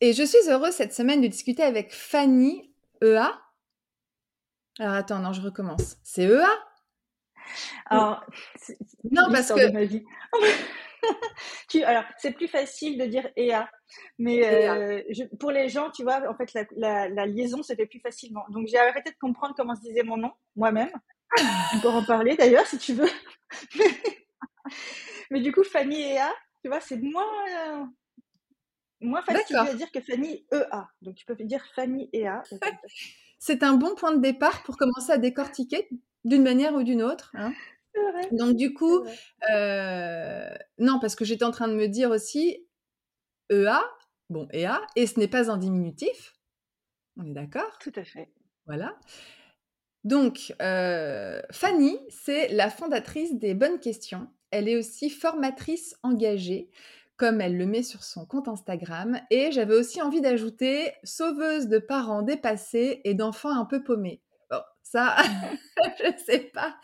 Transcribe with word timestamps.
Et 0.00 0.12
je 0.12 0.22
suis 0.22 0.48
heureuse 0.48 0.74
cette 0.74 0.94
semaine 0.94 1.20
de 1.20 1.26
discuter 1.26 1.62
avec 1.62 1.92
Fanny 1.92 2.72
EA. 3.02 3.38
Alors 4.78 4.94
attends, 4.94 5.18
non, 5.18 5.32
je 5.32 5.42
recommence. 5.42 5.98
C'est 6.02 6.22
EA 6.22 6.48
Alors, 7.86 8.24
non, 9.10 9.24
parce 9.30 9.52
que. 9.52 9.72
ma 9.72 9.84
vie. 9.84 10.04
tu, 11.68 11.82
alors, 11.82 12.04
c'est 12.18 12.32
plus 12.32 12.48
facile 12.48 12.98
de 12.98 13.04
dire 13.04 13.28
EA. 13.36 13.70
Mais 14.18 14.46
euh, 14.46 15.02
je, 15.10 15.24
pour 15.36 15.50
les 15.50 15.68
gens, 15.68 15.90
tu 15.90 16.02
vois, 16.02 16.22
en 16.30 16.34
fait, 16.34 16.52
la, 16.76 17.08
la, 17.08 17.26
liaison 17.26 17.62
se 17.62 17.74
fait 17.74 17.86
plus 17.86 18.00
facilement. 18.00 18.44
Donc, 18.50 18.68
j'ai 18.68 18.78
arrêté 18.78 19.10
de 19.10 19.18
comprendre 19.18 19.54
comment 19.56 19.74
se 19.74 19.82
disait 19.82 20.02
mon 20.02 20.16
nom, 20.16 20.32
moi-même. 20.56 20.90
On 21.74 21.80
peut 21.80 21.88
en 21.88 22.04
parler 22.04 22.36
d'ailleurs, 22.36 22.66
si 22.66 22.78
tu 22.78 22.94
veux. 22.94 23.10
Mais 25.30 25.40
du 25.40 25.52
coup, 25.52 25.64
Fanny 25.64 26.00
EA, 26.00 26.32
tu 26.62 26.68
vois, 26.68 26.80
c'est 26.80 26.96
moins, 26.96 27.26
euh, 27.48 27.84
moins 29.00 29.22
facile 29.22 29.56
à 29.56 29.74
dire 29.74 29.90
que 29.90 30.00
Fanny 30.00 30.46
EA. 30.52 30.88
Donc 31.02 31.14
tu 31.14 31.24
peux 31.24 31.34
dire 31.36 31.64
Fanny 31.74 32.08
EA. 32.12 32.42
C'est 33.38 33.62
un 33.62 33.74
bon 33.74 33.94
point 33.94 34.12
de 34.12 34.20
départ 34.20 34.62
pour 34.64 34.76
commencer 34.76 35.12
à 35.12 35.18
décortiquer 35.18 35.88
d'une 36.24 36.42
manière 36.42 36.74
ou 36.74 36.82
d'une 36.82 37.02
autre. 37.02 37.32
Hein. 37.34 37.52
Vrai. 37.94 38.28
Donc 38.32 38.56
du 38.56 38.74
coup, 38.74 39.04
euh, 39.50 40.54
non, 40.78 41.00
parce 41.00 41.16
que 41.16 41.24
j'étais 41.24 41.44
en 41.44 41.50
train 41.50 41.68
de 41.68 41.74
me 41.74 41.86
dire 41.86 42.10
aussi 42.10 42.66
EA, 43.50 43.80
bon 44.28 44.46
EA, 44.52 44.80
et 44.96 45.06
ce 45.06 45.18
n'est 45.18 45.28
pas 45.28 45.50
un 45.50 45.56
diminutif. 45.56 46.34
On 47.16 47.26
est 47.26 47.32
d'accord? 47.32 47.78
Tout 47.80 47.92
à 47.96 48.04
fait. 48.04 48.30
Voilà. 48.66 48.96
Donc, 50.04 50.54
euh, 50.62 51.42
Fanny, 51.50 51.98
c'est 52.08 52.48
la 52.48 52.70
fondatrice 52.70 53.34
des 53.34 53.54
Bonnes 53.54 53.80
Questions. 53.80 54.28
Elle 54.50 54.68
est 54.68 54.76
aussi 54.76 55.10
formatrice 55.10 55.96
engagée 56.02 56.70
comme 57.20 57.42
elle 57.42 57.58
le 57.58 57.66
met 57.66 57.82
sur 57.82 58.02
son 58.02 58.24
compte 58.24 58.48
Instagram. 58.48 59.20
Et 59.28 59.52
j'avais 59.52 59.76
aussi 59.76 60.00
envie 60.00 60.22
d'ajouter 60.22 60.90
sauveuse 61.04 61.68
de 61.68 61.78
parents 61.78 62.22
dépassés 62.22 63.02
et 63.04 63.12
d'enfants 63.12 63.54
un 63.54 63.66
peu 63.66 63.84
paumés. 63.84 64.22
Bon, 64.50 64.62
ça, 64.82 65.16
je 65.98 66.24
sais 66.24 66.50
pas. 66.54 66.76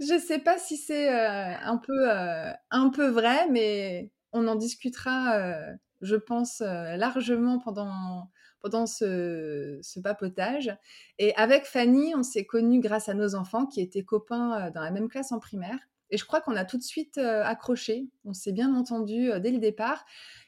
Je 0.00 0.18
sais 0.18 0.40
pas 0.40 0.58
si 0.58 0.76
c'est 0.76 1.08
euh, 1.08 1.54
un 1.62 1.76
peu 1.76 2.10
euh, 2.10 2.50
un 2.72 2.90
peu 2.90 3.06
vrai, 3.06 3.48
mais 3.50 4.10
on 4.32 4.48
en 4.48 4.56
discutera, 4.56 5.36
euh, 5.36 5.72
je 6.00 6.16
pense, 6.16 6.58
largement 6.58 7.60
pendant 7.60 8.30
pendant 8.62 8.86
ce, 8.86 9.78
ce, 9.80 10.00
papotage. 10.00 10.76
Et 11.18 11.34
avec 11.36 11.66
Fanny, 11.66 12.14
on 12.16 12.24
s'est 12.24 12.46
connus 12.46 12.80
grâce 12.80 13.08
à 13.08 13.14
nos 13.14 13.36
enfants 13.36 13.66
qui 13.66 13.80
étaient 13.80 14.04
copains 14.04 14.70
dans 14.70 14.82
la 14.82 14.90
même 14.90 15.08
classe 15.08 15.30
en 15.30 15.38
primaire. 15.38 15.78
Et 16.12 16.18
je 16.18 16.24
crois 16.24 16.40
qu'on 16.40 16.54
a 16.54 16.64
tout 16.64 16.78
de 16.78 16.82
suite 16.82 17.18
accroché, 17.18 18.06
on 18.24 18.34
s'est 18.34 18.52
bien 18.52 18.74
entendu 18.74 19.30
dès 19.40 19.50
le 19.50 19.58
départ. 19.58 20.04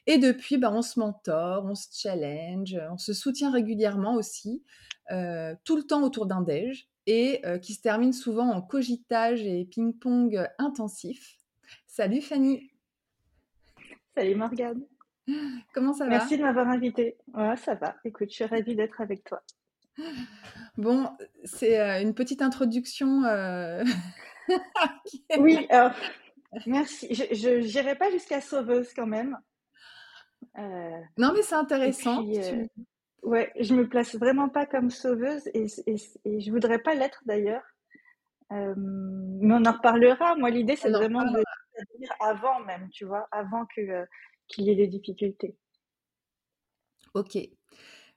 Et 0.06 0.18
depuis, 0.18 0.58
bah, 0.58 0.70
on 0.70 0.82
se 0.82 1.00
mentor, 1.00 1.64
on 1.64 1.74
se 1.74 1.88
challenge, 1.92 2.78
on 2.90 2.98
se 2.98 3.12
soutient 3.12 3.50
régulièrement 3.50 4.14
aussi, 4.14 4.62
tout 5.08 5.76
le 5.76 5.82
temps 5.82 6.02
autour 6.02 6.26
d'un 6.26 6.42
déj, 6.42 6.88
et 7.06 7.42
qui 7.62 7.74
se 7.74 7.80
termine 7.80 8.12
souvent 8.12 8.50
en 8.50 8.60
cogitage 8.62 9.42
et 9.42 9.64
ping-pong 9.64 10.46
intensif. 10.58 11.38
Salut 11.86 12.20
Fanny 12.20 12.70
Salut 14.16 14.34
Morgane 14.34 14.82
Comment 15.72 15.94
ça 15.94 16.04
va? 16.04 16.10
Merci 16.10 16.36
de 16.36 16.42
m'avoir 16.42 16.68
invitée. 16.68 17.16
Ouais, 17.32 17.56
ça 17.56 17.74
va. 17.74 17.96
Écoute, 18.04 18.28
je 18.28 18.34
suis 18.34 18.44
ravie 18.44 18.76
d'être 18.76 19.00
avec 19.00 19.24
toi. 19.24 19.42
Bon, 20.76 21.08
c'est 21.44 22.02
une 22.02 22.14
petite 22.14 22.42
introduction 22.42 23.22
oui, 25.38 25.66
alors, 25.70 25.92
merci. 26.66 27.14
Je 27.14 27.60
n'irai 27.60 27.96
pas 27.96 28.10
jusqu'à 28.10 28.40
sauveuse 28.40 28.92
quand 28.94 29.06
même. 29.06 29.38
Euh, 30.58 31.00
non, 31.18 31.32
mais 31.32 31.42
c'est 31.42 31.54
intéressant. 31.54 32.24
Euh, 32.26 32.66
ouais, 33.22 33.52
je 33.58 33.74
me 33.74 33.88
place 33.88 34.14
vraiment 34.14 34.48
pas 34.48 34.66
comme 34.66 34.90
sauveuse 34.90 35.46
et, 35.54 35.66
et, 35.86 35.96
et 36.24 36.40
je 36.40 36.50
voudrais 36.50 36.78
pas 36.78 36.94
l'être 36.94 37.22
d'ailleurs. 37.26 37.64
Euh, 38.52 38.74
mais 38.76 39.54
on 39.54 39.64
en 39.64 39.72
reparlera. 39.72 40.36
Moi, 40.36 40.50
l'idée, 40.50 40.76
c'est 40.76 40.90
vraiment 40.90 41.24
de 41.24 41.42
dire 41.98 42.12
avant 42.20 42.60
même, 42.60 42.88
tu 42.90 43.04
vois, 43.04 43.26
avant 43.32 43.66
que 43.74 44.06
qu'il 44.46 44.64
y 44.64 44.70
ait 44.70 44.76
des 44.76 44.86
difficultés. 44.86 45.56
Ok. 47.14 47.38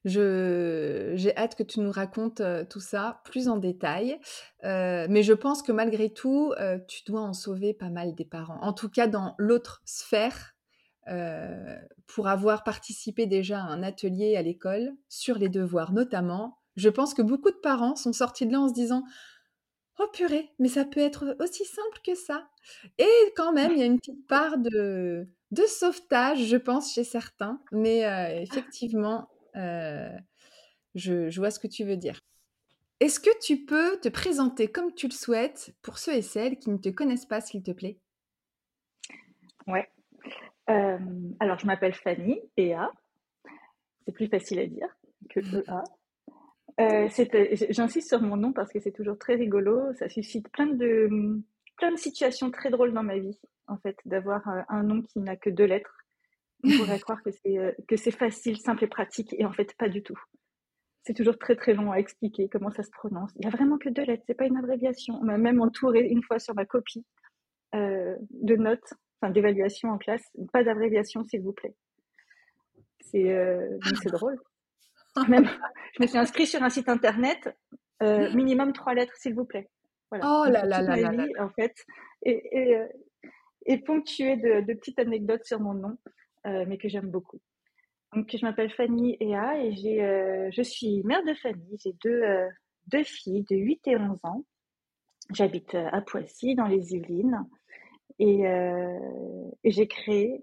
J'ai 0.05 1.33
hâte 1.35 1.55
que 1.55 1.63
tu 1.63 1.79
nous 1.79 1.91
racontes 1.91 2.41
tout 2.69 2.79
ça 2.79 3.21
plus 3.25 3.49
en 3.49 3.57
détail. 3.57 4.19
mais 4.63 5.23
je 5.23 5.33
pense 5.33 5.61
que 5.61 5.71
malgré 5.71 6.11
tout, 6.11 6.53
tu 6.87 7.03
dois 7.05 7.21
en 7.21 7.33
sauver 7.33 7.73
pas 7.73 7.89
mal 7.89 8.15
des 8.15 8.25
parents. 8.25 8.59
En 8.61 8.73
tout 8.73 8.89
cas, 8.89 9.07
dans 9.07 9.35
l'autre 9.37 9.81
sphère, 9.85 10.55
pour 12.05 12.27
avoir 12.27 12.63
participé 12.63 13.25
déjà 13.25 13.59
à 13.59 13.67
un 13.67 13.83
atelier 13.83 14.35
à 14.35 14.41
l'école 14.41 14.93
sur 15.09 15.37
les 15.37 15.49
devoirs 15.49 15.93
notamment, 15.93 16.59
je 16.75 16.89
pense 16.89 17.13
que 17.13 17.21
beaucoup 17.21 17.51
de 17.51 17.57
parents 17.57 17.95
sont 17.95 18.13
sortis 18.13 18.45
de 18.45 18.51
là 18.51 18.61
en 18.61 18.69
se 18.69 18.73
disant 18.73 19.03
Oh 19.99 20.05
purée, 20.13 20.51
mais 20.59 20.67
ça 20.67 20.85
peut 20.85 20.99
être 20.99 21.35
aussi 21.39 21.65
simple 21.65 21.99
que 22.05 22.13
ça. 22.13 22.47
Et 22.99 23.33
quand 23.35 23.51
même, 23.51 23.71
il 23.71 23.79
y 23.79 23.81
a 23.81 23.85
une 23.85 23.97
petite 23.97 24.27
part 24.27 24.59
de, 24.59 25.27
de 25.49 25.63
sauvetage, 25.63 26.45
je 26.45 26.57
pense, 26.57 26.93
chez 26.93 27.03
certains. 27.03 27.59
Mais 27.71 28.01
effectivement, 28.43 29.27
euh, 29.57 30.17
je, 30.95 31.37
vois 31.37 31.51
ce 31.51 31.59
que 31.59 31.67
tu 31.67 31.83
veux 31.83 31.97
dire. 31.97 32.21
Est-ce 32.99 33.19
que 33.19 33.29
tu 33.41 33.65
peux 33.65 33.99
te 33.99 34.09
présenter 34.09 34.67
comme 34.69 34.93
tu 34.93 35.07
le 35.07 35.13
souhaites 35.13 35.75
pour 35.81 35.97
ceux 35.97 36.15
et 36.15 36.21
celles 36.21 36.57
qui 36.57 36.69
ne 36.69 36.77
te 36.77 36.89
connaissent 36.89 37.25
pas, 37.25 37.41
s'il 37.41 37.63
te 37.63 37.71
plaît? 37.71 37.99
Ouais. 39.67 39.87
Euh, 40.69 40.97
alors, 41.39 41.59
je 41.59 41.67
m'appelle 41.67 41.93
Fanny, 41.93 42.39
EA. 42.57 42.91
C'est 44.05 44.13
plus 44.13 44.27
facile 44.27 44.59
à 44.59 44.65
dire 44.65 44.97
que 45.29 45.39
EA. 45.39 45.83
Euh, 46.79 47.09
J'insiste 47.69 48.09
sur 48.09 48.21
mon 48.21 48.37
nom 48.37 48.53
parce 48.53 48.71
que 48.71 48.79
c'est 48.79 48.91
toujours 48.91 49.17
très 49.17 49.35
rigolo. 49.35 49.93
Ça 49.93 50.09
suscite 50.09 50.49
plein 50.49 50.67
de, 50.67 51.09
de 51.09 51.95
situations 51.95 52.51
très 52.51 52.69
drôles 52.69 52.93
dans 52.93 53.03
ma 53.03 53.17
vie, 53.17 53.39
en 53.67 53.77
fait, 53.77 53.97
d'avoir 54.05 54.47
un 54.69 54.83
nom 54.83 55.01
qui 55.01 55.19
n'a 55.19 55.35
que 55.35 55.49
deux 55.49 55.65
lettres 55.65 55.96
on 56.63 56.77
pourrait 56.77 56.99
croire 56.99 57.21
que 57.23 57.31
c'est, 57.31 57.57
euh, 57.57 57.71
que 57.87 57.97
c'est 57.97 58.11
facile, 58.11 58.57
simple 58.57 58.83
et 58.83 58.87
pratique, 58.87 59.35
et 59.37 59.45
en 59.45 59.51
fait, 59.51 59.75
pas 59.77 59.89
du 59.89 60.03
tout. 60.03 60.19
C'est 61.03 61.13
toujours 61.13 61.37
très 61.37 61.55
très 61.55 61.73
long 61.73 61.91
à 61.91 61.97
expliquer 61.97 62.49
comment 62.49 62.71
ça 62.71 62.83
se 62.83 62.89
prononce. 62.89 63.31
Il 63.35 63.41
n'y 63.41 63.47
a 63.47 63.55
vraiment 63.55 63.77
que 63.77 63.89
deux 63.89 64.03
lettres, 64.03 64.23
c'est 64.27 64.33
pas 64.33 64.45
une 64.45 64.57
abréviation. 64.57 65.17
On 65.21 65.23
m'a 65.23 65.37
même 65.37 65.61
entouré 65.61 66.01
une 66.01 66.21
fois 66.23 66.39
sur 66.39 66.53
ma 66.55 66.65
copie 66.65 67.05
euh, 67.75 68.15
de 68.31 68.55
notes, 68.55 68.93
enfin 69.21 69.31
d'évaluation 69.31 69.89
en 69.89 69.97
classe, 69.97 70.23
pas 70.51 70.63
d'abréviation 70.63 71.23
s'il 71.23 71.41
vous 71.41 71.53
plaît. 71.53 71.75
C'est, 72.99 73.31
euh, 73.31 73.77
c'est 74.01 74.11
drôle. 74.11 74.37
Même, 75.29 75.49
je 75.95 76.03
me 76.03 76.07
suis 76.07 76.17
inscrite 76.17 76.47
sur 76.47 76.61
un 76.61 76.69
site 76.69 76.89
internet, 76.89 77.49
minimum 78.01 78.73
trois 78.73 78.93
lettres 78.93 79.15
s'il 79.15 79.33
vous 79.33 79.45
plaît. 79.45 79.69
Voilà. 80.11 80.25
Oh 80.27 80.45
là 80.49 80.63
là 80.65 80.81
là 80.81 81.11
là, 81.11 81.25
En 81.39 81.49
fait, 81.49 81.73
et, 82.21 82.41
et, 82.51 82.81
et 83.65 83.77
ponctué 83.79 84.35
de, 84.35 84.61
de 84.61 84.73
petites 84.73 84.99
anecdotes 84.99 85.43
sur 85.45 85.59
mon 85.59 85.73
nom. 85.73 85.97
Euh, 86.45 86.65
mais 86.67 86.77
que 86.77 86.87
j'aime 86.87 87.09
beaucoup. 87.09 87.39
Donc, 88.13 88.35
je 88.35 88.45
m'appelle 88.45 88.71
Fanny 88.71 89.17
Ea 89.19 89.65
et 89.65 89.75
j'ai, 89.75 90.03
euh, 90.03 90.49
je 90.51 90.61
suis 90.61 91.03
mère 91.03 91.23
de 91.25 91.33
famille. 91.33 91.77
J'ai 91.83 91.93
deux, 92.03 92.21
euh, 92.21 92.47
deux 92.87 93.03
filles 93.03 93.45
de 93.49 93.55
8 93.55 93.87
et 93.87 93.97
11 93.97 94.19
ans. 94.23 94.45
J'habite 95.33 95.75
à 95.75 95.99
Poissy, 96.01 96.55
dans 96.55 96.67
les 96.67 96.93
Yvelines. 96.93 97.45
Et, 98.19 98.45
j'ai 99.65 99.87
créé 99.87 100.41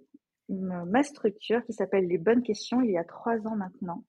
ma 0.50 1.02
structure 1.02 1.64
qui 1.64 1.73
s'appelle 1.73 2.06
Les 2.06 2.19
Bonnes 2.19 2.43
Questions 2.43 2.82
il 2.82 2.90
y 2.90 2.99
a 2.99 3.05
trois 3.05 3.47
ans 3.47 3.56
maintenant. 3.56 4.05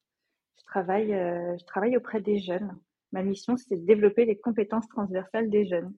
Je 0.59 0.65
travaille, 0.65 1.11
je 1.11 1.63
travaille 1.63 1.95
auprès 1.95 2.19
des 2.19 2.39
jeunes. 2.39 2.77
Ma 3.13 3.23
mission, 3.23 3.55
c'est 3.55 3.77
de 3.77 3.85
développer 3.85 4.25
les 4.25 4.37
compétences 4.37 4.89
transversales 4.89 5.49
des 5.49 5.65
jeunes. 5.65 5.93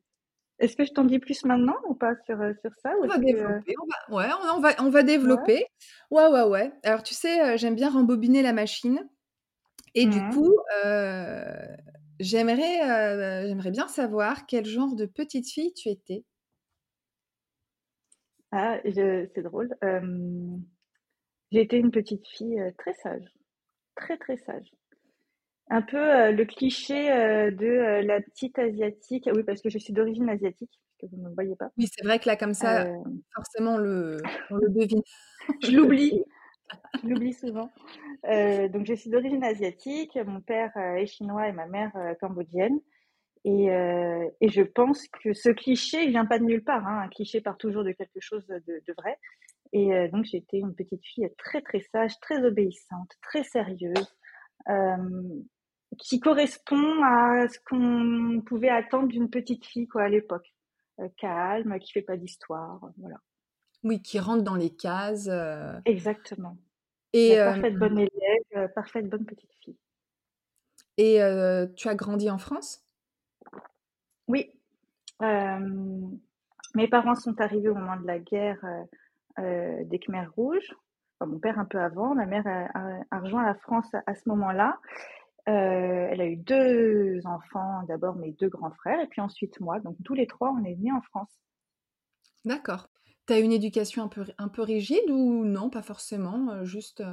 Est-ce 0.60 0.76
que 0.76 0.86
je 0.86 0.92
t'en 0.92 1.04
dis 1.04 1.20
plus 1.20 1.46
maintenant 1.46 1.76
ou 1.88 1.94
pas 1.94 2.16
sur, 2.26 2.42
euh, 2.42 2.54
sur 2.62 2.72
ça 2.82 2.92
On 3.02 3.08
va 3.08 3.20
développer, 3.20 3.76
on 3.80 4.16
va, 4.16 4.18
ouais, 4.18 4.32
on, 4.54 4.60
va, 4.60 4.70
on 4.80 4.90
va 4.90 5.04
développer. 5.04 5.66
Ouais, 6.10 6.28
ouais, 6.28 6.44
ouais. 6.44 6.72
Alors, 6.84 7.04
tu 7.04 7.14
sais, 7.14 7.42
euh, 7.42 7.58
j'aime 7.58 7.76
bien 7.76 7.92
rembobiner 7.92 8.42
la 8.42 8.54
machine. 8.54 9.08
Et 9.94 10.06
du 10.06 10.20
mmh. 10.20 10.34
coup, 10.34 10.54
euh, 10.86 11.68
j'aimerais, 12.20 13.48
j'aimerais 13.48 13.72
bien 13.72 13.88
savoir 13.88 14.46
quel 14.46 14.66
genre 14.66 14.96
de 14.96 15.06
petite 15.06 15.50
fille 15.50 15.74
tu 15.74 15.90
étais. 15.90 16.24
Ah, 18.52 18.80
c'est 18.84 19.42
drôle. 19.44 19.76
J'ai 21.52 21.62
été 21.62 21.78
une 21.78 21.92
petite 21.92 22.28
fille 22.28 22.62
très 22.78 22.94
sage, 22.94 23.34
très 23.96 24.18
très 24.18 24.38
sage. 24.38 24.72
Un 25.70 25.82
peu 25.82 26.32
le 26.32 26.46
cliché 26.46 27.08
de 27.52 28.06
la 28.06 28.22
petite 28.22 28.58
asiatique. 28.58 29.30
Oui, 29.34 29.44
parce 29.44 29.62
que 29.62 29.70
je 29.70 29.78
suis 29.78 29.94
d'origine 29.94 30.30
asiatique, 30.30 30.72
que 31.00 31.08
vous 31.08 31.18
ne 31.18 31.30
me 31.30 31.34
voyez 31.34 31.56
pas. 31.56 31.70
Oui, 31.78 31.88
c'est 31.94 32.06
vrai 32.06 32.20
que 32.20 32.28
là, 32.28 32.38
comme 32.38 32.54
ça, 32.54 32.88
forcément, 33.36 33.78
le, 33.78 34.18
on 34.50 34.56
le 34.56 34.70
devine. 34.70 35.02
je 35.64 35.72
l'oublie. 35.72 36.24
je 37.02 37.08
l'oublie 37.08 37.34
souvent. 37.34 37.70
donc, 38.24 38.86
je 38.86 38.94
suis 38.96 39.10
d'origine 39.10 39.44
asiatique. 39.44 40.18
Mon 40.26 40.42
père 40.42 40.76
est 40.78 41.06
chinois 41.06 41.48
et 41.48 41.52
ma 41.52 41.66
mère 41.68 41.92
cambodgienne. 42.22 42.80
Et, 43.44 43.68
et, 43.68 44.50
je 44.50 44.62
pense 44.62 45.06
que 45.24 45.34
ce 45.34 45.50
cliché, 45.50 46.04
il 46.04 46.10
vient 46.12 46.26
pas 46.26 46.40
de 46.40 46.46
nulle 46.46 46.64
part. 46.64 46.88
Hein. 46.88 47.02
Un 47.04 47.10
cliché 47.10 47.42
part 47.42 47.58
toujours 47.58 47.84
de 47.84 47.92
quelque 47.92 48.20
chose 48.20 48.46
de, 48.48 48.62
de 48.66 48.94
vrai. 48.98 49.18
Et 49.74 49.94
euh, 49.94 50.08
donc, 50.10 50.26
j'étais 50.26 50.58
une 50.58 50.76
petite 50.76 51.06
fille 51.06 51.30
très, 51.38 51.62
très 51.62 51.82
sage, 51.92 52.20
très 52.20 52.44
obéissante, 52.44 53.12
très 53.22 53.44
sérieuse, 53.44 54.16
euh, 54.70 54.98
qui 55.98 56.20
correspond 56.20 57.04
à 57.04 57.48
ce 57.48 57.60
qu'on 57.66 58.42
pouvait 58.46 58.70
attendre 58.70 59.08
d'une 59.08 59.30
petite 59.30 59.66
fille 59.66 59.88
quoi, 59.88 60.04
à 60.04 60.10
l'époque. 60.10 60.54
Euh, 61.00 61.08
calme, 61.18 61.78
qui 61.80 61.92
fait 61.92 62.02
pas 62.02 62.18
d'histoire, 62.18 62.80
voilà. 62.98 63.18
Oui, 63.84 64.02
qui 64.02 64.20
rentre 64.20 64.44
dans 64.44 64.56
les 64.56 64.72
cases. 64.72 65.30
Exactement. 65.86 66.58
Et 67.14 67.36
parfaite 67.38 67.76
bonne 67.76 68.00
élève, 68.00 68.74
parfaite 68.74 69.08
bonne 69.08 69.26
petite 69.26 69.54
fille. 69.62 69.78
Et 70.98 71.20
tu 71.76 71.88
as 71.88 71.96
grandi 71.96 72.30
en 72.30 72.40
France? 72.40 72.84
Oui. 74.28 74.52
mes 75.22 76.88
parents 76.90 77.16
sont 77.16 77.40
arrivés 77.40 77.70
au 77.70 77.76
moment 77.76 77.98
de 77.98 78.08
la 78.08 78.18
guerre 78.18 78.60
euh, 79.40 79.84
des 79.84 80.00
Khmers 80.00 80.32
rouges. 80.36 80.76
mon 81.22 81.38
père 81.38 81.60
un 81.60 81.66
peu 81.66 81.80
avant, 81.80 82.16
ma 82.16 82.26
mère 82.26 82.48
a, 82.48 83.20
rejoint 83.20 83.46
la 83.46 83.54
France 83.54 83.88
à, 84.08 84.16
ce 84.16 84.28
moment-là. 84.30 84.80
Euh, 85.48 86.08
elle 86.12 86.22
a 86.22 86.26
eu 86.26 86.36
deux 86.36 87.22
enfants, 87.26 87.84
d'abord 87.88 88.16
mes 88.16 88.32
deux 88.34 88.50
grands 88.50 88.72
frères, 88.72 89.00
et 89.00 89.08
puis 89.08 89.22
ensuite 89.22 89.60
moi. 89.60 89.80
Donc 89.80 89.96
tous 90.04 90.14
les 90.14 90.28
trois, 90.28 90.52
on 90.52 90.64
est 90.64 90.76
venus 90.76 90.94
en 90.94 91.02
France. 91.02 91.34
D'accord. 92.46 92.90
Tu 93.28 93.34
as 93.34 93.40
une 93.40 93.52
éducation 93.52 94.04
un 94.04 94.08
peu, 94.08 94.26
un 94.38 94.48
peu 94.48 94.62
rigide 94.62 95.10
ou 95.10 95.46
non, 95.46 95.70
pas 95.70 95.82
forcément, 95.82 96.50
euh, 96.52 96.66
juste... 96.66 97.04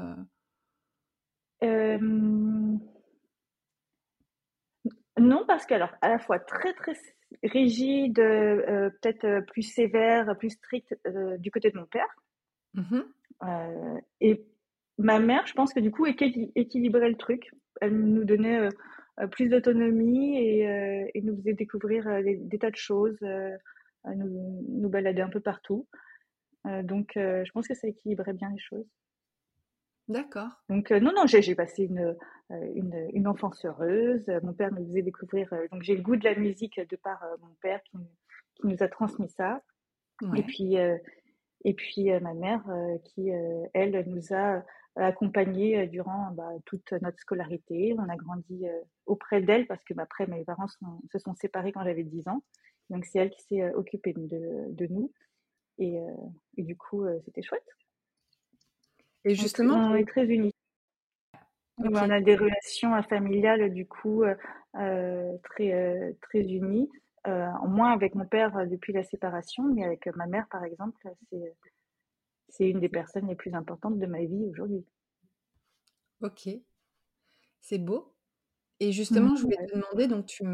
Non, 5.18 5.44
parce 5.46 5.64
que 5.64 5.74
alors, 5.74 5.92
à 6.02 6.08
la 6.08 6.18
fois 6.18 6.38
très 6.38 6.74
très 6.74 6.94
rigide, 7.42 8.18
euh, 8.18 8.90
peut-être 9.00 9.46
plus 9.46 9.62
sévère, 9.62 10.36
plus 10.38 10.50
strict 10.50 10.96
euh, 11.06 11.36
du 11.38 11.50
côté 11.50 11.70
de 11.70 11.78
mon 11.78 11.86
père. 11.86 12.08
Mmh 12.74 13.00
euh, 13.42 14.00
et 14.20 14.46
ma 14.96 15.18
mère, 15.18 15.46
je 15.46 15.52
pense 15.54 15.74
que 15.74 15.80
du 15.80 15.90
coup, 15.90 16.06
équilibrait 16.06 17.10
le 17.10 17.16
truc. 17.16 17.50
Elle 17.80 17.96
nous 17.96 18.24
donnait 18.24 18.68
plus 19.30 19.48
d'autonomie 19.48 20.38
et, 20.38 21.22
nous 21.22 21.36
faisait 21.36 21.54
découvrir 21.54 22.04
des, 22.22 22.58
tas 22.58 22.70
de 22.70 22.76
choses, 22.76 23.18
nous, 23.22 24.64
nous 24.68 24.88
balader 24.88 25.22
un 25.22 25.28
peu 25.28 25.40
partout. 25.40 25.86
donc, 26.64 27.12
je 27.14 27.50
pense 27.52 27.68
que 27.68 27.74
ça 27.74 27.88
équilibrait 27.88 28.32
bien 28.32 28.50
les 28.50 28.58
choses. 28.58 28.86
D'accord. 30.08 30.50
Donc, 30.68 30.90
non, 30.90 31.12
non, 31.14 31.26
j'ai 31.26 31.54
passé 31.54 31.84
une, 31.84 32.14
euh, 32.50 32.72
une, 32.74 33.08
une, 33.14 33.26
enfance 33.26 33.64
heureuse. 33.64 34.26
Mon 34.42 34.52
père 34.52 34.72
me 34.72 34.84
faisait 34.84 35.02
découvrir. 35.02 35.50
Euh, 35.52 35.66
donc, 35.72 35.82
j'ai 35.82 35.96
le 35.96 36.02
goût 36.02 36.16
de 36.16 36.24
la 36.24 36.34
musique 36.34 36.78
de 36.78 36.96
par 36.96 37.22
euh, 37.22 37.36
mon 37.40 37.54
père 37.62 37.82
qui, 37.84 37.96
qui, 38.54 38.66
nous 38.66 38.82
a 38.82 38.88
transmis 38.88 39.30
ça. 39.30 39.62
Et 40.36 40.42
puis, 40.42 40.76
et 40.76 41.74
puis 41.74 42.08
ma 42.20 42.34
mère 42.34 42.62
qui, 43.02 43.30
elle, 43.72 44.04
nous 44.06 44.32
a 44.32 44.62
accompagnés 44.96 45.86
durant 45.88 46.30
bah, 46.32 46.50
toute 46.66 46.92
notre 46.92 47.18
scolarité. 47.18 47.94
On 47.98 48.08
a 48.08 48.16
grandi 48.16 48.64
auprès 49.06 49.40
d'elle 49.42 49.66
parce 49.66 49.82
que 49.84 49.94
bah, 49.94 50.04
après, 50.04 50.26
mes 50.26 50.44
parents 50.44 50.68
se 50.68 51.18
sont 51.18 51.34
séparés 51.34 51.72
quand 51.72 51.84
j'avais 51.84 52.04
10 52.04 52.28
ans. 52.28 52.42
Donc, 52.90 53.04
c'est 53.04 53.18
elle 53.18 53.30
qui 53.30 53.42
s'est 53.42 53.74
occupée 53.74 54.12
de, 54.12 54.66
de, 54.68 54.86
nous. 54.86 55.12
Et, 55.78 55.96
et, 56.56 56.62
du 56.62 56.76
coup, 56.76 57.04
c'était 57.24 57.42
chouette. 57.42 57.66
Et 59.24 59.34
justement, 59.34 59.76
on 59.76 59.94
est 59.94 60.06
très 60.06 60.26
unis. 60.26 60.52
On 61.78 62.10
a 62.10 62.20
des 62.20 62.36
relations 62.36 63.02
familiales 63.02 63.72
du 63.72 63.86
coup 63.86 64.22
euh, 64.22 64.34
euh, 64.76 65.36
très 65.42 65.72
euh, 65.72 66.12
très 66.22 66.42
unies. 66.42 66.88
moins 67.26 67.92
avec 67.92 68.14
mon 68.14 68.26
père 68.26 68.66
depuis 68.68 68.92
la 68.92 69.02
séparation, 69.02 69.64
mais 69.64 69.84
avec 69.84 70.06
ma 70.14 70.26
mère 70.26 70.46
par 70.50 70.64
exemple, 70.64 70.96
c'est 71.30 71.54
c'est 72.48 72.68
une 72.68 72.80
des 72.80 72.88
personnes 72.88 73.26
les 73.28 73.34
plus 73.34 73.54
importantes 73.54 73.98
de 73.98 74.06
ma 74.06 74.24
vie 74.24 74.44
aujourd'hui. 74.50 74.84
Ok, 76.20 76.48
c'est 77.60 77.78
beau. 77.78 78.14
Et 78.80 78.92
justement, 78.92 79.32
mmh. 79.32 79.36
je 79.36 79.42
voulais 79.42 79.66
te 79.66 79.74
demander, 79.74 80.06
donc 80.06 80.26
tu 80.26 80.44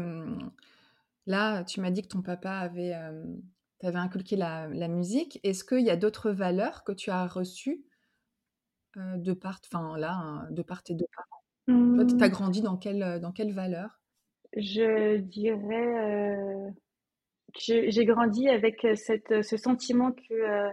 là, 1.25 1.63
tu 1.63 1.81
m'as 1.81 1.91
dit 1.91 2.01
que 2.01 2.07
ton 2.07 2.21
papa 2.21 2.51
avait, 2.51 2.95
t'avait 3.79 3.97
inculqué 3.97 4.35
la, 4.35 4.67
la 4.67 4.87
musique. 4.87 5.39
Est-ce 5.43 5.63
qu'il 5.63 5.85
y 5.85 5.89
a 5.89 5.95
d'autres 5.95 6.31
valeurs 6.31 6.83
que 6.83 6.91
tu 6.91 7.09
as 7.09 7.25
reçues 7.27 7.83
de 8.95 9.33
part, 9.33 9.59
enfin 9.65 9.97
là, 9.97 10.13
hein, 10.13 10.47
de 10.51 10.61
part 10.61 10.81
et 10.89 10.95
de 10.95 11.05
part? 11.15 11.27
Toi, 11.67 12.05
tu 12.05 12.23
as 12.23 12.27
mmh. 12.27 12.31
grandi 12.31 12.61
dans 12.61 12.77
quelle, 12.77 13.19
dans 13.19 13.31
quelle 13.31 13.53
valeur? 13.53 14.01
Je 14.57 15.17
dirais 15.17 16.73
que 17.53 17.89
j'ai 17.89 18.05
grandi 18.05 18.49
avec 18.49 18.85
cette, 18.95 19.43
ce 19.43 19.57
sentiment 19.57 20.11
que 20.11 20.71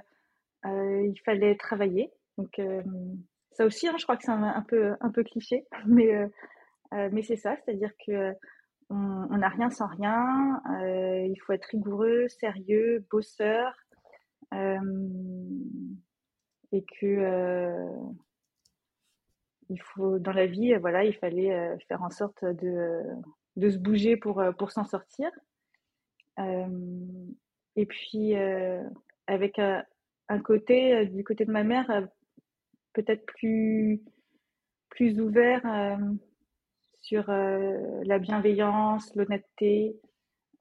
il 0.64 1.20
fallait 1.24 1.56
travailler. 1.56 2.10
Donc 2.36 2.60
ça 3.52 3.64
aussi, 3.66 3.88
hein, 3.88 3.94
je 3.98 4.04
crois 4.04 4.16
que 4.16 4.24
c'est 4.24 4.30
un, 4.30 4.64
peu, 4.68 4.94
un 5.00 5.10
peu 5.10 5.24
cliché, 5.24 5.66
mais, 5.86 6.12
mais 6.92 7.22
c'est 7.22 7.36
ça, 7.36 7.56
c'est-à-dire 7.56 7.92
que 8.06 8.32
on 8.90 9.36
n'a 9.36 9.48
rien 9.48 9.70
sans 9.70 9.86
rien. 9.86 10.60
il 10.82 11.36
faut 11.44 11.52
être 11.52 11.66
rigoureux, 11.66 12.28
sérieux, 12.28 13.04
bosseur 13.10 13.74
et 16.72 16.84
que 17.00 17.06
euh, 17.06 17.90
il 19.68 19.80
faut 19.80 20.18
dans 20.18 20.32
la 20.32 20.46
vie 20.46 20.74
voilà 20.76 21.04
il 21.04 21.14
fallait 21.14 21.52
euh, 21.52 21.76
faire 21.88 22.02
en 22.02 22.10
sorte 22.10 22.44
de, 22.44 23.02
de 23.56 23.70
se 23.70 23.78
bouger 23.78 24.16
pour 24.16 24.40
euh, 24.40 24.52
pour 24.52 24.70
s'en 24.70 24.84
sortir 24.84 25.30
et 27.74 27.86
puis 27.86 28.34
avec 29.26 29.60
un 30.28 30.40
côté 30.40 31.06
du 31.06 31.24
côté 31.24 31.44
de 31.44 31.52
ma 31.52 31.64
mère 31.64 32.08
peut-être 32.92 33.24
plus 33.26 34.02
plus 34.90 35.20
ouvert 35.20 35.62
sur 37.00 37.26
la 37.28 38.18
bienveillance 38.18 39.14
l'honnêteté 39.14 40.00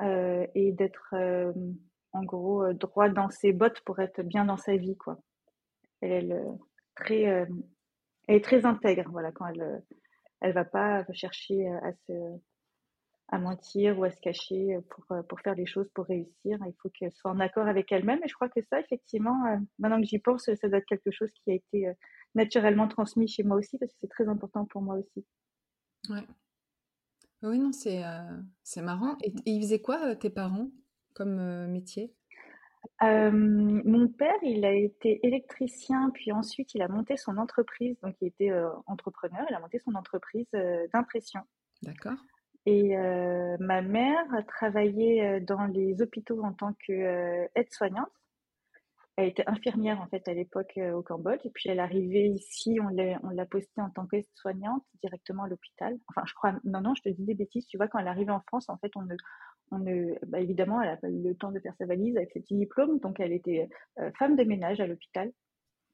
et 0.02 0.72
d'être 0.74 1.16
en 2.14 2.24
gros 2.24 2.74
droit 2.74 3.10
dans 3.10 3.30
ses 3.30 3.54
bottes 3.54 3.82
pour 3.82 4.00
être 4.00 4.22
bien 4.22 4.46
dans 4.46 4.58
sa 4.58 4.76
vie 4.76 4.98
quoi 4.98 5.20
elle, 6.02 6.32
est 6.32 6.44
très, 6.96 7.28
euh, 7.28 7.46
elle 8.28 8.36
est 8.36 8.44
très 8.44 8.66
intègre. 8.66 9.10
Voilà, 9.12 9.32
quand 9.32 9.48
elle, 9.48 9.84
elle 10.42 10.54
va 10.54 10.66
pas 10.66 11.06
chercher 11.14 11.68
à 11.68 11.94
se, 12.06 12.14
à 13.30 13.40
mentir 13.40 14.00
ou 14.00 14.04
à 14.06 14.12
se 14.12 14.20
cacher 14.22 14.80
pour, 14.90 15.06
pour 15.28 15.40
faire 15.42 15.56
les 15.56 15.66
choses 15.66 15.90
pour 15.94 16.06
réussir. 16.06 16.58
Il 16.66 16.74
faut 16.82 16.90
qu'elle 16.90 17.12
soit 17.12 17.32
en 17.32 17.40
accord 17.40 17.68
avec 17.68 17.92
elle-même. 17.92 18.20
Et 18.24 18.28
je 18.28 18.34
crois 18.34 18.50
que 18.50 18.62
ça, 18.70 18.80
effectivement, 18.80 19.46
euh, 19.48 19.58
maintenant 19.80 20.00
que 20.00 20.08
j'y 20.08 20.20
pense, 20.20 20.44
ça 20.44 20.70
doit 20.70 20.78
être 20.78 20.86
quelque 20.86 21.12
chose 21.12 21.30
qui 21.44 21.52
a 21.52 21.54
été 21.56 21.88
euh, 21.88 21.94
naturellement 22.36 22.88
transmis 22.88 23.28
chez 23.28 23.44
moi 23.44 23.58
aussi, 23.58 23.78
parce 23.78 23.92
que 23.92 23.98
c'est 24.02 24.10
très 24.10 24.30
important 24.30 24.66
pour 24.66 24.82
moi 24.82 24.96
aussi. 24.96 25.26
Ouais. 26.10 26.26
Oui, 27.44 27.60
non, 27.60 27.72
c'est 27.72 28.02
c'est 28.64 28.82
marrant. 28.82 29.16
Et, 29.24 29.30
et, 29.30 29.52
ils 29.52 29.62
faisaient 29.62 29.82
quoi, 29.82 30.16
tes 30.16 30.32
parents, 30.32 30.72
comme 31.14 31.68
métier? 31.68 32.14
Mon 33.02 34.08
père, 34.08 34.38
il 34.42 34.66
a 34.66 34.74
été 34.74 35.20
électricien, 35.22 36.10
puis 36.12 36.32
ensuite 36.32 36.74
il 36.74 36.82
a 36.82 36.88
monté 36.88 37.16
son 37.16 37.38
entreprise, 37.38 38.00
donc 38.02 38.16
il 38.22 38.30
était 38.30 38.52
entrepreneur, 38.88 39.46
il 39.50 39.54
a 39.54 39.60
monté 39.60 39.78
son 39.78 39.94
entreprise 39.94 40.48
d'impression. 40.94 41.42
D'accord. 41.84 42.18
Et 42.70 42.98
ma 43.62 43.82
mère 43.82 44.26
a 44.34 44.44
travaillé 44.44 45.40
dans 45.40 45.64
les 45.68 46.02
hôpitaux 46.02 46.44
en 46.44 46.52
tant 46.52 46.74
qu'aide-soignante. 46.86 48.12
Elle 49.16 49.30
était 49.30 49.46
infirmière 49.48 50.02
en 50.02 50.08
fait 50.08 50.28
à 50.28 50.34
l'époque 50.34 50.78
au 50.94 51.02
Cambodge, 51.02 51.40
et 51.46 51.50
puis 51.50 51.70
elle 51.70 51.80
arrivait 51.80 52.28
ici, 52.28 52.78
on 52.84 52.90
l'a, 52.90 53.46
postée 53.46 53.80
en 53.80 53.90
tant 53.90 54.06
qu'aide-soignante 54.06 54.84
directement 55.02 55.44
à 55.44 55.48
l'hôpital. 55.48 55.98
Enfin, 56.10 56.24
je 56.28 56.34
crois, 56.34 56.56
non, 56.66 56.82
non, 56.82 56.94
je 56.94 57.04
te 57.04 57.10
dis 57.10 57.24
des 57.24 57.36
bêtises. 57.36 57.66
Tu 57.68 57.78
vois, 57.78 57.88
quand 57.88 58.00
elle 58.00 58.08
arrivée 58.10 58.32
en 58.32 58.42
France, 58.42 58.68
en 58.68 58.78
fait, 58.78 58.92
on 58.98 59.04
ne, 59.04 59.16
on 59.72 59.80
bah, 60.28 60.42
évidemment, 60.42 60.82
elle 60.82 60.90
n'a 60.90 60.98
pas 60.98 61.10
eu 61.10 61.24
le 61.24 61.36
temps 61.36 61.54
de 61.54 61.62
faire 61.62 61.74
sa 61.78 61.86
valise 61.86 62.18
avec 62.18 62.32
ses 62.32 62.42
petits 62.42 62.58
diplômes, 62.58 63.00
donc 63.00 63.22
elle 63.22 63.32
était 63.32 63.70
euh, 64.00 64.12
femme 64.20 64.36
de 64.36 64.44
ménage 64.44 64.82
à 64.82 64.88
l'hôpital. 64.88 65.32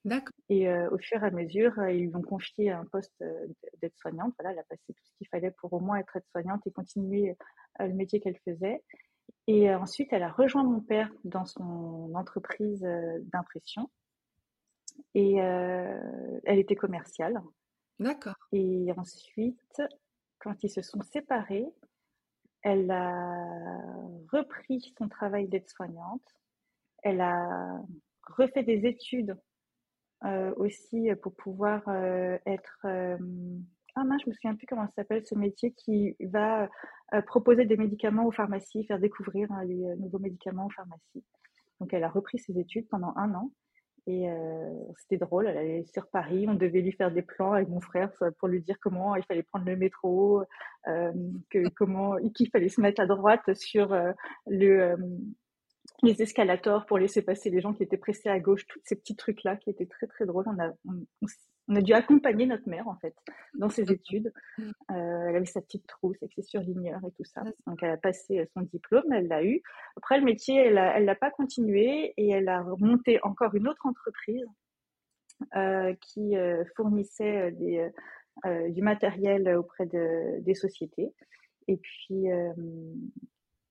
D'accord. 0.05 0.33
Et 0.49 0.67
euh, 0.67 0.89
au 0.91 0.97
fur 0.97 1.23
et 1.23 1.27
à 1.27 1.31
mesure, 1.31 1.77
euh, 1.79 1.91
ils 1.91 2.07
lui 2.07 2.15
ont 2.15 2.21
confié 2.21 2.71
un 2.71 2.85
poste 2.85 3.23
d'aide-soignante. 3.81 4.33
Voilà, 4.37 4.53
elle 4.53 4.59
a 4.59 4.63
passé 4.63 4.93
tout 4.93 5.03
ce 5.03 5.11
qu'il 5.17 5.27
fallait 5.27 5.51
pour 5.51 5.71
au 5.73 5.79
moins 5.79 5.97
être 5.97 6.15
aide-soignante 6.17 6.65
et 6.67 6.71
continuer 6.71 7.35
le 7.79 7.93
métier 7.93 8.19
qu'elle 8.19 8.37
faisait. 8.45 8.83
Et 9.47 9.73
ensuite, 9.73 10.11
elle 10.11 10.23
a 10.23 10.31
rejoint 10.31 10.63
mon 10.63 10.81
père 10.81 11.09
dans 11.23 11.45
son 11.45 12.11
entreprise 12.15 12.85
d'impression. 13.31 13.89
Et 15.15 15.35
elle 15.35 16.59
était 16.59 16.75
commerciale. 16.75 17.41
D'accord. 17.99 18.35
Et 18.51 18.91
ensuite, 18.97 19.81
quand 20.39 20.63
ils 20.63 20.69
se 20.69 20.81
sont 20.81 21.01
séparés, 21.01 21.65
elle 22.61 22.91
a 22.91 23.35
repris 24.31 24.93
son 24.97 25.07
travail 25.07 25.47
d'aide-soignante. 25.47 26.25
Elle 27.03 27.21
a 27.21 27.81
refait 28.27 28.63
des 28.63 28.85
études 28.85 29.37
aussi 30.57 31.09
pour 31.21 31.33
pouvoir 31.35 31.81
être 32.45 32.87
ah 33.95 34.03
mince, 34.03 34.21
je 34.25 34.29
me 34.29 34.33
souviens 34.33 34.55
plus 34.55 34.65
comment 34.65 34.87
ça 34.87 34.93
s'appelle 34.95 35.25
ce 35.25 35.35
métier 35.35 35.71
qui 35.71 36.15
va 36.19 36.67
euh, 37.13 37.21
proposer 37.21 37.65
des 37.65 37.77
médicaments 37.77 38.25
aux 38.25 38.31
pharmacies, 38.31 38.85
faire 38.85 38.99
découvrir 38.99 39.51
hein, 39.51 39.63
les 39.65 39.85
euh, 39.85 39.95
nouveaux 39.97 40.19
médicaments 40.19 40.65
aux 40.65 40.71
pharmacies. 40.71 41.23
Donc 41.79 41.93
elle 41.93 42.03
a 42.03 42.09
repris 42.09 42.39
ses 42.39 42.57
études 42.57 42.87
pendant 42.89 43.13
un 43.17 43.33
an 43.35 43.51
et 44.07 44.31
euh, 44.31 44.73
c'était 44.97 45.23
drôle. 45.23 45.45
Elle 45.47 45.57
allait 45.57 45.85
sur 45.93 46.07
Paris, 46.07 46.47
on 46.49 46.55
devait 46.55 46.81
lui 46.81 46.91
faire 46.91 47.11
des 47.11 47.21
plans 47.21 47.53
avec 47.53 47.69
mon 47.69 47.81
frère 47.81 48.11
pour 48.39 48.47
lui 48.47 48.61
dire 48.61 48.77
comment 48.81 49.15
il 49.15 49.23
fallait 49.25 49.43
prendre 49.43 49.65
le 49.65 49.77
métro, 49.77 50.43
que 50.85 51.69
comment 51.75 52.17
qu'il 52.33 52.49
fallait 52.49 52.69
se 52.69 52.81
mettre 52.81 52.99
à 52.99 53.05
droite 53.05 53.53
sur 53.53 53.95
le 54.47 54.97
les 56.03 56.21
escalators 56.21 56.85
pour 56.85 56.97
laisser 56.97 57.21
passer 57.21 57.49
les 57.49 57.61
gens 57.61 57.73
qui 57.73 57.83
étaient 57.83 57.97
pressés 57.97 58.29
à 58.29 58.39
gauche, 58.39 58.67
tous 58.67 58.79
ces 58.83 58.95
petits 58.95 59.15
trucs-là 59.15 59.55
qui 59.55 59.69
étaient 59.69 59.85
très 59.85 60.07
très 60.07 60.25
drôles. 60.25 60.45
On 60.47 60.59
a, 60.59 60.71
on, 60.85 61.75
a 61.75 61.81
dû 61.81 61.93
accompagner 61.93 62.45
notre 62.45 62.67
mère 62.67 62.87
en 62.87 62.95
fait 62.95 63.15
dans 63.57 63.69
ses 63.69 63.91
études. 63.91 64.33
Euh, 64.59 64.65
elle 64.89 65.35
avait 65.35 65.45
sa 65.45 65.61
petite 65.61 65.87
trousse 65.87 66.17
avec 66.21 66.33
ses 66.33 66.43
surligneurs 66.43 66.99
et 67.07 67.11
tout 67.11 67.23
ça. 67.23 67.43
Donc 67.67 67.81
elle 67.81 67.91
a 67.91 67.97
passé 67.97 68.47
son 68.53 68.61
diplôme, 68.61 69.11
elle 69.11 69.27
l'a 69.27 69.43
eu. 69.43 69.61
Après 69.95 70.19
le 70.19 70.25
métier, 70.25 70.57
elle 70.57 70.73
l'a 70.73 70.97
elle 70.97 71.17
pas 71.19 71.31
continué 71.31 72.13
et 72.17 72.29
elle 72.29 72.49
a 72.49 72.63
monté 72.79 73.19
encore 73.23 73.55
une 73.55 73.67
autre 73.67 73.85
entreprise 73.85 74.45
euh, 75.55 75.93
qui 76.01 76.35
euh, 76.35 76.63
fournissait 76.75 77.51
des, 77.53 77.89
du 78.69 78.81
matériel 78.81 79.55
auprès 79.55 79.85
de, 79.85 80.41
des 80.41 80.55
sociétés. 80.55 81.13
Et 81.67 81.77
puis, 81.77 82.27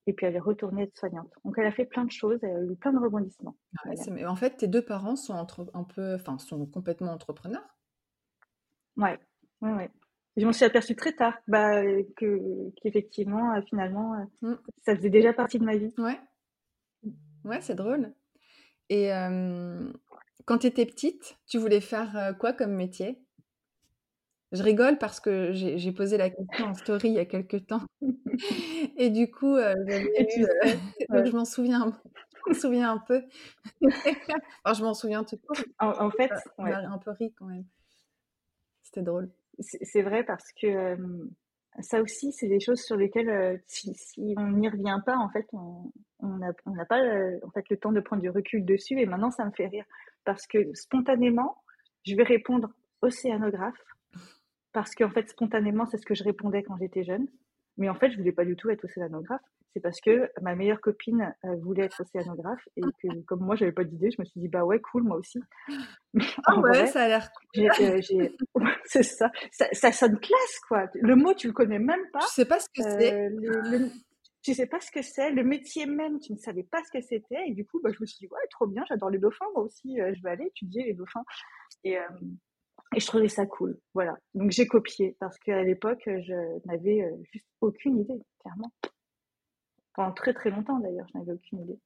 et 0.07 0.13
puis 0.13 0.27
elle 0.27 0.37
est 0.37 0.41
retournée 0.41 0.83
être 0.85 0.97
soignante. 0.97 1.31
Donc 1.45 1.55
elle 1.59 1.67
a 1.67 1.73
fait 1.73 1.85
plein 1.85 2.05
de 2.05 2.11
choses, 2.11 2.39
elle 2.43 2.57
a 2.57 2.63
eu 2.65 2.77
plein 2.77 2.93
de 2.93 2.99
rebondissements. 2.99 3.57
mais 4.11 4.27
en 4.27 4.37
fait, 4.37 4.57
tes 4.57 4.67
deux 4.67 4.83
parents 4.83 5.17
sont 5.17 5.35
entre, 5.35 5.71
un 5.75 5.85
peu, 5.85 6.15
enfin, 6.15 6.39
sont 6.39 6.67
complètement 6.67 7.13
entrepreneurs. 7.13 7.77
Ouais, 8.97 9.19
ouais, 9.61 9.73
ouais. 9.73 9.91
Je 10.37 10.47
m'en 10.47 10.53
suis 10.53 10.65
aperçue 10.65 10.97
très 10.97 11.13
tard, 11.13 11.35
bah, 11.47 11.83
que 12.17 12.71
qu'effectivement, 12.83 13.55
euh, 13.55 13.61
finalement, 13.69 14.15
euh, 14.15 14.49
mmh. 14.49 14.55
ça 14.83 14.97
faisait 14.97 15.11
déjà 15.11 15.33
partie 15.33 15.59
de 15.59 15.65
ma 15.65 15.77
vie. 15.77 15.93
Ouais, 15.99 16.19
ouais, 17.45 17.61
c'est 17.61 17.75
drôle. 17.75 18.15
Et 18.89 19.11
quand 20.45 20.59
tu 20.59 20.67
étais 20.67 20.87
petite, 20.87 21.39
tu 21.47 21.59
voulais 21.59 21.81
faire 21.81 22.17
euh, 22.17 22.33
quoi 22.33 22.53
comme 22.53 22.75
métier? 22.75 23.22
Je 24.53 24.63
rigole 24.63 24.99
parce 24.99 25.19
que 25.19 25.53
j'ai 25.53 25.93
posé 25.93 26.19
la 26.19 26.29
question 26.29 26.67
en 26.67 26.75
story 26.75 27.09
il 27.09 27.15
y 27.15 27.19
a 27.19 27.25
quelques 27.25 27.67
temps. 27.67 27.87
Et 28.97 29.09
du 29.09 29.31
coup, 29.31 29.57
euh, 29.57 29.75
euh, 29.75 31.25
je 31.25 31.35
m'en 31.35 31.45
souviens, 31.47 31.83
un 31.83 32.99
peu. 32.99 33.23
enfin, 34.65 34.75
je 34.75 34.85
m'en 34.85 34.95
souviens 34.95 35.25
tout. 35.25 35.39
En, 35.79 36.11
fait, 36.11 36.31
on 36.59 36.67
a 36.67 36.77
un 36.77 36.99
peu 36.99 37.13
ri 37.13 37.33
quand 37.33 37.47
même. 37.47 37.65
C'était 38.83 39.03
drôle. 39.03 39.31
C'est 39.59 40.03
vrai 40.03 40.23
parce 40.25 40.53
que 40.53 40.99
ça 41.81 42.03
aussi, 42.03 42.33
c'est 42.33 42.49
des 42.49 42.61
choses 42.61 42.83
sur 42.83 42.97
lesquelles, 42.97 43.63
si, 43.67 43.95
on 44.37 44.49
n'y 44.49 44.69
revient 44.69 45.01
pas, 45.07 45.17
en 45.17 45.31
fait, 45.31 45.47
on 45.53 45.93
n'a 46.23 46.85
pas 46.85 47.01
en 47.43 47.51
fait, 47.51 47.69
le 47.71 47.77
temps 47.79 47.93
de 47.93 48.01
prendre 48.01 48.21
du 48.21 48.29
recul 48.29 48.67
dessus. 48.67 49.01
Et 49.01 49.07
maintenant, 49.07 49.31
ça 49.31 49.47
me 49.47 49.53
fait 49.53 49.69
rire 49.69 49.87
parce 50.25 50.47
que 50.47 50.75
spontanément, 50.75 51.63
je 52.05 52.15
vais 52.17 52.25
répondre 52.25 52.71
océanographe 53.01 53.83
parce 54.73 54.95
qu'en 54.95 55.11
fait, 55.11 55.29
spontanément, 55.29 55.87
c'est 55.87 55.99
ce 55.99 56.07
que 56.07 56.15
je 56.15 56.25
répondais 56.25 56.63
quand 56.63 56.77
j'étais 56.79 57.05
jeune. 57.05 57.27
Mais 57.79 57.89
en 57.89 57.95
fait, 57.95 58.11
je 58.11 58.19
voulais 58.19 58.33
pas 58.33 58.45
du 58.45 58.57
tout 58.57 58.71
être 58.71 58.85
océanographe. 58.85 59.41
C'est 59.73 59.81
parce 59.81 60.01
que 60.03 60.31
ma 60.43 60.55
meilleure 60.55 60.81
copine 60.83 61.35
euh, 61.45 61.57
voulait 61.57 61.85
être 61.85 62.03
océanographe 62.03 62.69
et 62.77 62.83
que 62.83 63.21
comme 63.23 63.41
moi, 63.41 63.57
j'avais 63.57 63.73
pas 63.73 63.85
d'idée, 63.85 64.11
je 64.11 64.21
me 64.21 64.27
suis 64.27 64.39
dit 64.39 64.49
bah 64.49 64.65
ouais, 64.65 64.81
cool, 64.81 65.05
moi 65.05 65.17
aussi. 65.17 65.41
ah 66.47 66.61
ouais, 66.61 66.87
ça 66.87 67.05
a 67.05 67.09
l'air 67.09 67.31
cool. 67.33 67.71
Euh, 67.81 68.01
c'est 68.85 69.03
ça. 69.03 69.31
ça. 69.51 69.93
sonne 69.93 70.21
classe 70.21 70.59
quoi. 70.69 70.91
Le 70.95 71.17
mot, 71.17 71.33
tu 71.33 71.47
le 71.47 71.55
connais 71.55 71.79
même 71.79 72.05
pas. 72.13 72.21
Je 72.21 72.35
sais 72.35 72.45
pas 72.45 72.61
ce 72.61 72.69
que 72.69 72.83
c'est. 72.83 73.31
Euh, 73.31 73.89
tu 74.43 74.53
sais 74.53 74.67
pas 74.67 74.81
ce 74.81 74.91
que 74.91 75.01
c'est. 75.01 75.31
Le 75.31 75.43
métier 75.43 75.87
même, 75.87 76.19
tu 76.19 76.33
ne 76.33 76.39
savais 76.39 76.65
pas 76.65 76.83
ce 76.85 76.99
que 76.99 77.03
c'était. 77.03 77.49
Et 77.49 77.55
du 77.55 77.65
coup, 77.65 77.81
bah, 77.83 77.91
je 77.95 78.01
me 78.01 78.05
suis 78.05 78.19
dit 78.19 78.27
ouais, 78.27 78.47
trop 78.51 78.67
bien, 78.67 78.85
j'adore 78.89 79.09
les 79.09 79.19
dauphins. 79.19 79.47
Moi 79.55 79.65
aussi, 79.65 79.97
je 79.97 80.23
vais 80.23 80.31
aller 80.31 80.45
étudier 80.49 80.85
les 80.85 80.93
dauphins. 80.93 81.25
Et 81.85 81.97
et 82.95 83.01
je 83.01 83.07
trouvais 83.07 83.29
ça 83.29 83.47
cool. 83.47 83.79
Voilà. 83.95 84.17
Donc 84.35 84.51
j'ai 84.51 84.67
copié 84.67 85.17
parce 85.19 85.39
qu'à 85.39 85.63
l'époque, 85.63 86.03
je 86.07 86.67
n'avais 86.67 87.03
euh, 87.03 87.17
juste 87.33 87.49
aucune 87.61 87.99
idée, 88.01 88.21
clairement. 88.41 88.73
Pendant 89.95 90.13
très 90.13 90.33
très 90.33 90.51
longtemps 90.51 90.79
d'ailleurs, 90.79 91.07
je 91.13 91.19
n'avais 91.19 91.33
aucune 91.33 91.61
idée. 91.63 91.79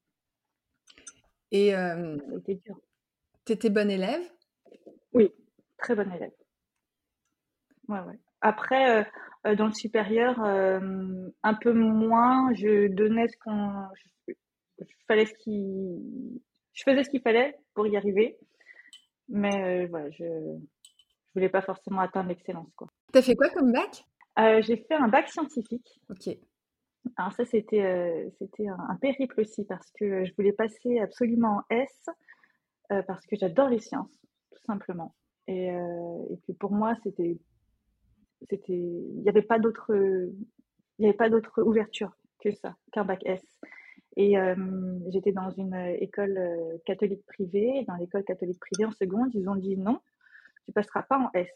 Et 1.52 1.74
euh, 1.74 2.16
c'était 2.34 2.56
dur. 2.56 2.80
T'étais 3.44 3.70
bonne 3.70 3.90
élève? 3.90 4.22
Oui, 5.12 5.32
très 5.78 5.94
bonne 5.94 6.12
élève. 6.12 6.32
Ouais, 7.88 8.00
ouais. 8.00 8.18
Après, 8.40 9.00
euh, 9.00 9.04
euh, 9.46 9.54
dans 9.54 9.66
le 9.66 9.72
supérieur, 9.72 10.40
un 10.40 11.54
peu 11.54 11.72
moins. 11.72 12.52
Je 12.54 12.88
donnais 12.88 13.28
ce 13.28 13.36
qu'on, 13.38 13.86
je, 13.94 14.84
ce 15.24 15.34
qui, 15.44 16.42
je 16.72 16.82
faisais 16.82 17.04
ce 17.04 17.10
qu'il 17.10 17.22
fallait 17.22 17.56
pour 17.74 17.86
y 17.86 17.96
arriver. 17.96 18.36
Mais 19.28 19.86
voilà, 19.86 20.10
je, 20.10 20.24
voulais 21.36 21.48
pas 21.48 21.62
forcément 21.62 22.00
atteindre 22.00 22.30
l'excellence. 22.30 22.74
Quoi. 22.74 22.88
as 23.14 23.22
fait 23.22 23.36
quoi 23.36 23.50
comme 23.50 23.72
bac? 23.72 24.04
Euh, 24.38 24.60
J'ai 24.62 24.76
fait 24.76 24.94
un 24.94 25.08
bac 25.08 25.28
scientifique. 25.28 26.00
Ok. 26.10 26.34
Alors 27.16 27.32
ça, 27.32 27.44
c'était 27.44 27.84
euh, 27.84 28.28
c'était 28.38 28.66
un, 28.66 28.96
périple 28.96 29.40
aussi 29.40 29.64
parce 29.64 29.90
que 29.92 30.24
je 30.24 30.32
voulais 30.36 30.52
passer 30.52 30.98
absolument 30.98 31.58
en 31.58 31.74
S 31.74 32.06
euh, 32.90 33.02
parce 33.02 33.24
que 33.26 33.36
j'adore 33.36 33.68
les 33.68 33.78
sciences, 33.78 34.26
tout 34.50 34.62
simplement. 34.64 35.14
Et, 35.46 35.66
et 35.68 36.38
que 36.44 36.52
pour 36.58 36.72
moi, 36.72 36.96
c'était 37.04 37.38
c'était 38.48 38.72
il 38.72 39.22
n'y 39.22 39.28
avait 39.28 39.42
pas 39.42 39.60
d'autre 39.60 39.94
il 39.94 40.34
n'y 40.98 41.06
avait 41.06 41.16
pas 41.16 41.30
d'autre 41.30 41.62
ouverture 41.62 42.10
que 42.40 42.50
ça, 42.50 42.74
qu'un 42.92 43.04
bac 43.04 43.20
S. 43.24 43.44
Et 44.16 44.34
j'étais 45.08 45.30
dans 45.30 45.50
une 45.50 45.74
école 46.00 46.80
catholique 46.84 47.24
privée. 47.26 47.84
Dans 47.86 47.94
l'école 47.94 48.24
catholique 48.24 48.58
privée 48.58 48.86
en 48.86 48.90
seconde, 48.90 49.30
ils 49.34 49.48
ont 49.48 49.54
dit 49.54 49.76
non, 49.76 50.00
tu 50.66 50.72
passeras 50.72 51.02
pas 51.02 51.18
en 51.18 51.30
S. 51.32 51.48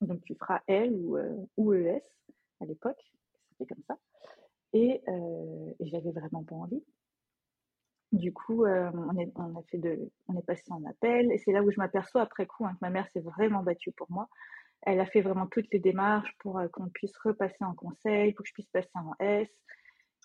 Donc 0.00 0.22
tu 0.24 0.34
feras 0.36 0.60
L 0.68 0.92
ou, 0.92 1.16
euh, 1.16 1.34
ou 1.56 1.72
ES 1.74 2.02
à 2.60 2.66
l'époque, 2.66 3.00
c'était 3.50 3.74
comme 3.74 3.82
ça. 3.86 3.98
Et, 4.72 5.02
euh, 5.08 5.72
et 5.80 5.86
j'avais 5.86 6.12
vraiment 6.12 6.44
pas 6.44 6.54
envie. 6.54 6.84
Du 8.12 8.32
coup, 8.32 8.64
euh, 8.64 8.90
on, 8.94 9.18
est, 9.18 9.30
a 9.36 9.62
fait 9.70 9.78
de, 9.78 10.10
on 10.28 10.36
est 10.36 10.46
passé 10.46 10.64
en 10.70 10.84
appel 10.84 11.30
et 11.32 11.38
c'est 11.38 11.52
là 11.52 11.62
où 11.62 11.70
je 11.70 11.78
m'aperçois 11.78 12.22
après 12.22 12.46
coup 12.46 12.64
hein, 12.64 12.72
que 12.72 12.78
ma 12.80 12.90
mère 12.90 13.08
s'est 13.12 13.20
vraiment 13.20 13.62
battue 13.62 13.92
pour 13.92 14.10
moi. 14.10 14.28
Elle 14.82 15.00
a 15.00 15.06
fait 15.06 15.20
vraiment 15.20 15.46
toutes 15.46 15.70
les 15.72 15.80
démarches 15.80 16.34
pour 16.38 16.60
qu'on 16.72 16.88
puisse 16.88 17.16
repasser 17.18 17.64
en 17.64 17.74
conseil, 17.74 18.32
pour 18.32 18.44
que 18.44 18.48
je 18.48 18.54
puisse 18.54 18.70
passer 18.70 18.88
en 18.94 19.12
S. 19.18 19.48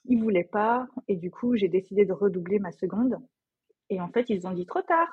Ils 0.06 0.22
voulaient 0.22 0.44
pas 0.44 0.88
et 1.08 1.16
du 1.16 1.32
coup, 1.32 1.56
j'ai 1.56 1.68
décidé 1.68 2.06
de 2.06 2.14
redoubler 2.14 2.60
ma 2.60 2.72
seconde. 2.72 3.18
Et 3.90 4.00
en 4.00 4.10
fait, 4.10 4.30
ils 4.30 4.46
ont 4.48 4.52
dit 4.52 4.66
trop 4.66 4.82
tard. 4.82 5.10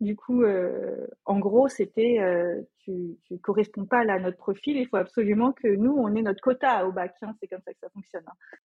Du 0.00 0.16
coup, 0.16 0.42
euh, 0.42 1.06
en 1.24 1.38
gros, 1.38 1.68
c'était 1.68 2.18
euh, 2.20 2.60
tu, 2.78 3.16
ne 3.30 3.36
corresponds 3.36 3.86
pas 3.86 4.00
à 4.00 4.18
notre 4.18 4.36
profil, 4.36 4.76
il 4.76 4.88
faut 4.88 4.96
absolument 4.96 5.52
que 5.52 5.68
nous, 5.68 5.92
on 5.92 6.14
ait 6.14 6.22
notre 6.22 6.40
quota 6.40 6.86
au 6.86 6.92
bac. 6.92 7.14
Hein, 7.22 7.34
c'est 7.40 7.46
comme 7.46 7.62
ça 7.62 7.72
que 7.72 7.78
ça 7.80 7.90
fonctionne. 7.90 8.24
Hein. 8.26 8.56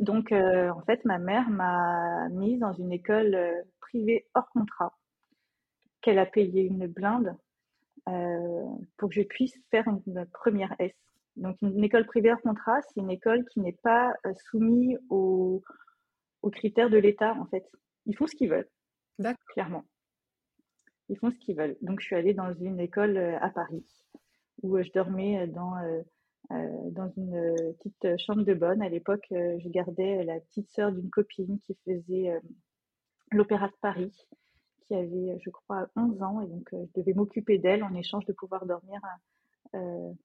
Donc, 0.00 0.32
euh, 0.32 0.70
en 0.70 0.82
fait, 0.82 1.04
ma 1.04 1.18
mère 1.18 1.48
m'a 1.48 2.28
mise 2.30 2.58
dans 2.58 2.72
une 2.72 2.92
école 2.92 3.38
privée 3.80 4.26
hors 4.34 4.48
contrat, 4.50 4.92
qu'elle 6.02 6.18
a 6.18 6.26
payé 6.26 6.62
une 6.62 6.86
blinde 6.86 7.36
pour 8.98 9.08
que 9.08 9.14
je 9.14 9.22
puisse 9.22 9.56
faire 9.70 9.86
une, 9.86 10.26
première 10.26 10.74
S. 10.80 10.92
Donc, 11.36 11.56
une, 11.62 11.84
école 11.84 12.04
privée 12.04 12.32
hors 12.32 12.42
contrat, 12.42 12.82
c'est 12.82 13.00
une 13.00 13.10
école 13.10 13.44
qui 13.46 13.60
n'est 13.60 13.78
pas 13.82 14.12
soumise 14.50 14.98
aux, 15.08 15.62
aux 16.42 16.50
critères 16.50 16.90
de 16.90 16.98
l'État, 16.98 17.34
en 17.34 17.46
fait. 17.46 17.64
Ils 18.06 18.16
font 18.16 18.26
ce 18.26 18.34
qu'ils 18.34 18.50
veulent, 18.50 18.68
clairement 19.46 19.84
ils 21.08 21.18
font 21.18 21.30
ce 21.30 21.38
qu'ils 21.38 21.56
veulent. 21.56 21.76
Donc, 21.82 22.00
je 22.00 22.06
suis 22.06 22.16
allée 22.16 22.34
dans 22.34 22.52
une 22.54 22.80
école 22.80 23.16
euh, 23.16 23.38
à 23.40 23.50
Paris 23.50 23.84
où 24.62 24.76
euh, 24.76 24.82
je 24.82 24.92
dormais 24.92 25.40
euh, 25.40 25.46
dans, 25.46 25.74
dans 26.92 27.10
une 27.16 27.74
petite 27.82 28.18
chambre 28.18 28.44
de 28.44 28.54
bonne. 28.54 28.82
À 28.82 28.88
l'époque, 28.88 29.26
je 29.30 29.68
gardais 29.68 30.24
la 30.24 30.40
petite 30.40 30.70
sœur 30.70 30.92
d'une 30.92 31.10
copine 31.10 31.58
qui 31.60 31.76
faisait 31.84 32.38
l'Opéra 33.32 33.68
de 33.68 33.74
Paris, 33.80 34.12
qui 34.82 34.94
avait, 34.94 35.38
je 35.40 35.50
crois, 35.50 35.88
11 35.96 36.22
ans. 36.22 36.40
Et 36.42 36.46
donc, 36.46 36.68
je 36.72 37.00
devais 37.00 37.14
m'occuper 37.14 37.58
d'elle 37.58 37.82
en 37.82 37.94
échange 37.94 38.26
de 38.26 38.34
pouvoir 38.34 38.66
dormir 38.66 39.00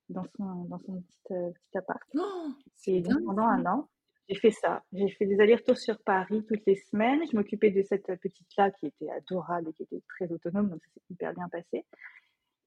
dans 0.09 0.25
son, 0.36 0.65
dans 0.65 0.79
son 0.79 1.01
petit, 1.01 1.19
petit 1.29 1.77
appart. 1.77 2.03
Oh, 2.15 2.50
c'est 2.75 3.01
pendant 3.25 3.48
un 3.48 3.65
an, 3.65 3.88
J'ai 4.29 4.36
fait 4.36 4.51
ça. 4.51 4.83
J'ai 4.93 5.09
fait 5.09 5.25
des 5.25 5.39
allers-retours 5.39 5.77
sur 5.77 5.98
Paris 6.03 6.45
toutes 6.48 6.65
les 6.67 6.75
semaines. 6.75 7.21
Je 7.31 7.36
m'occupais 7.36 7.71
de 7.71 7.81
cette 7.81 8.05
petite-là 8.05 8.69
qui 8.71 8.86
était 8.86 9.09
adorable 9.09 9.69
et 9.69 9.74
qui 9.74 9.83
était 9.83 10.03
très 10.07 10.31
autonome, 10.31 10.69
donc 10.69 10.83
ça 10.83 10.91
s'est 10.93 11.01
hyper 11.09 11.33
bien 11.33 11.50
passé. 11.50 11.83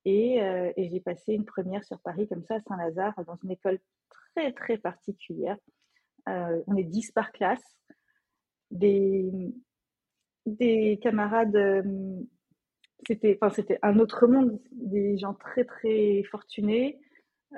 Et, 0.05 0.43
euh, 0.43 0.73
j'ai 0.77 1.01
passé 1.01 1.35
une 1.35 1.45
première 1.45 1.85
sur 1.85 2.01
Paris 2.01 2.27
comme 2.27 2.43
ça 2.43 2.57
à 2.57 2.61
Saint-Lazare, 2.61 3.15
dans 3.25 3.37
une 3.45 3.53
école 3.53 3.79
très 4.35 4.53
très 4.53 4.77
particulière. 4.77 5.57
Euh, 6.29 6.61
on 6.67 6.77
est 6.77 6.83
10 6.83 7.13
par 7.13 7.31
classe. 7.31 7.63
Des, 8.73 9.31
des 10.47 10.99
camarades, 11.01 11.55
euh, 11.55 12.21
c'était 13.07 13.39
c'était 13.55 13.79
un 13.83 14.01
autre 14.01 14.27
monde, 14.27 14.59
des 14.73 15.17
gens 15.17 15.35
très 15.35 15.65
très 15.65 16.25
fortunés, 16.25 16.99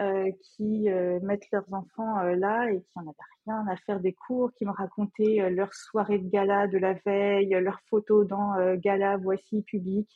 euh, 0.00 0.28
qui 0.42 0.90
euh, 0.90 1.20
mettent 1.20 1.48
leurs 1.52 1.72
enfants 1.72 2.18
euh, 2.18 2.34
là 2.34 2.68
et 2.68 2.80
qui 2.80 2.90
n'en 2.96 3.02
avaient 3.02 3.16
rien 3.46 3.64
à 3.68 3.76
faire 3.76 4.00
des 4.00 4.12
cours, 4.12 4.52
qui 4.54 4.64
me 4.64 4.72
racontaient 4.72 5.48
leur 5.50 5.72
soirée 5.72 6.18
de 6.18 6.28
gala 6.28 6.66
de 6.66 6.78
la 6.78 6.94
veille, 7.06 7.50
leurs 7.60 7.80
photos 7.88 8.26
dans 8.26 8.74
gala 8.74 9.16
voici 9.18 9.62
public. 9.62 10.08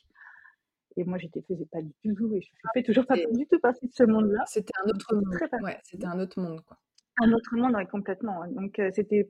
Et 0.97 1.05
moi, 1.05 1.17
j'étais 1.17 1.41
faisais 1.43 1.67
pas 1.71 1.81
du 1.81 1.93
tout 2.13 2.35
et 2.35 2.41
je 2.41 2.49
fais 2.73 2.83
toujours 2.83 3.05
pas 3.05 3.15
du 3.15 3.47
tout 3.47 3.59
partie 3.59 3.87
de 3.87 3.93
ce 3.93 4.03
monde-là. 4.03 4.43
C'était 4.47 4.73
un 4.83 4.89
autre 4.89 5.15
monde. 5.15 5.63
Ouais, 5.63 5.77
c'était 5.83 6.07
un 6.07 6.19
autre 6.19 6.41
monde, 6.41 6.59
quoi. 6.65 6.77
Un 7.21 7.31
autre 7.31 7.55
monde, 7.55 7.77
complètement. 7.89 8.45
Donc, 8.47 8.81
c'était 8.93 9.29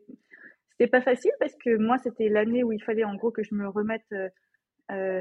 c'était 0.72 0.89
pas 0.89 1.01
facile 1.01 1.32
parce 1.39 1.53
que 1.63 1.77
moi, 1.77 2.00
c'était 2.00 2.29
l'année 2.29 2.63
où 2.63 2.72
il 2.72 2.82
fallait 2.82 3.03
en 3.03 3.13
gros 3.13 3.29
que 3.29 3.44
je 3.44 3.53
me 3.53 3.68
remette 3.68 4.15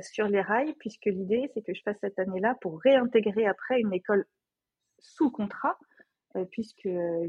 sur 0.00 0.26
les 0.26 0.40
rails, 0.40 0.74
puisque 0.78 1.04
l'idée, 1.04 1.50
c'est 1.52 1.60
que 1.60 1.74
je 1.74 1.82
fasse 1.82 1.98
cette 2.00 2.18
année-là 2.18 2.56
pour 2.62 2.80
réintégrer 2.80 3.46
après 3.46 3.80
une 3.80 3.92
école 3.92 4.24
sous 4.98 5.30
contrat, 5.30 5.78
euh, 6.36 6.44
puisqu'il 6.44 6.90
euh, 6.90 7.26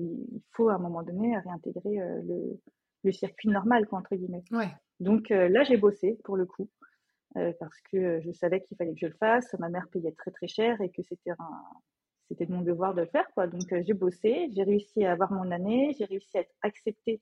faut 0.52 0.70
à 0.70 0.76
un 0.76 0.80
moment 0.80 1.04
donné 1.04 1.38
réintégrer 1.38 2.02
euh, 2.02 2.22
le, 2.24 2.60
le, 3.04 3.12
circuit 3.12 3.50
normal, 3.50 3.88
quoi, 3.88 4.00
entre 4.00 4.16
guillemets. 4.16 4.44
Ouais. 4.52 4.70
Donc 5.00 5.30
là, 5.30 5.64
j'ai 5.64 5.78
bossé 5.78 6.20
pour 6.26 6.36
le 6.36 6.46
coup, 6.46 6.70
parce 7.34 7.80
que 7.90 8.20
je 8.20 8.34
savais 8.34 8.60
qu'il 8.60 8.76
fallait 8.76 8.92
que 8.92 9.00
je 9.00 9.06
le 9.06 9.14
fasse. 9.14 9.56
Ma 9.58 9.70
mère 9.70 9.88
payait 9.88 10.12
très 10.12 10.30
très 10.30 10.48
cher 10.48 10.82
et 10.82 10.90
que 10.90 11.02
c'était 11.04 11.32
un, 11.32 11.64
c'était 12.28 12.46
de 12.46 12.52
mon 12.52 12.64
devoir 12.64 12.94
de 12.94 13.02
le 13.04 13.08
faire, 13.08 13.26
quoi. 13.34 13.48
Donc 13.48 13.62
j'ai 13.70 13.94
bossé, 13.94 14.50
j'ai 14.54 14.64
réussi 14.64 15.06
à 15.06 15.14
avoir 15.14 15.32
mon 15.32 15.52
année, 15.52 15.96
j'ai 15.98 16.04
réussi 16.04 16.38
à 16.38 16.42
être 16.42 16.54
acceptée 16.64 17.22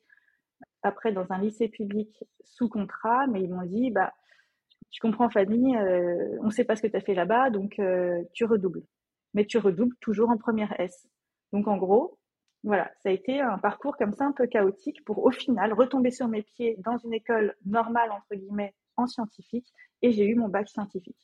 après 0.81 1.11
dans 1.11 1.27
un 1.29 1.37
lycée 1.37 1.67
public 1.67 2.23
sous 2.43 2.67
contrat, 2.67 3.27
mais 3.27 3.43
ils 3.43 3.53
m'ont 3.53 3.67
dit, 3.67 3.91
bah, 3.91 4.11
tu 4.89 4.99
comprends 4.99 5.29
Fanny, 5.29 5.77
on 5.77 6.47
ne 6.47 6.49
sait 6.51 6.65
pas 6.65 6.75
ce 6.75 6.81
que 6.81 6.87
tu 6.87 6.97
as 6.97 7.01
fait 7.01 7.13
là-bas, 7.13 7.51
donc 7.51 7.79
tu 8.33 8.45
redoubles 8.45 8.81
mais 9.33 9.45
tu 9.45 9.57
redoubles 9.57 9.95
toujours 10.01 10.29
en 10.29 10.37
première 10.37 10.79
S. 10.79 11.07
Donc 11.53 11.67
en 11.67 11.77
gros, 11.77 12.17
voilà, 12.63 12.91
ça 13.01 13.09
a 13.09 13.11
été 13.11 13.39
un 13.39 13.57
parcours 13.57 13.95
comme 13.97 14.13
ça 14.13 14.25
un 14.25 14.31
peu 14.31 14.47
chaotique 14.47 15.03
pour 15.05 15.23
au 15.23 15.31
final 15.31 15.73
retomber 15.73 16.11
sur 16.11 16.27
mes 16.27 16.43
pieds 16.43 16.75
dans 16.79 16.97
une 16.97 17.13
école 17.13 17.55
normale, 17.65 18.11
entre 18.11 18.35
guillemets, 18.35 18.75
en 18.97 19.07
scientifique, 19.07 19.67
et 20.01 20.11
j'ai 20.11 20.25
eu 20.25 20.35
mon 20.35 20.49
bac 20.49 20.67
scientifique. 20.67 21.17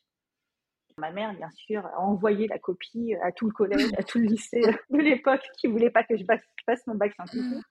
Ma 0.97 1.11
mère, 1.11 1.33
bien 1.33 1.49
sûr, 1.49 1.85
a 1.85 1.99
envoyé 1.99 2.47
la 2.47 2.59
copie 2.59 3.15
à 3.23 3.31
tout 3.31 3.47
le 3.47 3.51
collège, 3.51 3.91
à 3.97 4.03
tout 4.03 4.19
le 4.19 4.25
lycée 4.25 4.61
de 4.61 4.97
l'époque 4.99 5.41
qui 5.57 5.67
voulait 5.67 5.89
pas 5.89 6.03
que 6.03 6.15
je 6.15 6.23
fasse 6.23 6.87
mon 6.87 6.95
bac 6.95 7.13
scientifique, 7.13 7.65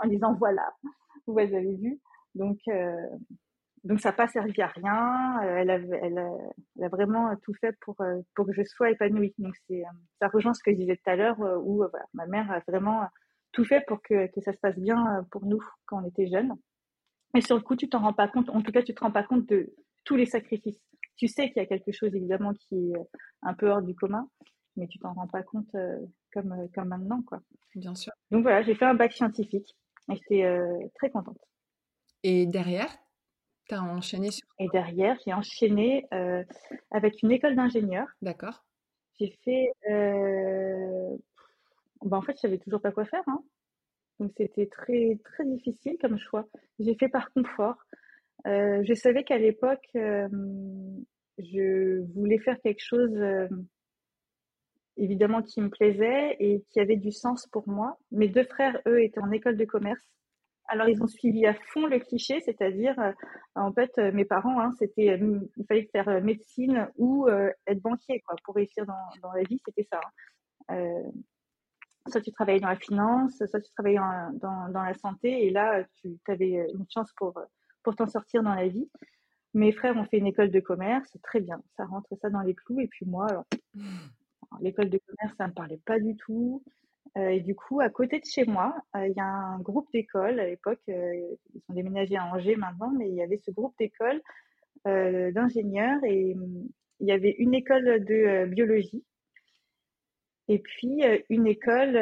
en 0.00 0.06
disant 0.06 0.34
voilà, 0.34 0.74
vous 1.26 1.38
avez 1.38 1.74
vu. 1.76 1.98
Donc, 2.34 2.58
euh, 2.68 2.94
donc 3.84 4.00
ça 4.00 4.10
n'a 4.10 4.12
pas 4.12 4.28
servi 4.28 4.60
à 4.62 4.68
rien. 4.68 5.40
Euh, 5.42 5.56
elle 5.56 5.70
a, 5.70 5.74
elle, 5.76 6.18
a, 6.18 6.88
vraiment 6.88 7.34
tout 7.42 7.54
fait 7.54 7.76
pour, 7.80 8.00
euh, 8.00 8.20
pour 8.34 8.46
que 8.46 8.52
je 8.52 8.62
sois 8.62 8.90
épanouie. 8.90 9.34
Donc 9.38 9.54
c'est, 9.66 9.80
euh, 9.80 9.90
ça 10.20 10.28
rejoint 10.28 10.54
ce 10.54 10.62
que 10.62 10.70
je 10.70 10.76
disais 10.76 10.96
tout 10.96 11.10
à 11.10 11.16
l'heure, 11.16 11.38
où 11.40 11.78
voilà, 11.78 12.06
ma 12.14 12.26
mère 12.26 12.50
a 12.50 12.60
vraiment 12.68 13.06
tout 13.52 13.64
fait 13.64 13.84
pour 13.86 14.00
que, 14.02 14.28
que 14.28 14.40
ça 14.40 14.52
se 14.52 14.58
passe 14.58 14.78
bien 14.78 15.26
pour 15.30 15.44
nous 15.44 15.60
quand 15.86 16.02
on 16.02 16.06
était 16.06 16.28
jeunes. 16.28 16.54
Mais 17.34 17.40
sur 17.40 17.56
le 17.56 17.62
coup, 17.62 17.76
tu 17.76 17.88
t'en 17.88 18.00
rends 18.00 18.12
pas 18.12 18.28
compte. 18.28 18.50
En 18.50 18.62
tout 18.62 18.72
cas, 18.72 18.82
tu 18.82 18.94
te 18.94 19.00
rends 19.00 19.10
pas 19.10 19.24
compte 19.24 19.46
de 19.48 19.74
tous 20.04 20.16
les 20.16 20.26
sacrifices. 20.26 20.80
Tu 21.16 21.28
sais 21.28 21.48
qu'il 21.48 21.60
y 21.60 21.64
a 21.64 21.66
quelque 21.66 21.92
chose 21.92 22.14
évidemment 22.14 22.52
qui 22.54 22.92
est 22.92 22.96
un 23.42 23.54
peu 23.54 23.68
hors 23.68 23.82
du 23.82 23.94
commun, 23.94 24.28
mais 24.76 24.86
tu 24.86 24.98
t'en 24.98 25.12
rends 25.12 25.28
pas 25.28 25.42
compte 25.42 25.74
comme, 26.32 26.68
comme 26.74 26.88
maintenant, 26.88 27.22
quoi. 27.22 27.40
Bien 27.74 27.94
sûr. 27.94 28.12
Donc 28.30 28.42
voilà, 28.42 28.62
j'ai 28.62 28.74
fait 28.74 28.84
un 28.84 28.94
bac 28.94 29.12
scientifique 29.12 29.76
et 30.10 30.16
j'étais 30.16 30.90
très 30.94 31.10
contente. 31.10 31.38
Et 32.22 32.46
derrière, 32.46 33.01
tu 33.72 33.78
as 33.78 33.82
enchaîné 33.82 34.30
sur... 34.30 34.46
Et 34.58 34.68
derrière, 34.68 35.16
j'ai 35.24 35.32
enchaîné 35.32 36.06
euh, 36.12 36.44
avec 36.90 37.22
une 37.22 37.30
école 37.30 37.56
d'ingénieur. 37.56 38.06
D'accord. 38.20 38.64
J'ai 39.18 39.38
fait... 39.44 39.72
Euh... 39.90 41.16
Bah, 42.02 42.16
en 42.16 42.22
fait, 42.22 42.34
je 42.36 42.40
savais 42.40 42.58
toujours 42.58 42.80
pas 42.80 42.92
quoi 42.92 43.04
faire. 43.04 43.22
Hein. 43.26 43.42
Donc, 44.18 44.32
c'était 44.36 44.66
très, 44.66 45.18
très 45.24 45.44
difficile 45.44 45.96
comme 46.00 46.18
choix. 46.18 46.46
J'ai 46.78 46.94
fait 46.96 47.08
par 47.08 47.32
confort. 47.32 47.76
Euh, 48.46 48.82
je 48.84 48.94
savais 48.94 49.24
qu'à 49.24 49.38
l'époque, 49.38 49.88
euh, 49.94 50.28
je 51.38 52.02
voulais 52.12 52.38
faire 52.38 52.60
quelque 52.60 52.82
chose, 52.82 53.16
évidemment, 54.96 55.42
qui 55.42 55.60
me 55.60 55.70
plaisait 55.70 56.36
et 56.40 56.62
qui 56.70 56.80
avait 56.80 56.96
du 56.96 57.12
sens 57.12 57.46
pour 57.46 57.68
moi. 57.68 57.98
Mes 58.10 58.28
deux 58.28 58.44
frères, 58.44 58.80
eux, 58.86 59.02
étaient 59.02 59.20
en 59.20 59.30
école 59.30 59.56
de 59.56 59.64
commerce. 59.64 60.02
Alors, 60.72 60.88
ils 60.88 61.02
ont 61.02 61.06
suivi 61.06 61.44
à 61.44 61.52
fond 61.52 61.86
le 61.86 61.98
cliché, 61.98 62.40
c'est-à-dire, 62.40 62.98
euh, 62.98 63.12
en 63.54 63.74
fait, 63.74 63.92
euh, 63.98 64.10
mes 64.10 64.24
parents, 64.24 64.58
hein, 64.58 64.72
c'était, 64.78 65.10
euh, 65.10 65.38
il 65.58 65.66
fallait 65.66 65.86
faire 65.92 66.22
médecine 66.22 66.88
ou 66.96 67.28
être 67.28 67.82
banquier, 67.82 68.20
quoi, 68.20 68.36
pour 68.42 68.54
réussir 68.54 68.86
dans, 68.86 68.94
dans 69.22 69.32
la 69.32 69.42
vie, 69.42 69.60
c'était 69.66 69.86
ça. 69.92 70.00
Hein. 70.70 71.02
soit 72.08 72.22
tu 72.22 72.32
travaillais 72.32 72.60
dans 72.60 72.70
la 72.70 72.76
finance, 72.76 73.36
soit 73.36 73.60
tu 73.60 73.70
travaillais 73.72 73.98
dans, 73.98 74.70
dans, 74.70 74.82
la 74.82 74.94
santé, 74.94 75.46
et 75.46 75.50
là, 75.50 75.84
tu 76.00 76.18
avais 76.26 76.66
une 76.72 76.86
chance 76.88 77.12
pour, 77.18 77.38
pour 77.82 77.94
t'en 77.94 78.06
sortir 78.06 78.42
dans 78.42 78.54
la 78.54 78.68
vie. 78.68 78.88
Mes 79.52 79.72
frères 79.72 79.96
ont 79.98 80.06
fait 80.06 80.18
une 80.18 80.26
école 80.26 80.50
de 80.50 80.60
commerce, 80.60 81.18
très 81.22 81.40
bien, 81.40 81.60
ça 81.76 81.84
rentre 81.84 82.16
ça 82.22 82.30
dans 82.30 82.40
les 82.40 82.54
clous, 82.54 82.80
et 82.80 82.88
puis 82.88 83.04
moi, 83.04 83.26
alors, 83.28 83.44
mmh. 83.74 83.82
l'école 84.62 84.88
de 84.88 84.98
commerce, 85.06 85.36
ça 85.36 85.48
me 85.48 85.52
parlait 85.52 85.80
pas 85.84 86.00
du 86.00 86.16
tout. 86.16 86.62
Euh, 87.18 87.28
et 87.28 87.40
du 87.40 87.54
coup, 87.54 87.80
à 87.80 87.90
côté 87.90 88.20
de 88.20 88.24
chez 88.24 88.44
moi, 88.44 88.74
euh, 88.96 89.06
il 89.06 89.14
y 89.14 89.20
a 89.20 89.26
un 89.26 89.58
groupe 89.58 89.88
d'écoles. 89.92 90.40
À 90.40 90.46
l'époque, 90.46 90.80
euh, 90.88 91.36
ils 91.54 91.60
sont 91.66 91.74
déménagés 91.74 92.16
à 92.16 92.24
Angers 92.24 92.56
maintenant, 92.56 92.90
mais 92.90 93.08
il 93.08 93.14
y 93.14 93.22
avait 93.22 93.40
ce 93.44 93.50
groupe 93.50 93.74
d'écoles 93.78 94.20
d'ingénieurs 94.84 96.02
et 96.02 96.34
hum, 96.34 96.66
il 96.98 97.06
y 97.06 97.12
avait 97.12 97.36
une 97.38 97.54
école 97.54 98.04
de 98.04 98.46
biologie 98.46 99.04
et 100.48 100.58
puis 100.58 101.02
une 101.30 101.46
école 101.46 101.92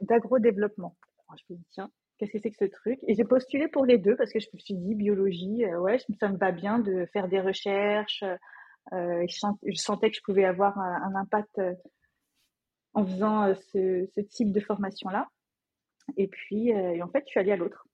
d'agrodéveloppement. 0.00 0.96
Je 1.36 1.52
me 1.52 1.58
dit, 1.58 1.66
tiens, 1.72 1.90
qu'est-ce 2.16 2.32
que 2.32 2.38
c'est 2.38 2.50
que 2.50 2.56
ce 2.56 2.64
truc? 2.64 2.98
Et 3.06 3.14
j'ai 3.14 3.24
postulé 3.24 3.68
pour 3.68 3.84
les 3.84 3.98
deux 3.98 4.16
parce 4.16 4.32
que 4.32 4.40
je 4.40 4.48
me 4.54 4.58
suis 4.58 4.74
dit, 4.74 4.94
biologie, 4.94 5.66
ouais, 5.76 5.98
ça 6.18 6.30
me 6.30 6.38
va 6.38 6.52
bien 6.52 6.78
de 6.78 7.04
faire 7.12 7.28
des 7.28 7.40
recherches. 7.40 8.24
je, 8.92 9.74
sentais 9.74 10.10
que 10.10 10.16
je 10.16 10.22
pouvais 10.22 10.46
avoir 10.46 10.78
un 10.78 11.14
impact 11.16 11.60
en 12.94 13.04
faisant 13.04 13.48
euh, 13.48 13.54
ce, 13.72 14.20
type 14.20 14.52
de 14.52 14.60
formation-là. 14.60 15.28
Et 16.16 16.28
puis, 16.28 16.72
euh, 16.72 17.02
en 17.02 17.08
fait, 17.08 17.24
je 17.26 17.30
suis 17.30 17.40
allée 17.40 17.52
à 17.52 17.56
l'autre, 17.56 17.86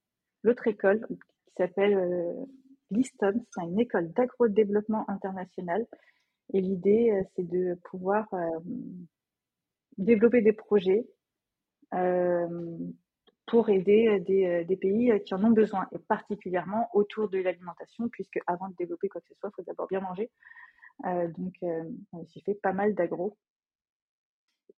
l'autre 0.42 0.66
école 0.66 1.06
qui 1.08 1.52
s'appelle 1.56 1.94
euh, 1.94 2.44
l'ISTOM, 2.90 3.40
c'est 3.50 3.62
une 3.62 3.80
école 3.80 4.12
d'agro-développement 4.12 5.08
international. 5.08 5.86
Et 6.52 6.60
l'idée, 6.60 7.22
c'est 7.36 7.48
de 7.48 7.78
pouvoir 7.84 8.26
développer 9.98 10.42
des 10.42 10.52
projets 10.52 11.06
pour 13.46 13.68
aider 13.68 14.18
des, 14.18 14.76
pays 14.76 15.12
qui 15.24 15.32
en 15.32 15.44
ont 15.44 15.52
besoin, 15.52 15.86
et 15.92 15.98
particulièrement 16.00 16.88
autour 16.92 17.28
de 17.28 17.38
l'alimentation, 17.38 18.08
puisque 18.08 18.40
avant 18.48 18.68
de 18.68 18.74
développer 18.74 19.08
quoi 19.08 19.20
que 19.20 19.28
ce 19.28 19.34
soit, 19.34 19.50
il 19.50 19.54
faut 19.54 19.62
d'abord 19.62 19.86
bien 19.86 20.00
manger. 20.00 20.28
donc, 21.04 21.54
j'ai 22.34 22.40
fait 22.40 22.54
pas 22.54 22.72
mal 22.72 22.96
d'agro 22.96 23.36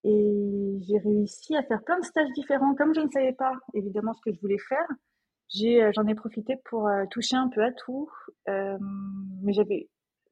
et 0.03 0.79
j'ai 0.81 0.97
réussi 0.97 1.55
à 1.55 1.63
faire 1.63 1.83
plein 1.83 1.99
de 1.99 2.05
stages 2.05 2.31
différents. 2.35 2.75
Comme 2.75 2.93
je 2.93 3.01
ne 3.01 3.09
savais 3.09 3.33
pas 3.33 3.53
évidemment 3.73 4.13
ce 4.13 4.21
que 4.21 4.33
je 4.33 4.39
voulais 4.41 4.59
faire, 4.59 4.87
euh, 5.61 5.91
j'en 5.93 6.07
ai 6.07 6.15
profité 6.15 6.55
pour 6.65 6.87
euh, 6.87 7.05
toucher 7.11 7.35
un 7.35 7.49
peu 7.49 7.63
à 7.63 7.71
tout. 7.71 8.09
Euh, 8.49 8.77
mais 9.41 9.53
j'avais 9.53 9.89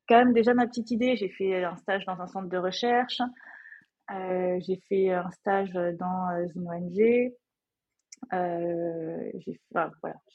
quand 0.07 0.17
même 0.17 0.33
déjà 0.33 0.53
ma 0.53 0.67
petite 0.67 0.91
idée. 0.91 1.15
J'ai 1.15 1.29
fait 1.29 1.63
un 1.63 1.75
stage 1.77 2.05
dans 2.05 2.19
un 2.19 2.27
centre 2.27 2.49
de 2.49 2.57
recherche. 2.57 3.21
J'ai 4.09 4.81
fait 4.89 5.11
un 5.11 5.31
stage 5.31 5.71
dans 5.71 6.27
une 6.55 6.67
ONG. 6.67 7.31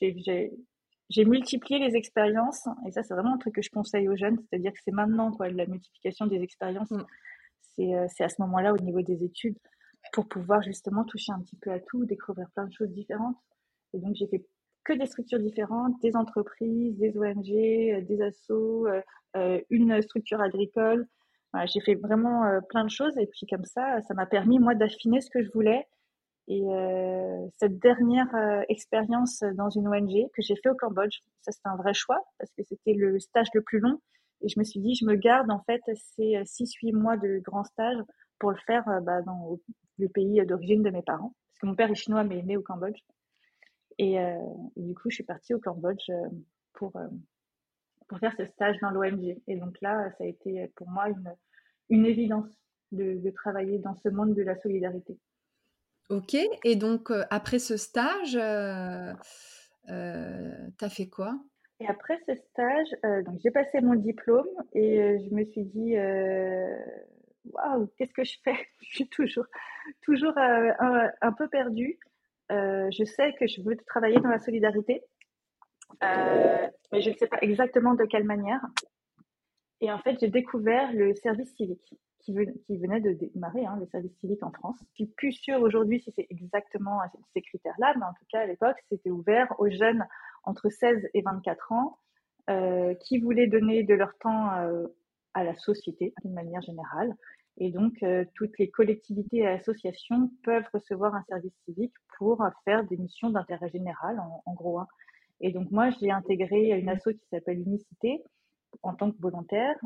j'ai, 0.00 0.52
j'ai 1.10 1.24
multiplié 1.24 1.78
les 1.78 1.94
expériences. 1.96 2.66
Et 2.86 2.92
ça, 2.92 3.02
c'est 3.02 3.12
vraiment 3.12 3.34
un 3.34 3.38
truc 3.38 3.54
que 3.54 3.62
je 3.62 3.70
conseille 3.70 4.08
aux 4.08 4.16
jeunes. 4.16 4.38
C'est-à-dire 4.48 4.72
que 4.72 4.78
c'est 4.82 4.94
maintenant, 4.94 5.30
quoi, 5.30 5.50
la 5.50 5.66
multiplication 5.66 6.26
des 6.26 6.40
expériences. 6.42 6.90
Mm. 6.90 7.04
Euh, 7.80 8.06
c'est 8.08 8.24
à 8.24 8.28
ce 8.28 8.40
moment-là, 8.40 8.72
au 8.72 8.78
niveau 8.78 9.02
des 9.02 9.24
études, 9.24 9.58
pour 10.12 10.28
pouvoir 10.28 10.62
justement 10.62 11.04
toucher 11.04 11.32
un 11.32 11.40
petit 11.40 11.56
peu 11.56 11.70
à 11.72 11.80
tout, 11.80 12.04
découvrir 12.06 12.48
plein 12.54 12.66
de 12.66 12.72
choses 12.72 12.90
différentes. 12.90 13.36
Et 13.92 13.98
donc, 13.98 14.14
j'ai 14.14 14.26
fait 14.28 14.44
que 14.84 14.92
des 14.92 15.06
structures 15.06 15.40
différentes, 15.40 16.00
des 16.00 16.16
entreprises, 16.16 16.96
des 16.96 17.16
ONG, 17.18 17.50
euh, 17.50 18.00
des 18.02 18.22
assos, 18.22 18.86
euh, 18.86 19.60
une 19.70 20.00
structure 20.02 20.40
agricole. 20.40 21.06
j'ai 21.66 21.80
fait 21.80 21.94
vraiment 21.94 22.42
plein 22.68 22.84
de 22.84 22.90
choses 22.90 23.16
et 23.18 23.26
puis 23.26 23.46
comme 23.46 23.64
ça, 23.64 24.00
ça 24.02 24.14
m'a 24.14 24.26
permis 24.26 24.58
moi 24.58 24.74
d'affiner 24.74 25.20
ce 25.20 25.30
que 25.30 25.42
je 25.42 25.50
voulais 25.52 25.86
Et 26.48 26.62
cette 27.58 27.78
dernière 27.78 28.28
expérience 28.68 29.42
dans 29.54 29.70
une 29.70 29.88
ONG 29.88 30.30
que 30.34 30.42
j'ai 30.42 30.56
fait 30.56 30.70
au 30.70 30.74
Cambodge, 30.74 31.18
ça 31.42 31.52
c'était 31.52 31.68
un 31.68 31.76
vrai 31.76 31.94
choix 31.94 32.20
parce 32.38 32.50
que 32.52 32.62
c'était 32.62 32.94
le 32.94 33.18
stage 33.20 33.48
le 33.54 33.62
plus 33.62 33.80
long. 33.80 34.00
Et 34.42 34.48
je 34.48 34.58
me 34.58 34.64
suis 34.64 34.80
dit, 34.80 34.94
je 34.94 35.04
me 35.04 35.14
garde 35.14 35.50
en 35.50 35.62
fait 35.64 35.82
ces 36.16 36.42
6-8 36.44 36.92
mois 36.92 37.16
de 37.16 37.38
grand 37.38 37.64
stage 37.64 37.98
pour 38.38 38.50
le 38.50 38.58
faire 38.66 38.84
bah, 39.02 39.22
dans 39.22 39.58
le 39.98 40.08
pays 40.08 40.44
d'origine 40.46 40.82
de 40.82 40.90
mes 40.90 41.02
parents. 41.02 41.34
Parce 41.48 41.60
que 41.60 41.66
mon 41.66 41.74
père 41.74 41.90
est 41.90 41.94
chinois 41.94 42.24
mais 42.24 42.42
né 42.42 42.56
au 42.56 42.62
Cambodge. 42.62 43.00
Et, 43.98 44.18
du 44.76 44.94
coup, 44.94 45.08
je 45.08 45.14
suis 45.14 45.24
partie 45.24 45.54
au 45.54 45.58
Cambodge 45.58 46.10
pour, 46.74 46.92
pour 48.08 48.18
faire 48.18 48.34
ce 48.36 48.44
stage 48.44 48.76
dans 48.82 48.90
l'ONG. 48.90 49.40
Et 49.46 49.56
donc 49.56 49.80
là, 49.80 50.10
ça 50.18 50.24
a 50.24 50.26
été 50.26 50.70
pour 50.76 50.88
moi 50.90 51.08
une, 51.08 51.34
une 51.88 52.04
évidence 52.04 52.50
de, 52.92 53.30
travailler 53.30 53.78
dans 53.78 53.94
ce 53.94 54.08
monde 54.08 54.34
de 54.34 54.42
la 54.42 54.56
solidarité. 54.56 55.18
OK 56.08 56.36
et 56.64 56.76
donc 56.76 57.10
après 57.30 57.58
ce 57.58 57.76
stage, 57.76 58.36
heu 58.36 59.12
heu, 59.88 60.72
tu 60.78 60.84
as 60.84 60.88
fait 60.88 61.08
quoi? 61.08 61.38
Et 61.80 61.86
après 61.86 62.18
ce 62.26 62.34
stage, 62.34 62.88
donc 63.24 63.38
j'ai 63.42 63.50
passé 63.50 63.80
mon 63.80 63.94
diplôme 63.94 64.48
et 64.72 65.18
je 65.18 65.34
me 65.34 65.44
suis 65.44 65.64
dit, 65.64 65.94
«Waouh, 67.44 67.88
qu'est-ce 67.96 68.14
que 68.14 68.24
je 68.24 68.38
fais?» 68.42 68.56
je 68.80 68.94
suis 68.94 69.08
toujours 69.08 69.46
toujours, 70.02 70.32
un 70.38 71.10
un 71.20 71.32
peu 71.32 71.48
perdue. 71.48 71.98
je 72.50 73.04
sais 73.04 73.34
que 73.34 73.46
je 73.46 73.60
veux 73.62 73.76
travailler 73.76 74.20
dans 74.20 74.30
la 74.30 74.38
solidarité, 74.38 75.02
mais 76.00 77.00
je 77.00 77.10
ne 77.10 77.14
sais 77.14 77.26
pas 77.26 77.38
exactement 77.42 77.94
de 77.94 78.04
quelle 78.04 78.24
manière 78.24 78.62
et 79.80 79.92
en 79.92 79.98
fait, 79.98 80.18
j'ai 80.20 80.28
découvert 80.28 80.92
le 80.92 81.14
service 81.14 81.54
civique 81.54 81.94
qui, 82.20 82.32
venait 82.32 83.00
de 83.00 83.12
démarrer, 83.12 83.66
hein, 83.66 83.76
le 83.78 83.86
service 83.86 84.12
civique 84.18 84.42
en 84.42 84.50
France. 84.50 84.76
Je 84.90 85.04
suis 85.04 85.06
plus 85.06 85.32
sûre 85.32 85.60
aujourd'hui 85.60 86.00
si 86.00 86.12
c'est 86.16 86.26
exactement 86.28 86.98
ces 87.32 87.40
critères-là, 87.40 87.94
mais 87.96 88.04
en 88.04 88.12
tout 88.14 88.24
cas, 88.30 88.40
à 88.40 88.46
l'époque, 88.46 88.76
c'était 88.88 89.10
ouvert 89.10 89.54
aux 89.60 89.70
jeunes 89.70 90.04
entre 90.46 90.70
16 90.70 91.08
et 91.14 91.22
24 91.22 91.72
ans 91.72 91.98
euh, 92.48 92.94
qui 92.94 93.18
voulaient 93.18 93.48
donner 93.48 93.82
de 93.82 93.94
leur 93.94 94.16
temps 94.18 94.52
euh, 94.54 94.86
à 95.34 95.44
la 95.44 95.54
société 95.56 96.14
d'une 96.24 96.32
manière 96.32 96.62
générale. 96.62 97.14
Et 97.58 97.70
donc, 97.70 97.94
euh, 98.02 98.24
toutes 98.34 98.58
les 98.58 98.70
collectivités 98.70 99.38
et 99.38 99.48
associations 99.48 100.30
peuvent 100.44 100.68
recevoir 100.72 101.14
un 101.14 101.24
service 101.28 101.54
civique 101.64 101.94
pour 102.18 102.42
faire 102.64 102.84
des 102.84 102.96
missions 102.96 103.30
d'intérêt 103.30 103.68
général, 103.70 104.20
en, 104.20 104.42
en 104.44 104.54
gros. 104.54 104.80
Et 105.40 105.52
donc, 105.52 105.70
moi, 105.70 105.90
j'ai 105.90 106.10
intégré 106.10 106.70
une 106.78 106.88
asso 106.88 107.08
qui 107.08 107.26
s'appelle 107.30 107.60
Unicité, 107.60 108.22
en 108.82 108.94
tant 108.94 109.10
que 109.10 109.20
volontaire 109.20 109.76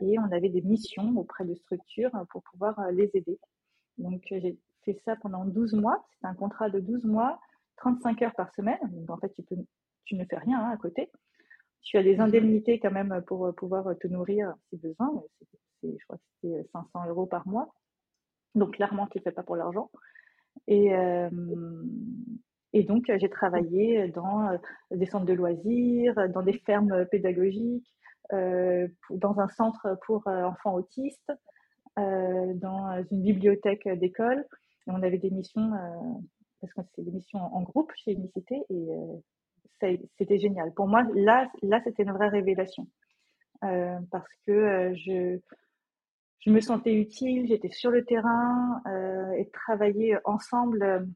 et 0.00 0.18
on 0.18 0.30
avait 0.30 0.50
des 0.50 0.60
missions 0.60 1.16
auprès 1.16 1.44
de 1.44 1.54
structures 1.54 2.10
pour 2.30 2.42
pouvoir 2.42 2.78
les 2.92 3.10
aider. 3.14 3.38
Donc 3.98 4.22
j'ai 4.30 4.58
fait 4.84 5.00
ça 5.04 5.16
pendant 5.16 5.44
12 5.44 5.74
mois. 5.74 6.04
C'est 6.20 6.26
un 6.26 6.34
contrat 6.34 6.70
de 6.70 6.80
12 6.80 7.04
mois, 7.04 7.40
35 7.78 8.22
heures 8.22 8.34
par 8.34 8.52
semaine. 8.54 8.78
Donc 8.90 9.10
en 9.10 9.18
fait, 9.18 9.32
tu, 9.34 9.42
peux, 9.42 9.56
tu 10.04 10.14
ne 10.16 10.24
fais 10.24 10.38
rien 10.38 10.60
hein, 10.60 10.70
à 10.72 10.76
côté. 10.76 11.10
Tu 11.82 11.96
as 11.96 12.02
des 12.02 12.16
mhm. 12.16 12.22
indemnités 12.22 12.78
quand 12.78 12.92
même 12.92 13.22
pour 13.26 13.54
pouvoir 13.54 13.96
te 13.98 14.06
nourrir 14.08 14.54
si 14.68 14.76
besoin. 14.76 15.22
je 15.82 16.04
crois 16.06 16.18
que 16.18 16.24
c'était 16.42 16.68
500 16.72 17.08
euros 17.08 17.26
par 17.26 17.46
mois. 17.46 17.74
Donc 18.54 18.74
clairement, 18.74 19.06
tu 19.06 19.18
ne 19.18 19.22
fais 19.22 19.32
pas 19.32 19.42
pour 19.42 19.56
l'argent. 19.56 19.90
Et, 20.66 20.92
et 22.72 22.82
donc, 22.82 23.08
euh, 23.08 23.16
j'ai 23.20 23.30
travaillé 23.30 24.08
dans 24.08 24.48
euh, 24.48 24.58
des 24.90 25.06
centres 25.06 25.26
de 25.26 25.32
loisirs, 25.32 26.14
dans 26.30 26.42
des 26.42 26.58
fermes 26.66 27.06
pédagogiques, 27.06 27.94
euh, 28.32 28.86
dans 29.10 29.40
un 29.40 29.48
centre 29.48 29.98
pour 30.06 30.26
enfants 30.26 30.74
autistes, 30.74 31.32
dans 31.96 33.04
une 33.10 33.22
bibliothèque 33.22 33.88
d'école. 33.98 34.46
On 34.86 35.02
avait 35.02 35.18
des 35.18 35.30
missions, 35.30 35.72
parce 36.60 36.72
que 36.72 36.80
c'est 36.94 37.02
des 37.02 37.12
missions 37.12 37.40
en 37.40 37.62
groupe 37.62 37.92
chez 37.96 38.12
Unicité, 38.12 38.62
et 38.70 40.00
c'était 40.18 40.38
génial. 40.38 40.72
Pour 40.74 40.88
moi, 40.88 41.04
là, 41.14 41.50
là 41.62 41.80
c'était 41.84 42.02
une 42.02 42.12
vraie 42.12 42.28
révélation. 42.28 42.86
parce 43.60 44.32
que 44.46 44.92
je, 44.94 45.38
je 46.40 46.50
me 46.50 46.60
sentais 46.60 46.94
utile, 46.94 47.46
j'étais 47.46 47.70
sur 47.70 47.90
le 47.90 48.04
terrain, 48.04 48.82
et 49.36 49.48
travailler 49.50 50.16
ensemble 50.24 51.06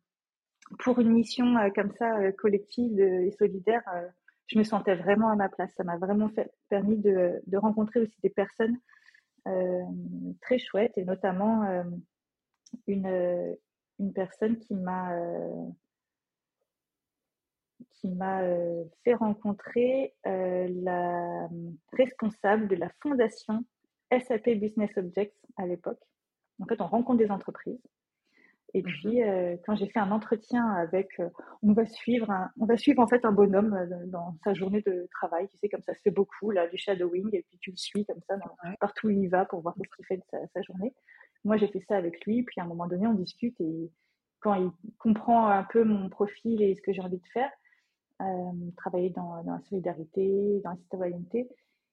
pour 0.79 0.99
une 0.99 1.11
mission 1.11 1.57
euh, 1.57 1.71
comme 1.75 1.93
ça, 1.99 2.19
euh, 2.19 2.33
collective 2.33 2.99
et 3.01 3.31
solidaire, 3.33 3.83
euh, 3.95 4.09
je 4.47 4.59
me 4.59 4.65
sentais 4.65 4.95
vraiment 4.95 5.29
à 5.29 5.37
ma 5.37 5.49
place. 5.49 5.73
Ça 5.77 5.85
m'a 5.85 5.97
vraiment 5.97 6.29
fait, 6.31 6.51
permis 6.69 6.97
de, 6.97 7.41
de, 7.47 7.57
rencontrer 7.57 8.01
aussi 8.01 8.21
des 8.23 8.31
personnes 8.31 8.79
très 10.41 10.59
chouettes 10.59 10.97
et 10.97 11.05
notamment 11.05 11.65
une, 12.87 13.57
une 14.03 14.13
personne 14.13 14.59
qui 14.59 14.75
m'a 14.75 15.11
qui 17.91 18.09
m'a 18.09 18.43
fait 19.05 19.15
rencontrer 19.15 20.15
la 20.25 21.49
responsable 21.93 22.69
de 22.69 22.77
la 22.77 22.91
fondation 23.01 23.65
SAP 24.11 24.51
Business 24.51 24.91
Objects 24.97 25.35
à 25.57 25.67
l'époque. 25.67 26.01
En 26.61 26.67
fait, 26.67 26.81
on 26.81 26.87
rencontre 26.87 27.19
des 27.19 27.31
entreprises 27.31 27.81
et 28.75 28.81
mmh 28.81 28.85
puis, 28.85 29.23
euh, 29.23 29.57
quand 29.67 29.75
j'ai 29.77 29.87
fait 29.87 29.99
un 29.99 30.11
entretien 30.11 30.67
avec, 30.67 31.09
euh, 31.21 31.29
on 31.63 31.73
va 31.73 31.85
suivre, 31.87 32.31
un, 32.31 32.51
on 32.59 32.65
va 32.65 32.77
suivre 32.77 33.03
en 33.03 33.07
fait 33.07 33.25
un 33.25 33.33
bonhomme 33.33 33.75
euh, 33.75 34.07
dans 34.07 34.35
sa 34.45 34.55
journée 34.55 34.81
de 34.83 35.07
travail. 35.11 35.49
Tu 35.49 35.59
sais, 35.59 35.69
comme 35.69 35.83
ça 35.83 35.95
se 35.95 36.01
fait 36.01 36.11
beaucoup 36.11 36.51
là, 36.51 36.67
du 36.69 36.79
shadowing, 36.79 37.29
et 37.33 37.43
puis 37.43 37.59
tu 37.61 37.71
le 37.71 37.77
suis 37.77 38.07
comme 38.07 38.21
ça 38.27 38.37
partout 38.81 39.09
où 39.09 39.11
il 39.11 39.29
va 39.29 39.45
pour 39.45 39.61
voir 39.61 39.75
ce 39.77 39.97
qu'il 39.97 40.07
fait 40.07 40.17
de 40.17 40.23
sa, 40.55 40.63
journée. 40.63 40.95
Moi, 41.45 41.57
j'ai 41.57 41.69
fait 41.69 41.85
ça 41.89 41.97
avec 41.97 42.25
lui. 42.25 42.43
Puis 42.43 42.61
à 42.61 42.65
un 42.65 42.67
moment 42.67 42.87
donné, 42.87 43.07
on 43.07 43.15
discute 43.15 43.61
et 43.61 43.91
quand 44.41 44.55
il 44.55 44.71
comprend 44.99 45.49
un 45.49 45.65
peu 45.65 45.85
mon 45.85 46.09
profil 46.09 46.63
et 46.63 46.75
ce 46.75 46.83
que 46.83 46.93
j'ai 46.93 47.03
envie 47.03 47.19
de 47.19 47.29
faire, 47.33 47.51
travailler 48.77 49.11
dans, 49.11 49.43
dans, 49.43 49.55
la 49.55 49.61
solidarité, 49.63 50.61
dans 50.63 50.71
la 50.71 50.77
citoyenneté, 50.77 51.49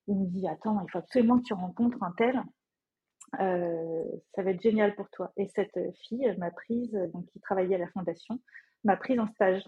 il 0.07 0.15
me 0.15 0.25
dit 0.27 0.47
attends, 0.47 0.79
il 0.85 0.91
faut 0.91 0.99
absolument 0.99 1.39
que 1.39 1.43
tu 1.43 1.53
rencontres 1.53 2.01
un 2.03 2.11
tel 2.17 2.43
euh, 3.39 4.03
ça 4.35 4.43
va 4.43 4.51
être 4.51 4.61
génial 4.61 4.95
pour 4.95 5.09
toi. 5.09 5.31
Et 5.37 5.47
cette 5.55 5.77
fille 6.07 6.33
m'a 6.37 6.51
prise, 6.51 6.91
donc 7.13 7.25
qui 7.27 7.39
travaillait 7.39 7.75
à 7.75 7.79
la 7.79 7.87
fondation, 7.87 8.39
m'a 8.83 8.97
prise 8.97 9.19
en 9.19 9.27
stage. 9.27 9.63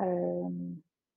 Euh, 0.00 0.48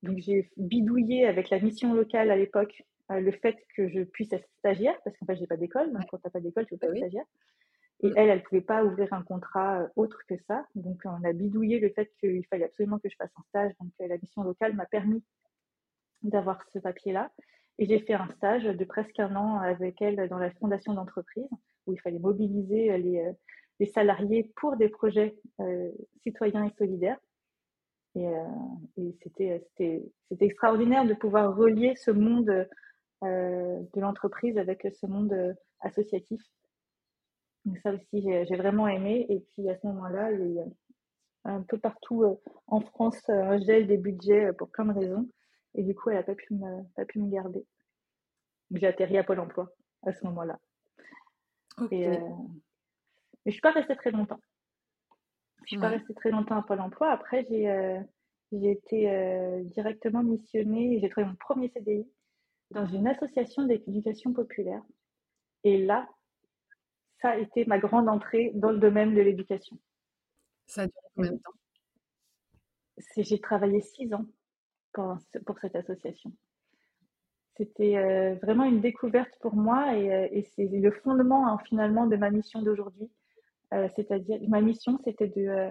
donc 0.02 0.18
j'ai 0.18 0.50
bidouillé 0.56 1.26
avec 1.26 1.48
la 1.50 1.58
mission 1.58 1.94
locale 1.94 2.30
à 2.30 2.36
l'époque 2.36 2.82
euh, 3.10 3.20
le 3.20 3.32
fait 3.32 3.56
que 3.76 3.88
je 3.88 4.02
puisse 4.02 4.32
être 4.32 4.46
stagiaire, 4.58 4.96
parce 5.04 5.16
qu'en 5.16 5.26
fait 5.26 5.36
j'ai 5.36 5.46
pas 5.46 5.56
d'école, 5.56 5.92
donc 5.92 6.02
quand 6.10 6.18
t'as 6.18 6.30
pas 6.30 6.40
d'école, 6.40 6.66
tu 6.66 6.76
peux 6.76 6.86
pas 6.86 6.92
être 6.92 6.98
stagiaire. 6.98 7.24
Et 8.04 8.12
elle, 8.16 8.28
elle 8.28 8.42
pouvait 8.42 8.60
pas 8.60 8.84
ouvrir 8.84 9.10
un 9.14 9.22
contrat 9.22 9.88
autre 9.96 10.20
que 10.28 10.36
ça. 10.46 10.66
Donc 10.74 11.00
on 11.06 11.24
a 11.24 11.32
bidouillé 11.32 11.80
le 11.80 11.88
fait 11.88 12.12
qu'il 12.20 12.44
fallait 12.46 12.66
absolument 12.66 12.98
que 12.98 13.08
je 13.08 13.16
fasse 13.16 13.32
un 13.36 13.42
stage. 13.48 13.72
Donc 13.80 13.90
la 13.98 14.18
mission 14.18 14.42
locale 14.42 14.74
m'a 14.74 14.84
permis 14.84 15.24
d'avoir 16.22 16.62
ce 16.70 16.78
papier-là. 16.78 17.32
Et 17.78 17.86
j'ai 17.86 18.00
fait 18.00 18.12
un 18.12 18.28
stage 18.28 18.64
de 18.64 18.84
presque 18.84 19.18
un 19.18 19.34
an 19.34 19.58
avec 19.58 20.02
elle 20.02 20.28
dans 20.28 20.38
la 20.38 20.50
fondation 20.50 20.92
d'entreprise, 20.92 21.48
où 21.86 21.92
il 21.94 22.00
fallait 22.00 22.18
mobiliser 22.18 22.96
les, 22.98 23.20
euh, 23.20 23.86
salariés 23.86 24.52
pour 24.56 24.76
des 24.76 24.90
projets 24.90 25.36
euh, 25.60 25.90
citoyens 26.22 26.66
et 26.66 26.74
solidaires. 26.76 27.18
Et, 28.16 28.28
euh, 28.28 29.10
c'était, 29.22 29.64
extraordinaire 30.40 31.06
de 31.06 31.14
pouvoir 31.14 31.56
relier 31.56 31.94
ce 31.96 32.10
monde 32.10 32.68
euh, 33.24 33.80
de 33.94 34.00
l'entreprise 34.00 34.58
avec 34.58 34.86
ce 34.94 35.06
monde 35.06 35.56
associatif. 35.80 36.42
Donc 37.64 37.78
ça 37.78 37.92
aussi, 37.92 38.22
j'ai, 38.22 38.56
vraiment 38.56 38.88
aimé. 38.88 39.26
Et 39.28 39.40
puis 39.40 39.68
à 39.68 39.78
ce 39.78 39.86
moment-là, 39.86 40.32
il 40.32 40.52
y 40.52 40.60
a 40.60 40.64
un 41.44 41.62
peu 41.62 41.78
partout 41.78 42.38
en 42.66 42.80
France 42.80 43.28
un 43.28 43.58
gel 43.58 43.86
des 43.86 43.96
budgets 43.96 44.52
pour 44.52 44.70
plein 44.70 44.86
de 44.86 44.92
raisons. 44.92 45.28
Et 45.74 45.82
du 45.82 45.94
coup, 45.94 46.10
elle 46.10 46.16
n'a 46.16 46.22
pas, 46.22 46.34
pu 46.34 46.54
me, 46.54 46.82
pas 46.94 47.04
pu 47.04 47.18
me 47.18 47.30
garder. 47.30 47.64
J'ai 48.70 48.86
atterri 48.86 49.18
à 49.18 49.24
Pôle 49.24 49.40
emploi 49.40 49.70
à 50.02 50.12
ce 50.12 50.24
moment-là. 50.26 50.58
Et, 51.90 52.08
euh, 52.08 52.18
mais 53.44 53.50
je 53.50 53.50
ne 53.50 53.52
suis 53.52 53.60
pas 53.60 53.72
restée 53.72 53.96
très 53.96 54.10
longtemps. 54.10 54.40
Je 55.58 55.62
ne 55.62 55.66
suis 55.66 55.78
pas 55.78 55.88
restée 55.88 56.14
très 56.14 56.30
longtemps 56.30 56.56
à 56.56 56.62
Pôle 56.62 56.80
emploi. 56.80 57.10
Après, 57.10 57.44
j'ai 57.48 57.68
euh, 57.68 58.00
été 58.52 59.10
euh, 59.10 59.62
directement 59.64 60.22
missionnée 60.22 61.00
j'ai 61.00 61.08
trouvé 61.08 61.26
mon 61.26 61.34
premier 61.34 61.68
CDI 61.70 62.06
dans 62.70 62.86
une 62.86 63.06
association 63.08 63.64
d'éducation 63.64 64.32
populaire. 64.32 64.82
Et 65.64 65.84
là, 65.84 66.08
ça 67.24 67.30
a 67.30 67.38
été 67.38 67.64
ma 67.64 67.78
grande 67.78 68.10
entrée 68.10 68.52
dans 68.54 68.70
le 68.70 68.78
domaine 68.78 69.14
de 69.14 69.22
l'éducation. 69.22 69.78
Ça 70.66 70.82
a 70.82 70.86
duré 70.86 71.06
combien 71.16 71.32
de 71.32 71.38
temps? 71.38 71.54
J'ai 73.16 73.40
travaillé 73.40 73.80
six 73.80 74.12
ans 74.12 74.26
pour, 74.92 75.58
cette 75.58 75.74
association. 75.74 76.30
C'était 77.56 77.96
euh, 77.96 78.34
vraiment 78.42 78.64
une 78.64 78.82
découverte 78.82 79.38
pour 79.40 79.56
moi 79.56 79.96
et, 79.96 80.12
euh, 80.12 80.42
c'est 80.54 80.66
le 80.66 80.90
fondement 80.90 81.48
hein, 81.48 81.58
finalement 81.66 82.06
de 82.06 82.16
ma 82.16 82.28
mission 82.28 82.60
d'aujourd'hui. 82.60 83.10
Euh, 83.72 83.88
c'est-à-dire, 83.96 84.38
ma 84.48 84.60
mission, 84.60 84.98
c'était 85.02 85.28
de 85.28 85.70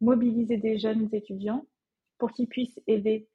mobiliser 0.00 0.56
des 0.56 0.78
jeunes 0.78 1.10
étudiants 1.12 1.66
pour 2.16 2.30
qu'ils 2.32 2.48
puissent 2.48 2.80
aider 2.86 3.28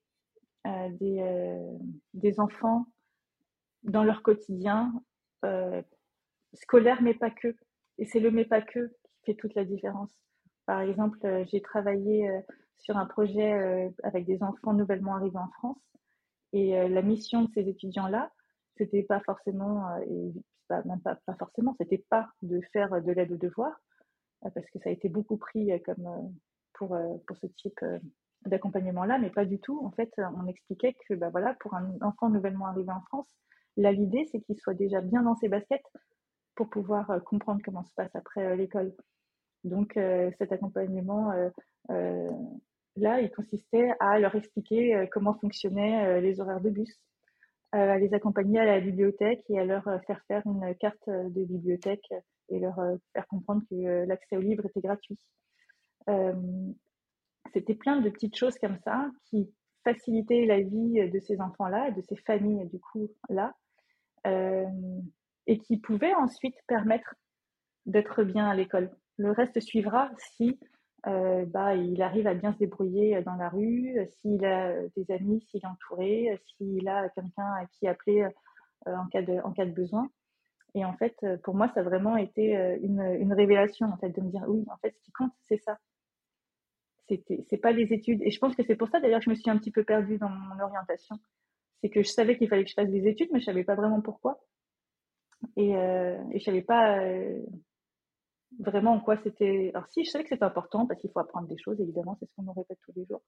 des, 1.00 1.68
des, 2.14 2.40
enfants 2.40 2.86
dans 3.84 4.04
leur 4.04 4.22
quotidien 4.22 4.94
scolaire, 6.56 7.02
mais 7.02 7.14
pas 7.14 7.32
que. 7.32 7.56
Et 7.98 8.06
c'est 8.06 8.20
le 8.20 8.32
mais 8.32 8.46
pas 8.46 8.62
que 8.62 8.88
qui 9.14 9.26
fait 9.26 9.36
toute 9.36 9.56
la 9.56 9.66
différence. 9.66 10.12
Par 10.66 10.82
exemple, 10.82 11.20
j'ai 11.52 11.62
travaillé 11.62 12.30
sur 12.78 12.98
un 12.98 13.06
projet 13.06 13.92
avec 14.04 14.26
des 14.26 14.44
enfants 14.44 14.74
nouvellement 14.74 15.16
arrivés 15.16 15.38
en 15.38 15.50
France. 15.50 15.82
Et 16.54 16.88
la 16.88 17.02
mission 17.02 17.44
de 17.44 17.50
ces 17.54 17.68
étudiants-là, 17.68 18.32
c'était 18.78 19.04
pas 19.04 19.20
forcément, 19.22 19.98
et 20.08 20.34
pas, 20.68 20.84
même 20.84 21.02
pas, 21.02 21.16
pas 21.26 21.36
forcément, 21.36 21.76
c'était 21.80 22.04
pas 22.10 22.30
de 22.42 22.60
faire 22.74 23.02
de 23.02 23.12
l'aide 23.12 23.32
aux 23.32 23.38
devoirs, 23.38 23.80
parce 24.42 24.70
que 24.72 24.80
ça 24.80 24.90
a 24.90 24.94
été 24.94 25.10
beaucoup 25.10 25.38
pris 25.38 25.70
comme 25.84 26.34
pour, 26.74 26.98
pour 27.28 27.38
ce 27.38 27.48
type 27.48 27.80
d'accompagnement-là, 28.46 29.18
mais 29.20 29.30
pas 29.30 29.46
du 29.46 29.60
tout. 29.60 29.80
En 29.84 29.92
fait, 29.92 30.12
on 30.18 30.48
expliquait 30.48 30.96
que 31.08 31.14
bah 31.14 31.30
voilà, 31.30 31.56
pour 31.60 31.74
un 31.74 31.96
enfant 32.02 32.30
nouvellement 32.30 32.68
arrivé 32.68 32.92
en 32.92 33.02
France, 33.02 33.28
là, 33.78 33.92
l'idée, 33.92 34.28
c'est 34.32 34.42
qu'il 34.42 34.58
soit 34.58 34.74
déjà 34.74 35.02
bien 35.02 35.24
dans 35.24 35.36
ses 35.36 35.50
baskets 35.50 35.86
pour 36.56 36.70
pouvoir 36.70 37.10
euh, 37.12 37.20
comprendre 37.20 37.62
comment 37.64 37.84
se 37.84 37.94
passe 37.94 38.16
après 38.16 38.46
euh, 38.46 38.56
l'école. 38.56 38.94
Donc, 39.64 39.98
euh, 39.98 40.32
cet 40.38 40.52
accompagnement, 40.52 41.32
là, 41.90 43.20
il 43.20 43.32
consistait 43.32 43.92
à 44.00 44.20
leur 44.20 44.36
expliquer 44.36 45.08
comment 45.12 45.34
fonctionnaient 45.34 46.22
les 46.22 46.40
horaires 46.40 46.62
de 46.62 46.70
bus, 46.70 47.00
à 47.72 47.98
les 47.98 48.14
accompagner 48.14 48.60
à 48.60 48.66
la 48.66 48.80
bibliothèque 48.80 49.44
et 49.50 49.60
à 49.60 49.66
leur 49.66 49.84
faire 50.06 50.22
faire 50.28 50.44
une 50.46 50.76
carte 50.76 51.10
de 51.10 51.44
bibliothèque 51.46 52.08
et 52.50 52.60
leur 52.60 52.76
faire 53.14 53.28
comprendre 53.28 53.64
que 53.70 54.06
l'accès 54.06 54.38
aux 54.38 54.42
livres 54.42 54.68
était 54.68 54.82
gratuit. 54.82 55.18
C'était 57.54 57.76
plein 57.76 58.02
de 58.02 58.10
petites 58.12 58.38
choses 58.38 58.60
comme 58.60 58.78
ça 58.84 59.10
qui 59.26 59.52
facilitaient 59.84 60.46
la 60.46 60.62
vie 60.62 61.10
de 61.10 61.20
ces 61.20 61.42
enfants-là 61.42 61.90
de 61.90 62.02
ces 62.02 62.18
familles, 62.18 62.68
du 62.68 62.80
coup, 62.80 63.10
là 63.30 63.56
et 65.48 65.60
qui 65.60 65.78
pouvait 65.78 66.14
ensuite 66.16 66.56
permettre 66.68 67.16
d'être 67.86 68.24
bien 68.24 68.48
à 68.48 68.56
l'école. 68.56 68.90
Le 69.18 69.32
reste 69.32 69.60
suivra 69.60 70.10
si 70.18 70.60
euh, 71.08 71.46
bah, 71.46 71.76
il 71.76 72.02
arrive 72.02 72.26
à 72.26 72.34
bien 72.34 72.52
se 72.54 72.58
débrouiller 72.58 73.22
dans 73.22 73.36
la 73.36 73.50
rue, 73.50 73.96
s'il 74.10 74.44
a 74.44 74.74
des 74.96 75.12
amis, 75.12 75.42
s'il 75.42 75.62
est 75.62 75.68
entouré, 75.68 76.40
s'il 76.48 76.88
a 76.88 77.10
quelqu'un 77.10 77.54
à 77.54 77.66
qui 77.68 77.88
appeler 77.88 78.28
euh, 78.88 78.96
en, 78.96 79.08
cas 79.08 79.22
de, 79.22 79.72
besoin. 79.72 80.10
Et 80.74 80.84
en 80.84 80.94
fait, 80.94 81.16
pour 81.44 81.56
moi, 81.56 81.70
ça 81.74 81.82
a 81.82 81.84
vraiment 81.84 82.18
été 82.18 82.58
euh, 82.58 82.78
une, 82.82 83.34
révélation, 83.34 83.88
en 83.88 83.98
fait, 83.98 84.10
de 84.10 84.22
me 84.22 84.30
dire, 84.30 84.44
oui, 84.48 84.66
en 84.70 84.78
fait, 84.78 84.96
ce 84.96 85.02
qui 85.04 85.12
compte, 85.12 85.32
c'est 85.44 85.58
ça. 85.58 85.78
C'est 87.08 87.62
pas 87.62 87.72
les 87.72 87.94
études. 87.94 88.22
Et 88.24 88.32
je 88.32 88.40
pense 88.40 88.56
que 88.56 88.64
c'est 88.64 88.76
pour 88.76 88.90
ça, 88.90 89.00
d'ailleurs, 89.00 89.20
que 89.20 89.26
je 89.26 89.30
me 89.30 89.36
suis 89.36 89.50
un 89.50 89.58
petit 89.60 89.72
peu 89.72 89.84
perdue 89.84 90.18
dans 90.18 90.30
mon 90.30 90.60
orientation. 90.60 91.20
C'est 91.82 91.90
que 91.90 92.02
je 92.02 92.10
savais 92.10 92.36
qu'il 92.36 92.50
fallait 92.50 92.64
que 92.64 92.70
je 92.70 92.74
fasse 92.74 92.90
des 92.90 93.08
études, 93.08 93.30
mais 93.32 93.40
je 93.40 93.46
savais 93.46 93.64
pas 93.64 93.76
vraiment 93.76 94.02
pourquoi. 94.02 94.42
Et, 95.56 95.76
euh, 95.76 96.18
et 96.32 96.40
je 96.40 96.44
savais 96.44 96.62
pas 96.62 97.00
euh, 97.00 97.42
vraiment 98.60 98.94
en 98.94 99.00
quoi 99.00 99.18
c'était. 99.24 99.72
Alors 99.74 99.88
si, 99.90 100.04
je 100.06 100.12
savais 100.12 100.24
que 100.24 100.30
c'était 100.30 100.44
important 100.44 100.86
parce 100.86 101.00
qu'il 101.00 101.12
faut 101.12 101.20
apprendre 101.20 101.48
des 101.48 101.58
choses, 101.58 101.80
évidemment, 101.80 102.18
c'est 102.20 102.26
ce 102.26 102.32
qu'on 102.36 102.44
nous 102.44 102.54
répète 102.54 102.80
tous 102.86 102.94
les 102.96 103.06
jours. 103.06 103.22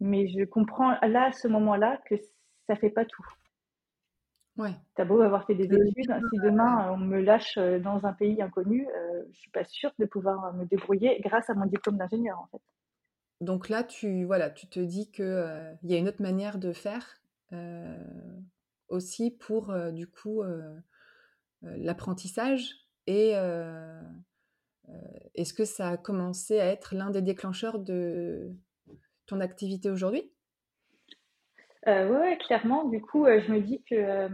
Mais 0.00 0.28
je 0.28 0.44
comprends 0.44 0.98
là, 1.00 1.26
à 1.26 1.32
ce 1.32 1.48
moment-là, 1.48 2.00
que 2.06 2.16
ça 2.66 2.76
fait 2.76 2.90
pas 2.90 3.04
tout. 3.04 3.26
Ouais. 4.56 4.74
T'as 4.94 5.04
beau 5.04 5.20
avoir 5.20 5.46
fait 5.46 5.56
des 5.56 5.64
études, 5.64 6.14
si 6.30 6.38
demain 6.44 6.92
on 6.92 6.96
me 6.96 7.20
lâche 7.20 7.58
euh, 7.58 7.80
dans 7.80 8.06
un 8.06 8.12
pays 8.12 8.40
inconnu, 8.40 8.86
euh, 8.86 9.24
je 9.32 9.38
suis 9.38 9.50
pas 9.50 9.64
sûre 9.64 9.90
de 9.98 10.04
pouvoir 10.06 10.54
me 10.54 10.64
débrouiller 10.64 11.20
grâce 11.22 11.50
à 11.50 11.54
mon 11.54 11.66
diplôme 11.66 11.96
d'ingénieur 11.96 12.38
en 12.38 12.46
fait. 12.46 12.62
Donc 13.40 13.68
là, 13.68 13.82
tu 13.82 14.24
voilà, 14.24 14.50
tu 14.50 14.68
te 14.68 14.78
dis 14.78 15.10
que 15.10 15.22
euh, 15.24 15.74
il 15.82 15.90
y 15.90 15.94
a 15.94 15.98
une 15.98 16.08
autre 16.08 16.22
manière 16.22 16.58
de 16.58 16.72
faire 16.72 17.16
aussi 18.88 19.30
pour 19.30 19.72
du 19.92 20.08
coup 20.08 20.42
l'apprentissage 21.76 22.74
et 23.06 23.34
est-ce 25.34 25.54
que 25.54 25.64
ça 25.64 25.90
a 25.90 25.96
commencé 25.96 26.60
à 26.60 26.66
être 26.66 26.94
l'un 26.94 27.10
des 27.10 27.22
déclencheurs 27.22 27.78
de 27.78 28.52
ton 29.26 29.40
activité 29.40 29.90
aujourd'hui? 29.90 30.30
Euh, 31.86 32.08
oui, 32.08 32.38
clairement. 32.38 32.84
Du 32.88 33.00
coup, 33.00 33.26
je 33.26 33.52
me 33.52 33.60
dis 33.60 33.82
que 33.88 34.28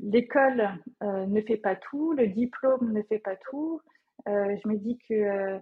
l'école 0.00 0.78
ne 1.02 1.40
fait 1.42 1.56
pas 1.56 1.76
tout, 1.76 2.12
le 2.12 2.28
diplôme 2.28 2.92
ne 2.92 3.02
fait 3.02 3.18
pas 3.18 3.36
tout. 3.50 3.80
je 4.26 4.68
me 4.68 4.76
dis 4.76 4.98
que 5.08 5.60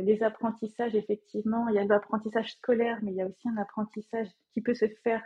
les 0.00 0.22
apprentissages, 0.22 0.94
effectivement, 0.94 1.68
il 1.68 1.76
y 1.76 1.78
a 1.78 1.84
l'apprentissage 1.84 2.52
scolaire, 2.52 2.98
mais 3.02 3.12
il 3.12 3.16
y 3.16 3.22
a 3.22 3.26
aussi 3.26 3.48
un 3.48 3.56
apprentissage 3.56 4.28
qui 4.52 4.60
peut 4.60 4.74
se 4.74 4.86
faire. 5.02 5.22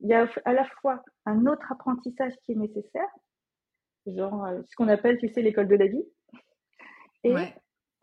Il 0.00 0.08
y 0.08 0.14
a 0.14 0.28
à 0.44 0.52
la 0.52 0.64
fois 0.80 1.02
un 1.26 1.46
autre 1.46 1.70
apprentissage 1.70 2.34
qui 2.44 2.52
est 2.52 2.56
nécessaire, 2.56 3.08
genre 4.06 4.44
euh, 4.44 4.62
ce 4.68 4.76
qu'on 4.76 4.88
appelle, 4.88 5.18
tu 5.18 5.28
sais, 5.28 5.42
l'école 5.42 5.68
de 5.68 5.76
la 5.76 5.86
vie. 5.86 6.04
Et 7.22 7.34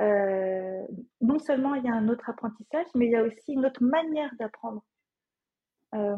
euh, 0.02 0.88
non 1.22 1.38
seulement 1.38 1.76
il 1.76 1.84
y 1.84 1.90
a 1.90 1.94
un 1.94 2.10
autre 2.10 2.30
apprentissage, 2.30 2.88
mais 2.96 3.06
il 3.06 3.12
y 3.12 3.16
a 3.16 3.24
aussi 3.24 3.54
une 3.54 3.66
autre 3.66 3.84
manière 3.84 4.32
d'apprendre. 4.40 4.84
Euh, 5.94 6.16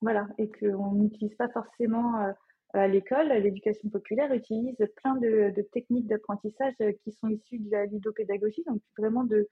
voilà, 0.00 0.26
et 0.38 0.50
qu'on 0.50 0.92
n'utilise 0.92 1.34
pas 1.36 1.48
forcément 1.50 2.34
à 2.72 2.88
l'école. 2.88 3.28
L'éducation 3.28 3.88
populaire 3.88 4.32
utilise 4.32 4.76
plein 4.96 5.14
de, 5.16 5.52
de 5.54 5.62
techniques 5.62 6.06
d'apprentissage 6.06 6.74
qui 7.04 7.12
sont 7.12 7.28
issues 7.28 7.58
de 7.58 7.70
la 7.70 7.86
ludopédagogie, 7.86 8.64
donc 8.66 8.80
vraiment 8.98 9.24
de, 9.24 9.48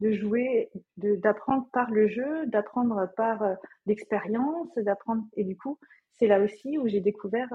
de 0.00 0.12
jouer, 0.12 0.70
d'apprendre 0.96 1.68
par 1.72 1.90
le 1.90 2.08
jeu, 2.08 2.46
d'apprendre 2.46 3.08
par 3.16 3.56
l'expérience, 3.86 4.74
d'apprendre. 4.76 5.22
Et 5.36 5.44
du 5.44 5.56
coup, 5.56 5.78
c'est 6.18 6.26
là 6.26 6.40
aussi 6.40 6.76
où 6.78 6.88
j'ai 6.88 7.00
découvert 7.00 7.48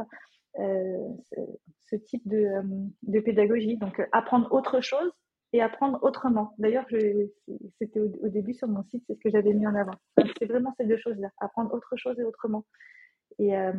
euh, 0.59 1.09
ce, 1.89 1.95
type 1.95 2.27
de, 2.27 2.37
euh, 2.37 3.21
pédagogie. 3.21 3.77
Donc, 3.77 4.01
apprendre 4.11 4.51
autre 4.51 4.81
chose 4.81 5.11
et 5.53 5.61
apprendre 5.61 5.99
autrement. 6.03 6.53
D'ailleurs, 6.57 6.85
c'était 7.79 7.99
au, 7.99 8.27
début 8.27 8.53
sur 8.53 8.67
mon 8.67 8.83
site, 8.83 9.03
c'est 9.07 9.15
ce 9.15 9.19
que 9.19 9.29
j'avais 9.29 9.53
mis 9.53 9.67
en 9.67 9.75
avant. 9.75 9.95
C'est 10.39 10.45
vraiment 10.45 10.73
ces 10.77 10.85
deux 10.85 10.97
choses-là, 10.97 11.29
apprendre 11.39 11.73
autre 11.73 11.95
chose 11.95 12.19
et 12.19 12.23
autrement. 12.23 12.65
Et 13.39 13.55
euh, 13.57 13.71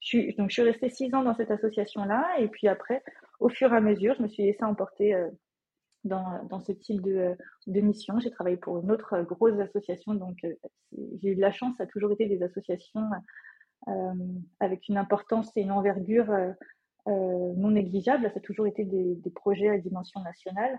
je 0.00 0.08
suis, 0.08 0.34
donc, 0.34 0.50
je 0.50 0.54
suis 0.54 0.62
restée 0.62 0.88
six 0.88 1.14
ans 1.14 1.22
dans 1.22 1.34
cette 1.34 1.50
association-là, 1.50 2.38
et 2.38 2.48
puis 2.48 2.68
après, 2.68 3.02
au 3.38 3.48
fur 3.48 3.72
et 3.72 3.76
à 3.76 3.80
mesure, 3.80 4.14
je 4.16 4.22
me 4.22 4.28
suis 4.28 4.44
laissée 4.44 4.64
emporter 4.64 5.14
dans, 6.06 6.42
dans, 6.48 6.60
ce 6.60 6.72
type 6.72 7.02
de, 7.02 7.36
mission. 7.66 8.18
J'ai 8.20 8.30
travaillé 8.30 8.56
pour 8.56 8.78
une 8.78 8.90
autre 8.90 9.20
grosse 9.22 9.58
association, 9.60 10.14
donc 10.14 10.36
j'ai 10.42 11.28
eu 11.30 11.36
de 11.36 11.40
la 11.40 11.52
chance, 11.52 11.76
ça 11.76 11.84
a 11.84 11.86
toujours 11.86 12.12
été 12.12 12.26
des 12.26 12.42
associations 12.42 13.00
euh, 13.00 13.16
avec 14.60 14.88
une 14.88 14.96
importance 14.96 15.50
et 15.56 15.62
une 15.62 15.70
envergure 15.70 16.30
euh, 16.30 16.52
euh, 17.08 17.52
non 17.56 17.70
négligeable. 17.70 18.30
Ça 18.32 18.38
a 18.38 18.40
toujours 18.40 18.66
été 18.66 18.84
des, 18.84 19.14
des 19.14 19.30
projets 19.30 19.68
à 19.68 19.78
dimension 19.78 20.20
nationale. 20.22 20.78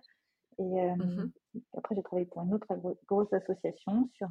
Et 0.59 0.63
mmh 0.63 1.31
après, 1.75 1.95
j'ai 1.95 2.03
travaillé 2.03 2.27
pour 2.27 2.43
une 2.43 2.53
autre 2.53 2.67
grosse 3.07 3.33
association 3.33 4.09
sur 4.13 4.27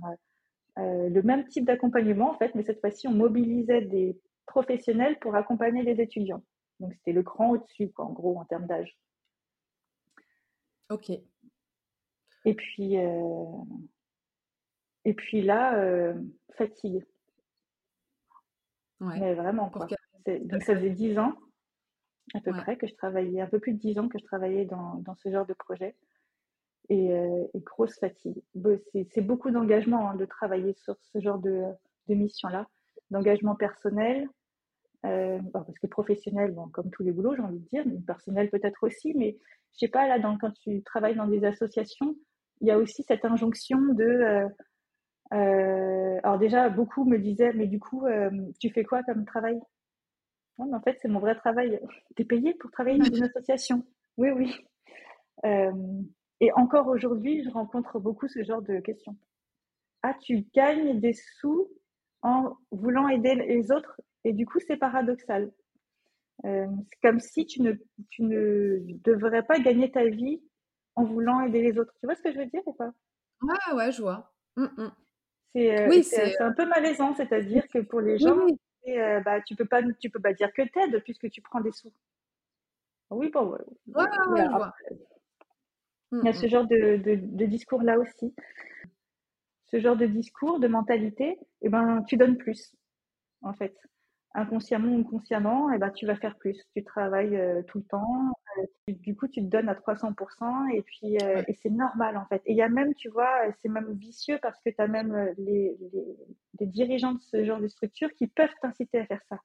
le 0.76 1.20
même 1.22 1.46
type 1.48 1.64
d'accompagnement, 1.64 2.30
en 2.30 2.38
fait, 2.38 2.54
mais 2.54 2.62
cette 2.62 2.80
fois-ci, 2.80 3.08
on 3.08 3.12
mobilisait 3.12 3.80
des 3.80 4.16
professionnels 4.46 5.18
pour 5.18 5.34
accompagner 5.34 5.82
les 5.82 6.00
étudiants. 6.00 6.42
Donc, 6.78 6.92
c'était 6.94 7.12
le 7.12 7.24
cran 7.24 7.50
au-dessus, 7.50 7.90
en 7.96 8.12
gros, 8.12 8.38
en 8.38 8.44
termes 8.44 8.66
d'âge. 8.66 8.96
Ok. 10.90 11.10
Et 12.44 12.54
puis, 12.54 12.96
et 15.04 15.14
puis 15.14 15.42
là, 15.42 16.12
fatigue. 16.56 17.04
Mais 19.00 19.34
vraiment, 19.34 19.68
quoi. 19.68 19.86
Donc, 20.26 20.62
ça 20.62 20.74
faisait 20.74 20.90
10 20.90 21.18
ans, 21.18 21.34
à 22.34 22.40
peu 22.40 22.52
près, 22.52 22.76
que 22.76 22.86
je 22.86 22.94
travaillais, 22.94 23.40
un 23.40 23.46
peu 23.46 23.60
plus 23.60 23.72
de 23.72 23.78
10 23.78 23.98
ans 23.98 24.08
que 24.08 24.18
je 24.18 24.24
travaillais 24.24 24.64
dans, 24.64 24.96
dans 24.96 25.14
ce 25.14 25.30
genre 25.30 25.46
de 25.46 25.54
projet. 25.54 25.94
Et, 26.88 27.12
euh, 27.12 27.44
grosse 27.56 27.98
fatigue. 27.98 28.42
C'est 29.10 29.20
beaucoup 29.20 29.50
d'engagement 29.50 30.10
hein, 30.10 30.14
de 30.16 30.24
travailler 30.24 30.72
sur 30.74 30.96
ce 31.00 31.20
genre 31.20 31.38
de, 31.38 31.64
de 32.08 32.14
mission-là, 32.14 32.68
d'engagement 33.10 33.54
personnel, 33.54 34.28
euh, 35.04 35.38
parce 35.52 35.78
que 35.78 35.86
professionnel, 35.86 36.52
bon, 36.52 36.68
comme 36.68 36.90
tous 36.90 37.02
les 37.02 37.12
boulots, 37.12 37.34
j'ai 37.36 37.42
envie 37.42 37.58
de 37.58 37.68
dire, 37.68 37.84
mais 37.86 37.98
personnel 38.00 38.50
peut-être 38.50 38.82
aussi, 38.82 39.14
mais 39.14 39.36
je 39.74 39.80
sais 39.80 39.88
pas, 39.88 40.08
là, 40.08 40.18
dans, 40.18 40.38
quand 40.38 40.52
tu 40.52 40.82
travailles 40.82 41.16
dans 41.16 41.26
des 41.26 41.44
associations, 41.44 42.16
il 42.60 42.68
y 42.68 42.70
a 42.70 42.78
aussi 42.78 43.02
cette 43.02 43.24
injonction 43.24 43.78
de, 43.94 44.04
euh, 44.04 44.48
euh, 45.32 46.20
alors 46.22 46.38
déjà, 46.38 46.68
beaucoup 46.68 47.04
me 47.04 47.18
disaient, 47.18 47.52
mais 47.52 47.66
du 47.66 47.80
coup, 47.80 48.06
euh, 48.06 48.30
tu 48.60 48.70
fais 48.70 48.84
quoi 48.84 49.02
comme 49.02 49.24
travail? 49.24 49.58
Non, 50.58 50.66
mais 50.66 50.76
En 50.76 50.80
fait, 50.80 50.98
c'est 51.00 51.08
mon 51.08 51.20
vrai 51.20 51.34
travail. 51.34 51.80
Tu 52.16 52.22
es 52.22 52.24
payé 52.24 52.54
pour 52.54 52.70
travailler 52.70 52.98
dans 52.98 53.14
une 53.14 53.24
association? 53.24 53.84
Oui, 54.16 54.30
oui. 54.30 54.54
Euh, 55.44 55.72
et 56.40 56.52
encore 56.52 56.88
aujourd'hui, 56.88 57.42
je 57.44 57.50
rencontre 57.50 57.98
beaucoup 57.98 58.28
ce 58.28 58.42
genre 58.44 58.62
de 58.62 58.80
questions. 58.80 59.16
Ah, 60.02 60.14
tu 60.20 60.46
gagnes 60.54 61.00
des 61.00 61.14
sous 61.14 61.68
en 62.22 62.56
voulant 62.70 63.08
aider 63.08 63.34
les 63.34 63.70
autres, 63.70 64.00
et 64.24 64.32
du 64.32 64.46
coup, 64.46 64.58
c'est 64.66 64.76
paradoxal. 64.76 65.52
c'est 66.42 67.00
comme 67.02 67.20
si 67.20 67.46
tu 67.46 67.62
ne, 67.62 67.72
tu 68.10 68.22
ne 68.22 68.78
devrais 69.04 69.42
pas 69.42 69.58
gagner 69.58 69.90
ta 69.90 70.04
vie 70.04 70.40
en 70.94 71.04
voulant 71.04 71.40
aider 71.40 71.62
les 71.62 71.78
autres. 71.78 71.94
Tu 72.00 72.06
vois 72.06 72.14
ce 72.14 72.22
que 72.22 72.32
je 72.32 72.38
veux 72.38 72.46
dire 72.46 72.62
ou 72.66 72.72
pas? 72.72 72.92
Ouais, 73.42 73.74
ouais, 73.74 73.92
je 73.92 74.02
vois. 74.02 74.32
Mmh, 74.56 74.64
mmh. 74.76 74.90
Euh, 75.56 75.88
oui, 75.88 76.04
c'est 76.04 76.40
un 76.40 76.52
peu 76.52 76.66
malaisant, 76.66 77.14
c'est-à-dire 77.14 77.66
que 77.68 77.78
pour 77.78 78.00
les 78.00 78.18
gens, 78.18 78.38
euh, 78.88 79.20
bah, 79.20 79.40
tu 79.40 79.56
peux 79.56 79.64
pas, 79.64 79.82
tu 79.98 80.10
peux 80.10 80.20
pas 80.20 80.34
dire 80.34 80.52
que 80.52 80.62
t'aides 80.62 81.02
puisque 81.02 81.30
tu 81.30 81.40
prends 81.40 81.60
des 81.60 81.72
sous. 81.72 81.92
Oui, 83.10 83.30
bon, 83.30 83.46
ouais, 83.46 83.58
ouais, 83.94 84.04
Il 86.12 86.24
y 86.24 86.28
a 86.28 86.32
ce 86.32 86.46
genre 86.46 86.66
de, 86.66 86.96
de, 86.96 87.46
discours-là 87.46 87.98
aussi. 87.98 88.34
Ce 89.70 89.80
genre 89.80 89.96
de 89.96 90.06
discours, 90.06 90.60
de 90.60 90.68
mentalité, 90.68 91.38
eh 91.62 91.68
ben, 91.68 92.02
tu 92.06 92.16
donnes 92.16 92.36
plus, 92.36 92.74
en 93.42 93.52
fait. 93.52 93.76
Inconsciemment 94.38 94.94
ou 94.94 95.02
consciemment, 95.02 95.72
eh 95.72 95.78
ben, 95.78 95.90
tu 95.90 96.04
vas 96.04 96.14
faire 96.14 96.36
plus. 96.36 96.62
Tu 96.74 96.84
travailles 96.84 97.36
euh, 97.36 97.62
tout 97.62 97.78
le 97.78 97.84
temps. 97.84 98.32
Euh, 98.58 98.92
du 98.92 99.16
coup, 99.16 99.28
tu 99.28 99.40
te 99.40 99.46
donnes 99.46 99.70
à 99.70 99.74
300% 99.74 100.74
et 100.74 100.82
puis 100.82 101.16
euh, 101.22 101.42
et 101.48 101.54
c'est 101.54 101.70
normal, 101.70 102.18
en 102.18 102.26
fait. 102.26 102.42
Et 102.44 102.52
il 102.52 102.56
y 102.56 102.60
a 102.60 102.68
même, 102.68 102.94
tu 102.94 103.08
vois, 103.08 103.30
c'est 103.62 103.70
même 103.70 103.94
vicieux 103.94 104.38
parce 104.42 104.60
que 104.60 104.68
tu 104.68 104.76
as 104.78 104.88
même 104.88 105.32
les, 105.38 105.74
les, 105.80 106.16
les, 106.60 106.66
dirigeants 106.66 107.14
de 107.14 107.22
ce 107.22 107.44
genre 107.46 107.60
de 107.60 107.68
structure 107.68 108.12
qui 108.12 108.26
peuvent 108.26 108.52
t'inciter 108.60 108.98
à 108.98 109.06
faire 109.06 109.22
ça. 109.30 109.38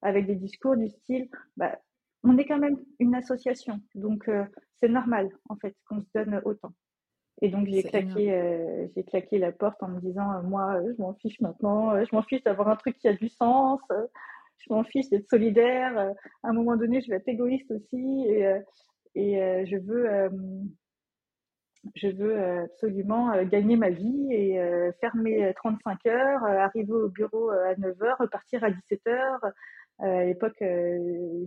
Avec 0.00 0.26
des 0.26 0.36
discours 0.36 0.76
du 0.78 0.88
style, 0.88 1.28
bah, 1.58 1.78
on 2.24 2.38
est 2.38 2.46
quand 2.46 2.58
même 2.58 2.78
une 3.00 3.14
association. 3.14 3.82
Donc, 3.94 4.30
c'est 4.80 4.88
normal, 4.88 5.28
en 5.50 5.56
fait, 5.56 5.76
qu'on 5.86 6.00
se 6.00 6.08
donne 6.14 6.40
autant. 6.46 6.72
Et 7.42 7.48
donc, 7.48 7.66
j'ai 7.66 7.82
claqué, 7.82 8.32
euh, 8.32 8.86
j'ai 8.94 9.02
claqué 9.02 9.36
la 9.36 9.50
porte 9.50 9.82
en 9.82 9.88
me 9.88 10.00
disant, 10.00 10.32
euh, 10.32 10.42
moi, 10.42 10.76
euh, 10.76 10.94
je 10.96 11.02
m'en 11.02 11.12
fiche 11.14 11.40
maintenant, 11.40 12.02
je 12.04 12.14
m'en 12.14 12.22
fiche 12.22 12.44
d'avoir 12.44 12.68
un 12.68 12.76
truc 12.76 12.96
qui 12.98 13.08
a 13.08 13.14
du 13.14 13.28
sens, 13.28 13.80
je 13.90 14.72
m'en 14.72 14.84
fiche 14.84 15.08
d'être 15.10 15.28
solidaire. 15.28 15.98
à 15.98 16.48
un 16.48 16.52
moment 16.52 16.76
donné, 16.76 17.00
je 17.00 17.10
vais 17.10 17.16
être 17.16 17.28
égoïste 17.28 17.68
aussi 17.72 18.26
et, 18.28 18.46
et 19.16 19.66
je 19.66 19.76
veux, 19.76 20.30
je 21.96 22.06
veux 22.06 22.62
absolument 22.62 23.42
gagner 23.42 23.74
ma 23.74 23.90
vie 23.90 24.28
et 24.30 24.60
faire 25.00 25.16
mes 25.16 25.52
35 25.54 26.06
heures, 26.06 26.44
arriver 26.44 26.92
au 26.92 27.08
bureau 27.08 27.50
à 27.50 27.74
9 27.74 28.02
heures, 28.02 28.18
repartir 28.20 28.62
à 28.62 28.70
17 28.70 29.06
heures, 29.08 29.40
à 29.98 30.24
l'époque, 30.24 30.62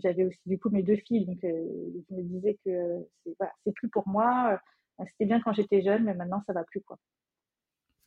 j'avais 0.04 0.26
aussi 0.26 0.42
du 0.46 0.60
coup 0.60 0.70
mes 0.70 0.84
deux 0.84 0.98
filles, 0.98 1.26
donc 1.26 1.40
je 1.42 2.16
me 2.16 2.22
disais 2.22 2.58
que 2.66 3.08
c'est 3.24 3.34
voilà, 3.40 3.54
plus 3.76 3.88
pour 3.88 4.06
moi. 4.10 4.60
C'était 5.08 5.26
bien 5.26 5.42
quand 5.42 5.54
j'étais 5.54 5.82
jeune, 5.82 6.04
mais 6.04 6.14
maintenant 6.14 6.42
ça 6.42 6.54
va 6.54 6.64
plus 6.64 6.82
quoi. 6.82 6.98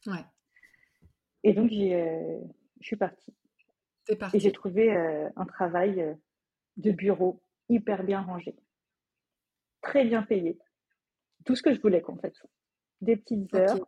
Ouais. 0.07 0.25
Et 1.45 1.53
donc 1.53 1.71
je 1.71 2.41
suis 2.81 2.97
partie. 2.97 3.35
Et 4.33 4.41
j'ai 4.41 4.53
trouvé 4.53 4.97
un 5.37 5.45
travail 5.45 6.17
de 6.77 6.91
bureau 6.93 7.43
hyper 7.69 8.05
bien 8.05 8.23
rangé, 8.23 8.57
très 9.83 10.05
bien 10.05 10.23
payé, 10.23 10.59
tout 11.45 11.55
ce 11.55 11.63
que 11.63 11.75
je 11.75 11.81
voulais 11.81 12.03
en 12.07 12.17
fait. 12.17 12.35
Des 13.03 13.17
petites 13.17 13.55
heures, 13.55 13.87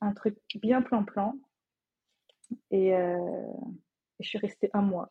un 0.00 0.12
truc 0.12 0.36
bien 0.56 0.82
plan-plan. 0.82 1.34
Et, 2.70 2.88
et, 2.88 3.16
je 4.20 4.28
suis 4.28 4.38
restée 4.38 4.68
un 4.74 4.82
mois. 4.82 5.10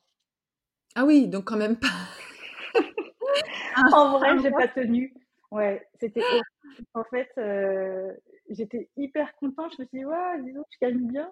Ah 0.96 1.06
oui, 1.06 1.28
donc 1.28 1.46
quand 1.46 1.58
même 1.58 1.78
pas. 1.78 1.88
en 3.94 4.18
vrai, 4.20 4.38
j'ai 4.40 4.52
pas 4.52 4.68
tenu. 4.68 5.14
Ouais, 5.52 5.86
c'était 6.00 6.24
En 6.94 7.04
fait, 7.04 7.30
euh, 7.38 8.14
j'étais 8.50 8.90
hyper 8.98 9.36
contente. 9.36 9.74
Je 9.78 9.82
me 9.82 9.88
suis 9.88 10.00
dit, 10.00 10.06
ouais, 10.06 10.42
disons 10.44 10.64
je 10.70 10.78
gagne 10.82 11.08
bien. 11.08 11.32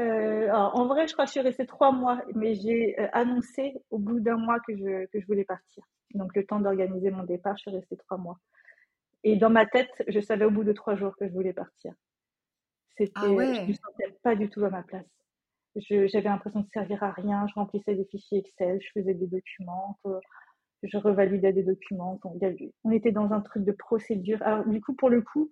Euh, 0.00 0.50
en 0.50 0.86
vrai, 0.86 1.06
je 1.06 1.12
crois 1.12 1.26
que 1.26 1.28
je 1.28 1.32
suis 1.32 1.40
restée 1.40 1.66
trois 1.66 1.92
mois, 1.92 2.22
mais 2.34 2.54
j'ai 2.54 2.98
euh, 2.98 3.08
annoncé 3.12 3.74
au 3.90 3.98
bout 3.98 4.18
d'un 4.18 4.36
mois 4.36 4.58
que 4.60 4.74
je, 4.74 5.06
que 5.06 5.20
je 5.20 5.26
voulais 5.26 5.44
partir. 5.44 5.84
Donc, 6.14 6.34
le 6.34 6.44
temps 6.44 6.58
d'organiser 6.58 7.10
mon 7.10 7.24
départ, 7.24 7.56
je 7.56 7.62
suis 7.62 7.70
restée 7.70 7.96
trois 7.96 8.16
mois. 8.16 8.38
Et 9.22 9.36
dans 9.36 9.50
ma 9.50 9.66
tête, 9.66 10.02
je 10.08 10.20
savais 10.20 10.46
au 10.46 10.50
bout 10.50 10.64
de 10.64 10.72
trois 10.72 10.96
jours 10.96 11.14
que 11.16 11.28
je 11.28 11.32
voulais 11.32 11.52
partir. 11.52 11.92
C'était, 12.96 13.12
ah 13.16 13.30
ouais. 13.30 13.54
je 13.54 13.60
me 13.62 13.72
sentais 13.72 14.18
pas 14.22 14.34
du 14.34 14.48
tout 14.48 14.64
à 14.64 14.70
ma 14.70 14.82
place 14.82 15.06
j'avais 15.76 16.28
l'impression 16.28 16.60
de 16.60 16.68
servir 16.72 17.02
à 17.02 17.12
rien. 17.12 17.46
Je 17.48 17.54
remplissais 17.54 17.94
des 17.94 18.04
fichiers 18.04 18.38
Excel, 18.38 18.80
je 18.82 18.88
faisais 18.92 19.14
des 19.14 19.26
documents, 19.26 19.98
je 20.82 20.96
revalidais 20.96 21.52
des 21.52 21.62
documents. 21.62 22.20
On 22.84 22.90
était 22.90 23.12
dans 23.12 23.32
un 23.32 23.40
truc 23.40 23.64
de 23.64 23.72
procédure. 23.72 24.42
Alors, 24.42 24.66
du 24.66 24.80
coup, 24.80 24.94
pour 24.94 25.10
le 25.10 25.22
coup, 25.22 25.50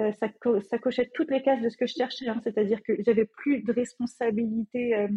euh, 0.00 0.12
ça, 0.12 0.28
ça, 0.68 0.78
cochait 0.78 1.10
toutes 1.14 1.30
les 1.30 1.42
cases 1.42 1.62
de 1.62 1.68
ce 1.68 1.76
que 1.76 1.86
je 1.86 1.94
cherchais. 1.94 2.28
Hein. 2.28 2.40
C'est-à-dire 2.42 2.82
que 2.82 2.94
j'avais 3.04 3.26
plus 3.26 3.62
de 3.62 3.72
responsabilités 3.72 4.96
euh, 4.96 5.08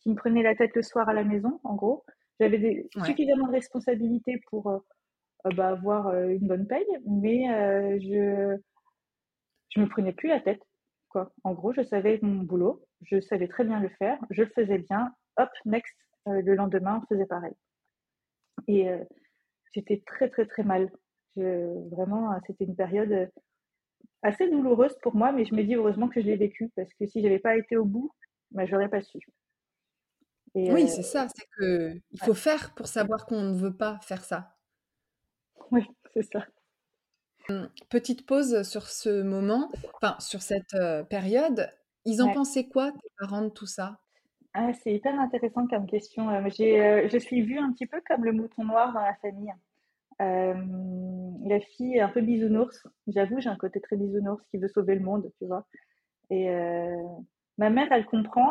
qui 0.00 0.10
me 0.10 0.14
prenaient 0.14 0.42
la 0.42 0.54
tête 0.54 0.74
le 0.74 0.82
soir 0.82 1.08
à 1.08 1.12
la 1.12 1.24
maison, 1.24 1.60
en 1.62 1.74
gros. 1.74 2.04
J'avais 2.40 2.88
suffisamment 3.04 3.46
de 3.46 3.52
responsabilités 3.52 4.40
pour 4.50 4.68
euh, 4.68 4.78
bah, 5.56 5.68
avoir 5.68 6.12
une 6.18 6.48
bonne 6.48 6.66
paye, 6.66 6.86
mais 7.06 7.44
je 8.00 8.56
je 9.70 9.80
me 9.80 9.88
prenais 9.88 10.12
plus 10.12 10.28
la 10.28 10.40
tête. 10.40 10.62
En 11.44 11.52
gros, 11.52 11.72
je 11.72 11.82
savais 11.82 12.18
mon 12.22 12.42
boulot, 12.42 12.84
je 13.02 13.20
savais 13.20 13.46
très 13.46 13.64
bien 13.64 13.78
le 13.78 13.88
faire, 13.88 14.18
je 14.30 14.42
le 14.42 14.50
faisais 14.50 14.78
bien. 14.78 15.14
Hop, 15.36 15.50
next, 15.64 15.94
le 16.26 16.54
lendemain, 16.54 17.00
on 17.02 17.06
faisait 17.06 17.26
pareil. 17.26 17.54
Et 18.68 18.88
euh, 18.88 19.02
j'étais 19.72 20.02
très, 20.06 20.28
très, 20.28 20.46
très 20.46 20.62
mal. 20.62 20.90
vraiment, 21.36 22.38
c'était 22.46 22.64
une 22.64 22.76
période 22.76 23.12
euh, 23.12 23.26
assez 24.22 24.48
douloureuse 24.48 24.96
pour 25.02 25.14
moi, 25.14 25.32
mais 25.32 25.44
je 25.44 25.54
me 25.54 25.62
dis 25.62 25.74
heureusement 25.74 26.08
que 26.08 26.20
je 26.20 26.26
l'ai 26.26 26.36
vécue 26.36 26.70
parce 26.76 26.92
que 26.94 27.06
si 27.06 27.22
j'avais 27.22 27.38
pas 27.38 27.56
été 27.56 27.76
au 27.76 27.84
bout, 27.84 28.12
ben, 28.50 28.66
j'aurais 28.66 28.88
pas 28.88 29.02
su. 29.02 29.18
oui, 30.54 30.88
c'est 30.88 31.02
ça, 31.02 31.26
c'est 31.34 31.46
que 31.56 32.00
il 32.12 32.20
faut 32.20 32.34
faire 32.34 32.74
pour 32.74 32.86
savoir 32.86 33.26
qu'on 33.26 33.42
ne 33.42 33.54
veut 33.54 33.76
pas 33.76 33.98
faire 34.02 34.24
ça. 34.24 34.56
Oui, 35.70 35.86
c'est 36.12 36.22
ça. 36.22 36.46
Mmh, 37.48 37.66
petite 37.90 38.26
pause 38.26 38.62
sur 38.62 38.88
ce 38.88 39.22
moment, 39.22 39.70
enfin 39.94 40.16
sur 40.20 40.42
cette, 40.42 40.76
période. 41.10 41.70
Ils 42.06 42.22
en 42.22 42.32
pensaient 42.32 42.68
quoi 42.68 42.92
tes 42.92 43.08
parents 43.18 43.42
de 43.42 43.48
tout 43.48 43.66
ça? 43.66 44.03
Ah, 44.54 44.72
c'est 44.72 44.94
hyper 44.94 45.18
intéressant 45.18 45.66
comme 45.66 45.86
question. 45.86 46.28
j'ai, 46.50 47.08
je 47.08 47.18
suis 47.18 47.42
vue 47.42 47.58
un 47.58 47.72
petit 47.72 47.86
peu 47.86 48.00
comme 48.06 48.24
le 48.24 48.32
mouton 48.32 48.64
noir 48.64 48.92
dans 48.92 49.00
la 49.00 49.14
famille. 49.16 49.52
la 50.18 51.60
fille 51.60 51.96
est 51.96 52.00
un 52.00 52.08
peu 52.08 52.20
bisounours. 52.20 52.86
J'avoue, 53.08 53.40
j'ai 53.40 53.48
un 53.48 53.56
côté 53.56 53.80
très 53.80 53.96
bisounours 53.96 54.42
qui 54.46 54.58
veut 54.58 54.68
sauver 54.68 54.94
le 54.94 55.00
monde, 55.00 55.30
tu 55.38 55.46
vois? 55.46 55.66
Et 56.30 56.48
ma 57.58 57.70
mère, 57.70 57.90
elle 57.90 58.06
comprend, 58.06 58.50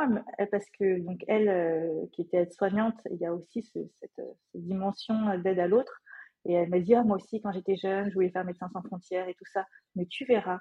parce 0.52 0.70
que 0.78 1.00
donc 1.00 1.24
elle, 1.28 2.10
qui 2.12 2.24
était 2.24 2.38
aide-soignante, 2.38 3.00
il 3.10 3.18
y 3.18 3.26
a 3.26 3.34
aussi 3.34 3.63
cette, 3.63 3.89
cette 4.02 4.22
dimension 4.54 5.38
d'aide 5.39 5.60
à 5.60 5.68
l'autre. 5.68 6.02
Et 6.46 6.54
elle 6.54 6.70
m'a 6.70 6.80
dit, 6.80 6.94
ah, 6.96 7.04
moi 7.04 7.16
aussi, 7.16 7.42
quand 7.42 7.52
j'étais 7.52 7.78
jeune, 7.78 8.10
je 8.10 8.13
voulais 8.13 8.30
faire 8.30 8.44
Médecins 8.44 8.70
sans 8.74 8.82
frontières 8.82 9.28
et 9.30 9.34
tout 9.36 9.46
ça. 9.54 9.66
Mais 9.96 10.06
tu 10.06 10.26
verras, 10.26 10.60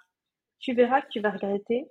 tu 0.61 0.75
verras 0.75 1.03
que 1.03 1.09
tu 1.09 1.21
vas 1.21 1.31
regretter 1.31 1.91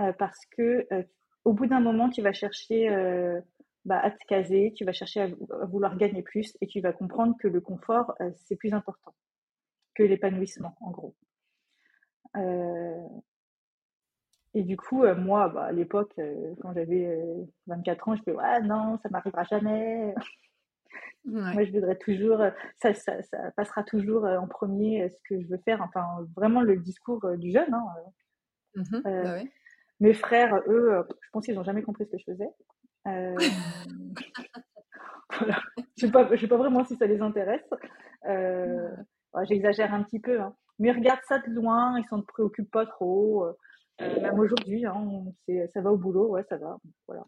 euh, 0.00 0.12
parce 0.12 0.38
que 0.56 0.86
euh, 0.92 1.02
au 1.44 1.52
bout 1.52 1.66
d'un 1.66 1.80
moment, 1.80 2.08
tu 2.08 2.22
vas 2.22 2.32
chercher 2.32 2.88
euh, 2.88 3.40
bah, 3.84 3.98
à 3.98 4.10
te 4.10 4.24
caser, 4.26 4.72
tu 4.76 4.84
vas 4.84 4.92
chercher 4.92 5.20
à, 5.20 5.66
vouloir 5.66 5.96
gagner 5.96 6.22
plus 6.22 6.56
et 6.60 6.66
tu 6.66 6.80
vas 6.80 6.92
comprendre 6.92 7.36
que 7.38 7.48
le 7.48 7.60
confort, 7.60 8.14
c'est 8.36 8.56
plus 8.56 8.72
important 8.74 9.14
que 9.94 10.02
l'épanouissement, 10.02 10.76
en 10.80 10.90
gros. 10.90 11.14
Et 14.54 14.62
du 14.62 14.76
coup, 14.76 15.04
moi, 15.16 15.48
bah, 15.48 15.64
à 15.64 15.72
l'époque, 15.72 16.14
quand 16.60 16.72
j'avais 16.74 17.18
24 17.66 18.08
ans, 18.08 18.16
je 18.16 18.20
me 18.20 18.24
disais, 18.24 18.36
ouais, 18.36 18.60
non, 18.62 18.98
ça 19.02 19.08
m'arrivera 19.08 19.44
jamais. 19.44 20.14
Moi, 21.24 21.64
je 21.64 21.70
voudrais 21.70 21.96
toujours, 21.96 22.40
euh, 22.40 22.50
ça, 22.80 22.94
ça, 22.94 23.22
ça, 23.22 23.50
passera 23.52 23.84
toujours 23.84 24.24
euh, 24.24 24.38
en 24.38 24.48
premier 24.48 25.04
euh, 25.04 25.08
ce 25.08 25.16
que 25.28 25.40
je 25.40 25.46
veux 25.46 25.60
faire. 25.64 25.80
Enfin, 25.82 26.04
vraiment 26.36 26.62
le 26.62 26.76
discours 26.76 27.36
du 27.36 27.52
jeune. 27.52 27.72
Hein. 27.72 27.86
Mmh 28.74 29.00
bah 29.04 29.38
mes 30.02 30.14
frères, 30.14 30.62
eux, 30.66 31.04
je 31.20 31.28
pense 31.32 31.44
qu'ils 31.44 31.54
n'ont 31.54 31.64
jamais 31.64 31.82
compris 31.82 32.04
ce 32.04 32.10
que 32.10 32.18
je 32.18 32.24
faisais. 32.24 32.50
Euh... 33.06 33.36
voilà. 35.38 35.60
Je 35.96 36.06
ne 36.06 36.12
sais, 36.12 36.36
sais, 36.36 36.48
pas 36.48 36.56
vraiment 36.56 36.84
si 36.84 36.96
ça 36.96 37.06
les 37.06 37.20
intéresse. 37.20 37.68
Euh... 38.26 38.90
J'exagère 39.44 39.94
un 39.94 40.02
petit 40.02 40.20
peu. 40.20 40.40
Hein. 40.40 40.54
Mais 40.78 40.88
ils 40.88 40.96
regardent 40.96 41.24
ça 41.26 41.38
de 41.38 41.50
loin, 41.50 41.98
ils 41.98 42.02
ne 42.02 42.08
s'en 42.08 42.22
préoccupent 42.22 42.70
pas 42.70 42.86
trop. 42.86 43.46
même 44.00 44.38
aujourd'hui, 44.38 44.84
hein, 44.84 45.24
ça 45.72 45.80
va 45.80 45.92
au 45.92 45.96
boulot, 45.96 46.30
ouais, 46.30 46.44
ça 46.48 46.56
va. 46.56 46.78
Voilà. 47.06 47.24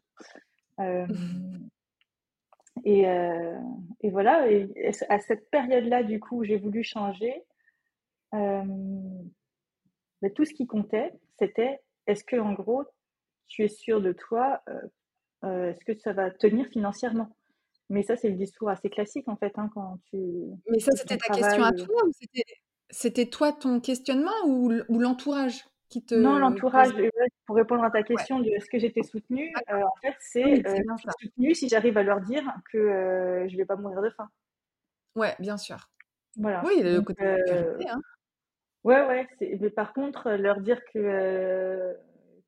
Et, 2.84 3.08
euh, 3.08 3.58
et 4.00 4.10
voilà, 4.10 4.50
et 4.50 4.68
à 5.08 5.20
cette 5.20 5.48
période-là, 5.50 6.02
du 6.02 6.18
coup, 6.18 6.44
j'ai 6.44 6.56
voulu 6.56 6.82
changer. 6.82 7.44
Euh, 8.34 8.64
mais 10.22 10.30
tout 10.30 10.44
ce 10.44 10.52
qui 10.52 10.66
comptait, 10.66 11.12
c'était 11.38 11.80
est-ce 12.06 12.24
que, 12.24 12.36
en 12.36 12.52
gros, 12.52 12.84
tu 13.46 13.64
es 13.64 13.68
sûr 13.68 14.00
de 14.00 14.12
toi 14.12 14.62
euh, 14.68 14.80
euh 15.44 15.70
Est-ce 15.70 15.84
que 15.84 15.98
ça 15.98 16.12
va 16.12 16.30
tenir 16.30 16.66
financièrement? 16.68 17.36
Mais 17.90 18.02
ça, 18.02 18.16
c'est 18.16 18.30
le 18.30 18.36
discours 18.36 18.70
assez 18.70 18.88
classique, 18.88 19.28
en 19.28 19.36
fait, 19.36 19.52
hein, 19.56 19.70
quand 19.74 19.98
tu. 20.10 20.18
Mais 20.70 20.80
ça, 20.80 20.92
c'était 20.92 21.18
ta 21.18 21.34
question 21.34 21.62
à 21.62 21.72
toi 21.72 22.02
ou 22.06 22.10
c'était 22.90 23.26
toi 23.26 23.52
ton 23.52 23.80
questionnement 23.80 24.32
ou, 24.46 24.72
ou 24.88 24.98
l'entourage 24.98 25.64
non, 26.12 26.38
l'entourage, 26.38 26.90
pour 27.46 27.56
répondre 27.56 27.84
à 27.84 27.90
ta 27.90 28.02
question 28.02 28.40
de 28.40 28.48
est-ce 28.48 28.68
que 28.68 28.78
j'étais 28.78 29.02
soutenue, 29.02 29.52
euh, 29.70 29.82
en 29.82 29.94
fait, 30.00 30.14
c'est 30.20 30.66
euh, 30.66 30.80
soutenue 31.20 31.54
si 31.54 31.68
j'arrive 31.68 31.96
à 31.98 32.02
leur 32.02 32.20
dire 32.20 32.44
que 32.72 32.78
euh, 32.78 33.48
je 33.48 33.52
ne 33.52 33.58
vais 33.58 33.64
pas 33.64 33.76
mourir 33.76 34.02
de 34.02 34.10
faim. 34.10 34.28
Ouais, 35.14 35.34
bien 35.38 35.56
sûr. 35.56 35.88
Voilà. 36.36 36.62
Oui, 36.64 36.82
le 36.82 37.00
côté 37.00 37.22
hein. 37.22 38.00
Ouais, 38.84 39.06
ouais. 39.06 39.26
Mais 39.40 39.70
par 39.70 39.92
contre, 39.94 40.30
leur 40.32 40.60
dire 40.60 40.80
que, 40.92 41.96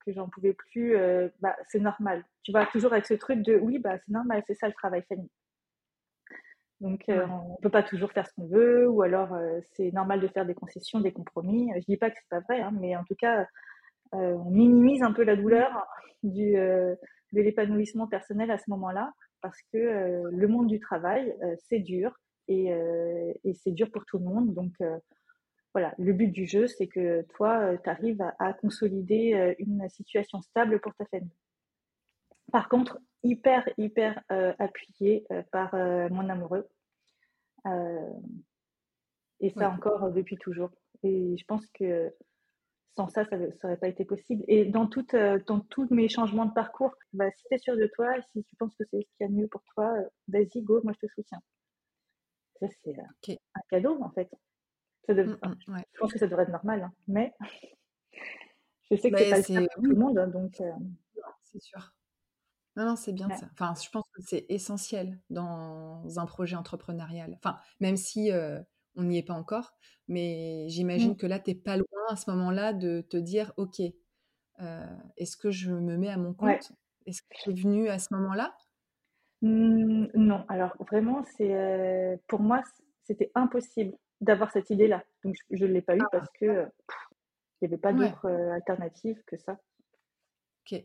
que 0.04 0.12
j'en 0.12 0.28
pouvais 0.28 0.52
plus, 0.52 0.96
bah, 1.40 1.56
c'est 1.68 1.80
normal. 1.80 2.24
Tu 2.42 2.52
vas 2.52 2.66
toujours 2.66 2.92
avec 2.92 3.06
ce 3.06 3.14
truc 3.14 3.42
de 3.42 3.56
oui, 3.56 3.78
bah, 3.78 3.98
c'est 3.98 4.12
normal, 4.12 4.42
c'est 4.46 4.54
ça 4.54 4.68
le 4.68 4.74
travail, 4.74 5.02
Fanny. 5.08 5.30
Donc, 6.80 7.04
on 7.08 7.12
ne 7.12 7.62
peut 7.62 7.70
pas 7.70 7.82
toujours 7.82 8.12
faire 8.12 8.26
ce 8.26 8.34
qu'on 8.34 8.46
veut, 8.48 8.86
ou 8.86 9.00
alors 9.02 9.34
c'est 9.72 9.90
normal 9.92 10.20
de 10.20 10.28
faire 10.28 10.44
des 10.44 10.54
concessions, 10.54 11.00
des 11.00 11.12
compromis. 11.12 11.70
Je 11.74 11.86
dis 11.86 11.96
pas 11.96 12.10
que 12.10 12.16
c'est 12.18 12.28
pas 12.28 12.40
vrai, 12.40 12.60
hein, 12.60 12.72
mais 12.78 12.94
en 12.96 13.04
tout 13.04 13.14
cas, 13.18 13.46
on 14.12 14.50
minimise 14.50 15.02
un 15.02 15.12
peu 15.12 15.24
la 15.24 15.36
douleur 15.36 15.86
du, 16.22 16.52
de 16.52 16.98
l'épanouissement 17.32 18.06
personnel 18.08 18.50
à 18.50 18.58
ce 18.58 18.68
moment-là, 18.68 19.10
parce 19.40 19.58
que 19.72 20.28
le 20.30 20.48
monde 20.48 20.66
du 20.66 20.78
travail, 20.78 21.34
c'est 21.70 21.80
dur, 21.80 22.14
et, 22.48 22.66
et 23.44 23.54
c'est 23.54 23.72
dur 23.72 23.90
pour 23.90 24.04
tout 24.04 24.18
le 24.18 24.24
monde. 24.24 24.52
Donc, 24.52 24.74
voilà, 25.76 25.94
le 25.98 26.14
but 26.14 26.28
du 26.28 26.46
jeu, 26.46 26.66
c'est 26.68 26.86
que 26.86 27.20
toi, 27.34 27.76
tu 27.76 27.90
arrives 27.90 28.24
à, 28.38 28.54
consolider 28.54 29.54
une 29.58 29.86
situation 29.90 30.40
stable 30.40 30.80
pour 30.80 30.94
ta 30.94 31.04
famille. 31.04 31.36
Par 32.50 32.70
contre, 32.70 32.98
hyper, 33.22 33.68
hyper 33.76 34.18
appuyé 34.58 35.26
par 35.52 35.74
mon 35.74 36.30
amoureux. 36.30 36.66
et 39.40 39.50
ça 39.50 39.68
encore 39.68 40.10
depuis 40.12 40.38
toujours. 40.38 40.70
Et 41.02 41.36
je 41.36 41.44
pense 41.44 41.66
que 41.74 42.10
sans 42.96 43.08
ça, 43.08 43.26
ça 43.26 43.36
n'aurait 43.36 43.76
pas 43.76 43.88
été 43.88 44.06
possible. 44.06 44.44
Et 44.48 44.64
dans, 44.64 44.86
toute, 44.86 45.14
dans 45.14 45.60
tous 45.60 45.86
mes 45.90 46.08
changements 46.08 46.46
de 46.46 46.54
parcours, 46.54 46.94
bah, 47.12 47.30
si 47.32 47.44
tu 47.50 47.54
es 47.54 47.58
sûr 47.58 47.76
de 47.76 47.90
toi, 47.94 48.14
si 48.32 48.44
tu 48.44 48.56
penses 48.56 48.74
que 48.76 48.84
c'est 48.90 49.02
ce 49.02 49.16
qu'il 49.18 49.20
y 49.20 49.24
a 49.24 49.28
de 49.28 49.34
mieux 49.34 49.48
pour 49.48 49.62
toi, 49.74 49.94
vas-y, 50.28 50.62
go, 50.62 50.80
moi 50.84 50.94
je 50.94 51.06
te 51.06 51.12
soutiens. 51.12 51.42
Ça, 52.60 52.66
c'est 52.82 52.96
un 52.98 53.60
cadeau, 53.68 54.02
en 54.02 54.10
fait. 54.12 54.30
Mmh, 55.08 55.36
mmh, 55.42 55.82
je 55.92 55.98
pense 55.98 56.12
que 56.12 56.18
ça 56.18 56.26
devrait 56.26 56.44
être 56.44 56.52
normal, 56.52 56.82
hein, 56.82 56.92
mais 57.08 57.32
je 58.90 58.96
sais 58.96 59.10
que 59.10 59.18
c'est 59.18 59.30
pas 59.30 59.60
le 59.60 59.68
pour 59.74 59.82
tout 59.82 59.90
le 59.90 59.96
monde, 59.96 60.18
hein, 60.18 60.28
donc. 60.28 60.60
Euh 60.60 60.72
c'est 61.42 61.62
sûr. 61.62 61.94
Non, 62.76 62.84
non, 62.84 62.96
c'est 62.96 63.12
bien 63.12 63.30
ça. 63.30 63.48
Enfin, 63.52 63.72
je 63.82 63.88
pense 63.88 64.04
que 64.14 64.20
c'est 64.20 64.44
essentiel 64.50 65.18
dans 65.30 66.18
un 66.18 66.26
projet 66.26 66.56
entrepreneurial. 66.56 67.34
Enfin, 67.36 67.58
même 67.80 67.96
si 67.96 68.30
on 68.96 69.04
n'y 69.04 69.18
est 69.18 69.22
pas 69.22 69.34
encore, 69.34 69.72
mais 70.08 70.68
j'imagine 70.68 71.12
mmh. 71.12 71.16
que 71.16 71.26
là, 71.26 71.38
tu 71.38 71.50
n'es 71.50 71.56
pas 71.56 71.76
loin 71.76 72.02
à 72.10 72.16
ce 72.16 72.30
moment-là 72.32 72.72
de 72.74 73.00
te 73.00 73.16
dire, 73.16 73.52
OK, 73.56 73.80
est-ce 73.80 75.36
que 75.36 75.50
je 75.50 75.72
me 75.72 75.96
mets 75.96 76.10
à 76.10 76.18
mon 76.18 76.34
compte? 76.34 76.72
Est-ce 77.06 77.22
que 77.22 77.28
tu 77.42 77.50
es 77.50 77.54
venu 77.54 77.88
à 77.88 77.98
ce 77.98 78.12
moment-là? 78.14 78.54
Non, 79.42 80.44
alors 80.48 80.76
vraiment, 80.90 81.22
c'est 81.36 82.20
pour 82.26 82.40
moi, 82.40 82.62
c'était 83.04 83.30
impossible 83.34 83.96
d'avoir 84.20 84.50
cette 84.50 84.70
idée-là. 84.70 85.04
Donc, 85.24 85.36
je 85.50 85.66
ne 85.66 85.72
l'ai 85.72 85.82
pas 85.82 85.96
eu 85.96 86.02
ah, 86.02 86.08
parce 86.10 86.30
que 86.38 86.66
il 87.60 87.68
n'y 87.68 87.72
avait 87.72 87.80
pas 87.80 87.92
d'autre 87.92 88.26
alternative 88.52 89.22
que 89.26 89.36
ça. 89.36 89.58
Ok. 90.62 90.82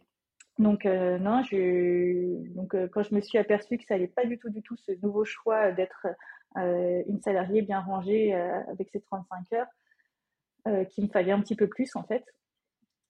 Donc, 0.57 0.85
non, 0.85 1.43
je... 1.43 2.47
Donc, 2.53 2.75
quand 2.91 3.03
je 3.03 3.13
me 3.13 3.19
suis 3.19 3.37
aperçue 3.37 3.77
que 3.77 3.83
ça 3.83 3.95
n'allait 3.95 4.07
pas 4.07 4.25
du 4.25 4.37
tout, 4.37 4.49
du 4.49 4.61
tout, 4.61 4.77
ce 4.77 4.93
nouveau 5.01 5.25
choix 5.25 5.71
d'être 5.71 6.07
une 6.55 7.19
salariée 7.21 7.61
bien 7.61 7.81
rangée 7.81 8.33
avec 8.33 8.89
ses 8.89 9.01
35 9.01 9.53
heures, 9.53 10.87
qu'il 10.89 11.05
me 11.05 11.09
fallait 11.09 11.31
un 11.31 11.41
petit 11.41 11.55
peu 11.55 11.67
plus, 11.67 11.95
en 11.95 12.03
fait, 12.03 12.23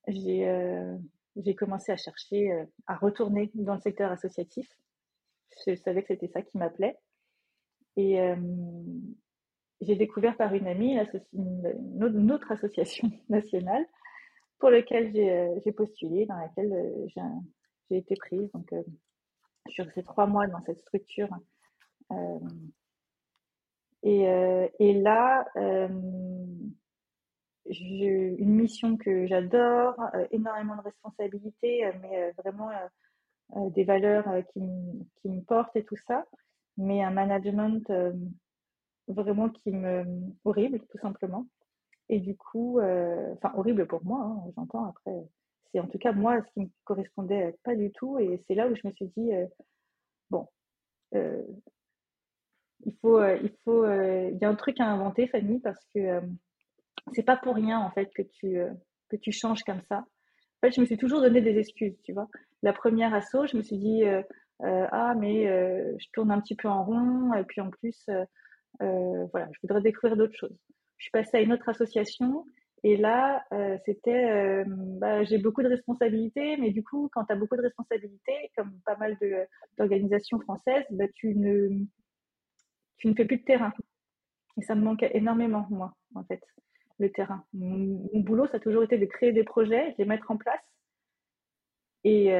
j'ai 0.07 0.47
j'ai 1.37 1.55
commencé 1.55 1.91
à 1.91 1.97
chercher 1.97 2.65
à 2.87 2.95
retourner 2.95 3.51
dans 3.53 3.75
le 3.75 3.81
secteur 3.81 4.11
associatif. 4.11 4.67
Je 5.65 5.75
savais 5.75 6.01
que 6.01 6.07
c'était 6.07 6.27
ça 6.27 6.41
qui 6.41 6.57
m'appelait. 6.57 6.97
Et, 7.95 8.19
j'ai 9.81 9.95
découvert 9.95 10.37
par 10.37 10.53
une 10.53 10.67
amie 10.67 10.97
une, 11.33 12.31
autre 12.31 12.51
association 12.51 13.11
nationale 13.29 13.85
pour 14.59 14.69
laquelle 14.69 15.11
euh, 15.15 15.59
j'ai 15.65 15.71
postulé, 15.71 16.25
dans 16.27 16.37
laquelle 16.37 16.71
euh, 16.71 17.07
j'ai 17.89 17.97
été 17.97 18.15
prise. 18.15 18.49
Donc, 18.53 18.71
euh, 18.73 18.83
je 19.67 19.73
suis 19.73 19.83
restée 19.83 20.03
trois 20.03 20.27
mois 20.27 20.47
dans 20.47 20.61
cette 20.61 20.79
structure. 20.79 21.29
Et, 24.03 24.23
et, 24.79 24.93
là, 25.01 25.45
j'ai 27.69 28.35
une 28.39 28.55
mission 28.55 28.97
que 28.97 29.27
j'adore, 29.27 29.95
énormément 30.31 30.75
de 30.75 30.81
responsabilités, 30.81 31.89
mais 32.01 32.31
vraiment 32.31 32.69
des 33.69 33.83
valeurs 33.83 34.25
qui, 34.51 34.61
qui, 35.21 35.29
me 35.29 35.41
portent 35.41 35.75
et 35.75 35.85
tout 35.85 35.95
ça, 35.95 36.25
mais 36.75 37.03
un 37.03 37.11
management 37.11 37.89
vraiment 39.13 39.49
qui 39.49 39.71
me 39.71 40.05
horrible 40.45 40.79
tout 40.89 40.97
simplement. 40.99 41.47
Et 42.09 42.19
du 42.19 42.35
coup 42.35 42.79
euh, 42.79 43.33
enfin 43.33 43.53
horrible 43.55 43.87
pour 43.87 44.03
moi 44.03 44.23
hein, 44.23 44.51
j'entends 44.55 44.85
après. 44.85 45.15
C'est 45.71 45.79
en 45.79 45.87
tout 45.87 45.97
cas 45.97 46.11
moi 46.11 46.41
ce 46.41 46.51
qui 46.53 46.61
me 46.61 46.69
correspondait 46.83 47.57
pas 47.63 47.75
du 47.75 47.91
tout. 47.91 48.19
Et 48.19 48.43
c'est 48.47 48.55
là 48.55 48.67
où 48.67 48.75
je 48.75 48.85
me 48.85 48.91
suis 48.93 49.07
dit 49.17 49.33
euh, 49.33 49.45
bon 50.29 50.47
euh, 51.15 51.41
il 52.85 52.95
faut 53.01 53.23
il 53.23 53.53
faut 53.63 53.85
il 53.85 54.37
y 54.41 54.45
a 54.45 54.49
un 54.49 54.55
truc 54.55 54.79
à 54.79 54.85
inventer 54.85 55.27
Fanny 55.27 55.59
parce 55.59 55.83
que 55.93 56.21
c'est 57.13 57.23
pas 57.23 57.37
pour 57.37 57.55
rien 57.55 57.79
en 57.79 57.91
fait 57.91 58.09
que 58.15 58.23
tu 58.23 58.59
que 59.09 59.15
tu 59.15 59.31
changes 59.31 59.63
comme 59.63 59.81
ça. 59.89 59.99
En 59.99 60.67
fait 60.67 60.71
je 60.71 60.81
me 60.81 60.85
suis 60.85 60.97
toujours 60.97 61.21
donné 61.21 61.41
des 61.41 61.57
excuses 61.57 61.99
tu 62.03 62.13
vois. 62.13 62.27
La 62.63 62.73
première 62.73 63.13
assaut 63.13 63.45
je 63.45 63.55
me 63.55 63.61
suis 63.61 63.77
dit 63.77 64.03
ah 64.59 65.13
mais 65.15 65.45
je 65.99 66.07
tourne 66.11 66.31
un 66.31 66.41
petit 66.41 66.55
peu 66.55 66.67
en 66.67 66.83
rond 66.83 67.33
et 67.33 67.43
puis 67.43 67.61
en 67.61 67.69
plus 67.69 68.05
euh, 68.09 68.25
voilà, 68.81 69.47
je 69.51 69.59
voudrais 69.61 69.81
découvrir 69.81 70.17
d'autres 70.17 70.35
choses. 70.35 70.57
Je 70.97 71.05
suis 71.05 71.11
passée 71.11 71.37
à 71.37 71.41
une 71.41 71.53
autre 71.53 71.69
association 71.69 72.45
et 72.83 72.97
là, 72.97 73.45
euh, 73.53 73.77
c'était, 73.85 74.31
euh, 74.31 74.63
bah, 74.67 75.23
j'ai 75.23 75.37
beaucoup 75.37 75.61
de 75.61 75.67
responsabilités, 75.67 76.57
mais 76.57 76.71
du 76.71 76.83
coup, 76.83 77.09
quand 77.13 77.25
tu 77.25 77.33
as 77.33 77.35
beaucoup 77.35 77.55
de 77.55 77.61
responsabilités, 77.61 78.51
comme 78.57 78.71
pas 78.85 78.97
mal 78.97 79.17
d'organisations 79.77 80.39
françaises, 80.39 80.85
bah, 80.89 81.05
tu, 81.13 81.35
ne, 81.35 81.69
tu 82.97 83.07
ne 83.07 83.13
fais 83.13 83.25
plus 83.25 83.37
de 83.37 83.43
terrain. 83.43 83.71
Et 84.57 84.63
ça 84.63 84.73
me 84.73 84.81
manquait 84.81 85.11
énormément, 85.15 85.67
moi, 85.69 85.93
en 86.15 86.23
fait, 86.23 86.41
le 86.97 87.11
terrain. 87.11 87.45
Mon, 87.53 88.01
boulot, 88.15 88.47
ça 88.47 88.57
a 88.57 88.59
toujours 88.59 88.83
été 88.83 88.97
de 88.97 89.05
créer 89.05 89.31
des 89.31 89.43
projets, 89.43 89.91
de 89.91 89.95
les 89.99 90.05
mettre 90.05 90.31
en 90.31 90.37
place. 90.37 90.59
Et, 92.03 92.31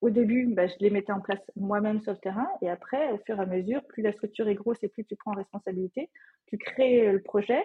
au 0.00 0.10
début, 0.10 0.46
bah, 0.54 0.66
je 0.66 0.74
les 0.80 0.90
mettais 0.90 1.12
en 1.12 1.20
place 1.20 1.40
moi-même 1.56 2.00
sur 2.00 2.12
le 2.12 2.18
terrain. 2.18 2.48
Et 2.62 2.70
après, 2.70 3.12
au 3.12 3.18
fur 3.18 3.38
et 3.38 3.42
à 3.42 3.46
mesure, 3.46 3.84
plus 3.86 4.02
la 4.02 4.12
structure 4.12 4.48
est 4.48 4.54
grosse 4.54 4.82
et 4.82 4.88
plus 4.88 5.04
tu 5.04 5.16
prends 5.16 5.32
responsabilité, 5.32 6.10
tu 6.46 6.58
crées 6.58 7.08
euh, 7.08 7.12
le 7.12 7.22
projet, 7.22 7.62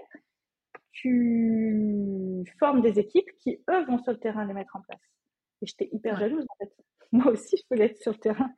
tu 0.91 2.43
formes 2.59 2.81
des 2.81 2.99
équipes 2.99 3.29
qui, 3.39 3.61
eux, 3.69 3.85
vont 3.85 3.99
sur 3.99 4.11
le 4.11 4.19
terrain 4.19 4.45
les 4.45 4.53
mettre 4.53 4.75
en 4.75 4.81
place. 4.81 4.99
Et 5.61 5.67
j'étais 5.67 5.89
hyper 5.91 6.17
jalouse, 6.19 6.45
en 6.49 6.55
fait. 6.65 6.73
Moi 7.11 7.27
aussi, 7.27 7.55
je 7.57 7.63
voulais 7.69 7.85
être 7.85 8.01
sur 8.01 8.11
le 8.11 8.17
terrain. 8.17 8.51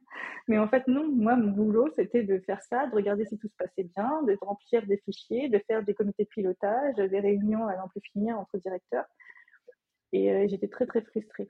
Mais 0.47 0.57
en 0.57 0.67
fait, 0.67 0.87
non, 0.87 1.07
moi, 1.11 1.35
mon 1.35 1.51
boulot, 1.51 1.89
c'était 1.95 2.23
de 2.23 2.39
faire 2.39 2.61
ça, 2.63 2.87
de 2.87 2.95
regarder 2.95 3.25
si 3.25 3.37
tout 3.37 3.49
se 3.49 3.55
passait 3.57 3.83
bien, 3.95 4.23
de 4.23 4.37
remplir 4.41 4.85
des 4.87 4.97
fichiers, 4.97 5.49
de 5.49 5.59
faire 5.67 5.83
des 5.83 5.93
comités 5.93 6.23
de 6.23 6.29
pilotage, 6.29 6.95
des 6.95 7.19
réunions 7.19 7.67
à 7.67 7.75
n'en 7.75 7.87
plus 7.89 8.01
finir 8.13 8.39
entre 8.39 8.57
directeurs. 8.57 9.05
Et 10.13 10.31
euh, 10.31 10.47
j'étais 10.47 10.69
très, 10.69 10.85
très 10.85 11.01
frustrée. 11.01 11.49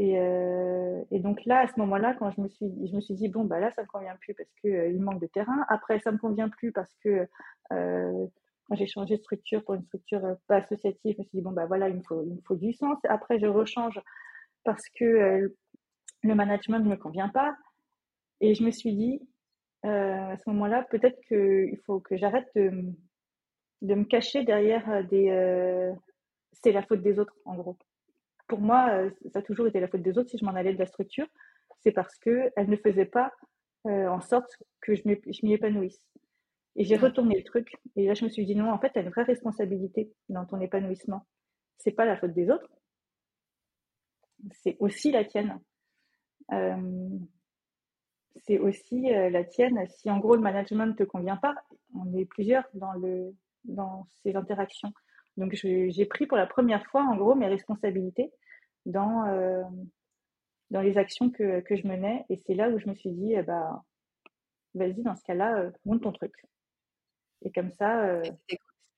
Euh, 0.00 1.04
et, 1.10 1.18
donc 1.18 1.44
là, 1.44 1.60
à 1.60 1.66
ce 1.66 1.78
moment-là, 1.80 2.14
quand 2.18 2.30
je 2.30 2.40
me 2.40 2.48
suis, 2.48 2.66
je 2.86 2.94
me 2.94 3.00
suis 3.00 3.14
dit 3.14 3.28
bon 3.28 3.44
bah 3.44 3.58
là, 3.58 3.70
ça 3.72 3.82
me 3.82 3.88
convient 3.88 4.16
plus 4.20 4.34
parce 4.34 4.50
que 4.62 4.68
euh, 4.68 4.88
il 4.88 5.02
manque 5.02 5.20
de 5.20 5.26
terrain. 5.26 5.64
Après, 5.68 5.98
ça 6.00 6.12
me 6.12 6.18
convient 6.18 6.48
plus 6.48 6.72
parce 6.72 6.92
que 7.02 7.26
euh, 7.72 8.26
j'ai 8.72 8.86
changé 8.86 9.16
de 9.16 9.22
structure 9.22 9.64
pour 9.64 9.74
une 9.74 9.84
structure 9.84 10.22
pas 10.46 10.56
associative, 10.56 11.14
je 11.16 11.22
me 11.22 11.24
suis 11.24 11.38
dit 11.38 11.42
bon 11.42 11.52
bah 11.52 11.66
voilà, 11.66 11.88
il 11.88 11.96
me 11.96 12.02
faut, 12.02 12.22
il 12.24 12.34
me 12.34 12.40
faut 12.42 12.56
du 12.56 12.72
sens. 12.72 12.98
Après, 13.08 13.38
je 13.38 13.46
rechange 13.46 14.00
parce 14.64 14.88
que 14.90 15.54
le 16.22 16.34
management 16.34 16.80
ne 16.80 16.90
me 16.90 16.96
convient 16.96 17.28
pas. 17.28 17.56
Et 18.40 18.54
je 18.54 18.62
me 18.64 18.70
suis 18.70 18.94
dit 18.94 19.20
à 19.82 20.36
ce 20.36 20.50
moment-là, 20.50 20.84
peut-être 20.90 21.18
qu'il 21.28 21.78
faut 21.86 22.00
que 22.00 22.16
j'arrête 22.16 22.48
de, 22.54 22.70
de 23.82 23.94
me 23.94 24.04
cacher 24.04 24.44
derrière 24.44 25.04
des 25.08 25.92
c'est 26.52 26.72
la 26.72 26.82
faute 26.82 27.02
des 27.02 27.18
autres 27.18 27.34
en 27.44 27.54
gros 27.56 27.76
pour 28.48 28.60
moi, 28.60 28.88
euh, 28.90 29.10
ça 29.32 29.38
a 29.38 29.42
toujours 29.42 29.66
été 29.68 29.78
la 29.78 29.88
faute 29.88 30.02
des 30.02 30.18
autres 30.18 30.30
si 30.30 30.38
je 30.38 30.44
m'en 30.44 30.54
allais 30.54 30.72
de 30.72 30.78
la 30.78 30.86
structure. 30.86 31.26
C'est 31.80 31.92
parce 31.92 32.18
qu'elle 32.18 32.52
ne 32.56 32.76
faisait 32.76 33.04
pas 33.04 33.32
euh, 33.86 34.08
en 34.08 34.20
sorte 34.20 34.56
que 34.80 34.94
je 34.94 35.02
m'y 35.06 35.52
épanouisse. 35.52 36.04
Et 36.74 36.84
j'ai 36.84 36.96
retourné 36.96 37.36
le 37.36 37.44
truc. 37.44 37.76
Et 37.96 38.06
là, 38.06 38.14
je 38.14 38.24
me 38.24 38.30
suis 38.30 38.44
dit, 38.44 38.56
non, 38.56 38.72
en 38.72 38.78
fait, 38.78 38.90
tu 38.90 38.98
as 38.98 39.02
une 39.02 39.10
vraie 39.10 39.22
responsabilité 39.22 40.10
dans 40.28 40.44
ton 40.44 40.60
épanouissement. 40.60 41.26
C'est 41.76 41.92
pas 41.92 42.04
la 42.04 42.16
faute 42.16 42.32
des 42.32 42.50
autres. 42.50 42.68
C'est 44.50 44.76
aussi 44.80 45.10
la 45.10 45.24
tienne. 45.24 45.60
Euh, 46.52 47.08
c'est 48.46 48.58
aussi 48.58 49.02
la 49.10 49.44
tienne. 49.44 49.84
Si 49.88 50.10
en 50.10 50.18
gros 50.18 50.36
le 50.36 50.40
management 50.40 50.86
ne 50.86 50.92
te 50.92 51.02
convient 51.02 51.36
pas, 51.36 51.54
on 51.94 52.16
est 52.16 52.24
plusieurs 52.24 52.64
dans, 52.74 52.92
le, 52.92 53.34
dans 53.64 54.06
ces 54.22 54.36
interactions. 54.36 54.92
Donc 55.36 55.54
j'ai 55.54 56.06
pris 56.06 56.26
pour 56.26 56.36
la 56.36 56.46
première 56.46 56.86
fois, 56.86 57.02
en 57.02 57.16
gros, 57.16 57.34
mes 57.34 57.48
responsabilités 57.48 58.32
dans, 58.88 59.26
euh, 59.26 59.62
dans 60.70 60.80
les 60.80 60.98
actions 60.98 61.30
que, 61.30 61.60
que, 61.60 61.76
je 61.76 61.86
menais. 61.86 62.24
Et 62.28 62.36
c'est 62.36 62.54
là 62.54 62.68
où 62.70 62.78
je 62.78 62.88
me 62.88 62.94
suis 62.94 63.12
dit, 63.12 63.34
eh 63.34 63.42
ben, 63.42 63.82
vas-y, 64.74 65.02
dans 65.02 65.14
ce 65.14 65.22
cas-là, 65.24 65.58
euh, 65.58 65.70
monte 65.84 66.02
ton 66.02 66.12
truc. 66.12 66.34
Et 67.42 67.52
comme 67.52 67.70
ça, 67.70 68.04
euh, 68.04 68.22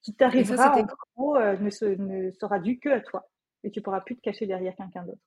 qui 0.02 0.14
t'arrivera, 0.14 0.78
en 0.78 0.86
gros, 1.16 1.38
ne, 1.38 1.94
ne 1.96 2.30
sera 2.30 2.58
dû 2.58 2.78
que 2.78 2.88
à 2.88 3.00
toi. 3.00 3.28
Et 3.62 3.70
tu 3.70 3.82
pourras 3.82 4.00
plus 4.00 4.16
te 4.16 4.22
cacher 4.22 4.46
derrière 4.46 4.74
quelqu'un 4.74 5.04
d'autre. 5.04 5.20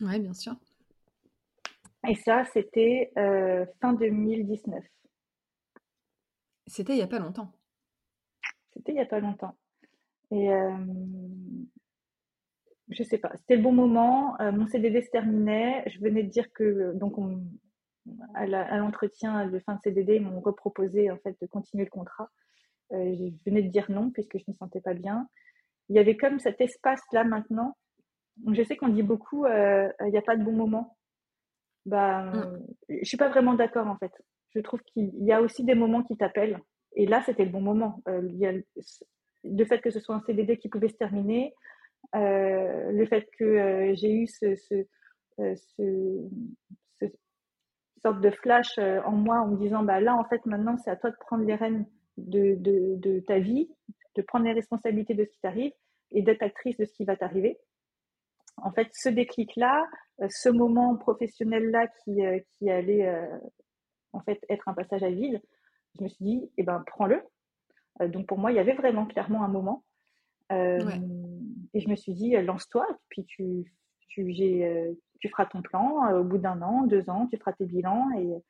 Oui, 0.00 0.18
bien 0.18 0.32
sûr. 0.32 0.54
Et 2.08 2.14
ça, 2.14 2.44
c'était 2.52 3.12
fin 3.80 3.92
2019. 3.92 4.82
C'était 6.66 6.94
il 6.94 6.96
n'y 6.96 7.02
a 7.02 7.06
pas 7.06 7.18
longtemps. 7.18 7.52
C'était 8.72 8.92
il 8.92 8.94
n'y 8.94 9.00
a 9.02 9.06
pas 9.06 9.20
longtemps. 9.20 9.54
Et 10.30 10.48
je 12.94 13.02
sais 13.02 13.18
pas, 13.18 13.32
c'était 13.36 13.56
le 13.56 13.62
bon 13.62 13.72
moment. 13.72 14.36
mon 14.40 14.66
CDD 14.66 15.02
se 15.02 15.10
terminait. 15.10 15.82
Je 15.86 15.98
venais 16.00 16.22
de 16.22 16.30
dire 16.30 16.52
que, 16.52 16.92
donc, 16.94 17.14
à 18.34 18.46
l'entretien 18.46 19.48
de 19.48 19.58
fin 19.60 19.74
de 19.74 19.80
CDD, 19.82 20.16
ils 20.16 20.22
m'ont 20.22 20.40
reproposé 20.40 21.10
en 21.10 21.18
fait 21.18 21.36
de 21.40 21.46
continuer 21.46 21.84
le 21.84 21.90
contrat. 21.90 22.30
je 22.90 23.32
venais 23.46 23.62
de 23.62 23.68
dire 23.68 23.90
non 23.90 24.10
puisque 24.10 24.38
je 24.38 24.44
ne 24.46 24.52
me 24.52 24.56
sentais 24.56 24.80
pas 24.80 24.94
bien. 24.94 25.28
Il 25.88 25.96
y 25.96 25.98
avait 25.98 26.16
comme 26.16 26.38
cet 26.38 26.60
espace-là 26.60 27.24
maintenant. 27.24 27.76
Je 28.52 28.62
sais 28.62 28.76
qu'on 28.76 28.88
dit 28.88 29.02
beaucoup, 29.02 29.46
il 29.46 30.10
n'y 30.10 30.18
a 30.18 30.22
pas 30.22 30.36
de 30.36 30.44
bon 30.44 30.52
moment. 30.52 30.96
Bah, 31.86 32.32
mmh. 32.32 32.66
je 33.02 33.04
suis 33.04 33.18
pas 33.18 33.28
vraiment 33.28 33.54
d'accord 33.54 33.86
en 33.86 33.96
fait. 33.96 34.12
Je 34.54 34.60
trouve 34.60 34.80
qu'il 34.82 35.12
y 35.24 35.32
a 35.32 35.42
aussi 35.42 35.64
des 35.64 35.74
moments 35.74 36.02
qui 36.02 36.16
t'appellent. 36.16 36.60
Et 36.96 37.06
là, 37.06 37.22
c'était 37.26 37.44
le 37.44 37.50
bon 37.50 37.60
moment. 37.60 38.02
il 38.06 38.36
y 38.36 38.46
a 38.46 38.52
le 39.44 39.64
fait 39.64 39.80
que 39.80 39.90
ce 39.90 40.00
soit 40.00 40.14
un 40.14 40.22
CDD 40.22 40.56
qui 40.56 40.68
pouvait 40.68 40.88
se 40.88 40.96
terminer, 40.96 41.52
euh, 41.52 41.63
le 42.12 43.06
fait 43.06 43.26
que 43.38 43.44
euh, 43.44 43.94
j'ai 43.94 44.12
eu 44.12 44.26
ce, 44.26 44.54
ce, 44.56 44.74
euh, 45.40 45.54
ce, 45.76 47.08
sorte 48.02 48.20
de 48.20 48.30
flash 48.30 48.78
en 48.78 49.12
moi 49.12 49.40
en 49.40 49.48
me 49.48 49.56
disant 49.56 49.82
bah 49.82 49.98
là 49.98 50.14
en 50.14 50.24
fait 50.24 50.44
maintenant 50.44 50.76
c'est 50.76 50.90
à 50.90 50.96
toi 50.96 51.10
de 51.10 51.16
prendre 51.16 51.44
les 51.44 51.54
rênes 51.54 51.86
de, 52.18 52.54
de, 52.58 53.20
ta 53.20 53.38
vie, 53.38 53.70
de 54.14 54.22
prendre 54.22 54.44
les 54.44 54.52
responsabilités 54.52 55.14
de 55.14 55.24
ce 55.24 55.30
qui 55.30 55.40
t'arrive 55.40 55.72
et 56.12 56.20
d'être 56.20 56.42
actrice 56.42 56.76
de 56.76 56.84
ce 56.84 56.92
qui 56.92 57.04
va 57.04 57.16
t'arriver. 57.16 57.58
En 58.58 58.70
fait, 58.70 58.88
ce 58.92 59.08
déclic-là, 59.08 59.86
ce 60.28 60.50
moment 60.50 60.96
professionnel-là 60.96 61.88
qui, 62.04 62.20
qui 62.52 62.70
allait 62.70 63.10
en 64.12 64.20
fait 64.20 64.38
être 64.50 64.68
un 64.68 64.74
passage 64.74 65.02
à 65.02 65.10
vide, 65.10 65.40
je 65.98 66.04
me 66.04 66.08
suis 66.08 66.24
dit, 66.24 66.50
eh 66.58 66.62
ben, 66.62 66.84
prends-le, 66.86 67.22
euh, 68.00 68.08
donc 68.08 68.26
pour 68.26 68.38
moi, 68.38 68.52
il 68.52 68.56
y 68.56 68.60
avait 68.60 68.74
vraiment 68.74 69.06
clairement 69.06 69.44
un 69.44 69.48
moment. 69.48 69.84
Euh, 70.52 70.78
et 71.74 71.80
je 71.80 71.88
me 71.88 71.96
suis 71.96 72.14
dit, 72.14 72.30
lance-toi, 72.30 72.86
puis 73.08 73.24
tu, 73.24 73.74
tu, 74.08 74.22
euh, 74.22 74.94
tu 75.20 75.28
feras 75.28 75.46
ton 75.46 75.62
plan. 75.62 76.12
au 76.18 76.24
bout 76.24 76.38
d'un 76.38 76.62
an, 76.62 76.84
deux 76.86 77.10
ans, 77.10 77.26
tu 77.26 77.36
feras 77.36 77.52
tes 77.52 77.66
bilans 77.66 78.10
et, 78.16 78.42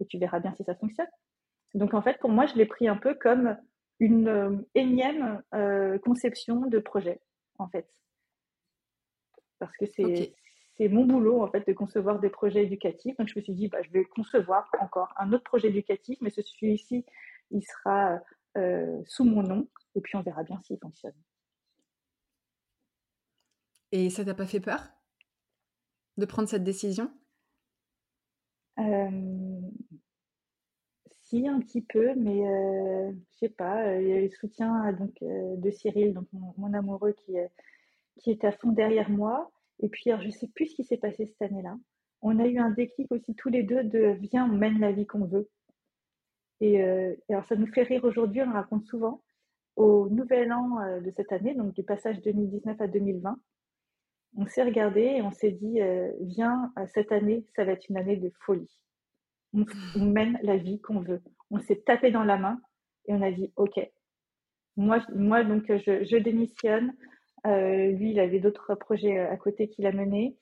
et, 0.00 0.06
tu 0.06 0.18
verras 0.18 0.40
bien 0.40 0.54
si 0.54 0.64
ça 0.64 0.74
fonctionne. 0.74 1.08
Donc 1.74 1.92
en 1.94 2.02
fait, 2.02 2.18
pour 2.18 2.30
moi, 2.30 2.46
je 2.46 2.54
l'ai 2.54 2.66
pris 2.66 2.88
un 2.88 2.96
peu 2.96 3.14
comme 3.14 3.56
une 4.00 4.64
énième 4.74 5.42
conception 6.04 6.66
de 6.66 6.78
projet, 6.78 7.20
en 7.58 7.68
fait. 7.68 7.86
Parce 9.58 9.76
que 9.76 9.86
c'est 9.86 10.34
c'est 10.78 10.88
mon 10.88 11.04
boulot, 11.04 11.42
en 11.42 11.48
fait, 11.48 11.66
de 11.66 11.72
concevoir 11.72 12.20
des 12.20 12.30
projets 12.30 12.62
éducatifs. 12.62 13.16
Donc 13.16 13.28
je 13.28 13.34
me 13.36 13.42
suis 13.42 13.52
dit, 13.52 13.68
bah, 13.68 13.82
je 13.82 13.90
vais 13.90 14.04
concevoir 14.04 14.70
encore 14.80 15.12
un 15.18 15.32
autre 15.32 15.42
projet 15.42 15.68
éducatif, 15.68 16.16
mais 16.20 16.30
ce 16.30 16.40
celui-ci, 16.40 17.04
il 17.50 17.62
sera 17.62 18.20
euh, 18.56 19.02
sous 19.06 19.24
mon 19.24 19.42
nom, 19.42 19.68
et 19.96 20.00
puis 20.00 20.16
on 20.16 20.22
verra 20.22 20.44
bien 20.44 20.60
s'il 20.62 20.78
fonctionne. 20.78 21.14
Et 23.92 24.10
ça 24.10 24.24
t'a 24.24 24.34
pas 24.34 24.46
fait 24.46 24.60
peur 24.60 24.80
de 26.16 26.26
prendre 26.26 26.48
cette 26.48 26.64
décision? 26.64 27.10
Euh, 28.78 29.60
Si, 31.10 31.46
un 31.46 31.60
petit 31.60 31.82
peu, 31.82 32.14
mais 32.14 32.46
euh, 32.46 33.12
je 33.32 33.38
sais 33.38 33.48
pas, 33.48 34.00
il 34.00 34.08
y 34.08 34.12
a 34.12 34.20
le 34.20 34.30
soutien 34.30 34.92
donc, 34.92 35.14
de 35.22 35.70
Cyril, 35.70 36.18
mon, 36.56 36.72
amoureux, 36.72 37.12
qui, 37.12 37.36
qui 38.18 38.30
est 38.30 38.44
à 38.44 38.52
fond 38.52 38.72
derrière 38.72 39.10
moi. 39.10 39.50
Et 39.80 39.88
puis, 39.88 40.10
alors, 40.10 40.22
je 40.22 40.30
sais 40.30 40.48
plus 40.48 40.66
ce 40.66 40.76
qui 40.76 40.84
s'est 40.84 40.96
passé 40.96 41.26
cette 41.26 41.50
année-là. 41.50 41.78
On 42.22 42.38
a 42.38 42.46
eu 42.46 42.58
un 42.58 42.70
déclic 42.70 43.10
aussi 43.12 43.34
tous 43.34 43.48
les 43.48 43.62
deux 43.62 43.84
de 43.84 44.16
viens, 44.20 44.50
on 44.50 44.56
mène 44.56 44.80
la 44.80 44.92
vie 44.92 45.06
qu'on 45.06 45.24
veut. 45.24 45.48
Euh, 46.62 47.14
et, 47.28 47.34
ça 47.48 47.56
nous 47.56 47.66
fait 47.66 47.82
rire 47.82 48.04
aujourd'hui, 48.04 48.42
on 48.42 48.46
le 48.46 48.52
raconte 48.52 48.84
souvent. 48.84 49.22
Au 49.76 50.08
nouvel 50.08 50.52
an 50.52 50.80
euh, 50.80 51.00
de 51.00 51.10
cette 51.10 51.32
année, 51.32 51.54
donc 51.54 51.72
du 51.74 51.84
passage 51.84 52.20
2019 52.22 52.80
à 52.80 52.88
2020, 52.88 53.38
on 54.36 54.46
s'est 54.46 54.62
regardé 54.62 55.00
et 55.00 55.22
on 55.22 55.30
s'est 55.30 55.50
dit, 55.50 55.80
euh, 55.80 56.10
viens, 56.20 56.72
cette 56.94 57.12
année, 57.12 57.44
ça 57.56 57.64
va 57.64 57.72
être 57.72 57.88
une 57.88 57.96
année 57.96 58.16
de 58.16 58.30
folie. 58.40 58.80
On, 59.54 59.64
mène 60.04 60.38
la 60.42 60.56
vie 60.56 60.80
qu'on 60.80 61.00
veut. 61.00 61.22
On 61.50 61.58
s'est 61.58 61.82
tapé 61.86 62.10
dans 62.10 62.24
la 62.24 62.36
main 62.36 62.60
et 63.06 63.14
on 63.14 63.22
a 63.22 63.30
dit, 63.30 63.52
OK, 63.56 63.80
moi, 64.76 64.98
moi 65.14 65.42
donc, 65.42 65.64
je, 65.68 66.04
je 66.04 66.16
démissionne. 66.18 66.92
lui, 67.44 68.10
il 68.10 68.20
avait 68.20 68.40
d'autres 68.40 68.74
projets 68.74 69.18
à 69.18 69.36
côté 69.36 69.68
qu'il 69.68 69.86
a 69.86 69.92
menés. 69.92 70.36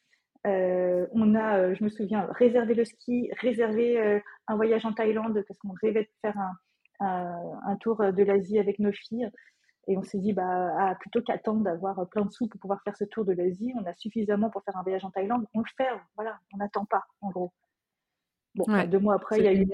Euh, 0.47 1.07
on 1.13 1.35
a, 1.35 1.59
euh, 1.59 1.75
je 1.75 1.83
me 1.83 1.89
souviens, 1.89 2.29
réservé 2.31 2.75
le 2.75 2.85
ski, 2.85 3.31
réservé 3.41 3.99
euh, 3.99 4.21
un 4.47 4.57
voyage 4.57 4.85
en 4.85 4.93
Thaïlande 4.93 5.43
parce 5.47 5.59
qu'on 5.59 5.75
rêvait 5.83 6.05
de 6.05 6.09
faire 6.23 6.37
un, 7.01 7.77
tour 7.81 7.99
de 7.99 8.23
l'Asie 8.23 8.59
avec 8.59 8.79
nos 8.79 8.93
filles. 8.93 9.29
Et 9.89 9.97
on 9.97 10.03
s'est 10.03 10.19
dit, 10.19 10.33
bah, 10.33 10.75
ah, 10.79 10.95
plutôt 10.97 11.23
qu'attendre 11.23 11.63
d'avoir 11.63 12.09
plein 12.09 12.25
de 12.25 12.33
sous 12.33 12.49
pour 12.49 12.61
pouvoir 12.61 12.83
faire 12.83 12.97
ce 12.97 13.05
tour 13.05 13.25
de 13.25 13.33
l'Asie, 13.33 13.73
on 13.77 13.87
a 13.87 13.95
suffisamment 13.95 14.51
pour 14.51 14.65
faire 14.65 14.77
un 14.77 14.83
voyage 14.83 15.05
en 15.05 15.11
Thaïlande, 15.11 15.47
on 15.55 15.61
le 15.61 15.65
fait, 15.77 15.89
voilà, 16.17 16.39
on 16.53 16.57
n'attend 16.57 16.85
pas, 16.87 17.05
en 17.21 17.31
gros. 17.31 17.53
Bon, 18.57 18.65
deux 18.87 18.99
mois 18.99 19.15
après, 19.15 19.39
il 19.39 19.45
y, 19.45 19.49
a 19.49 19.53
eu, 19.53 19.67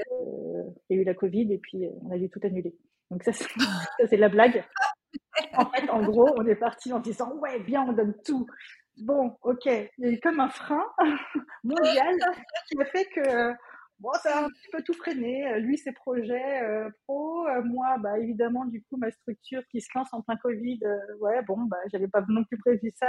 il 0.90 0.96
y, 0.96 0.98
a 0.98 1.02
eu, 1.02 1.04
la 1.04 1.14
Covid 1.14 1.52
et 1.52 1.58
puis 1.58 1.88
on 2.02 2.10
a 2.10 2.18
dû 2.18 2.28
tout 2.28 2.40
annuler. 2.42 2.76
Donc 3.10 3.22
ça, 3.22 3.30
c'est 4.10 4.16
la 4.16 4.28
blague. 4.28 4.64
En 5.54 5.66
fait, 5.66 5.88
en 5.90 6.02
gros, 6.02 6.28
on 6.36 6.46
est 6.46 6.54
parti 6.56 6.92
en 6.92 6.98
disant, 6.98 7.34
ouais, 7.36 7.58
bien, 7.60 7.82
on 7.82 7.92
donne 7.92 8.14
tout. 8.24 8.46
Bon, 8.98 9.36
ok, 9.42 9.64
il 9.66 9.90
y 9.98 10.06
a 10.06 10.10
eu 10.10 10.20
comme 10.20 10.40
un 10.40 10.48
frein 10.48 10.84
mondial 11.64 12.16
qui 12.68 12.80
a 12.80 12.84
fait 12.86 13.06
que 13.06 13.52
bon, 14.02 14.10
ça 14.22 14.38
a 14.38 14.44
un 14.44 14.48
petit 14.48 14.68
peu 14.70 14.82
tout 14.82 14.92
freiné. 14.92 15.60
Lui, 15.60 15.78
ses 15.78 15.92
projets 15.92 16.62
euh, 16.62 16.90
pro, 17.06 17.46
euh, 17.46 17.62
moi, 17.62 17.96
bah, 18.00 18.18
évidemment, 18.18 18.64
du 18.66 18.82
coup, 18.82 18.96
ma 18.96 19.10
structure 19.10 19.62
qui 19.70 19.80
se 19.80 19.88
lance 19.94 20.08
en 20.12 20.20
plein 20.22 20.36
Covid, 20.36 20.80
euh, 20.84 20.98
ouais, 21.20 21.40
bon, 21.42 21.56
bah, 21.62 21.78
j'avais 21.92 22.08
pas 22.08 22.22
non 22.28 22.44
plus 22.44 22.58
prévu 22.58 22.92
ça, 22.96 23.08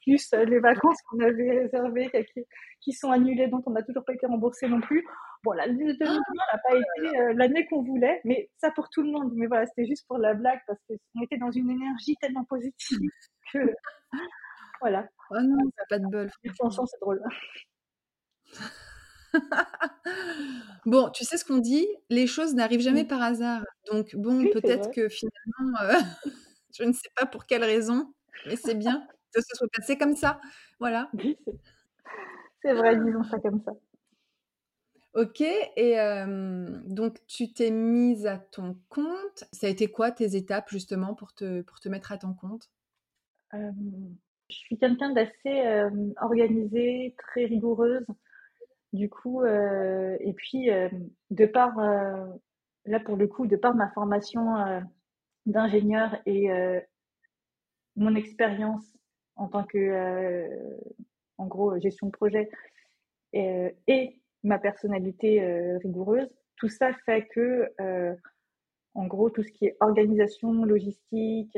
plus 0.00 0.32
les 0.32 0.58
vacances 0.58 1.00
qu'on 1.02 1.20
avait 1.20 1.60
réservées 1.60 2.10
qui, 2.10 2.44
qui, 2.80 2.92
sont 2.92 3.10
annulées, 3.10 3.48
dont 3.48 3.62
on 3.66 3.70
n'a 3.70 3.82
toujours 3.82 4.04
pas 4.04 4.14
été 4.14 4.26
remboursé 4.26 4.66
non 4.68 4.80
plus. 4.80 5.04
Bon, 5.44 5.52
l'année 5.52 5.94
2020 5.94 6.14
n'a 6.14 6.58
pas 6.66 6.76
été 6.76 7.34
l'année 7.34 7.66
qu'on 7.66 7.82
voulait, 7.82 8.20
mais 8.24 8.48
ça 8.58 8.70
pour 8.70 8.88
tout 8.88 9.02
le 9.02 9.10
monde. 9.10 9.32
Mais 9.34 9.46
voilà, 9.46 9.66
c'était 9.66 9.86
juste 9.86 10.06
pour 10.08 10.18
la 10.18 10.34
blague 10.34 10.60
parce 10.66 10.78
qu'on 10.88 11.22
était 11.22 11.36
dans 11.36 11.50
une 11.50 11.70
énergie 11.70 12.16
tellement 12.20 12.44
positive 12.44 12.98
que 13.52 13.58
voilà. 14.80 15.06
Oh 15.30 15.40
non, 15.40 15.58
ça 15.76 15.84
pas 15.88 15.98
de 15.98 16.06
bol. 16.06 16.30
c'est 16.42 17.00
drôle. 17.00 17.22
bon, 20.86 21.10
tu 21.10 21.24
sais 21.24 21.36
ce 21.36 21.44
qu'on 21.44 21.58
dit, 21.58 21.86
les 22.10 22.26
choses 22.26 22.54
n'arrivent 22.54 22.80
jamais 22.80 23.04
par 23.04 23.22
hasard. 23.22 23.62
Donc 23.90 24.14
bon, 24.16 24.44
peut-être 24.52 24.90
que 24.90 25.08
finalement, 25.08 25.80
euh, 25.82 25.94
je 26.78 26.84
ne 26.84 26.92
sais 26.92 27.10
pas 27.16 27.26
pour 27.26 27.46
quelle 27.46 27.64
raison, 27.64 28.12
mais 28.46 28.56
c'est 28.56 28.74
bien 28.74 29.06
que 29.34 29.40
ce 29.40 29.56
soit 29.56 29.68
passé 29.74 29.96
comme 29.96 30.14
ça. 30.14 30.40
Voilà. 30.78 31.10
c'est 32.62 32.74
vrai, 32.74 32.96
disons 32.96 33.24
ça 33.24 33.38
comme 33.38 33.62
ça. 33.64 33.72
Ok, 35.14 35.42
et 35.42 35.96
donc 36.86 37.18
tu 37.26 37.52
t'es 37.52 37.70
mise 37.70 38.26
à 38.26 38.38
ton 38.38 38.78
compte. 38.88 39.44
Ça 39.52 39.66
a 39.66 39.70
été 39.70 39.88
quoi 39.88 40.10
tes 40.10 40.36
étapes 40.36 40.70
justement 40.70 41.14
pour 41.14 41.34
te, 41.34 41.60
pour 41.60 41.80
te 41.80 41.90
mettre 41.90 42.12
à 42.12 42.18
ton 42.18 42.32
compte? 42.32 42.70
Je 44.52 44.58
suis 44.58 44.76
quelqu'un 44.76 45.10
d'assez 45.10 45.32
euh, 45.46 45.90
organisé, 46.20 47.14
très 47.16 47.46
rigoureuse. 47.46 48.04
Du 48.92 49.08
coup, 49.08 49.42
euh, 49.42 50.16
et 50.20 50.32
puis, 50.34 50.70
euh, 50.70 50.88
de 51.30 51.46
par, 51.46 51.76
là 52.84 53.00
pour 53.00 53.16
le 53.16 53.26
coup, 53.26 53.46
de 53.46 53.56
par 53.56 53.74
ma 53.74 53.90
formation 53.90 54.82
d'ingénieur 55.46 56.20
et 56.26 56.48
mon 57.96 58.14
expérience 58.14 58.84
en 59.36 59.48
tant 59.48 59.64
que, 59.64 60.48
en 61.38 61.46
gros, 61.46 61.78
gestion 61.80 62.08
de 62.08 62.12
projet 62.12 62.50
et 63.32 64.20
ma 64.42 64.58
personnalité 64.58 65.76
rigoureuse, 65.82 66.28
tout 66.56 66.68
ça 66.68 66.92
fait 67.06 67.26
que, 67.28 67.72
en 68.94 69.06
gros, 69.06 69.30
tout 69.30 69.42
ce 69.42 69.50
qui 69.50 69.66
est 69.66 69.76
organisation, 69.80 70.64
logistique, 70.64 71.56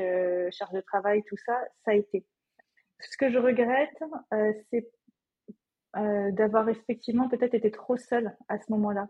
charge 0.51 0.72
de 0.72 0.80
travail, 0.82 1.22
tout 1.24 1.37
ça, 1.45 1.59
ça 1.85 1.91
a 1.91 1.95
été. 1.95 2.24
Ce 3.11 3.16
que 3.16 3.30
je 3.30 3.39
regrette, 3.39 4.03
euh, 4.32 4.53
c'est 4.70 4.89
euh, 5.97 6.30
d'avoir 6.32 6.68
effectivement 6.68 7.28
peut-être 7.28 7.55
été 7.55 7.70
trop 7.70 7.97
seule 7.97 8.36
à 8.49 8.59
ce 8.59 8.70
moment-là. 8.72 9.09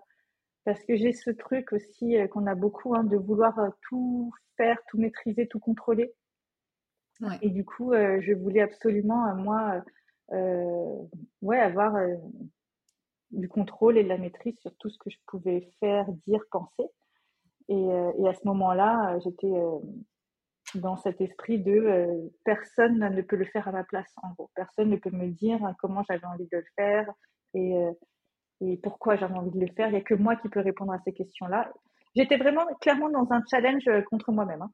Parce 0.64 0.82
que 0.85 0.97
j'ai 0.97 1.12
ce 1.12 1.30
truc 1.30 1.72
aussi 1.72 2.16
euh, 2.16 2.26
qu'on 2.26 2.47
a 2.47 2.55
beaucoup, 2.55 2.95
hein, 2.95 3.05
de 3.05 3.16
vouloir 3.16 3.59
tout 3.89 4.32
faire, 4.57 4.78
tout 4.89 4.99
maîtriser, 4.99 5.47
tout 5.47 5.61
contrôler. 5.61 6.12
Et 7.43 7.49
du 7.49 7.64
coup, 7.64 7.93
je 7.95 8.32
voulais 8.35 8.61
absolument, 8.61 9.35
moi, 9.37 9.82
ouais, 11.43 11.59
avoir 11.59 11.95
du 13.30 13.49
contrôle 13.49 13.97
et 13.97 14.03
de 14.03 14.09
la 14.09 14.18
maîtrise 14.18 14.59
sur 14.59 14.74
tout 14.76 14.91
ce 14.91 14.99
que 14.99 15.11
je 15.11 15.16
pouvais 15.26 15.70
faire, 15.78 16.07
dire, 16.26 16.43
penser. 16.51 16.85
Et, 17.68 17.87
et 18.18 18.28
à 18.28 18.35
ce 18.35 18.47
moment-là, 18.47 19.16
j'étais 19.20 19.53
dans 20.75 20.97
cet 20.97 21.20
esprit 21.20 21.59
de 21.59 21.72
euh, 21.72 22.29
personne 22.45 22.99
ne 22.99 23.22
peut 23.22 23.37
le 23.37 23.45
faire 23.45 23.68
à 23.68 23.72
ma 23.72 23.85
place, 23.85 24.12
en 24.22 24.33
gros. 24.33 24.51
Personne 24.55 24.91
ne 24.91 24.97
peut 24.97 25.11
me 25.11 25.29
dire 25.29 25.61
comment 25.79 26.03
j'avais 26.09 26.27
envie 26.27 26.49
de 26.51 26.59
le 26.59 26.64
faire 26.77 27.11
et, 27.55 27.77
euh, 27.77 27.93
et 28.61 28.79
pourquoi 28.83 29.16
j'avais 29.16 29.35
envie 29.35 29.51
de 29.51 29.61
le 29.61 29.72
faire. 29.75 29.89
Il 29.89 29.93
n'y 29.93 29.99
a 29.99 30.03
que 30.03 30.14
moi 30.14 30.37
qui 30.37 30.49
peux 30.49 30.61
répondre 30.61 30.93
à 30.93 30.99
ces 31.05 31.12
questions-là. 31.12 31.72
j'étais 32.14 32.37
vraiment 32.37 32.66
clairement 32.81 33.11
dans 33.11 33.27
un 33.31 33.43
challenge 33.51 33.89
contre 34.11 34.33
moi-même 34.33 34.62
hein, 34.62 34.70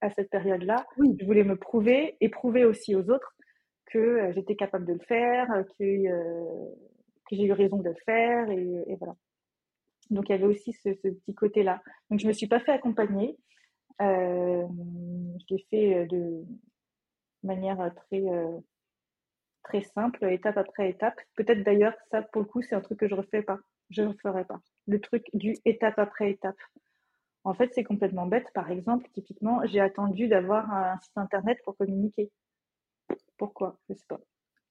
à 0.00 0.10
cette 0.10 0.30
période-là. 0.30 0.84
Oui. 0.96 1.16
Je 1.20 1.26
voulais 1.26 1.44
me 1.44 1.56
prouver 1.56 2.16
et 2.20 2.28
prouver 2.28 2.64
aussi 2.64 2.94
aux 2.94 3.10
autres 3.10 3.34
que 3.86 4.32
j'étais 4.34 4.56
capable 4.56 4.86
de 4.86 4.92
le 4.92 5.04
faire, 5.06 5.46
que, 5.78 5.84
que 7.28 7.36
j'ai 7.36 7.44
eu 7.44 7.52
raison 7.52 7.78
de 7.78 7.88
le 7.88 7.96
faire 8.04 8.50
et, 8.50 8.84
et, 8.86 8.96
voilà. 8.96 9.14
Donc 10.10 10.28
il 10.28 10.32
y 10.32 10.34
avait 10.34 10.46
aussi 10.46 10.72
ce, 10.72 10.94
ce 10.94 11.08
petit 11.08 11.34
côté-là. 11.34 11.82
Donc 12.10 12.20
je 12.20 12.26
me 12.26 12.32
suis 12.32 12.48
pas 12.48 12.60
fait 12.60 12.72
accompagner. 12.72 13.36
Je 14.00 15.44
l'ai 15.50 15.66
fait 15.70 16.06
de 16.06 16.44
manière 17.42 17.92
très 17.94 18.22
très 19.64 19.82
simple, 19.82 20.24
étape 20.24 20.56
après 20.56 20.90
étape. 20.90 21.20
Peut-être 21.34 21.62
d'ailleurs, 21.62 21.94
ça, 22.10 22.22
pour 22.22 22.42
le 22.42 22.48
coup, 22.48 22.62
c'est 22.62 22.74
un 22.74 22.80
truc 22.80 22.98
que 22.98 23.08
je 23.08 23.14
refais 23.14 23.42
pas. 23.42 23.58
Je 23.90 24.02
ne 24.02 24.12
ferai 24.14 24.44
pas. 24.44 24.60
Le 24.86 25.00
truc 25.00 25.26
du 25.34 25.56
étape 25.64 25.98
après 25.98 26.30
étape. 26.30 26.56
En 27.44 27.54
fait, 27.54 27.70
c'est 27.74 27.84
complètement 27.84 28.26
bête. 28.26 28.46
Par 28.54 28.70
exemple, 28.70 29.08
typiquement, 29.12 29.60
j'ai 29.66 29.80
attendu 29.80 30.28
d'avoir 30.28 30.72
un 30.72 30.98
site 31.00 31.16
internet 31.16 31.58
pour 31.64 31.76
communiquer. 31.76 32.30
Pourquoi? 33.36 33.78
Je 33.88 33.94
sais 33.94 34.04
pas. 34.08 34.20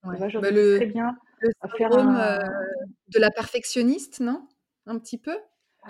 Ouais. 0.04 0.18
Bah, 0.20 0.52
le, 0.52 0.78
très 0.78 0.86
bien 0.86 1.18
le 1.40 1.52
faire 1.76 1.92
un... 1.94 2.40
euh, 2.40 2.40
de 3.08 3.20
la 3.20 3.32
perfectionniste, 3.32 4.20
non? 4.20 4.48
Un 4.86 5.00
petit 5.00 5.18
peu? 5.18 5.38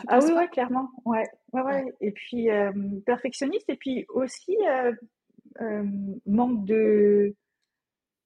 Ah 0.07 0.19
oui, 0.23 0.31
ouais, 0.33 0.47
clairement. 0.47 0.89
Ouais. 1.05 1.23
Ouais, 1.53 1.61
ouais. 1.61 1.95
Et 2.01 2.11
puis, 2.11 2.49
euh, 2.49 2.71
perfectionniste, 3.05 3.69
et 3.69 3.75
puis 3.75 4.05
aussi 4.09 4.55
euh, 4.67 4.91
euh 5.61 5.83
manque 6.25 6.65
de 6.65 7.35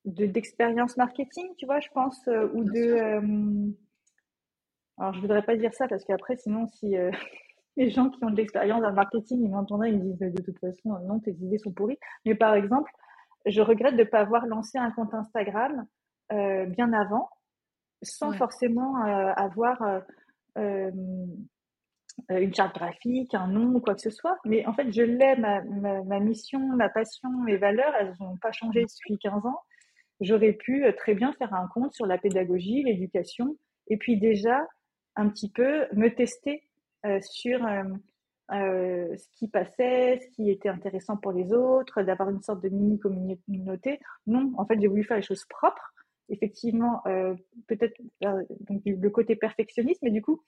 d'expérience 0.04 0.98
marketing, 0.98 1.48
tu 1.58 1.68
vois, 1.68 1.80
je 1.80 1.90
pense, 1.94 2.28
euh, 2.28 2.50
ou 2.54 2.64
de. 2.64 3.74
Alors, 4.98 5.14
je 5.14 5.22
voudrais 5.22 5.44
pas 5.44 5.56
dire 5.56 5.74
ça 5.74 5.88
parce 5.88 6.04
qu'après, 6.04 6.38
sinon, 6.38 6.68
si 6.68 6.98
euh, 6.98 7.12
les 7.78 7.90
gens 7.90 8.10
qui 8.10 8.24
ont 8.24 8.30
de 8.30 8.36
l'expérience 8.36 8.82
dans 8.82 8.90
le 8.90 8.96
marketing, 8.96 9.42
ils 9.44 9.50
m'entendraient, 9.50 9.92
ils 9.92 9.98
me 9.98 10.14
disent 10.14 10.20
de 10.20 10.42
toute 10.42 10.60
façon, 10.60 10.98
non, 11.08 11.20
tes 11.20 11.32
idées 11.32 11.58
sont 11.60 11.72
pourries. 11.72 12.00
Mais 12.26 12.36
par 12.36 12.56
exemple, 12.56 12.92
je 13.46 13.62
regrette 13.62 13.96
de 13.96 14.04
ne 14.04 14.08
pas 14.08 14.20
avoir 14.20 14.46
lancé 14.46 14.78
un 14.78 14.92
compte 14.92 15.14
Instagram 15.14 15.86
bien 16.30 16.94
avant, 16.94 17.30
sans 18.04 18.32
forcément 18.32 18.96
avoir 19.04 20.04
une 22.30 22.54
charte 22.54 22.76
graphique, 22.76 23.34
un 23.34 23.48
nom 23.48 23.80
quoi 23.80 23.96
que 23.96 24.02
ce 24.02 24.10
soit. 24.10 24.38
Mais 24.46 24.66
en 24.66 24.74
fait, 24.74 24.92
je 24.92 25.02
l'ai, 25.02 25.36
ma, 25.36 25.62
ma, 25.62 26.20
mission, 26.20 26.60
ma 26.60 26.90
passion, 26.90 27.30
mes 27.46 27.58
valeurs, 27.58 27.94
elles 28.00 28.14
n'ont 28.20 28.38
pas 28.38 28.52
changé 28.52 28.82
depuis 28.84 29.18
15 29.18 29.46
ans 29.46 29.62
j'aurais 30.22 30.54
pu 30.54 30.86
euh, 30.86 30.94
très 30.94 31.14
bien 31.14 31.34
faire 31.34 31.54
un 31.54 31.68
compte 31.68 31.94
sur 31.94 32.06
la 32.06 32.18
pédagogie, 32.18 32.84
l'éducation, 32.84 33.58
et 33.88 33.98
puis 33.98 34.18
déjà 34.18 34.66
un 35.16 35.28
petit 35.28 35.50
peu 35.50 35.88
me 35.94 36.08
tester 36.10 36.64
euh, 37.06 37.20
sur 37.22 37.66
euh, 37.66 37.84
euh, 38.54 39.16
ce 39.18 39.28
qui 39.38 39.48
passait, 39.48 40.20
ce 40.20 40.28
qui 40.36 40.50
était 40.50 40.70
intéressant 40.70 41.18
pour 41.18 41.32
les 41.32 41.52
autres, 41.52 42.04
d'avoir 42.04 42.30
une 42.30 42.42
sorte 42.42 42.64
de 42.64 42.70
mini 42.70 43.00
communauté. 43.00 44.00
Non, 44.28 44.52
en 44.58 44.66
fait, 44.66 44.80
j'ai 44.80 44.88
voulu 44.88 45.04
faire 45.04 45.18
les 45.18 45.24
choses 45.24 45.46
propres. 45.50 45.94
Effectivement, 46.30 47.02
euh, 47.08 47.34
peut-être 47.68 47.98
le 48.22 49.10
côté 49.10 49.36
perfectionniste, 49.36 50.02
mais 50.02 50.12
du 50.12 50.22
coup, 50.22 50.42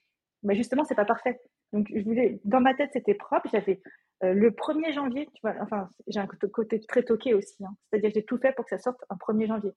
bah 0.44 0.54
justement, 0.54 0.84
c'est 0.84 0.96
pas 0.96 1.06
parfait. 1.06 1.40
Donc, 1.72 1.88
je 1.94 2.04
voulais, 2.04 2.40
dans 2.44 2.60
ma 2.60 2.74
tête, 2.74 2.92
c'était 2.94 3.14
propre. 3.14 3.50
J'avais 3.52 3.82
euh, 4.24 4.34
le 4.34 4.52
1er 4.52 4.94
janvier, 4.94 5.28
tu 5.34 5.42
vois, 5.42 5.56
enfin, 5.62 5.90
j'ai 6.08 6.20
un 6.20 6.28
côté 6.28 6.80
très 6.82 7.04
toqué 7.04 7.34
aussi. 7.34 7.64
Hein. 7.66 7.76
C'est-à-dire 7.90 8.10
que 8.10 8.16
j'ai 8.16 8.26
tout 8.26 8.38
fait 8.38 8.54
pour 8.54 8.66
que 8.66 8.70
ça 8.70 8.78
sorte 8.78 9.04
un 9.10 9.16
1er 9.16 9.48
janvier. 9.48 9.72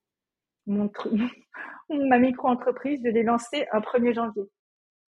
Mon 0.66 0.90
ma 1.90 2.18
micro-entreprise, 2.18 3.00
je 3.04 3.10
l'ai 3.10 3.22
lancée 3.22 3.66
un 3.72 3.80
1er 3.80 4.14
janvier. 4.14 4.44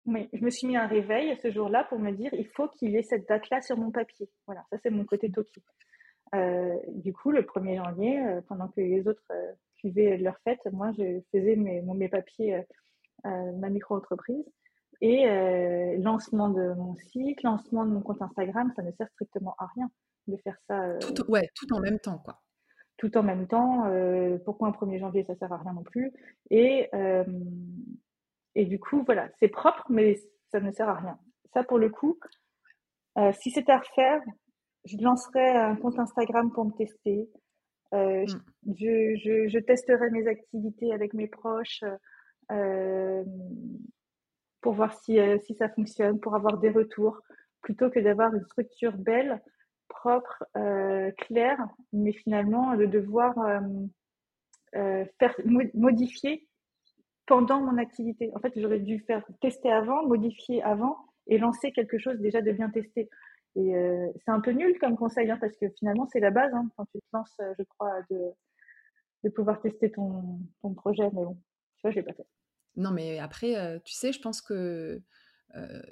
Mais 0.06 0.28
je 0.32 0.42
me 0.42 0.50
suis 0.50 0.66
mis 0.66 0.76
un 0.76 0.86
réveil 0.86 1.36
ce 1.42 1.50
jour-là 1.50 1.84
pour 1.84 1.98
me 1.98 2.12
dire, 2.12 2.32
il 2.32 2.46
faut 2.46 2.68
qu'il 2.68 2.92
y 2.92 2.96
ait 2.96 3.02
cette 3.02 3.28
date-là 3.28 3.60
sur 3.60 3.76
mon 3.76 3.90
papier. 3.90 4.30
Voilà, 4.46 4.64
ça 4.70 4.78
c'est 4.82 4.90
mon 4.90 5.04
côté 5.04 5.30
toqué. 5.30 5.60
Euh, 6.34 6.76
du 6.94 7.12
coup, 7.12 7.30
le 7.30 7.42
1er 7.42 7.76
janvier, 7.84 8.20
euh, 8.20 8.40
pendant 8.48 8.68
que 8.68 8.80
les 8.80 9.06
autres 9.08 9.22
suivaient 9.74 10.16
leur 10.16 10.38
fête, 10.44 10.60
moi, 10.72 10.92
je 10.96 11.20
faisais 11.32 11.56
mes, 11.56 11.82
mes 11.82 12.08
papiers, 12.08 12.62
ma 13.24 13.68
micro-entreprise. 13.68 14.44
Et 15.00 15.28
euh, 15.28 15.96
lancement 15.98 16.48
de 16.48 16.74
mon 16.74 16.94
site, 16.96 17.42
lancement 17.42 17.84
de 17.84 17.90
mon 17.90 18.00
compte 18.00 18.20
Instagram, 18.20 18.72
ça 18.74 18.82
ne 18.82 18.90
sert 18.92 19.08
strictement 19.10 19.54
à 19.58 19.66
rien 19.74 19.90
de 20.26 20.36
faire 20.38 20.56
ça. 20.66 20.82
Euh, 20.82 20.98
tout, 20.98 21.30
ouais, 21.30 21.48
tout 21.54 21.72
en 21.72 21.80
même 21.80 21.98
temps, 21.98 22.18
quoi. 22.18 22.40
Tout 22.96 23.16
en 23.16 23.22
même 23.22 23.46
temps. 23.46 23.86
Euh, 23.86 24.38
pourquoi 24.44 24.68
un 24.68 24.72
1er 24.72 24.98
janvier, 24.98 25.24
ça 25.24 25.36
sert 25.36 25.52
à 25.52 25.58
rien 25.58 25.72
non 25.72 25.84
plus. 25.84 26.12
Et, 26.50 26.90
et 28.54 28.64
du 28.66 28.80
coup, 28.80 29.04
voilà, 29.04 29.28
c'est 29.38 29.48
propre, 29.48 29.84
mais 29.88 30.18
ça 30.50 30.60
ne 30.60 30.72
sert 30.72 30.88
à 30.88 30.94
rien. 30.94 31.18
Ça, 31.54 31.62
pour 31.62 31.78
le 31.78 31.90
coup, 31.90 32.18
si 33.34 33.50
c'était 33.52 33.72
à 33.72 33.78
refaire, 33.78 34.20
je 34.84 34.96
lancerais 34.98 35.56
un 35.56 35.76
compte 35.76 35.98
Instagram 35.98 36.50
pour 36.52 36.64
me 36.64 36.72
tester. 36.72 37.28
Euh, 37.94 38.24
mm. 38.24 38.74
je, 38.74 39.16
je, 39.16 39.48
je, 39.48 39.58
testerai 39.58 40.10
mes 40.10 40.26
activités 40.26 40.92
avec 40.92 41.14
mes 41.14 41.26
proches. 41.26 41.84
Euh, 42.52 43.24
pour 44.60 44.74
voir 44.74 44.92
si, 45.02 45.18
euh, 45.18 45.38
si 45.44 45.54
ça 45.54 45.68
fonctionne, 45.68 46.20
pour 46.20 46.34
avoir 46.34 46.58
des 46.58 46.70
retours, 46.70 47.20
plutôt 47.62 47.90
que 47.90 48.00
d'avoir 48.00 48.34
une 48.34 48.44
structure 48.44 48.96
belle, 48.96 49.40
propre, 49.88 50.44
euh, 50.56 51.10
claire, 51.12 51.58
mais 51.92 52.12
finalement 52.12 52.76
de 52.76 52.86
devoir 52.86 53.38
euh, 53.38 53.60
euh 54.76 55.04
faire 55.18 55.34
modifier 55.74 56.46
pendant 57.26 57.60
mon 57.60 57.78
activité. 57.78 58.30
En 58.34 58.40
fait, 58.40 58.52
j'aurais 58.56 58.80
dû 58.80 59.00
faire 59.00 59.24
tester 59.40 59.70
avant, 59.70 60.06
modifier 60.06 60.62
avant 60.62 60.96
et 61.26 61.38
lancer 61.38 61.72
quelque 61.72 61.98
chose 61.98 62.18
déjà 62.20 62.40
de 62.42 62.52
bien 62.52 62.70
testé. 62.70 63.08
Et 63.56 63.76
euh, 63.76 64.08
c'est 64.24 64.30
un 64.30 64.40
peu 64.40 64.52
nul 64.52 64.78
comme 64.78 64.96
conseil, 64.96 65.30
hein, 65.30 65.38
parce 65.40 65.56
que 65.56 65.66
finalement, 65.78 66.06
c'est 66.12 66.20
la 66.20 66.30
base 66.30 66.52
hein, 66.54 66.68
quand 66.76 66.84
tu 66.86 66.98
te 66.98 67.06
lances, 67.12 67.40
je 67.58 67.64
crois, 67.64 67.92
de, 68.10 68.18
de 69.24 69.30
pouvoir 69.30 69.60
tester 69.60 69.90
ton, 69.90 70.38
ton 70.62 70.74
projet. 70.74 71.10
Mais 71.12 71.24
bon, 71.24 71.34
tu 71.76 71.82
vois, 71.82 71.90
je 71.90 71.96
l'ai 71.96 72.02
pas 72.02 72.12
fait. 72.12 72.26
Non, 72.78 72.92
mais 72.92 73.18
après, 73.18 73.80
tu 73.84 73.92
sais, 73.92 74.12
je 74.12 74.20
pense 74.20 74.40
que 74.40 75.02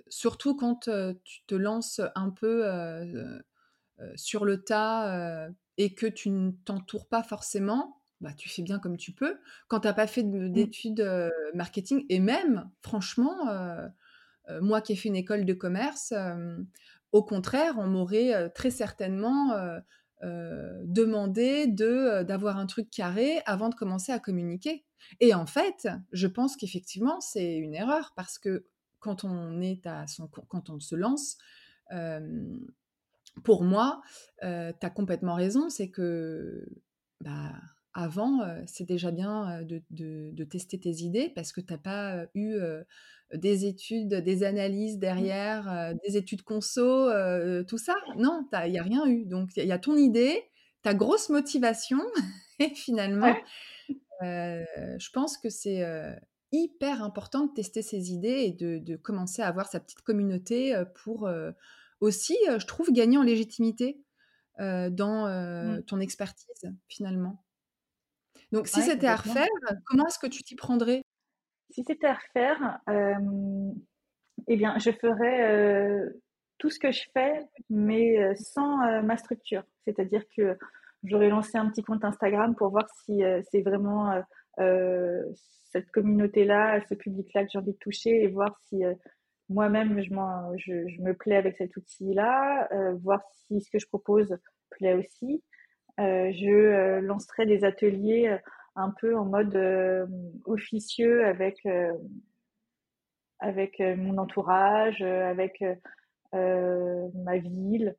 surtout 0.08 0.56
quand 0.56 0.88
tu 1.24 1.42
te 1.46 1.54
lances 1.54 2.00
un 2.14 2.30
peu 2.30 2.64
sur 4.14 4.44
le 4.44 4.62
tas 4.62 5.48
et 5.78 5.94
que 5.94 6.06
tu 6.06 6.30
ne 6.30 6.52
t'entoures 6.64 7.08
pas 7.08 7.22
forcément, 7.22 8.00
bah, 8.20 8.32
tu 8.32 8.48
fais 8.48 8.62
bien 8.62 8.78
comme 8.78 8.96
tu 8.96 9.12
peux. 9.12 9.36
Quand 9.68 9.80
tu 9.80 9.88
n'as 9.88 9.92
pas 9.92 10.06
fait 10.06 10.22
mmh. 10.22 10.52
d'études 10.52 11.30
marketing, 11.54 12.06
et 12.08 12.20
même, 12.20 12.70
franchement, 12.82 13.34
moi 14.60 14.80
qui 14.80 14.92
ai 14.92 14.96
fait 14.96 15.08
une 15.08 15.16
école 15.16 15.44
de 15.44 15.54
commerce, 15.54 16.14
au 17.12 17.24
contraire, 17.24 17.74
on 17.78 17.88
m'aurait 17.88 18.50
très 18.50 18.70
certainement 18.70 19.54
euh, 20.22 20.80
demander 20.84 21.66
de 21.66 21.84
euh, 21.84 22.24
d'avoir 22.24 22.56
un 22.56 22.66
truc 22.66 22.88
carré 22.90 23.40
avant 23.44 23.68
de 23.68 23.74
commencer 23.74 24.12
à 24.12 24.18
communiquer. 24.18 24.84
Et 25.20 25.34
en 25.34 25.44
fait, 25.44 25.88
je 26.12 26.26
pense 26.26 26.56
qu'effectivement, 26.56 27.20
c'est 27.20 27.56
une 27.56 27.74
erreur 27.74 28.12
parce 28.16 28.38
que 28.38 28.66
quand 28.98 29.24
on 29.24 29.60
est 29.60 29.86
à 29.86 30.06
son 30.06 30.26
quand 30.26 30.70
on 30.70 30.80
se 30.80 30.94
lance, 30.94 31.36
euh, 31.92 32.56
pour 33.44 33.62
moi, 33.62 34.00
euh, 34.42 34.72
tu 34.80 34.86
as 34.86 34.90
complètement 34.90 35.34
raison, 35.34 35.68
c'est 35.68 35.90
que 35.90 36.66
bah, 37.20 37.52
avant, 37.92 38.40
c'est 38.66 38.84
déjà 38.84 39.10
bien 39.10 39.62
de, 39.62 39.82
de, 39.90 40.30
de, 40.32 40.44
tester 40.44 40.78
tes 40.80 41.02
idées 41.02 41.30
parce 41.34 41.52
que 41.52 41.60
tu 41.60 41.72
n'as 41.72 41.78
pas 41.78 42.26
eu 42.34 42.58
des 43.34 43.66
études, 43.66 44.14
des 44.14 44.44
analyses 44.44 44.96
mmh. 44.96 45.00
derrière, 45.00 45.70
euh, 45.70 45.94
des 46.06 46.16
études 46.16 46.42
conso, 46.42 47.08
euh, 47.08 47.64
tout 47.64 47.78
ça? 47.78 47.94
Non, 48.16 48.46
il 48.64 48.72
n'y 48.72 48.78
a 48.78 48.82
rien 48.82 49.06
eu. 49.06 49.26
Donc, 49.26 49.50
il 49.56 49.64
y, 49.64 49.72
a 49.72 49.78
ton 49.78 49.96
idée, 49.96 50.44
ta 50.82 50.94
grosse 50.94 51.28
motivation, 51.28 52.00
et 52.60 52.70
finalement, 52.70 53.34
euh, 54.22 54.64
je 54.98 55.10
pense 55.10 55.38
que 55.38 55.50
c'est 55.50 55.84
hyper 56.52 57.02
important 57.02 57.46
de 57.46 57.52
tester 57.52 57.82
ses 57.82 58.12
idées 58.12 58.44
et 58.44 58.52
de, 58.52 58.78
de, 58.78 58.96
commencer 58.96 59.42
à 59.42 59.48
avoir 59.48 59.68
sa 59.68 59.80
petite 59.80 60.02
communauté 60.02 60.80
pour 61.02 61.28
aussi, 62.00 62.36
je 62.46 62.66
trouve, 62.66 62.92
gagner 62.92 63.18
en 63.18 63.22
légitimité 63.22 64.00
dans 64.58 65.26
mmh. 65.28 65.82
ton 65.82 66.00
expertise, 66.00 66.72
finalement. 66.88 67.42
Donc, 68.52 68.68
si 68.68 68.80
c'était 68.80 69.08
à 69.08 69.16
refaire, 69.16 69.48
comment 69.86 70.06
est-ce 70.06 70.20
que 70.20 70.28
tu 70.28 70.44
t'y 70.44 70.54
prendrais? 70.54 71.02
Si 71.70 71.84
c'était 71.84 72.06
à 72.06 72.14
refaire, 72.14 72.78
euh, 72.88 73.72
eh 74.48 74.56
bien, 74.56 74.78
je 74.78 74.90
ferais 74.90 75.50
euh, 75.50 76.10
tout 76.58 76.70
ce 76.70 76.78
que 76.78 76.92
je 76.92 77.02
fais, 77.12 77.44
mais 77.70 78.22
euh, 78.22 78.34
sans 78.36 79.02
ma 79.02 79.16
structure. 79.16 79.62
C'est-à-dire 79.84 80.22
que 80.36 80.56
j'aurais 81.04 81.28
lancé 81.28 81.58
un 81.58 81.68
petit 81.68 81.82
compte 81.82 82.04
Instagram 82.04 82.54
pour 82.54 82.70
voir 82.70 82.88
si 83.04 83.22
c'est 83.50 83.60
vraiment 83.60 84.22
cette 84.56 85.90
communauté-là, 85.90 86.80
ce 86.88 86.94
public-là 86.94 87.44
que 87.44 87.50
j'ai 87.52 87.58
envie 87.58 87.72
de 87.72 87.78
toucher 87.78 88.22
et 88.22 88.28
voir 88.28 88.58
si 88.66 88.82
moi-même 89.48 90.00
je, 90.00 90.08
je, 90.56 90.88
je, 90.88 91.02
me 91.02 91.12
plais 91.12 91.36
avec 91.36 91.56
cet 91.56 91.76
outil-là, 91.76 92.68
voir 93.02 93.20
si 93.32 93.60
ce 93.60 93.70
que 93.70 93.78
je 93.78 93.86
propose 93.86 94.36
plaît 94.70 94.94
aussi. 94.94 95.44
je 95.98 96.98
lancerai 97.00 97.46
des 97.46 97.64
ateliers 97.64 98.36
un 98.76 98.90
peu 98.90 99.16
en 99.16 99.24
mode 99.24 99.56
euh, 99.56 100.06
officieux 100.44 101.24
avec 101.26 101.58
euh, 101.66 101.92
avec 103.40 103.80
euh, 103.80 103.96
mon 103.96 104.18
entourage, 104.18 105.02
avec 105.02 105.62
ma 106.32 107.38
ville, 107.38 107.96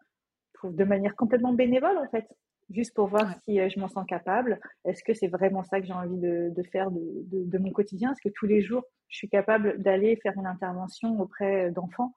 de 0.64 0.84
manière 0.84 1.16
complètement 1.16 1.54
bénévole 1.54 1.98
en 1.98 2.08
fait, 2.10 2.28
juste 2.70 2.94
pour 2.94 3.08
voir 3.08 3.34
si 3.44 3.58
je 3.58 3.80
m'en 3.80 3.88
sens 3.88 4.06
capable. 4.06 4.60
Est-ce 4.86 5.04
que 5.04 5.16
c'est 5.16 5.28
vraiment 5.28 5.64
ça 5.64 5.80
que 5.80 5.88
j'ai 5.88 5.94
envie 5.94 6.20
de, 6.20 6.54
faire 6.72 6.92
de, 6.92 7.02
de, 7.32 7.58
mon 7.58 7.72
quotidien? 7.72 8.12
Est-ce 8.12 8.30
que 8.30 8.34
tous 8.36 8.46
les 8.46 8.62
jours, 8.62 8.84
je 9.08 9.18
suis 9.18 9.30
capable 9.30 9.82
d'aller 9.82 10.18
faire 10.18 10.34
une 10.36 10.46
intervention 10.46 11.20
auprès 11.20 11.72
d'enfants? 11.72 12.14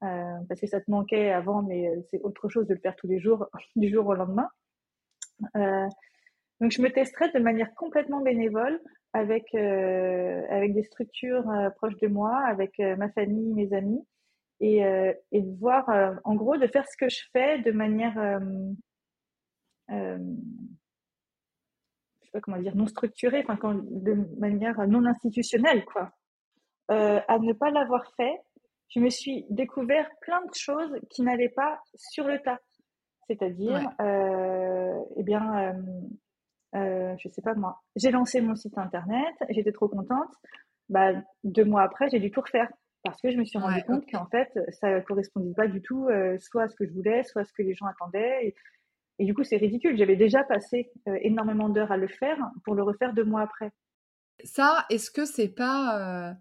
Parce 0.00 0.60
que 0.60 0.66
ça 0.66 0.80
te 0.80 0.90
manquait 0.90 1.30
avant, 1.30 1.62
mais 1.62 1.88
c'est 2.10 2.20
autre 2.22 2.48
chose 2.48 2.66
de 2.66 2.74
le 2.74 2.80
faire 2.80 2.96
tous 2.96 3.06
les 3.06 3.20
jours, 3.20 3.46
du 3.76 3.90
jour 3.90 4.04
au 4.08 4.14
lendemain. 4.14 4.48
Donc 6.60 6.72
je 6.72 6.82
me 6.82 6.90
testerai 6.90 7.30
de 7.32 7.38
manière 7.38 7.74
complètement 7.74 8.20
bénévole 8.20 8.80
avec, 9.12 9.54
euh, 9.54 10.46
avec 10.50 10.74
des 10.74 10.84
structures 10.84 11.48
euh, 11.50 11.70
proches 11.70 11.96
de 11.98 12.08
moi, 12.08 12.38
avec 12.46 12.78
euh, 12.80 12.96
ma 12.96 13.10
famille, 13.10 13.52
mes 13.54 13.72
amis, 13.72 14.06
et, 14.62 14.82
et 15.32 15.40
de 15.40 15.58
voir, 15.58 15.88
en 16.22 16.34
gros, 16.34 16.58
de 16.58 16.66
faire 16.66 16.86
ce 16.86 16.94
que 16.94 17.08
je 17.08 17.22
fais 17.32 17.62
de 17.62 17.72
manière, 17.72 18.12
je 19.88 20.18
sais 22.20 22.30
pas 22.30 22.40
comment 22.42 22.58
dire, 22.58 22.76
non 22.76 22.86
structurée, 22.86 23.42
enfin, 23.48 23.80
de 23.90 24.12
manière 24.38 24.86
non 24.86 25.06
institutionnelle, 25.06 25.86
quoi. 25.86 26.12
à 26.88 27.38
ne 27.38 27.54
pas 27.54 27.70
l'avoir 27.70 28.12
fait, 28.18 28.38
je 28.90 29.00
me 29.00 29.08
suis 29.08 29.46
découvert 29.48 30.10
plein 30.20 30.44
de 30.44 30.52
choses 30.52 30.94
qui 31.08 31.22
n'allaient 31.22 31.48
pas 31.48 31.80
sur 31.94 32.28
le 32.28 32.38
tas. 32.42 32.58
C'est-à-dire, 33.28 33.90
eh 35.16 35.22
bien, 35.22 35.74
euh, 36.74 37.14
je 37.18 37.28
sais 37.28 37.42
pas 37.42 37.54
moi, 37.54 37.80
j'ai 37.96 38.10
lancé 38.10 38.40
mon 38.40 38.54
site 38.54 38.78
internet, 38.78 39.34
j'étais 39.50 39.72
trop 39.72 39.88
contente. 39.88 40.30
Bah, 40.88 41.12
deux 41.44 41.64
mois 41.64 41.82
après, 41.82 42.08
j'ai 42.10 42.18
dû 42.18 42.30
tout 42.30 42.40
refaire 42.40 42.68
parce 43.02 43.20
que 43.22 43.30
je 43.30 43.38
me 43.38 43.44
suis 43.44 43.58
rendu 43.58 43.82
compte 43.84 44.04
qu'en 44.10 44.26
fait, 44.26 44.50
ça 44.80 45.00
correspondait 45.00 45.54
pas 45.54 45.66
du 45.66 45.80
tout 45.80 46.06
euh, 46.08 46.36
soit 46.38 46.64
à 46.64 46.68
ce 46.68 46.76
que 46.76 46.86
je 46.86 46.92
voulais, 46.92 47.22
soit 47.24 47.42
à 47.42 47.44
ce 47.44 47.52
que 47.52 47.62
les 47.62 47.74
gens 47.74 47.86
attendaient. 47.86 48.54
Et, 49.18 49.24
du 49.24 49.34
coup, 49.34 49.44
c'est 49.44 49.56
ridicule. 49.56 49.96
J'avais 49.96 50.16
déjà 50.16 50.44
passé 50.44 50.90
euh, 51.08 51.16
énormément 51.22 51.68
d'heures 51.68 51.92
à 51.92 51.96
le 51.96 52.08
faire 52.08 52.38
pour 52.64 52.74
le 52.74 52.82
refaire 52.82 53.14
deux 53.14 53.24
mois 53.24 53.42
après. 53.42 53.70
Ça, 54.44 54.86
est-ce 54.90 55.10
que 55.10 55.24
c'est 55.24 55.48
pas 55.48 56.30
euh, 56.30 56.34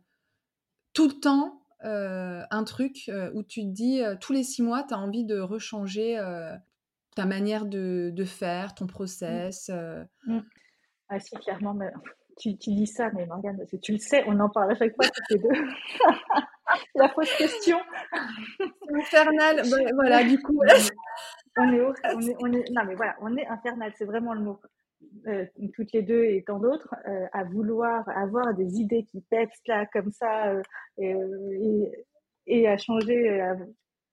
tout 0.93 1.07
le 1.07 1.19
temps 1.19 1.55
un 1.82 2.63
truc 2.65 3.09
où 3.36 3.41
tu 3.41 3.61
te 3.61 3.67
dis 3.67 4.01
tous 4.19 4.34
les 4.34 4.43
six 4.43 4.61
mois, 4.61 4.84
tu 4.84 4.93
as 4.93 4.97
envie 4.99 5.23
de 5.23 5.39
rechanger 5.39 6.17
ta 7.20 7.26
manière 7.26 7.65
de, 7.65 8.11
de 8.13 8.24
faire, 8.24 8.74
ton 8.74 8.88
process 8.88 9.70
euh. 9.74 10.05
mmh. 10.26 10.39
Ah 11.09 11.20
si, 11.20 11.36
clairement, 11.36 11.74
mais 11.74 11.91
tu, 12.39 12.57
tu, 12.57 12.72
dis 12.72 12.88
ça, 12.88 13.11
mais 13.13 13.26
Morgane, 13.26 13.59
tu 13.84 13.91
le 13.91 13.97
sais, 13.97 14.24
on 14.26 14.39
en 14.39 14.47
parle 14.47 14.72
à 14.72 14.76
chaque 14.76 14.95
fois 14.95 15.05
toutes 15.05 15.30
les 15.32 15.39
deux. 15.39 15.49
La 16.95 17.09
fausse 17.09 17.36
question. 17.36 17.78
infernal. 18.95 19.63
voilà, 19.95 20.24
du 20.24 20.41
coup. 20.41 20.61
on, 21.57 21.74
est, 21.74 21.82
on, 21.82 22.22
est, 22.22 22.36
on 22.39 22.53
est, 22.53 22.70
non, 22.72 22.84
mais 22.88 22.95
voilà, 22.95 23.17
on 23.20 23.36
est 23.36 23.47
infernal, 23.47 23.91
c'est 23.97 24.05
vraiment 24.05 24.34
le 24.34 24.41
mot. 24.41 24.61
Euh, 25.28 25.45
toutes 25.76 25.91
les 25.91 26.03
deux 26.03 26.24
et 26.24 26.45
tant 26.47 26.59
d'autres, 26.59 26.95
euh, 27.05 27.26
à 27.34 27.43
vouloir 27.43 28.07
avoir 28.15 28.53
des 28.53 28.80
idées 28.80 29.03
qui 29.03 29.20
pètent 29.30 29.49
là, 29.67 29.86
comme 29.91 30.11
ça, 30.11 30.53
et, 30.97 31.15
et, 32.47 32.67
à 32.70 32.78
changer 32.78 33.41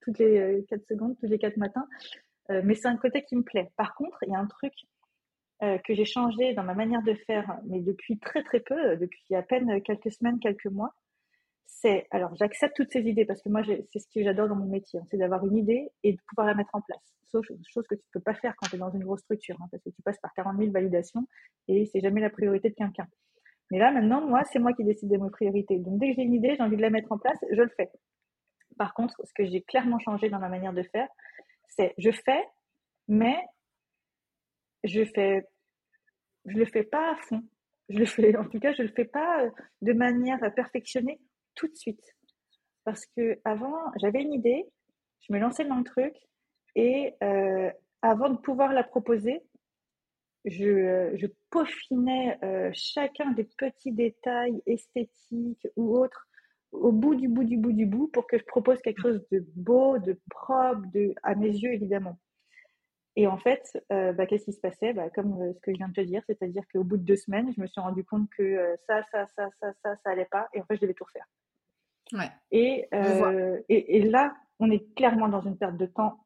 toutes 0.01 0.19
les 0.19 0.65
4 0.69 0.83
secondes, 0.89 1.17
tous 1.21 1.27
les 1.27 1.39
4 1.39 1.57
matins. 1.57 1.87
Euh, 2.51 2.63
mais 2.65 2.75
c'est 2.75 2.89
un 2.89 2.97
côté 2.97 3.25
qui 3.25 3.37
me 3.37 3.43
plaît. 3.43 3.71
Par 3.77 3.95
contre, 3.95 4.19
il 4.23 4.33
y 4.33 4.35
a 4.35 4.39
un 4.39 4.47
truc 4.47 4.73
euh, 5.63 5.79
que 5.79 5.95
j'ai 5.95 6.05
changé 6.05 6.55
dans 6.55 6.63
ma 6.63 6.75
manière 6.75 7.03
de 7.03 7.15
faire, 7.15 7.59
mais 7.67 7.81
depuis 7.81 8.19
très 8.19 8.43
très 8.43 8.61
peu, 8.61 8.93
euh, 8.93 8.97
depuis 8.97 9.35
à 9.35 9.43
peine 9.43 9.81
quelques 9.83 10.13
semaines, 10.13 10.39
quelques 10.39 10.67
mois. 10.67 10.95
C'est 11.67 12.07
alors 12.11 12.35
j'accepte 12.37 12.77
toutes 12.77 12.93
ces 12.93 13.03
idées 13.09 13.25
parce 13.25 13.43
que 13.43 13.49
moi 13.49 13.63
c'est 13.65 13.99
ce 13.99 14.07
que 14.15 14.23
j'adore 14.23 14.49
dans 14.49 14.57
mon 14.57 14.67
métier, 14.67 15.01
hein, 15.01 15.05
c'est 15.11 15.17
d'avoir 15.17 15.45
une 15.47 15.57
idée 15.57 15.89
et 16.05 16.13
de 16.13 16.19
pouvoir 16.29 16.47
la 16.47 16.55
mettre 16.55 16.75
en 16.75 16.81
place. 16.81 17.03
Sauf 17.25 17.47
chose 17.69 17.87
que 17.89 17.97
tu 17.97 18.05
peux 18.13 18.21
pas 18.21 18.35
faire 18.35 18.55
quand 18.57 18.69
tu 18.69 18.77
es 18.77 18.79
dans 18.79 18.91
une 18.91 19.03
grosse 19.03 19.21
structure, 19.21 19.57
hein, 19.61 19.67
parce 19.71 19.83
que 19.83 19.91
tu 19.91 20.01
passes 20.03 20.19
par 20.21 20.33
40 20.35 20.59
000 20.59 20.71
validations 20.71 21.27
et 21.69 21.87
c'est 21.87 22.01
jamais 22.01 22.21
la 22.21 22.31
priorité 22.31 22.71
de 22.71 22.75
quelqu'un. 22.75 23.09
Mais 23.71 23.79
là 23.79 23.91
maintenant, 23.91 24.21
moi 24.27 24.43
c'est 24.45 24.59
moi 24.59 24.73
qui 24.75 24.85
décide 24.85 25.11
de 25.11 25.17
mes 25.17 25.31
priorités. 25.31 25.79
Donc 25.79 25.99
dès 25.99 26.11
que 26.11 26.17
j'ai 26.17 26.23
une 26.23 26.35
idée, 26.35 26.55
j'ai 26.57 26.63
envie 26.63 26.77
de 26.77 26.83
la 26.83 26.91
mettre 26.91 27.11
en 27.11 27.19
place, 27.19 27.39
je 27.51 27.63
le 27.63 27.71
fais. 27.77 27.91
Par 28.79 28.95
contre, 28.95 29.15
ce 29.25 29.33
que 29.33 29.45
j'ai 29.45 29.63
clairement 29.63 29.99
changé 29.99 30.29
dans 30.29 30.39
ma 30.39 30.49
manière 30.49 30.73
de 30.73 30.83
faire, 30.83 31.09
c'est 31.69 31.95
je 31.99 32.11
fais, 32.11 32.45
mais 33.09 33.37
je 34.85 35.05
fais, 35.14 35.47
je 36.47 36.57
le 36.57 36.64
fais 36.67 36.85
pas 36.85 37.12
à 37.12 37.17
fond. 37.17 37.43
Je 37.89 37.99
le 37.99 38.07
fais, 38.07 38.37
en 38.37 38.49
tout 38.49 38.59
cas, 38.59 38.73
je 38.73 38.83
le 38.83 38.89
fais 38.89 39.05
pas 39.05 39.45
euh, 39.45 39.51
de 39.83 39.93
manière 39.93 40.41
perfectionnée 40.55 41.21
tout 41.55 41.69
de 41.69 41.75
suite. 41.75 42.03
Parce 42.85 43.07
que 43.17 43.39
avant, 43.45 43.77
j'avais 44.01 44.23
une 44.23 44.33
idée, 44.33 44.64
je 45.21 45.33
me 45.33 45.39
lançais 45.39 45.64
dans 45.64 45.79
le 45.79 45.85
truc, 45.85 46.14
et 46.75 47.14
euh, 47.23 47.71
avant 48.03 48.29
de 48.29 48.39
pouvoir 48.39 48.73
la 48.73 48.85
proposer, 48.85 49.41
je, 50.45 50.64
euh, 50.64 51.17
je 51.17 51.27
peaufinais 51.51 52.39
chacun 52.75 53.33
des 53.33 53.45
petits 53.45 53.93
détails 53.93 54.62
esthétiques 54.67 55.67
ou 55.77 55.97
autres 55.97 56.26
au 56.81 56.93
bout 56.93 57.14
du 57.14 57.29
bout 57.29 57.45
du 57.45 57.57
bout 57.57 57.72
du 57.72 57.87
bout 57.87 58.09
pour 58.09 58.27
que 58.27 58.39
je 58.39 58.45
propose 58.45 58.81
quelque 58.81 59.03
chose 59.03 59.24
de 59.31 59.45
beau, 59.55 59.99
de 59.99 60.18
propre, 60.31 60.83
de, 60.93 61.14
à 61.22 61.35
mes 61.35 61.51
yeux 61.51 61.72
évidemment. 61.72 62.18
Et 63.16 63.27
en 63.27 63.39
fait, 63.39 63.62
euh, 63.93 64.12
bah, 64.12 64.27
qu'est-ce 64.27 64.45
qui 64.45 64.53
se 64.53 64.61
passait? 64.61 64.93
Bah, 64.93 65.09
Comme 65.09 65.41
euh, 65.41 65.53
ce 65.55 65.61
que 65.61 65.72
je 65.72 65.79
viens 65.79 65.89
de 65.89 65.95
te 65.95 66.03
dire, 66.03 66.22
c'est-à-dire 66.27 66.62
qu'au 66.72 66.85
bout 66.85 66.99
de 66.99 67.03
deux 67.03 67.16
semaines, 67.16 67.51
je 67.57 67.61
me 67.61 67.66
suis 67.66 67.81
rendu 67.81 68.05
compte 68.05 68.29
que 68.37 68.43
euh, 68.43 68.77
ça, 68.87 69.03
ça, 69.11 69.27
ça, 69.35 69.49
ça, 69.59 69.72
ça, 69.83 69.97
ça 69.97 70.11
allait 70.11 70.29
pas, 70.31 70.49
et 70.53 70.61
en 70.61 70.64
fait, 70.66 70.77
je 70.77 70.83
devais 70.83 70.93
tout 70.93 71.05
refaire. 71.05 71.27
Ouais. 72.12 72.31
Et, 72.53 72.89
et, 73.68 73.97
et, 73.97 74.03
là, 74.03 74.35
on 74.61 74.70
est 74.70 74.95
clairement 74.95 75.29
dans 75.29 75.41
une 75.41 75.57
perte 75.57 75.77
de 75.77 75.87
temps 75.87 76.24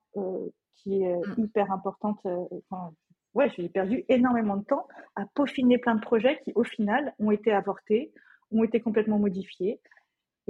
qui 0.74 1.02
est 1.02 1.16
mm. 1.16 1.34
hyper 1.38 1.72
importante. 1.72 2.18
Enfin, 2.24 2.92
ouais, 3.32 3.48
j'ai 3.56 3.68
perdu 3.70 4.04
énormément 4.08 4.56
de 4.56 4.64
temps 4.64 4.86
à 5.16 5.24
peaufiner 5.34 5.78
plein 5.78 5.94
de 5.94 6.02
projets 6.02 6.38
qui, 6.44 6.52
au 6.54 6.64
final, 6.64 7.14
ont 7.18 7.30
été 7.30 7.50
avortés, 7.52 8.12
ont 8.50 8.62
été 8.62 8.80
complètement 8.80 9.18
modifiés. 9.18 9.80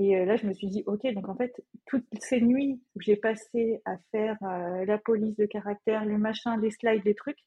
Et 0.00 0.16
euh, 0.16 0.24
là, 0.24 0.36
je 0.36 0.46
me 0.46 0.54
suis 0.54 0.66
dit, 0.66 0.82
OK, 0.86 1.06
donc 1.12 1.28
en 1.28 1.34
fait, 1.34 1.62
toutes 1.84 2.06
ces 2.20 2.40
nuits 2.40 2.80
où 2.96 3.02
j'ai 3.02 3.16
passé 3.16 3.82
à 3.84 3.98
faire 4.10 4.38
euh, 4.42 4.86
la 4.86 4.96
police 4.96 5.36
de 5.36 5.44
caractère, 5.44 6.06
les 6.06 6.16
machins, 6.16 6.58
les 6.58 6.70
slides, 6.70 7.04
les 7.04 7.14
trucs, 7.14 7.44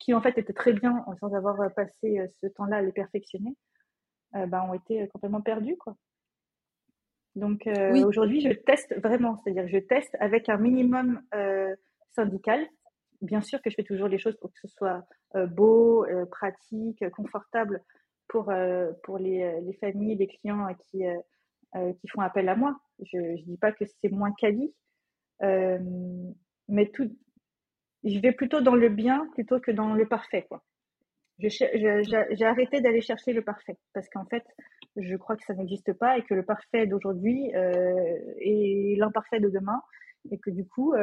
qui 0.00 0.12
en 0.12 0.20
fait 0.20 0.36
étaient 0.36 0.52
très 0.52 0.72
bien 0.72 1.04
sans 1.20 1.32
avoir 1.32 1.60
euh, 1.60 1.68
passé 1.68 2.20
ce 2.40 2.48
temps-là 2.48 2.78
à 2.78 2.82
les 2.82 2.90
perfectionner, 2.90 3.56
bah, 4.32 4.64
ont 4.68 4.74
été 4.74 5.06
complètement 5.08 5.40
perdus. 5.40 5.76
Quoi. 5.76 5.96
Donc 7.36 7.66
aujourd'hui, 8.04 8.40
je 8.40 8.50
teste 8.50 8.94
vraiment, 9.00 9.36
c'est-à-dire 9.36 9.66
je 9.68 9.78
teste 9.78 10.14
avec 10.20 10.50
un 10.50 10.58
minimum 10.58 11.22
syndical. 12.10 12.66
Bien 13.22 13.40
sûr 13.40 13.62
que 13.62 13.70
je 13.70 13.76
fais 13.76 13.84
toujours 13.84 14.08
les 14.08 14.18
choses 14.18 14.36
pour 14.36 14.52
que 14.52 14.58
ce 14.60 14.68
soit 14.68 15.06
beau, 15.34 16.04
pratique, 16.30 17.08
confortable 17.10 17.82
pour, 18.28 18.52
pour 19.04 19.16
les, 19.16 19.60
les 19.62 19.72
familles, 19.74 20.16
les 20.16 20.26
clients 20.26 20.66
qui 20.90 21.06
euh, 21.06 21.16
qui 21.74 22.08
font 22.08 22.20
appel 22.20 22.48
à 22.48 22.56
moi. 22.56 22.78
Je 23.04 23.18
ne 23.18 23.42
dis 23.42 23.58
pas 23.58 23.72
que 23.72 23.84
c'est 23.84 24.10
moins 24.10 24.32
quali, 24.32 24.72
euh, 25.42 25.78
mais 26.68 26.90
tout, 26.90 27.10
je 28.04 28.18
vais 28.18 28.32
plutôt 28.32 28.60
dans 28.60 28.74
le 28.74 28.88
bien 28.88 29.28
plutôt 29.34 29.60
que 29.60 29.70
dans 29.70 29.94
le 29.94 30.08
parfait. 30.08 30.46
Quoi. 30.48 30.62
J'ai 31.38 32.44
arrêté 32.44 32.80
d'aller 32.80 33.02
chercher 33.02 33.32
le 33.32 33.42
parfait 33.42 33.76
parce 33.92 34.08
qu'en 34.08 34.24
fait, 34.24 34.44
je 34.96 35.16
crois 35.16 35.36
que 35.36 35.44
ça 35.44 35.54
n'existe 35.54 35.92
pas 35.92 36.16
et 36.16 36.22
que 36.22 36.32
le 36.32 36.42
parfait 36.42 36.86
d'aujourd'hui 36.86 37.54
euh, 37.54 38.16
est 38.40 38.96
l'imparfait 38.98 39.40
de 39.40 39.50
demain 39.50 39.82
et 40.30 40.38
que 40.38 40.50
du 40.50 40.66
coup, 40.66 40.94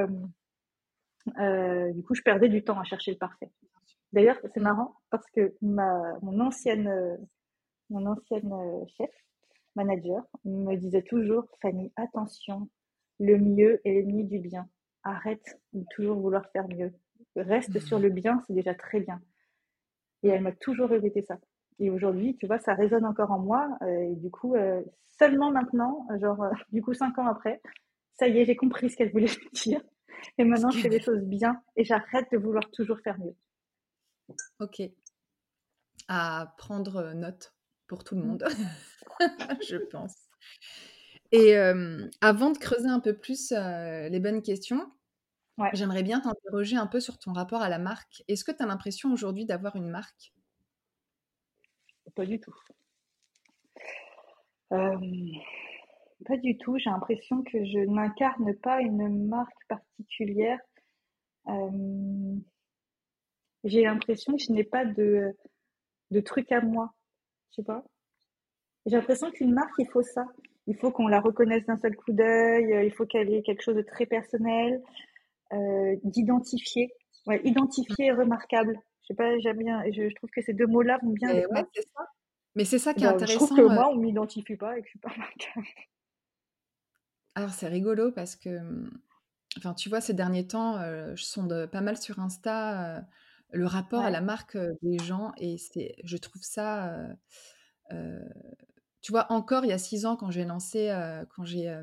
du 1.27 2.03
coup, 2.03 2.15
je 2.15 2.21
perdais 2.23 2.49
du 2.49 2.63
temps 2.63 2.79
à 2.79 2.83
chercher 2.83 3.11
le 3.11 3.17
parfait. 3.17 3.51
D'ailleurs, 4.11 4.39
c'est 4.53 4.59
marrant 4.59 4.95
parce 5.11 5.25
que 5.31 5.55
ma, 5.61 6.17
mon 6.21 6.39
ancienne, 6.39 7.17
mon 7.89 8.05
ancienne 8.07 8.51
chef, 8.97 9.11
manager 9.75 10.23
me 10.45 10.75
disait 10.75 11.03
toujours, 11.03 11.45
Fanny, 11.61 11.91
attention, 11.95 12.69
le 13.19 13.37
mieux 13.37 13.81
est 13.85 13.93
l'ennemi 13.93 14.25
du 14.25 14.39
bien. 14.39 14.67
Arrête 15.03 15.59
de 15.73 15.83
toujours 15.91 16.19
vouloir 16.19 16.45
faire 16.51 16.67
mieux. 16.67 16.93
Reste 17.35 17.79
sur 17.79 17.99
le 17.99 18.09
bien, 18.09 18.41
c'est 18.47 18.53
déjà 18.53 18.73
très 18.73 18.99
bien. 18.99 19.21
Et 20.23 20.29
elle 20.29 20.41
m'a 20.41 20.51
toujours 20.51 20.89
répété 20.89 21.21
ça. 21.23 21.37
Et 21.79 21.89
aujourd'hui, 21.89 22.35
tu 22.37 22.47
vois, 22.47 22.59
ça 22.59 22.73
résonne 22.73 23.05
encore 23.05 23.31
en 23.31 23.39
moi. 23.39 23.67
Euh, 23.81 24.11
et 24.11 24.15
du 24.15 24.29
coup, 24.29 24.55
euh, 24.55 24.81
seulement 25.17 25.51
maintenant, 25.51 26.07
genre, 26.19 26.43
euh, 26.43 26.51
du 26.71 26.81
coup, 26.81 26.93
cinq 26.93 27.17
ans 27.17 27.27
après, 27.27 27.61
ça 28.15 28.27
y 28.27 28.39
est, 28.39 28.45
j'ai 28.45 28.55
compris 28.55 28.89
ce 28.89 28.95
qu'elle 28.95 29.11
voulait 29.11 29.27
dire. 29.53 29.81
Et 30.37 30.43
maintenant, 30.45 30.69
je 30.69 30.79
fais 30.79 30.89
les 30.89 31.01
choses 31.01 31.23
bien 31.23 31.61
et 31.75 31.83
j'arrête 31.83 32.27
de 32.31 32.37
vouloir 32.37 32.69
toujours 32.71 32.99
faire 33.01 33.19
mieux. 33.19 33.35
Ok. 34.59 34.81
À 36.07 36.53
prendre 36.57 37.13
note 37.13 37.53
pour 37.93 38.03
tout 38.03 38.15
le 38.15 38.21
mmh. 38.21 38.25
monde, 38.25 38.43
je 39.69 39.77
pense. 39.77 40.15
Et 41.31 41.55
avant 42.21 42.51
de 42.51 42.57
creuser 42.57 42.89
un 42.89 42.99
peu 42.99 43.15
plus 43.15 43.51
les 43.51 44.19
bonnes 44.19 44.41
questions, 44.41 44.91
j'aimerais 45.73 46.03
bien 46.03 46.19
t'interroger 46.19 46.75
un 46.77 46.87
peu 46.87 46.99
sur 46.99 47.17
ton 47.17 47.33
rapport 47.33 47.61
à 47.61 47.69
la 47.69 47.79
marque. 47.79 48.23
Est-ce 48.27 48.43
que 48.43 48.51
tu 48.51 48.61
as 48.61 48.67
l'impression 48.67 49.11
aujourd'hui 49.11 49.45
d'avoir 49.45 49.75
une 49.75 49.89
marque? 49.89 50.33
Pas 52.15 52.25
du 52.25 52.39
tout. 52.39 52.55
pas 54.69 56.37
du 56.37 56.57
tout. 56.57 56.77
J'ai 56.77 56.89
l'impression 56.89 57.43
que 57.43 57.63
je 57.65 57.79
n'incarne 57.79 58.53
pas 58.55 58.81
une 58.81 59.27
marque 59.27 59.67
particulière. 59.67 60.59
J'ai 63.63 63.83
l'impression 63.83 64.35
que 64.35 64.43
je 64.43 64.51
n'ai 64.51 64.63
pas 64.63 64.85
de, 64.85 65.35
de 66.11 66.19
truc 66.19 66.51
à 66.51 66.61
moi. 66.61 66.93
Je 67.53 67.61
sais 67.61 67.65
pas. 67.65 67.83
J'ai 68.87 68.95
l'impression 68.97 69.31
qu'une 69.31 69.53
marque, 69.53 69.73
il 69.77 69.87
faut 69.87 70.01
ça. 70.01 70.25
Il 70.65 70.75
faut 70.75 70.91
qu'on 70.91 71.07
la 71.07 71.21
reconnaisse 71.21 71.65
d'un 71.65 71.77
seul 71.77 71.95
coup 71.95 72.11
d'œil. 72.11 72.85
Il 72.85 72.91
faut 72.91 73.05
qu'elle 73.05 73.31
ait 73.31 73.43
quelque 73.43 73.61
chose 73.61 73.75
de 73.75 73.83
très 73.83 74.07
personnel, 74.07 74.81
euh, 75.53 75.95
d'identifié. 76.03 76.91
Ouais, 77.27 77.41
identifié 77.43 78.07
et 78.07 78.11
remarquable. 78.11 78.79
Je 79.01 79.07
sais 79.07 79.13
pas, 79.13 79.37
j'aime 79.39 79.57
bien. 79.57 79.83
Je, 79.91 80.09
je 80.09 80.15
trouve 80.15 80.31
que 80.31 80.41
ces 80.41 80.53
deux 80.53 80.65
mots-là 80.65 80.97
vont 81.03 81.11
bien 81.11 81.29
ouais, 81.31 81.45
ça. 81.47 82.07
Mais 82.55 82.65
c'est 82.65 82.79
ça 82.79 82.93
qui 82.93 83.03
est 83.03 83.07
bah, 83.07 83.13
intéressant. 83.13 83.39
Je 83.39 83.45
trouve 83.45 83.57
que 83.57 83.73
moi, 83.73 83.89
on 83.89 83.97
m'identifie 83.97 84.55
pas 84.55 84.77
et 84.77 84.81
que 84.81 84.87
je 84.87 84.91
suis 84.91 84.99
pas 84.99 85.09
remarquable. 85.09 85.67
Alors 87.35 87.51
c'est 87.51 87.67
rigolo 87.67 88.11
parce 88.11 88.35
que, 88.35 88.59
mmh, 88.59 88.91
enfin, 89.57 89.73
tu 89.73 89.89
vois, 89.89 90.01
ces 90.01 90.13
derniers 90.13 90.47
temps, 90.47 90.79
je 91.15 91.23
sonde 91.23 91.67
pas 91.71 91.81
mal 91.81 91.97
sur 91.97 92.19
Insta 92.19 93.05
le 93.53 93.65
rapport 93.65 94.01
à 94.01 94.09
la 94.09 94.19
marque 94.19 94.57
des 94.81 94.97
gens 94.99 95.31
et 95.37 95.57
c'est, 95.57 95.95
je 96.03 96.17
trouve 96.17 96.41
ça, 96.43 97.07
tu 99.01 99.11
vois, 99.11 99.31
encore 99.31 99.63
il 99.63 99.69
y 99.69 99.73
a 99.73 99.77
six 99.77 100.05
ans 100.05 100.15
quand 100.15 100.31
j'ai 100.31 100.43
lancé, 100.43 100.87
quand 101.35 101.45
j'ai 101.45 101.73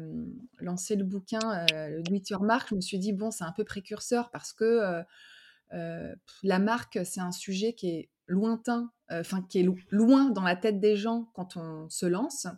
lancé 0.59 0.97
le 0.97 1.05
bouquin 1.05 1.65
le 1.73 2.03
Do 2.03 2.15
It 2.15 2.29
Your 2.31 2.43
Mark, 2.43 2.69
je 2.71 2.75
me 2.75 2.81
suis 2.81 2.99
dit 2.99 3.13
bon, 3.13 3.31
c'est 3.31 3.45
un 3.45 3.53
peu 3.53 3.65
précurseur 3.65 4.31
parce 4.31 4.53
que 4.53 5.03
la 5.71 6.59
marque 6.59 6.99
c'est 7.05 7.21
un 7.21 7.33
sujet 7.33 7.73
qui 7.75 7.89
est 7.91 8.11
lointain, 8.27 8.91
enfin 9.11 9.43
qui 9.43 9.61
est 9.61 9.69
loin 9.91 10.31
dans 10.31 10.43
la 10.43 10.57
tête 10.57 10.81
des 10.81 10.97
gens 10.97 11.31
quand 11.35 11.57
on 11.57 11.89
se 11.89 12.07
lance. 12.07 12.49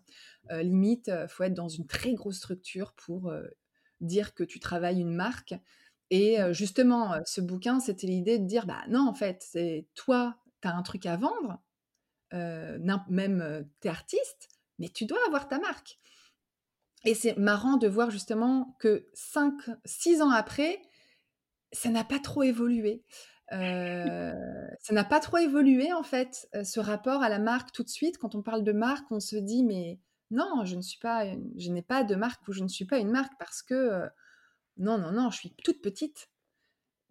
limite, 0.51 1.11
faut 1.29 1.45
être 1.45 1.55
dans 1.55 1.69
une 1.69 1.87
très 1.87 2.15
grosse 2.15 2.39
structure 2.39 2.95
pour 2.95 3.31
dire 4.01 4.35
que 4.35 4.43
tu 4.43 4.59
travailles 4.59 5.01
une 5.01 5.15
marque. 5.15 5.55
Et 6.15 6.37
justement, 6.53 7.15
ce 7.25 7.41
bouquin, 7.41 7.81
c'était 7.81 8.07
l'idée 8.07 8.39
de 8.39 8.45
dire, 8.45 8.67
bah 8.67 8.83
non, 8.89 9.09
en 9.09 9.15
fait, 9.15 9.43
c'est 9.51 9.87
toi, 9.95 10.37
tu 10.61 10.69
as 10.69 10.77
un 10.77 10.83
truc 10.83 11.07
à 11.07 11.17
vendre, 11.17 11.59
même 13.09 13.67
tu 13.81 13.89
es 13.89 13.91
artiste, 13.91 14.51
mais 14.79 14.91
tu 14.91 15.07
dois 15.07 15.25
avoir 15.27 15.49
ta 15.49 15.59
marque. 15.59 15.99
Et 17.05 17.15
c'est 17.15 17.39
marrant 17.39 17.79
de 17.79 17.89
voir 17.89 18.11
justement 18.11 18.77
que 18.79 19.09
5, 19.15 19.55
6 19.87 20.21
ans 20.21 20.29
après, 20.29 20.83
ça 21.73 21.89
n'a 21.89 22.05
pas 22.05 22.19
trop 22.19 22.43
évolué. 22.43 23.03
ça 23.51 24.35
n'a 24.91 25.05
pas 25.05 25.21
trop 25.21 25.39
évolué 25.39 25.95
en 25.95 26.03
fait, 26.03 26.47
ce 26.63 26.79
rapport 26.79 27.23
à 27.23 27.31
la 27.31 27.39
marque 27.39 27.73
tout 27.73 27.85
de 27.85 27.89
suite. 27.89 28.19
Quand 28.19 28.35
on 28.35 28.43
parle 28.43 28.65
de 28.65 28.73
marque, 28.73 29.11
on 29.11 29.21
se 29.21 29.37
dit 29.37 29.65
mais 29.65 29.99
non, 30.31 30.67
je 30.67 30.77
ne 30.77 30.83
suis 30.83 30.99
pas, 30.99 31.25
je 31.57 31.71
n'ai 31.71 31.83
pas 31.83 32.05
de 32.05 32.15
marque 32.17 32.47
ou 32.49 32.53
je 32.53 32.63
ne 32.63 32.69
suis 32.69 32.85
pas 32.85 32.99
une 32.99 33.11
marque 33.11 33.33
parce 33.39 33.63
que 33.63 34.03
non, 34.77 34.99
non, 34.99 35.13
non, 35.13 35.31
je 35.31 35.39
suis 35.39 35.55
toute 35.63 35.83
petite. 35.83 36.31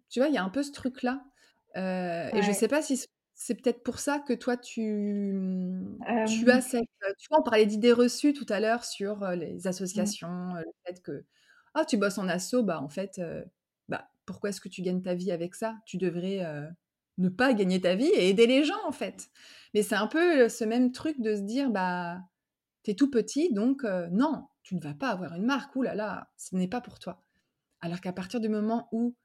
Tu 0.08 0.20
vois, 0.20 0.28
il 0.28 0.34
y 0.34 0.38
a 0.38 0.44
un 0.44 0.50
peu 0.50 0.62
ce 0.62 0.72
truc-là. 0.72 1.24
Euh, 1.76 2.28
et 2.34 2.42
je 2.42 2.48
ne 2.48 2.54
sais 2.54 2.68
pas 2.68 2.82
si 2.82 3.02
c'est 3.34 3.54
peut-être 3.54 3.82
pour 3.82 3.98
ça 3.98 4.18
que 4.18 4.34
toi, 4.34 4.56
tu, 4.56 4.82
mmh, 5.32 6.26
tu 6.28 6.50
as 6.50 6.60
cette... 6.60 6.84
Tu 7.18 7.28
vois, 7.30 7.40
on 7.40 7.42
parlait 7.42 7.66
d'idées 7.66 7.92
reçues 7.92 8.34
tout 8.34 8.46
à 8.48 8.60
l'heure 8.60 8.84
sur 8.84 9.26
les 9.30 9.54
mmh. 9.54 9.68
associations, 9.68 10.54
le 10.54 10.64
fait 10.86 11.02
que 11.02 11.24
ah, 11.74 11.86
tu 11.86 11.96
bosses 11.96 12.18
en 12.18 12.28
asso, 12.28 12.56
bah 12.62 12.82
en 12.82 12.90
fait, 12.90 13.20
bah, 13.88 14.10
pourquoi 14.26 14.50
est-ce 14.50 14.60
que 14.60 14.68
tu 14.68 14.82
gagnes 14.82 15.02
ta 15.02 15.14
vie 15.14 15.32
avec 15.32 15.54
ça? 15.54 15.76
Tu 15.86 15.96
devrais 15.96 16.46
ne 17.16 17.28
pas 17.30 17.54
gagner 17.54 17.80
ta 17.80 17.94
vie 17.94 18.10
et 18.14 18.28
aider 18.28 18.46
les 18.46 18.64
gens, 18.64 18.86
en 18.86 18.92
fait. 18.92 19.30
Mais 19.72 19.82
c'est 19.82 19.94
un 19.94 20.06
peu 20.06 20.50
ce 20.50 20.64
même 20.64 20.92
truc 20.92 21.20
de 21.22 21.34
se 21.34 21.40
dire, 21.40 21.70
bah, 21.70 22.20
t'es 22.82 22.94
tout 22.94 23.10
petit, 23.10 23.50
donc 23.54 23.84
non, 24.10 24.46
tu 24.62 24.76
ne 24.76 24.80
vas 24.80 24.94
pas 24.94 25.08
avoir 25.08 25.34
une 25.34 25.46
marque, 25.46 25.74
ouh 25.74 25.82
là 25.82 25.94
là, 25.94 26.30
ce 26.36 26.54
n'est 26.54 26.68
pas 26.68 26.82
pour 26.82 26.98
toi. 26.98 27.21
Alors 27.82 28.00
qu'à 28.00 28.12
partir 28.12 28.40
du 28.40 28.48
moment 28.48 28.88
où 28.92 29.16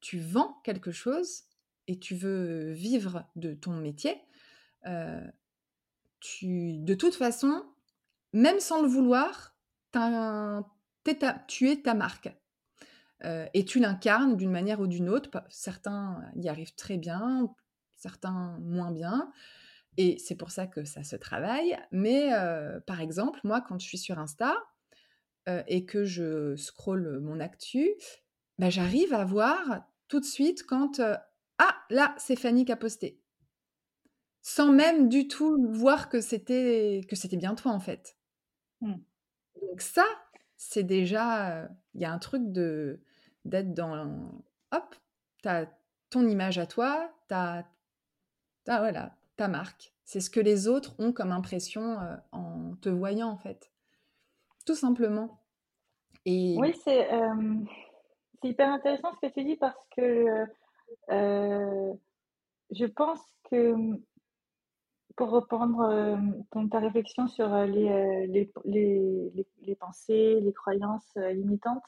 tu 0.00 0.18
vends 0.18 0.60
quelque 0.64 0.90
chose 0.90 1.44
et 1.86 1.98
tu 1.98 2.14
veux 2.14 2.72
vivre 2.72 3.24
de 3.36 3.54
ton 3.54 3.72
métier, 3.72 4.20
euh, 4.86 5.24
tu, 6.20 6.74
de 6.78 6.94
toute 6.94 7.14
façon, 7.14 7.64
même 8.32 8.60
sans 8.60 8.82
le 8.82 8.88
vouloir, 8.88 9.56
tu 9.92 11.70
es 11.70 11.82
ta 11.82 11.94
marque. 11.94 12.36
Euh, 13.24 13.46
et 13.54 13.64
tu 13.64 13.78
l'incarnes 13.78 14.36
d'une 14.36 14.50
manière 14.50 14.80
ou 14.80 14.88
d'une 14.88 15.08
autre. 15.08 15.30
Certains 15.48 16.24
y 16.34 16.48
arrivent 16.48 16.74
très 16.74 16.98
bien, 16.98 17.48
certains 17.96 18.58
moins 18.58 18.90
bien. 18.90 19.32
Et 19.96 20.18
c'est 20.18 20.34
pour 20.34 20.50
ça 20.50 20.66
que 20.66 20.84
ça 20.84 21.04
se 21.04 21.16
travaille. 21.16 21.78
Mais 21.92 22.32
euh, 22.32 22.80
par 22.80 23.00
exemple, 23.00 23.38
moi, 23.44 23.60
quand 23.60 23.78
je 23.78 23.86
suis 23.86 23.98
sur 23.98 24.18
Insta, 24.18 24.56
et 25.46 25.84
que 25.84 26.04
je 26.04 26.54
scrolle 26.56 27.20
mon 27.20 27.40
actu, 27.40 27.90
bah, 28.58 28.70
j'arrive 28.70 29.12
à 29.12 29.24
voir 29.24 29.84
tout 30.08 30.20
de 30.20 30.24
suite 30.24 30.64
quand 30.66 31.00
ah 31.58 31.76
là 31.90 32.14
c'est 32.18 32.36
Fanny 32.36 32.64
qui 32.64 32.72
a 32.72 32.76
posté, 32.76 33.20
sans 34.40 34.72
même 34.72 35.08
du 35.08 35.28
tout 35.28 35.66
voir 35.72 36.08
que 36.08 36.20
c'était 36.20 37.00
que 37.08 37.16
c'était 37.16 37.36
bien 37.36 37.54
toi 37.54 37.72
en 37.72 37.80
fait. 37.80 38.16
Mmh. 38.80 38.94
Donc 39.62 39.80
ça 39.80 40.06
c'est 40.56 40.84
déjà 40.84 41.68
il 41.94 42.00
y 42.00 42.04
a 42.04 42.12
un 42.12 42.18
truc 42.18 42.42
de 42.52 43.00
d'être 43.44 43.74
dans 43.74 44.44
hop 44.70 44.94
t'as 45.42 45.66
ton 46.10 46.26
image 46.28 46.58
à 46.58 46.66
toi, 46.66 47.12
t'as 47.28 47.64
as, 48.68 48.78
voilà 48.78 49.16
ta 49.36 49.48
marque. 49.48 49.94
C'est 50.04 50.20
ce 50.20 50.30
que 50.30 50.40
les 50.40 50.68
autres 50.68 50.94
ont 50.98 51.12
comme 51.12 51.32
impression 51.32 51.98
en 52.32 52.76
te 52.76 52.88
voyant 52.88 53.28
en 53.28 53.38
fait 53.38 53.71
tout 54.64 54.74
simplement. 54.74 55.42
Oui, 56.26 56.74
c'est 56.84 57.08
hyper 58.44 58.70
intéressant 58.70 59.12
ce 59.12 59.26
que 59.26 59.32
tu 59.32 59.44
dis 59.44 59.56
parce 59.56 59.78
que 59.96 60.46
euh, 61.10 61.92
je 62.70 62.86
pense 62.86 63.20
que 63.50 63.74
pour 65.16 65.30
reprendre 65.30 66.18
ta 66.70 66.78
réflexion 66.78 67.28
sur 67.28 67.48
les, 67.64 68.26
les, 68.28 68.50
les, 68.64 69.46
les, 69.62 69.74
pensées, 69.76 70.40
les 70.40 70.52
croyances 70.52 71.16
limitantes, 71.16 71.82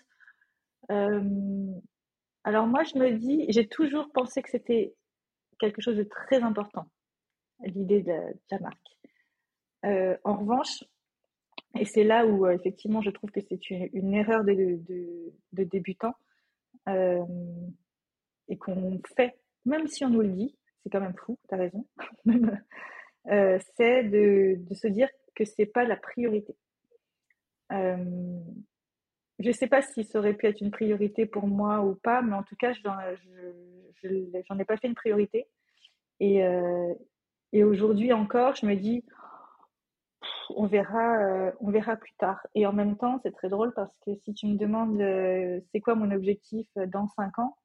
alors 0.89 2.67
moi 2.67 2.83
je 2.85 2.99
me 2.99 3.13
dis, 3.13 3.47
j'ai 3.49 3.67
toujours 3.67 4.11
pensé 4.13 4.43
que 4.43 4.51
c'était 4.51 4.95
quelque 5.59 5.81
chose 5.81 5.97
de 5.97 6.03
très 6.03 6.43
important, 6.43 6.87
l'idée 7.61 8.03
de, 8.03 8.21
la 8.51 8.59
marque. 8.59 10.21
en 10.25 10.37
revanche, 10.37 10.85
et 11.77 11.85
c'est 11.85 12.05
là 12.05 12.27
où, 12.27 12.47
euh, 12.47 12.53
effectivement, 12.53 13.03
je 13.03 13.11
trouve 13.11 13.31
que 13.31 13.41
c'est 13.41 13.71
une, 13.71 14.15
erreur 14.15 14.45
de, 14.45 14.79
débutant 15.53 16.15
euh, 16.89 17.25
et 18.49 18.57
qu'on 18.57 19.01
fait, 19.17 19.35
même 19.65 19.87
si 19.89 20.05
on 20.05 20.11
nous 20.11 20.21
le 20.21 20.29
dit, 20.29 20.57
c'est 20.83 20.91
quand 20.91 21.01
même 21.01 21.17
fou, 21.17 21.39
tu 21.49 21.55
as 21.55 21.59
raison, 21.59 21.87
euh, 23.27 23.59
c'est 23.77 24.05
de, 24.05 24.59
se 24.73 24.87
dire 24.87 25.09
que 25.35 25.45
c'est 25.45 25.67
pas 25.67 25.85
la 25.85 25.97
priorité. 25.97 26.55
je 27.71 28.37
ne 29.41 29.53
sais 29.53 29.67
pas 29.67 29.83
si 29.83 30.05
ça 30.05 30.21
aurait 30.21 30.35
pu 30.35 30.47
être 30.47 30.61
une 30.61 30.71
priorité 30.71 31.27
pour 31.27 31.49
moi 31.49 31.85
ou 31.85 31.97
pas, 31.97 32.23
mais 32.23 32.35
en 32.35 32.45
tout 32.45 32.57
cas, 32.57 32.73
je 32.73 32.83
n'en 32.85 34.59
ai 34.59 34.65
pas 34.65 34.77
fait 34.77 34.87
une 34.87 34.95
priorité. 34.95 35.49
Et 36.21 37.65
aujourd'hui 37.65 38.13
encore, 38.13 38.55
je 38.55 38.67
me 38.67 38.77
dis, 38.77 39.05
on 40.51 40.67
verra, 40.67 41.19
euh, 41.23 41.53
on 41.61 41.71
verra 41.71 41.97
plus 41.97 42.15
tard. 42.19 42.47
Et 42.55 42.67
en 42.67 42.73
même 42.73 42.97
temps, 42.97 43.21
c'est 43.23 43.33
très 43.33 43.49
drôle 43.49 43.73
parce 43.75 43.95
que 44.05 44.15
si 44.25 44.35
tu 44.35 44.47
me 44.47 44.57
demandes 44.57 45.01
euh, 45.01 45.61
c'est 45.73 45.81
quoi 45.81 45.95
mon 45.95 46.11
objectif 46.11 46.69
dans 46.89 47.09
cinq 47.09 47.39
ans, 47.39 47.57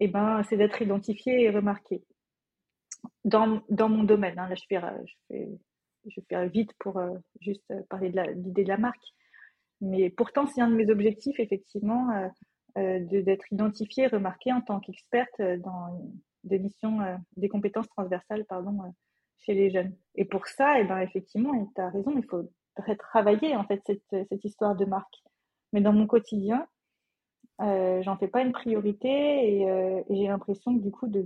eh 0.00 0.08
ben, 0.08 0.42
c'est 0.48 0.56
d'être 0.56 0.82
identifié 0.82 1.42
et 1.42 1.50
remarqué 1.50 2.02
dans, 3.24 3.62
mon 3.70 4.04
domaine. 4.04 4.38
Hein. 4.38 4.48
Là, 4.48 4.54
je 4.54 4.64
fais, 4.68 4.80
je, 5.30 5.36
je 6.06 6.20
vais 6.30 6.48
vite 6.48 6.72
pour 6.78 6.98
euh, 6.98 7.10
juste 7.40 7.72
parler 7.88 8.10
de 8.10 8.20
l'idée 8.32 8.64
de 8.64 8.68
la 8.68 8.78
marque. 8.78 9.04
Mais 9.80 10.10
pourtant, 10.10 10.46
c'est 10.46 10.60
un 10.60 10.70
de 10.70 10.76
mes 10.76 10.90
objectifs, 10.90 11.40
effectivement, 11.40 12.30
d'être 12.76 13.52
identifié 13.52 14.04
et 14.04 14.06
remarqué 14.06 14.52
en 14.52 14.60
tant 14.60 14.78
qu'experte 14.78 15.42
dans 15.58 16.00
des 16.44 16.60
missions, 16.60 17.00
des 17.36 17.48
compétences 17.48 17.88
transversales, 17.88 18.44
pardon, 18.44 18.94
chez 19.44 19.54
les 19.54 19.70
jeunes. 19.70 19.94
Et 20.14 20.24
pour 20.24 20.46
ça, 20.46 20.78
et 20.78 20.82
eh 20.82 20.84
ben, 20.84 20.98
effectivement, 20.98 21.70
tu 21.74 21.80
as 21.80 21.90
raison, 21.90 22.12
il 22.16 22.24
faut 22.24 22.48
travailler 22.98 23.54
en 23.56 23.64
fait 23.64 23.82
cette, 23.86 24.28
cette, 24.28 24.44
histoire 24.44 24.76
de 24.76 24.84
marque. 24.84 25.22
Mais 25.72 25.80
dans 25.80 25.92
mon 25.92 26.06
quotidien, 26.06 26.66
euh, 27.60 28.02
j'en 28.02 28.16
fais 28.16 28.28
pas 28.28 28.42
une 28.42 28.52
priorité 28.52 29.08
et, 29.08 29.70
euh, 29.70 30.02
j'ai 30.10 30.26
l'impression 30.26 30.72
du 30.72 30.90
coup 30.90 31.06
de 31.08 31.24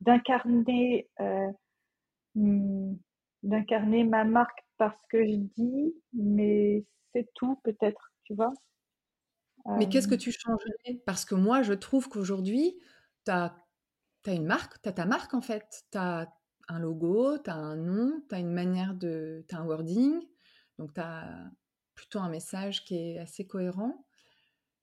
d'incarner 0.00 1.08
euh, 1.20 1.50
d'incarner 3.42 4.04
ma 4.04 4.24
marque 4.24 4.64
parce 4.76 5.00
que 5.10 5.24
je 5.24 5.36
dis, 5.36 5.94
mais 6.12 6.84
c'est 7.12 7.28
tout 7.34 7.58
peut-être, 7.64 8.12
tu 8.24 8.34
vois. 8.34 8.52
Mais 9.76 9.88
qu'est-ce 9.88 10.08
que 10.08 10.14
euh. 10.14 10.18
tu 10.18 10.32
changerais? 10.32 11.00
Parce 11.04 11.24
que 11.24 11.34
moi, 11.34 11.62
je 11.62 11.72
trouve 11.72 12.08
qu'aujourd'hui, 12.08 12.78
tu 13.24 13.32
as, 13.32 13.54
as, 14.26 14.32
une 14.32 14.46
marque, 14.46 14.80
tu 14.82 14.88
as 14.88 14.92
ta 14.92 15.04
marque 15.04 15.34
en 15.34 15.40
fait. 15.40 15.84
Tu 15.90 15.98
as 15.98 16.28
un 16.68 16.78
logo, 16.78 17.38
tu 17.38 17.50
as 17.50 17.54
un 17.54 17.76
nom, 17.76 18.22
tu 18.28 18.34
as 18.34 18.38
une 18.38 18.52
manière 18.52 18.94
de. 18.94 19.44
Tu 19.48 19.54
as 19.54 19.58
un 19.58 19.66
wording, 19.66 20.20
Donc, 20.78 20.94
tu 20.94 21.00
as 21.00 21.50
plutôt 21.94 22.20
un 22.20 22.28
message 22.28 22.84
qui 22.84 22.96
est 22.96 23.18
assez 23.18 23.46
cohérent. 23.46 24.04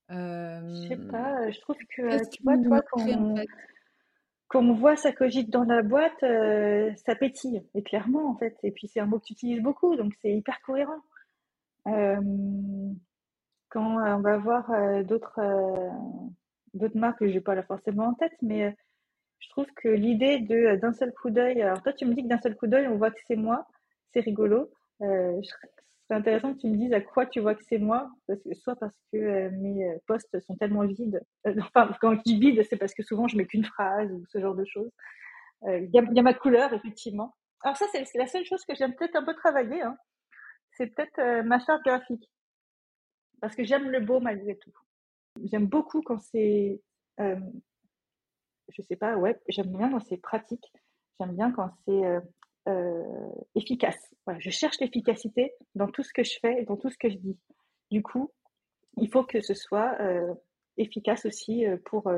Je 0.09 0.85
sais 0.87 0.97
pas, 0.97 1.49
je 1.49 1.59
trouve 1.61 1.77
que, 1.95 2.29
tu 2.29 2.43
vois, 2.43 2.57
toi, 2.57 2.81
quand 4.47 4.61
on, 4.61 4.73
voit 4.75 4.95
ça 4.95 5.11
cogite 5.11 5.49
dans 5.49 5.63
la 5.63 5.81
boîte, 5.81 6.19
ça 6.97 7.15
pétille, 7.15 7.63
et 7.73 7.83
clairement, 7.83 8.29
en 8.29 8.37
fait. 8.37 8.55
Et 8.63 8.71
puis, 8.71 8.87
c'est 8.87 8.99
un 8.99 9.05
mot 9.05 9.19
que 9.19 9.25
tu 9.25 9.33
utilises 9.33 9.61
beaucoup, 9.61 9.95
donc 9.95 10.13
c'est 10.21 10.31
hyper 10.31 10.61
cohérent. 10.61 11.01
quand 11.85 12.95
on 13.75 14.19
va 14.19 14.37
voir 14.37 14.71
d'autres 15.05 15.39
d'autres 16.75 16.97
marques 16.97 17.19
que 17.19 17.27
je 17.27 17.33
n'ai 17.33 17.41
pas 17.41 17.55
là 17.55 17.63
forcément 17.63 18.07
en 18.07 18.13
tête, 18.13 18.35
mais 18.41 18.75
je 19.45 19.49
trouve 19.51 19.67
que 19.75 19.89
l'idée 19.89 20.39
de 20.39 20.75
d'un 20.77 20.93
seul 20.93 21.13
coup 21.13 21.29
d'œil, 21.29 21.61
alors 21.61 21.81
toi 21.83 21.93
tu 21.93 22.05
me 22.05 22.13
dis 22.13 22.23
que 22.23 22.27
d'un 22.27 22.41
seul 22.41 22.55
coup 22.55 22.67
d'œil 22.67 22.87
on 22.87 22.97
voit 22.97 23.11
que 23.11 23.19
c'est 23.27 23.35
moi, 23.35 23.67
c'est 24.11 24.21
rigolo. 24.21 24.71
Euh, 25.01 25.39
c'est 26.07 26.13
intéressant 26.15 26.53
que 26.53 26.61
tu 26.61 26.67
me 26.67 26.77
dises 26.77 26.93
à 26.93 27.01
quoi 27.01 27.25
tu 27.25 27.39
vois 27.39 27.55
que 27.55 27.63
c'est 27.63 27.77
moi, 27.77 28.09
parce 28.27 28.41
que, 28.41 28.53
soit 28.55 28.75
parce 28.75 28.95
que 29.11 29.17
euh, 29.17 29.49
mes 29.51 29.87
euh, 29.87 29.97
postes 30.07 30.39
sont 30.41 30.55
tellement 30.55 30.85
vides, 30.85 31.21
enfin 31.45 31.91
quand 32.01 32.15
je 32.15 32.21
dis 32.21 32.39
vide, 32.39 32.63
c'est 32.67 32.77
parce 32.77 32.93
que 32.93 33.03
souvent 33.03 33.27
je 33.27 33.37
mets 33.37 33.45
qu'une 33.45 33.65
phrase 33.65 34.11
ou 34.11 34.23
ce 34.29 34.39
genre 34.39 34.55
de 34.55 34.65
choses. 34.65 34.91
Il 35.67 35.89
y, 35.91 35.97
y, 35.97 36.19
a 36.19 36.21
ma 36.21 36.33
couleur 36.33 36.73
effectivement. 36.73 37.33
Alors 37.61 37.77
ça 37.77 37.85
c'est 37.91 38.17
la 38.17 38.27
seule 38.27 38.45
chose 38.45 38.63
que 38.65 38.75
j'aime 38.75 38.95
peut-être 38.95 39.15
un 39.15 39.23
peu 39.23 39.33
travailler, 39.35 39.81
hein. 39.81 39.97
c'est 40.71 40.87
peut-être 40.87 41.43
ma 41.43 41.59
charte 41.59 41.83
graphique, 41.83 42.29
parce 43.41 43.55
que 43.55 43.63
j'aime 43.63 43.89
le 43.89 43.99
beau 43.99 44.19
malgré 44.19 44.57
tout. 44.57 44.73
J'aime 45.43 45.65
beaucoup 45.67 46.01
quand 46.01 46.19
c'est 46.19 46.81
je 48.69 48.81
sais 48.81 48.95
pas, 48.95 49.17
ouais, 49.17 49.39
j'aime 49.47 49.71
bien 49.75 49.89
quand 49.89 49.99
c'est 49.99 50.17
pratique, 50.17 50.71
j'aime 51.19 51.35
bien 51.35 51.51
quand 51.51 51.69
c'est 51.85 52.05
euh, 52.05 52.19
euh, 52.67 53.29
efficace. 53.55 54.13
Voilà, 54.25 54.39
je 54.39 54.49
cherche 54.49 54.79
l'efficacité 54.79 55.53
dans 55.75 55.87
tout 55.87 56.03
ce 56.03 56.13
que 56.13 56.23
je 56.23 56.37
fais 56.39 56.61
et 56.61 56.65
dans 56.65 56.77
tout 56.77 56.89
ce 56.89 56.97
que 56.97 57.09
je 57.09 57.17
dis. 57.17 57.37
Du 57.91 58.01
coup, 58.01 58.31
il 58.97 59.09
faut 59.09 59.23
que 59.23 59.41
ce 59.41 59.53
soit 59.53 59.95
euh, 60.01 60.33
efficace 60.77 61.25
aussi 61.25 61.65
pour, 61.85 62.11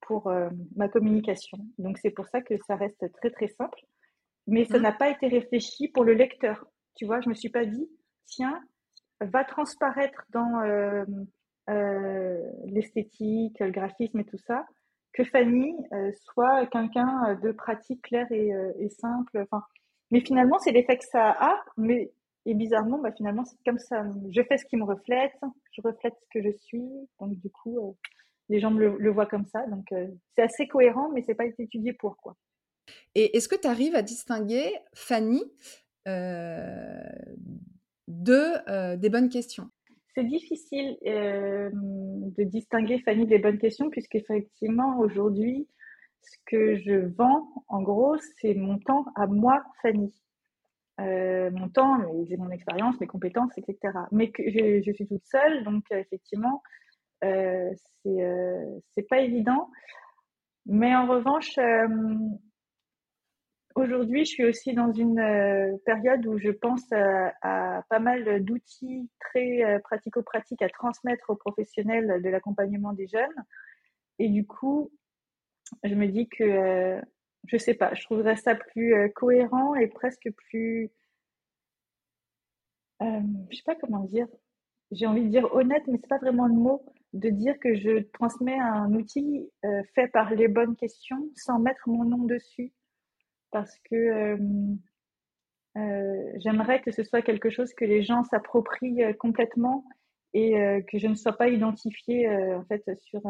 pour 0.00 0.32
ma 0.74 0.88
communication. 0.88 1.58
Donc 1.78 1.98
c'est 1.98 2.10
pour 2.10 2.26
ça 2.28 2.40
que 2.40 2.54
ça 2.66 2.76
reste 2.76 3.12
très 3.12 3.30
très 3.30 3.48
simple, 3.48 3.78
mais 4.46 4.64
ça 4.64 4.78
mmh. 4.78 4.82
n'a 4.82 4.92
pas 4.92 5.10
été 5.10 5.28
réfléchi 5.28 5.88
pour 5.88 6.04
le 6.04 6.14
lecteur. 6.14 6.66
Tu 6.94 7.06
vois, 7.06 7.20
je 7.20 7.28
me 7.28 7.34
suis 7.34 7.50
pas 7.50 7.64
dit, 7.64 7.88
tiens, 8.26 8.60
va 9.20 9.44
transparaître 9.44 10.24
dans 10.30 10.62
l'esthétique, 12.66 13.60
le 13.60 13.70
graphisme 13.70 14.20
et 14.20 14.24
tout 14.24 14.38
ça, 14.38 14.66
que 15.12 15.24
Fanny 15.24 15.74
euh, 15.92 16.10
soit 16.24 16.66
quelqu'un 16.66 17.24
euh, 17.28 17.34
de 17.36 17.52
pratique, 17.52 18.02
clair 18.02 18.30
et, 18.30 18.52
euh, 18.54 18.72
simple. 19.00 19.38
Enfin, 19.42 19.64
mais 20.10 20.20
finalement, 20.20 20.58
c'est 20.58 20.72
l'effet 20.72 20.96
que 20.98 21.04
ça 21.04 21.30
a. 21.30 21.62
Mais 21.76 22.12
et 22.44 22.54
bizarrement, 22.54 22.98
bah, 22.98 23.12
finalement, 23.12 23.44
c'est 23.44 23.56
comme 23.64 23.78
ça. 23.78 24.04
Je 24.30 24.42
fais 24.42 24.58
ce 24.58 24.64
qui 24.64 24.76
me 24.76 24.84
reflète, 24.84 25.32
je 25.72 25.80
reflète 25.82 26.14
ce 26.20 26.26
que 26.32 26.42
je 26.42 26.50
suis. 26.56 26.82
Donc, 27.20 27.38
du 27.38 27.50
coup, 27.50 27.96
les 28.48 28.58
gens 28.58 28.72
le, 28.72 28.96
le, 28.98 29.10
voient 29.10 29.26
comme 29.26 29.46
ça. 29.46 29.64
Donc, 29.66 29.86
c'est 30.34 30.42
assez 30.42 30.66
cohérent, 30.66 31.10
mais 31.14 31.22
c'est 31.22 31.36
pas 31.36 31.46
étudié 31.46 31.92
pour 31.92 32.16
quoi. 32.16 32.34
Et 33.14 33.36
est-ce 33.36 33.48
que 33.48 33.54
tu 33.54 33.68
arrives 33.68 33.94
à 33.94 34.02
distinguer 34.02 34.74
Fanny 34.92 35.44
de 38.08 38.96
des 38.96 39.08
bonnes 39.08 39.28
questions? 39.28 39.70
C'est 40.14 40.24
difficile 40.24 40.98
euh, 41.06 41.70
de 41.72 42.44
distinguer 42.44 42.98
Fanny 43.00 43.26
des 43.26 43.38
bonnes 43.38 43.58
questions, 43.58 43.90
puisqu'effectivement, 43.90 44.98
aujourd'hui, 44.98 45.68
ce 46.22 46.36
que 46.46 46.76
je 46.76 47.06
vends, 47.16 47.48
en 47.68 47.82
gros, 47.82 48.16
c'est 48.40 48.54
mon 48.54 48.78
temps 48.78 49.06
à 49.16 49.26
moi, 49.26 49.62
Fanny. 49.80 50.14
Euh, 51.00 51.50
mon 51.50 51.68
temps, 51.68 51.98
j'ai 52.28 52.36
mon 52.36 52.50
expérience, 52.50 53.00
mes 53.00 53.06
compétences, 53.06 53.56
etc. 53.56 53.78
Mais 54.12 54.30
que 54.30 54.42
je, 54.44 54.92
suis 54.92 55.06
toute 55.06 55.24
seule, 55.24 55.64
donc 55.64 55.84
effectivement, 55.90 56.62
euh, 57.24 57.70
c'est 58.04 59.08
pas 59.08 59.20
évident. 59.20 59.70
Mais 60.66 60.94
en 60.94 61.06
revanche, 61.06 61.58
Aujourd'hui, 63.74 64.24
je 64.24 64.30
suis 64.30 64.44
aussi 64.44 64.74
dans 64.74 64.92
une 64.92 65.18
euh, 65.18 65.76
période 65.86 66.26
où 66.26 66.38
je 66.38 66.50
pense 66.50 66.84
à, 66.92 67.82
pas 67.88 67.98
mal 68.00 68.44
d'outils 68.44 69.08
très 69.20 69.64
euh, 69.64 69.78
pratico-pratiques 69.78 70.62
à 70.62 70.68
transmettre 70.68 71.30
aux 71.30 71.36
professionnels 71.36 72.20
de 72.22 72.28
l'accompagnement 72.28 72.92
des 72.92 73.06
jeunes. 73.06 73.44
Et 74.18 74.28
du 74.28 74.46
coup, 74.46 74.90
je 75.84 75.94
me 75.94 76.06
dis 76.06 76.28
que, 76.28 76.44
euh, 76.44 77.00
je 77.46 77.56
sais 77.56 77.74
pas, 77.74 77.94
je 77.94 78.02
trouverais 78.02 78.36
ça 78.36 78.54
plus 78.54 78.94
cohérent 79.14 79.74
et 79.74 79.86
presque 79.88 80.30
plus, 80.36 80.90
je 83.00 83.56
sais 83.56 83.62
pas 83.64 83.74
comment 83.74 84.04
dire. 84.04 84.28
J'ai 84.90 85.06
envie 85.06 85.24
de 85.24 85.28
dire 85.28 85.52
honnête, 85.54 85.82
mais 85.86 85.98
c'est 85.98 86.08
pas 86.08 86.18
vraiment 86.18 86.46
le 86.46 86.54
mot 86.54 86.84
de 87.14 87.30
dire 87.30 87.58
que 87.58 87.74
je 87.74 88.02
transmets 88.12 88.58
un 88.58 88.92
outil 88.92 89.50
fait 89.94 90.08
par 90.08 90.30
les 90.34 90.48
bonnes 90.48 90.76
questions 90.76 91.28
sans 91.34 91.58
mettre 91.58 91.88
mon 91.88 92.04
nom 92.04 92.24
dessus 92.24 92.72
parce 93.52 93.78
que 93.90 93.94
euh, 93.94 94.36
euh, 95.76 96.32
j'aimerais 96.36 96.82
que 96.82 96.90
ce 96.90 97.04
soit 97.04 97.22
quelque 97.22 97.50
chose 97.50 97.72
que 97.74 97.84
les 97.84 98.02
gens 98.02 98.24
s'approprient 98.24 99.16
complètement 99.18 99.84
et 100.34 100.54
que 100.90 100.98
je 100.98 101.06
ne 101.06 101.14
sois 101.14 101.36
pas 101.36 101.48
identifiée 101.48 102.26
en 102.28 102.64
fait 102.64 102.82
sur 103.02 103.20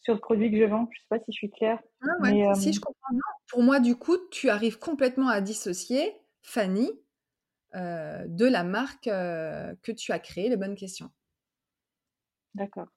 sur 0.00 0.14
le 0.14 0.20
produit 0.20 0.50
que 0.50 0.58
je 0.58 0.64
vends. 0.64 0.88
Je 0.90 0.98
ne 0.98 1.02
sais 1.02 1.06
pas 1.08 1.18
si 1.20 1.32
je 1.32 1.36
suis 1.36 1.50
claire. 1.50 1.80
Ah 2.02 2.54
si 2.54 2.72
je 2.72 2.80
comprends 2.80 3.16
Pour 3.48 3.62
moi, 3.62 3.78
du 3.78 3.94
coup, 3.94 4.16
tu 4.32 4.50
arrives 4.50 4.80
complètement 4.80 5.28
à 5.28 5.40
dissocier 5.40 6.12
Fanny 6.42 6.90
de 7.74 8.44
la 8.44 8.64
marque 8.64 9.04
que 9.04 9.92
tu 9.92 10.10
as 10.10 10.18
créée, 10.18 10.48
les 10.48 10.56
bonnes 10.56 10.74
questions. 10.74 11.10
D'accord. 12.54 12.88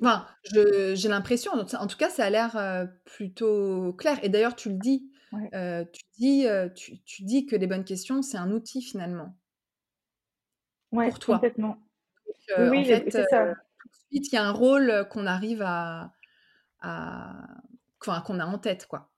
Enfin, 0.00 0.26
j'ai 0.52 1.08
l'impression, 1.08 1.52
en 1.52 1.86
tout 1.86 1.96
cas, 1.96 2.10
ça 2.10 2.24
a 2.24 2.30
l'air 2.30 2.88
plutôt 3.04 3.92
clair. 3.94 4.18
Et 4.22 4.28
d'ailleurs, 4.28 4.56
tu 4.56 4.70
le 4.70 4.76
dis, 4.76 5.10
tu, 5.32 6.02
dis 6.18 6.46
tu, 7.04 7.22
dis 7.24 7.46
que 7.46 7.56
les 7.56 7.66
bonnes 7.66 7.84
questions, 7.84 8.22
c'est 8.22 8.36
un 8.36 8.50
outil 8.50 8.82
finalement. 8.82 9.36
Ouais, 10.92 11.08
pour 11.08 11.18
toi. 11.18 11.36
Complètement. 11.36 11.78
oui, 12.58 12.84
c'est 12.86 13.10
ça. 13.28 13.54
tout 13.54 13.88
de 13.88 13.96
suite, 14.10 14.32
il 14.32 14.34
y 14.34 14.38
a 14.38 14.44
un 14.44 14.52
rôle 14.52 15.08
qu'on 15.10 15.26
arrive 15.26 15.62
à, 15.62 16.12
à 16.80 17.32
qu'on 17.98 18.38
a 18.38 18.46
en 18.46 18.58
tête, 18.58 18.86
quoi. 18.86 19.10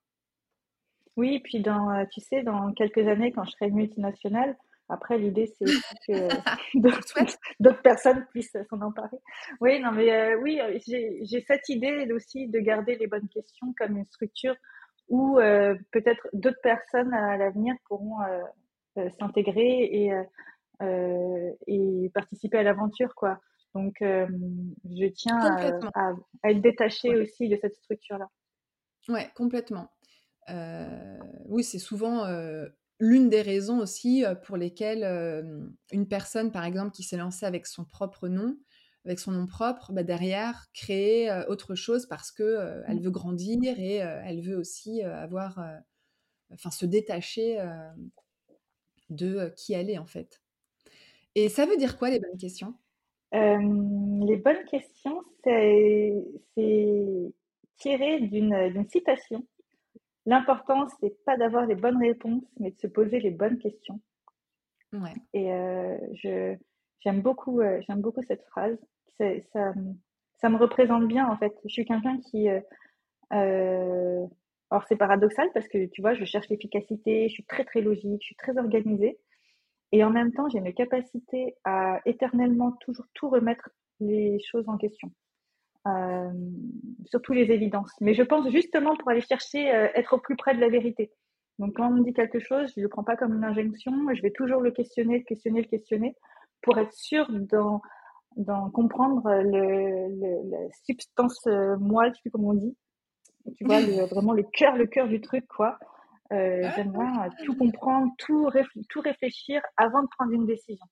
Oui, 1.16 1.34
et 1.34 1.40
puis 1.40 1.60
dans, 1.60 2.06
tu 2.12 2.20
sais, 2.20 2.42
dans 2.42 2.72
quelques 2.72 3.06
années, 3.08 3.32
quand 3.32 3.44
je 3.44 3.50
serai 3.52 3.70
multinationale, 3.70 4.56
après, 4.88 5.18
l'idée, 5.18 5.52
c'est 5.58 5.64
que 6.06 6.28
d'autres 7.60 7.82
personnes 7.82 8.24
puissent 8.30 8.56
s'en 8.70 8.80
emparer. 8.80 9.18
Oui, 9.60 9.80
non, 9.80 9.92
mais 9.92 10.12
euh, 10.12 10.40
oui, 10.40 10.60
euh, 10.60 10.78
j'ai 10.86 11.40
cette 11.46 11.68
idée 11.68 12.10
aussi 12.12 12.48
de 12.48 12.58
garder 12.60 12.96
les 12.96 13.06
bonnes 13.06 13.28
questions 13.28 13.74
comme 13.78 13.96
une 13.96 14.06
structure 14.06 14.54
où 15.08 15.38
euh, 15.38 15.74
peut-être 15.92 16.28
d'autres 16.32 16.60
personnes 16.62 17.14
à 17.14 17.36
l'avenir 17.36 17.74
pourront 17.88 18.18
s'intégrer 19.20 19.84
et, 19.84 20.12
et 21.66 22.10
participer 22.12 22.58
à 22.58 22.62
l'aventure, 22.62 23.14
quoi. 23.14 23.38
Donc, 23.74 23.94
je 24.00 25.06
tiens 25.10 25.38
à, 25.38 25.80
à, 25.94 26.50
être 26.50 26.60
détachée 26.60 27.14
aussi 27.14 27.48
de 27.48 27.56
cette 27.60 27.76
structure-là. 27.76 28.28
Ouais, 29.08 29.30
complètement. 29.36 29.90
oui, 31.44 31.62
c'est 31.62 31.78
souvent 31.78 32.24
l'une 32.98 33.28
des 33.28 33.42
raisons 33.42 33.78
aussi 33.78 34.24
pour 34.44 34.56
lesquelles 34.56 35.04
une 35.92 36.08
personne, 36.08 36.50
par 36.50 36.64
exemple, 36.64 36.92
qui 36.92 37.02
s'est 37.02 37.16
lancée 37.16 37.46
avec 37.46 37.66
son 37.66 37.84
propre 37.84 38.28
nom, 38.28 38.56
avec 39.04 39.18
son 39.18 39.32
nom 39.32 39.46
propre, 39.46 39.92
bah, 39.92 40.02
derrière, 40.02 40.66
créer 40.74 41.30
autre 41.48 41.74
chose 41.74 42.06
parce 42.06 42.32
que 42.32 42.82
elle 42.86 42.98
mmh. 42.98 43.02
veut 43.02 43.10
grandir 43.10 43.78
et 43.78 43.96
elle 43.96 44.40
veut 44.40 44.56
aussi 44.56 45.02
avoir, 45.02 45.62
enfin, 46.52 46.70
se 46.70 46.86
détacher 46.86 47.62
de 49.10 49.52
qui 49.56 49.72
elle 49.74 49.90
est 49.90 49.98
en 49.98 50.06
fait. 50.06 50.40
Et 51.34 51.48
ça 51.48 51.66
veut 51.66 51.76
dire 51.76 51.98
quoi 51.98 52.10
les 52.10 52.18
bonnes 52.18 52.38
questions? 52.38 52.74
Les 53.32 54.36
bonnes 54.36 54.64
questions, 54.70 55.22
c'est 55.44 56.14
tiré 57.76 58.20
d'une 58.20 58.86
citation 58.88 59.46
L'important, 60.26 60.86
c'est 61.00 61.24
pas 61.24 61.36
d'avoir 61.36 61.66
les 61.66 61.76
bonnes 61.76 61.98
réponses, 61.98 62.44
mais 62.58 62.72
de 62.72 62.78
se 62.78 62.88
poser 62.88 63.20
les 63.20 63.30
bonnes 63.30 63.58
questions. 63.58 64.00
Ouais. 64.92 65.14
Et 65.32 65.52
euh, 65.52 65.96
je, 66.14 66.56
j'aime 67.00 67.22
beaucoup, 67.22 67.60
euh, 67.60 67.80
j'aime 67.86 68.00
beaucoup 68.00 68.22
cette 68.22 68.44
phrase. 68.46 68.78
ça, 69.18 69.72
ça 70.38 70.48
me 70.48 70.56
représente 70.56 71.06
bien, 71.06 71.28
en 71.28 71.36
fait. 71.36 71.54
Je 71.64 71.72
suis 71.72 71.84
quelqu'un 71.84 72.18
qui. 72.18 72.48
Euh, 72.48 72.60
euh, 73.32 74.26
alors, 74.70 74.84
c'est 74.88 74.96
paradoxal 74.96 75.48
parce 75.54 75.68
que, 75.68 75.86
tu 75.86 76.00
vois, 76.00 76.14
je 76.14 76.24
cherche 76.24 76.48
l'efficacité, 76.48 77.28
je 77.28 77.34
suis 77.34 77.44
très, 77.44 77.64
très 77.64 77.80
logique, 77.80 78.20
je 78.20 78.26
suis 78.26 78.36
très 78.36 78.58
organisée. 78.58 79.18
Et 79.92 80.02
en 80.02 80.10
même 80.10 80.32
temps, 80.32 80.48
j'ai 80.48 80.58
une 80.58 80.74
capacité 80.74 81.54
à 81.64 82.00
éternellement 82.04 82.72
toujours 82.72 83.06
tout 83.14 83.28
remettre 83.28 83.70
les 84.00 84.40
choses 84.40 84.68
en 84.68 84.76
question. 84.76 85.12
Euh, 85.86 86.32
surtout 87.06 87.32
les 87.32 87.52
évidences. 87.52 87.92
Mais 88.00 88.14
je 88.14 88.22
pense 88.22 88.50
justement 88.50 88.96
pour 88.96 89.10
aller 89.10 89.20
chercher, 89.20 89.72
euh, 89.72 89.88
être 89.94 90.14
au 90.14 90.18
plus 90.18 90.34
près 90.36 90.54
de 90.54 90.60
la 90.60 90.68
vérité. 90.68 91.12
Donc, 91.58 91.76
quand 91.76 91.88
on 91.88 91.92
me 91.92 92.02
dit 92.04 92.12
quelque 92.12 92.40
chose, 92.40 92.72
je 92.74 92.80
ne 92.80 92.84
le 92.84 92.88
prends 92.88 93.04
pas 93.04 93.16
comme 93.16 93.34
une 93.34 93.44
injonction. 93.44 93.92
Je 94.12 94.20
vais 94.20 94.32
toujours 94.32 94.60
le 94.60 94.72
questionner, 94.72 95.18
le 95.18 95.24
questionner, 95.24 95.62
le 95.62 95.68
questionner 95.68 96.16
pour 96.62 96.76
être 96.78 96.92
sûr 96.92 97.28
d'en, 97.30 97.80
comprendre 98.70 99.22
le, 99.42 100.50
la 100.50 100.70
substance 100.84 101.46
euh, 101.46 101.76
moelle, 101.76 102.10
je 102.10 102.16
sais 102.16 102.22
plus 102.22 102.30
comment 102.30 102.48
on 102.48 102.54
dit. 102.54 102.76
Tu 103.56 103.64
vois, 103.64 103.80
vraiment 104.10 104.32
le 104.32 104.42
cœur, 104.42 104.76
le 104.76 104.86
cœur 104.86 105.06
du 105.06 105.20
truc, 105.20 105.46
quoi. 105.46 105.78
Euh, 106.32 106.62
ah, 106.64 106.72
j'aime 106.74 106.90
bien 106.90 107.28
tout 107.44 107.54
comprendre, 107.54 108.10
tout, 108.18 108.50
tout 108.88 109.00
réfléchir 109.00 109.62
avant 109.76 110.02
de 110.02 110.08
prendre 110.18 110.32
une 110.32 110.46
décision. 110.46 110.86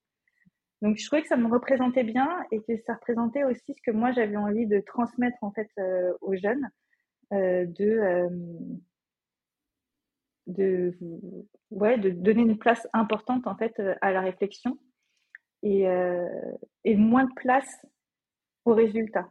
Donc, 0.84 0.98
je 0.98 1.06
trouvais 1.06 1.22
que 1.22 1.28
ça 1.28 1.38
me 1.38 1.50
représentait 1.50 2.04
bien 2.04 2.28
et 2.50 2.60
que 2.60 2.76
ça 2.86 2.92
représentait 2.92 3.42
aussi 3.42 3.72
ce 3.72 3.80
que 3.80 3.90
moi 3.90 4.12
j'avais 4.12 4.36
envie 4.36 4.66
de 4.66 4.80
transmettre 4.80 5.38
en 5.40 5.50
fait 5.50 5.70
euh, 5.78 6.12
aux 6.20 6.36
jeunes, 6.36 6.68
de 7.30 8.44
de, 10.46 10.94
ouais, 11.70 11.96
de 11.96 12.10
donner 12.10 12.42
une 12.42 12.58
place 12.58 12.86
importante 12.92 13.46
en 13.46 13.56
fait 13.56 13.80
à 14.02 14.12
la 14.12 14.20
réflexion 14.20 14.78
et, 15.62 15.88
euh, 15.88 16.28
et 16.84 16.96
moins 16.96 17.24
de 17.24 17.32
place 17.34 17.86
au 18.66 18.74
résultat, 18.74 19.30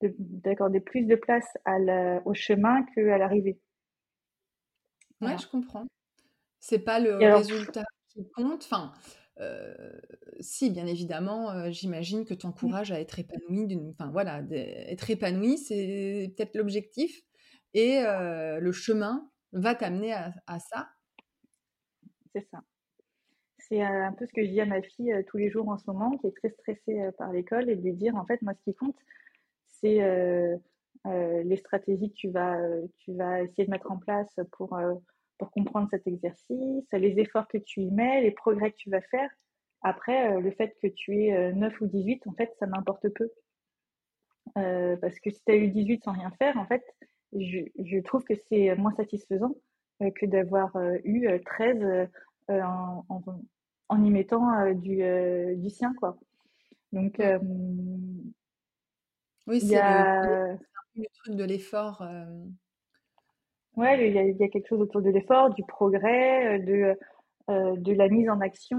d'accorder 0.00 0.78
plus 0.78 1.06
de 1.06 1.16
place 1.16 1.58
à 1.64 1.76
au 2.24 2.34
chemin 2.34 2.84
qu'à 2.94 3.18
l'arrivée. 3.18 3.58
Ouais, 5.20 5.36
je 5.38 5.48
comprends. 5.48 5.86
C'est 6.60 6.84
pas 6.84 7.00
le 7.00 7.16
résultat 7.16 7.82
qui 8.08 8.30
compte. 8.30 8.62
Enfin, 8.64 8.92
euh, 9.40 9.74
si, 10.40 10.70
bien 10.70 10.86
évidemment, 10.86 11.50
euh, 11.50 11.70
j'imagine 11.70 12.24
que 12.24 12.34
tu 12.34 12.46
encourages 12.46 12.92
à 12.92 13.00
être 13.00 13.18
épanoui. 13.18 13.76
Enfin, 13.90 14.10
voilà, 14.10 14.42
être 14.50 15.10
épanoui, 15.10 15.58
c'est 15.58 16.32
peut-être 16.36 16.56
l'objectif. 16.56 17.22
Et 17.74 18.00
le 18.02 18.72
chemin 18.72 19.28
va 19.52 19.74
t'amener 19.74 20.12
à, 20.12 20.58
ça. 20.58 20.88
C'est 22.34 22.46
ça. 22.50 22.62
C'est 23.58 23.80
un 23.80 24.12
peu 24.12 24.26
ce 24.26 24.32
que 24.32 24.44
je 24.44 24.50
dis 24.50 24.60
à 24.60 24.66
ma 24.66 24.82
fille 24.82 25.12
euh, 25.12 25.22
tous 25.26 25.38
les 25.38 25.50
jours 25.50 25.68
en 25.68 25.78
ce 25.78 25.84
moment, 25.86 26.18
qui 26.18 26.26
est 26.26 26.36
très 26.36 26.50
stressée 26.50 27.00
euh, 27.00 27.12
par 27.12 27.32
l'école, 27.32 27.70
et 27.70 27.76
de 27.76 27.80
lui 27.80 27.94
dire, 27.94 28.14
en 28.14 28.26
fait, 28.26 28.42
moi, 28.42 28.52
ce 28.54 28.62
qui 28.62 28.74
compte, 28.74 28.96
c'est 29.66 30.02
euh, 30.02 30.56
les 31.04 31.56
stratégies 31.56 32.10
que 32.10 32.16
tu 32.16 32.28
vas, 32.30 32.58
tu 32.98 33.14
vas 33.14 33.42
essayer 33.42 33.64
de 33.64 33.70
mettre 33.70 33.90
en 33.90 33.98
place 33.98 34.34
pour, 34.52 34.78
pour 35.38 35.50
comprendre 35.50 35.88
cet 35.90 36.06
exercice, 36.06 36.86
les 36.92 37.18
efforts 37.18 37.48
que 37.48 37.58
tu 37.58 37.82
y 37.82 37.90
mets, 37.90 38.22
les 38.22 38.30
progrès 38.30 38.70
que 38.70 38.76
tu 38.76 38.90
vas 38.90 39.02
faire. 39.02 39.30
Après, 39.82 40.40
le 40.40 40.50
fait 40.52 40.76
que 40.80 40.86
tu 40.86 41.24
aies 41.24 41.52
9 41.52 41.80
ou 41.80 41.86
18, 41.86 42.26
en 42.26 42.32
fait, 42.32 42.54
ça 42.58 42.66
m'importe 42.66 43.08
peu. 43.10 43.30
parce 44.54 45.20
que 45.20 45.30
si 45.30 45.42
tu 45.44 45.52
as 45.52 45.56
eu 45.56 45.68
18 45.68 46.04
sans 46.04 46.12
rien 46.12 46.30
faire, 46.38 46.56
en 46.56 46.66
fait, 46.66 46.82
je, 47.34 48.00
trouve 48.00 48.24
que 48.24 48.34
c'est 48.48 48.74
moins 48.76 48.94
satisfaisant 48.94 49.54
euh, 50.02 50.10
que 50.10 50.26
d'avoir 50.26 50.74
euh, 50.76 50.96
eu 51.04 51.28
13 51.44 52.08
euh, 52.50 52.62
en, 52.62 53.04
en, 53.88 54.04
y 54.04 54.10
mettant 54.10 54.72
du, 54.74 55.02
du, 55.56 55.70
sien. 55.70 55.94
Quoi. 55.94 56.18
Donc, 56.92 57.20
oui, 59.46 59.60
c'est 59.60 59.76
le, 59.76 61.06
truc 61.14 61.36
de 61.36 61.44
l'effort. 61.44 62.02
Ouais, 63.76 64.08
il 64.08 64.14
y, 64.14 64.44
a, 64.44 64.48
quelque 64.48 64.68
chose 64.68 64.80
autour 64.80 65.02
de 65.02 65.10
l'effort, 65.10 65.52
du 65.52 65.64
progrès, 65.64 66.60
de, 66.60 66.96
de 67.48 67.92
la 67.92 68.08
mise 68.08 68.30
en 68.30 68.40
action, 68.40 68.78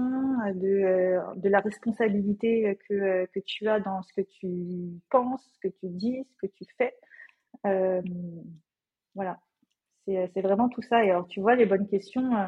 de, 0.54 1.38
de 1.38 1.48
la 1.48 1.60
responsabilité 1.60 2.78
que, 2.88 3.26
que 3.26 3.40
tu 3.40 3.68
as 3.68 3.80
dans 3.80 4.02
ce 4.02 4.12
que 4.14 4.22
tu 4.22 4.98
penses, 5.10 5.46
ce 5.54 5.68
que 5.68 5.74
tu 5.80 5.88
dis, 5.88 6.24
ce 6.30 6.46
que 6.46 6.52
tu 6.52 6.64
fais. 6.78 6.94
Euh, 7.66 8.02
voilà, 9.14 9.38
c'est 10.06 10.40
vraiment 10.42 10.68
tout 10.68 10.82
ça. 10.82 11.04
Et 11.04 11.10
alors, 11.10 11.26
tu 11.26 11.40
vois, 11.40 11.56
les 11.56 11.66
bonnes 11.66 11.88
questions, 11.88 12.36
euh, 12.36 12.46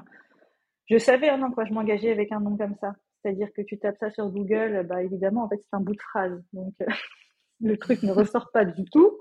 je 0.87 0.99
savais 0.99 1.29
hein, 1.29 1.51
quoi 1.53 1.65
je 1.65 1.73
m'engageais 1.73 2.13
avec 2.13 2.33
un 2.33 2.41
nom 2.41 2.57
comme 2.57 2.77
ça. 2.81 2.95
C'est-à-dire 3.23 3.49
que 3.55 3.63
tu 3.63 3.79
tapes 3.79 3.99
ça 3.99 4.11
sur 4.11 4.29
Google, 4.31 4.87
bah, 4.89 5.03
évidemment, 5.03 5.45
en 5.45 5.49
fait, 5.49 5.61
c'est 5.61 5.75
un 5.75 5.81
bout 5.81 5.95
de 5.95 6.01
phrase. 6.01 6.43
Donc, 6.53 6.75
euh, 6.83 6.87
le 7.61 7.77
truc 7.77 8.03
ne 8.03 8.13
ressort 8.13 8.51
pas 8.53 8.65
du 8.65 8.85
tout. 8.91 9.19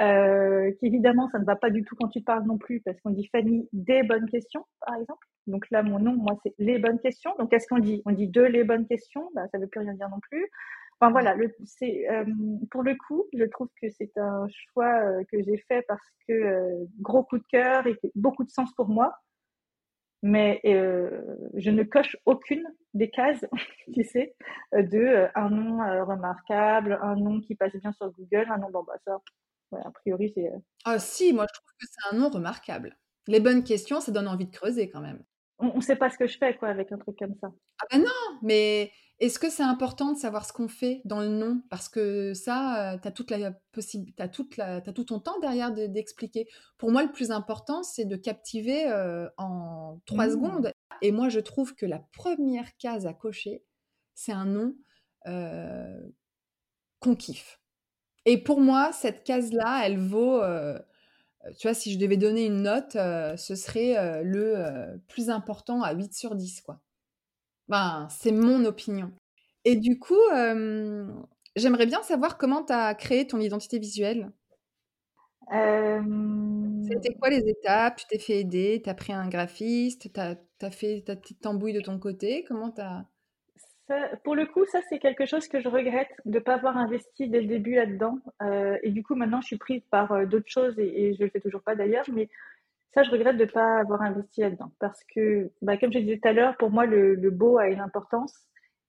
Euh, 0.00 0.72
qu'évidemment, 0.80 1.28
ça 1.30 1.38
ne 1.38 1.44
va 1.44 1.56
pas 1.56 1.70
du 1.70 1.84
tout 1.84 1.94
quand 1.94 2.08
tu 2.08 2.20
parles 2.20 2.44
non 2.44 2.58
plus, 2.58 2.80
parce 2.80 3.00
qu'on 3.00 3.10
dit 3.10 3.28
Fanny 3.28 3.68
des 3.72 4.02
bonnes 4.02 4.28
questions, 4.28 4.64
par 4.80 4.96
exemple. 4.96 5.26
Donc 5.46 5.70
là, 5.70 5.82
mon 5.82 5.98
nom, 5.98 6.14
moi, 6.14 6.36
c'est 6.42 6.54
les 6.58 6.78
bonnes 6.78 6.98
questions. 6.98 7.32
Donc, 7.38 7.50
qu'est-ce 7.50 7.68
qu'on 7.68 7.78
dit 7.78 8.02
On 8.06 8.12
dit 8.12 8.28
de 8.28 8.42
les 8.42 8.64
bonnes 8.64 8.86
questions, 8.86 9.30
bah, 9.34 9.42
ça 9.52 9.58
ne 9.58 9.64
veut 9.64 9.68
plus 9.68 9.80
rien 9.80 9.94
dire 9.94 10.08
non 10.08 10.20
plus. 10.20 10.50
Enfin 11.00 11.10
voilà, 11.10 11.34
euh, 11.36 12.24
pour 12.70 12.82
le 12.82 12.94
coup, 12.94 13.24
je 13.34 13.44
trouve 13.44 13.68
que 13.82 13.88
c'est 13.90 14.16
un 14.16 14.46
choix 14.48 15.00
euh, 15.02 15.24
que 15.30 15.42
j'ai 15.42 15.58
fait 15.68 15.82
parce 15.88 16.06
que 16.26 16.32
euh, 16.32 16.84
gros 17.00 17.24
coup 17.24 17.38
de 17.38 17.44
cœur 17.50 17.86
et 17.86 17.98
beaucoup 18.14 18.44
de 18.44 18.50
sens 18.50 18.72
pour 18.74 18.88
moi. 18.88 19.14
Mais 20.22 20.60
je 20.64 21.70
ne 21.70 21.82
coche 21.82 22.16
aucune 22.24 22.66
des 22.94 23.10
cases, 23.10 23.44
tu 23.92 24.04
sais, 24.04 24.34
de 24.72 25.26
un 25.34 25.50
nom 25.50 25.78
remarquable, 26.06 26.98
un 27.02 27.14
nom 27.16 27.40
qui 27.42 27.54
passe 27.54 27.76
bien 27.76 27.92
sur 27.92 28.10
Google, 28.12 28.46
un 28.48 28.56
nom 28.56 28.70
bon 28.70 28.84
bah 28.84 28.94
ça, 29.04 29.20
a 29.72 29.90
priori 29.90 30.32
c'est. 30.34 30.50
Ah 30.84 30.98
si, 30.98 31.32
moi 31.32 31.46
je 31.48 31.60
trouve 31.60 31.72
que 31.80 31.86
c'est 31.90 32.14
un 32.14 32.18
nom 32.18 32.30
remarquable. 32.30 32.96
Les 33.26 33.40
bonnes 33.40 33.64
questions, 33.64 34.00
ça 34.00 34.12
donne 34.12 34.28
envie 34.28 34.46
de 34.46 34.54
creuser 34.54 34.90
quand 34.90 35.00
même. 35.00 35.24
On 35.58 35.76
ne 35.76 35.80
sait 35.80 35.96
pas 35.96 36.10
ce 36.10 36.18
que 36.18 36.26
je 36.26 36.36
fais 36.36 36.56
quoi 36.56 36.68
avec 36.68 36.92
un 36.92 36.98
truc 36.98 37.16
comme 37.18 37.34
ça. 37.40 37.48
Ah 37.80 37.86
ben 37.90 38.00
non, 38.00 38.38
mais 38.42 38.92
est-ce 39.20 39.38
que 39.38 39.48
c'est 39.48 39.62
important 39.62 40.12
de 40.12 40.18
savoir 40.18 40.44
ce 40.44 40.52
qu'on 40.52 40.68
fait 40.68 41.00
dans 41.04 41.20
le 41.20 41.28
nom? 41.28 41.62
Parce 41.70 41.88
que 41.88 42.34
ça, 42.34 42.98
tu 43.00 43.08
as 43.08 43.12
toute 43.12 43.30
la 43.30 43.52
possibilité, 43.72 44.22
as 44.22 44.28
toute 44.28 44.56
la, 44.56 44.76
as 44.76 44.92
tout 44.92 45.04
ton 45.04 45.20
temps 45.20 45.38
derrière 45.38 45.72
d'expliquer. 45.72 46.48
Pour 46.76 46.90
moi, 46.90 47.04
le 47.04 47.12
plus 47.12 47.30
important, 47.30 47.82
c'est 47.84 48.04
de 48.04 48.16
captiver 48.16 48.92
en 49.38 50.00
trois 50.06 50.26
mmh. 50.26 50.30
secondes. 50.30 50.72
Et 51.00 51.12
moi, 51.12 51.28
je 51.28 51.40
trouve 51.40 51.74
que 51.74 51.86
la 51.86 52.00
première 52.12 52.76
case 52.76 53.06
à 53.06 53.14
cocher, 53.14 53.62
c'est 54.14 54.32
un 54.32 54.46
nom 54.46 54.74
qu'on 57.00 57.14
kiffe. 57.14 57.60
Et 58.26 58.42
pour 58.42 58.60
moi, 58.60 58.92
cette 58.92 59.24
case-là, 59.24 59.82
elle 59.84 59.98
vaut, 59.98 60.40
tu 61.58 61.66
vois, 61.66 61.74
si 61.74 61.92
je 61.92 61.98
devais 61.98 62.16
donner 62.16 62.46
une 62.46 62.62
note, 62.62 62.92
ce 62.92 63.54
serait 63.54 64.22
le 64.24 64.98
plus 65.08 65.30
important 65.30 65.82
à 65.82 65.92
8 65.92 66.14
sur 66.14 66.34
10, 66.34 66.62
quoi. 66.62 66.80
Ben, 67.68 68.08
c'est 68.10 68.32
mon 68.32 68.64
opinion. 68.64 69.12
Et 69.64 69.76
du 69.76 69.98
coup, 69.98 70.20
j'aimerais 71.56 71.86
bien 71.86 72.02
savoir 72.02 72.38
comment 72.38 72.64
tu 72.64 72.72
as 72.72 72.94
créé 72.94 73.26
ton 73.26 73.40
identité 73.40 73.78
visuelle. 73.78 74.30
C'était 75.50 77.14
quoi 77.14 77.30
les 77.30 77.48
étapes? 77.48 77.96
Tu 77.96 78.06
t'es 78.06 78.18
fait 78.18 78.40
aider 78.40 78.80
Tu 78.82 78.90
as 78.90 78.94
pris 78.94 79.12
un 79.12 79.28
graphiste 79.28 80.12
Tu 80.12 80.20
as, 80.20 80.70
fait 80.70 81.02
ta 81.02 81.16
petite 81.16 81.40
tambouille 81.40 81.72
de 81.72 81.80
ton 81.80 81.98
côté 81.98 82.44
Comment 82.48 82.70
tu 82.70 82.80
as... 82.80 83.06
pour 84.22 84.34
le 84.34 84.46
coup, 84.46 84.64
ça, 84.66 84.80
c'est 84.88 84.98
quelque 84.98 85.26
chose 85.26 85.46
que 85.48 85.60
je 85.60 85.68
regrette 85.68 86.10
de 86.24 86.38
ne 86.38 86.42
pas 86.42 86.54
avoir 86.54 86.76
investi 86.76 87.28
dès 87.28 87.40
le 87.40 87.46
début 87.46 87.74
là-dedans. 87.74 88.18
et 88.82 88.90
du 88.90 89.02
coup, 89.02 89.14
maintenant, 89.14 89.40
je 89.40 89.48
suis 89.48 89.58
prise 89.58 89.82
par 89.90 90.26
d'autres 90.26 90.48
choses 90.48 90.78
et, 90.78 91.14
je 91.14 91.20
ne 91.20 91.24
le 91.24 91.30
fais 91.30 91.40
toujours 91.40 91.62
pas 91.62 91.74
d'ailleurs. 91.74 92.06
Mais 92.12 92.28
ça, 92.94 93.02
je 93.02 93.10
regrette 93.10 93.36
de 93.36 93.44
ne 93.44 93.50
pas 93.50 93.80
avoir 93.80 94.02
investi 94.02 94.40
là-dedans 94.40 94.72
parce 94.78 95.02
que, 95.14 95.50
bah, 95.62 95.76
comme 95.76 95.92
je 95.92 95.98
disais 95.98 96.18
tout 96.18 96.28
à 96.28 96.32
l'heure, 96.32 96.56
pour 96.56 96.70
moi, 96.70 96.86
le, 96.86 97.30
beau 97.30 97.58
a 97.58 97.68
une 97.68 97.80
importance 97.80 98.46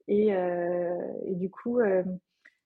et, 0.07 0.33
euh, 0.33 0.95
du 1.29 1.49
coup, 1.49 1.79
euh, 1.79 2.03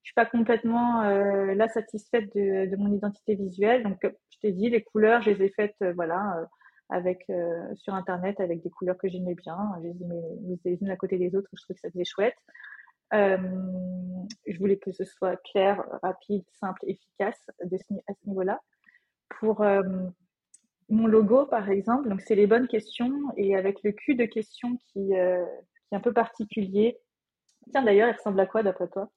je 0.02 0.10
suis 0.10 0.14
pas 0.14 0.26
complètement 0.26 1.02
euh, 1.04 1.54
là 1.56 1.68
satisfaite 1.70 2.34
de, 2.36 2.76
mon 2.76 2.94
identité 2.94 3.36
visuelle. 3.36 3.84
Donc, 3.84 4.00
je 4.04 4.40
t'ai 4.40 4.52
dit, 4.52 4.70
les 4.70 4.84
couleurs, 4.84 5.22
je 5.22 5.32
les 5.32 5.46
ai 5.46 5.50
faites, 5.50 5.78
voilà, 5.96 6.48
avec 6.90 7.26
sur 7.76 7.94
internet 7.94 8.40
avec 8.40 8.62
des 8.64 8.70
couleurs 8.70 8.98
que 8.98 9.08
j'aimais 9.08 9.36
bien. 9.36 9.58
Je 9.78 9.88
les 9.88 10.54
ai 10.66 10.70
les 10.72 10.78
unes 10.82 10.90
à 10.90 10.98
côté 10.98 11.18
des 11.18 11.36
autres. 11.36 11.50
Je 11.54 11.62
trouvais 11.62 11.76
que 11.76 11.82
ça 11.82 11.92
faisait 11.92 12.06
chouette. 12.06 12.36
je 13.12 14.58
voulais 14.58 14.78
que 14.78 14.92
ce 14.92 15.06
soit 15.06 15.38
clair, 15.52 15.84
rapide, 16.02 16.44
simple, 16.60 16.82
efficace 16.88 17.40
de 17.64 17.78
à 18.08 18.14
ce 18.14 18.28
niveau-là. 18.28 18.60
Pour 19.40 19.64
mon 20.90 21.08
logo, 21.08 21.46
par 21.46 21.70
exemple, 21.70 22.10
donc 22.10 22.22
c'est 22.22 22.36
les 22.36 22.48
bonnes 22.48 22.68
questions 22.68 23.14
et 23.38 23.56
avec 23.56 23.84
le 23.84 23.92
cul 23.92 24.16
de 24.16 24.26
questions 24.26 24.76
qui, 24.78 25.16
euh, 25.16 25.46
qui 25.88 25.94
est 25.94 25.98
un 25.98 26.02
peu 26.02 26.14
particulier. 26.14 26.98
Tiens, 27.72 27.84
d'ailleurs, 27.84 28.10
il 28.10 28.18
ressemble 28.18 28.40
à 28.40 28.48
quoi 28.48 28.64
d'après 28.64 28.88
toi? 28.88 29.12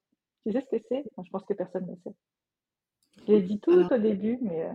Tu 0.45 0.53
sais 0.53 0.61
ce 0.61 0.77
que 0.77 0.83
c'est? 0.89 1.05
Je 1.17 1.31
pense 1.31 1.45
que 1.45 1.55
personne 1.55 1.87
ne 1.87 1.97
sait. 1.97 2.17
Je 3.27 3.33
l'ai 3.33 3.43
dit 3.43 3.61
tout 3.61 3.73
au 3.73 3.99
début, 3.99 4.39
mais 4.43 4.65
euh, 4.65 4.73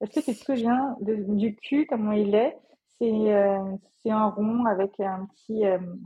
est-ce 0.00 0.20
que 0.20 0.24
tu 0.24 0.36
te 0.36 0.44
souviens 0.44 0.96
du 1.00 1.56
cul, 1.56 1.86
comment 1.86 2.12
il 2.12 2.34
est? 2.34 2.56
Euh, 3.02 3.76
C'est 4.02 4.10
un 4.10 4.26
rond 4.26 4.64
avec 4.66 4.98
un 5.00 5.26
petit, 5.26 5.64
une 5.64 6.02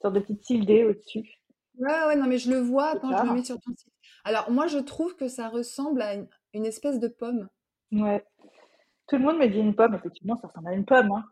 sorte 0.00 0.14
de 0.14 0.20
petit 0.20 0.38
tilde 0.38 0.70
au-dessus. 0.70 1.28
Ouais, 1.78 2.04
ouais, 2.06 2.16
non, 2.16 2.26
mais 2.26 2.38
je 2.38 2.50
le 2.50 2.58
vois 2.58 2.98
quand 2.98 3.16
je 3.16 3.24
le 3.24 3.34
mets 3.34 3.44
sur 3.44 3.58
ton 3.60 3.72
site. 3.74 3.92
Alors, 4.24 4.50
moi, 4.50 4.66
je 4.66 4.78
trouve 4.78 5.16
que 5.16 5.28
ça 5.28 5.48
ressemble 5.48 6.02
à 6.02 6.14
une 6.52 6.66
espèce 6.66 6.98
de 6.98 7.08
pomme. 7.08 7.48
Ouais, 7.92 8.24
tout 9.06 9.16
le 9.16 9.22
monde 9.22 9.38
me 9.38 9.46
dit 9.46 9.58
une 9.58 9.74
pomme. 9.74 9.94
Effectivement, 9.94 10.36
ça 10.36 10.48
ressemble 10.48 10.68
à 10.68 10.74
une 10.74 10.84
pomme. 10.84 11.10
Hein. 11.12 11.24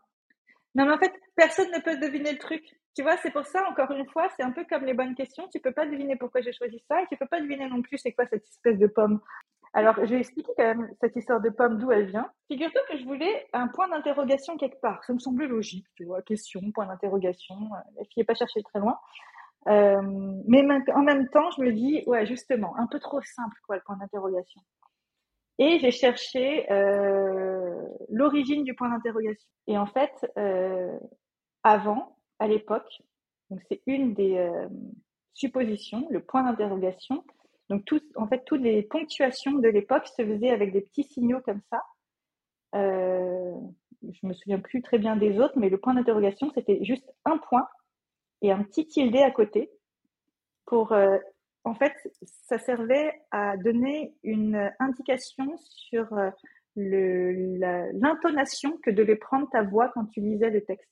Non, 0.75 0.85
mais 0.85 0.93
en 0.93 0.97
fait, 0.97 1.13
personne 1.35 1.71
ne 1.71 1.79
peut 1.81 1.97
deviner 1.97 2.31
le 2.31 2.37
truc. 2.37 2.63
Tu 2.99 3.03
vois, 3.03 3.15
c'est 3.23 3.31
pour 3.31 3.45
ça, 3.45 3.65
encore 3.69 3.91
une 3.91 4.05
fois, 4.09 4.27
c'est 4.35 4.43
un 4.43 4.51
peu 4.51 4.65
comme 4.69 4.83
les 4.83 4.93
bonnes 4.93 5.15
questions. 5.15 5.47
Tu 5.47 5.61
peux 5.61 5.71
pas 5.71 5.85
deviner 5.85 6.17
pourquoi 6.17 6.41
j'ai 6.41 6.51
choisi 6.51 6.83
ça 6.85 7.01
et 7.01 7.05
tu 7.07 7.15
peux 7.15 7.27
pas 7.27 7.39
deviner 7.39 7.69
non 7.69 7.81
plus 7.81 7.97
c'est 7.97 8.11
quoi 8.11 8.25
cette 8.25 8.43
espèce 8.43 8.77
de 8.77 8.87
pomme. 8.87 9.21
Alors, 9.71 9.95
je 10.03 10.15
vais 10.15 10.19
expliquer 10.19 10.51
quand 10.57 10.65
même 10.65 10.89
cette 10.99 11.15
histoire 11.15 11.39
de 11.39 11.49
pomme, 11.49 11.77
d'où 11.77 11.93
elle 11.93 12.07
vient. 12.07 12.29
Figure-toi 12.51 12.81
que 12.89 12.97
je 12.97 13.05
voulais 13.05 13.47
un 13.53 13.69
point 13.69 13.87
d'interrogation 13.87 14.57
quelque 14.57 14.81
part. 14.81 15.01
Ça 15.05 15.13
me 15.13 15.19
semblait 15.19 15.47
logique, 15.47 15.85
tu 15.95 16.03
vois, 16.03 16.21
question, 16.23 16.59
point 16.73 16.87
d'interrogation. 16.87 17.55
La 17.95 18.03
fille 18.03 18.15
n'est 18.17 18.25
pas 18.25 18.33
cherchée 18.33 18.63
très 18.63 18.79
loin. 18.79 18.99
Euh, 19.69 20.01
mais 20.45 20.61
en 20.93 21.01
même 21.01 21.29
temps, 21.29 21.51
je 21.51 21.61
me 21.61 21.71
dis, 21.71 22.03
ouais, 22.05 22.25
justement, 22.25 22.75
un 22.75 22.87
peu 22.87 22.99
trop 22.99 23.21
simple, 23.21 23.55
quoi, 23.65 23.77
le 23.77 23.81
point 23.85 23.95
d'interrogation. 23.95 24.59
Et 25.57 25.79
j'ai 25.79 25.91
cherché 25.91 26.69
euh, 26.69 27.81
l'origine 28.09 28.65
du 28.65 28.75
point 28.75 28.89
d'interrogation. 28.89 29.47
Et 29.67 29.77
en 29.77 29.85
fait, 29.85 30.29
euh, 30.37 30.99
avant, 31.63 32.18
à 32.39 32.47
l'époque, 32.47 33.01
donc 33.49 33.61
c'est 33.69 33.81
une 33.85 34.13
des 34.13 34.37
euh, 34.37 34.67
suppositions, 35.33 36.07
le 36.09 36.21
point 36.21 36.43
d'interrogation. 36.43 37.23
Donc 37.69 37.85
tout, 37.85 38.01
en 38.15 38.27
fait, 38.27 38.43
toutes 38.45 38.61
les 38.61 38.83
ponctuations 38.83 39.53
de 39.53 39.67
l'époque 39.67 40.07
se 40.07 40.25
faisaient 40.25 40.49
avec 40.49 40.73
des 40.73 40.81
petits 40.81 41.03
signaux 41.03 41.41
comme 41.41 41.61
ça. 41.69 41.83
Euh, 42.75 43.53
je 44.01 44.25
me 44.25 44.33
souviens 44.33 44.59
plus 44.59 44.81
très 44.81 44.97
bien 44.97 45.15
des 45.15 45.39
autres, 45.39 45.57
mais 45.57 45.69
le 45.69 45.77
point 45.77 45.93
d'interrogation, 45.93 46.51
c'était 46.55 46.83
juste 46.83 47.11
un 47.25 47.37
point 47.37 47.67
et 48.41 48.51
un 48.51 48.63
petit 48.63 48.87
tilde 48.87 49.15
à 49.17 49.31
côté 49.31 49.69
pour 50.65 50.93
euh, 50.93 51.17
en 51.63 51.75
fait, 51.75 51.93
ça 52.47 52.57
servait 52.57 53.13
à 53.31 53.57
donner 53.57 54.13
une 54.23 54.71
indication 54.79 55.57
sur 55.57 56.11
euh, 56.13 56.31
l'intonation 56.75 58.77
que 58.83 58.91
devait 58.91 59.17
prendre 59.17 59.49
ta 59.49 59.63
voix 59.63 59.91
quand 59.93 60.05
tu 60.05 60.21
lisais 60.21 60.49
le 60.49 60.63
texte. 60.63 60.89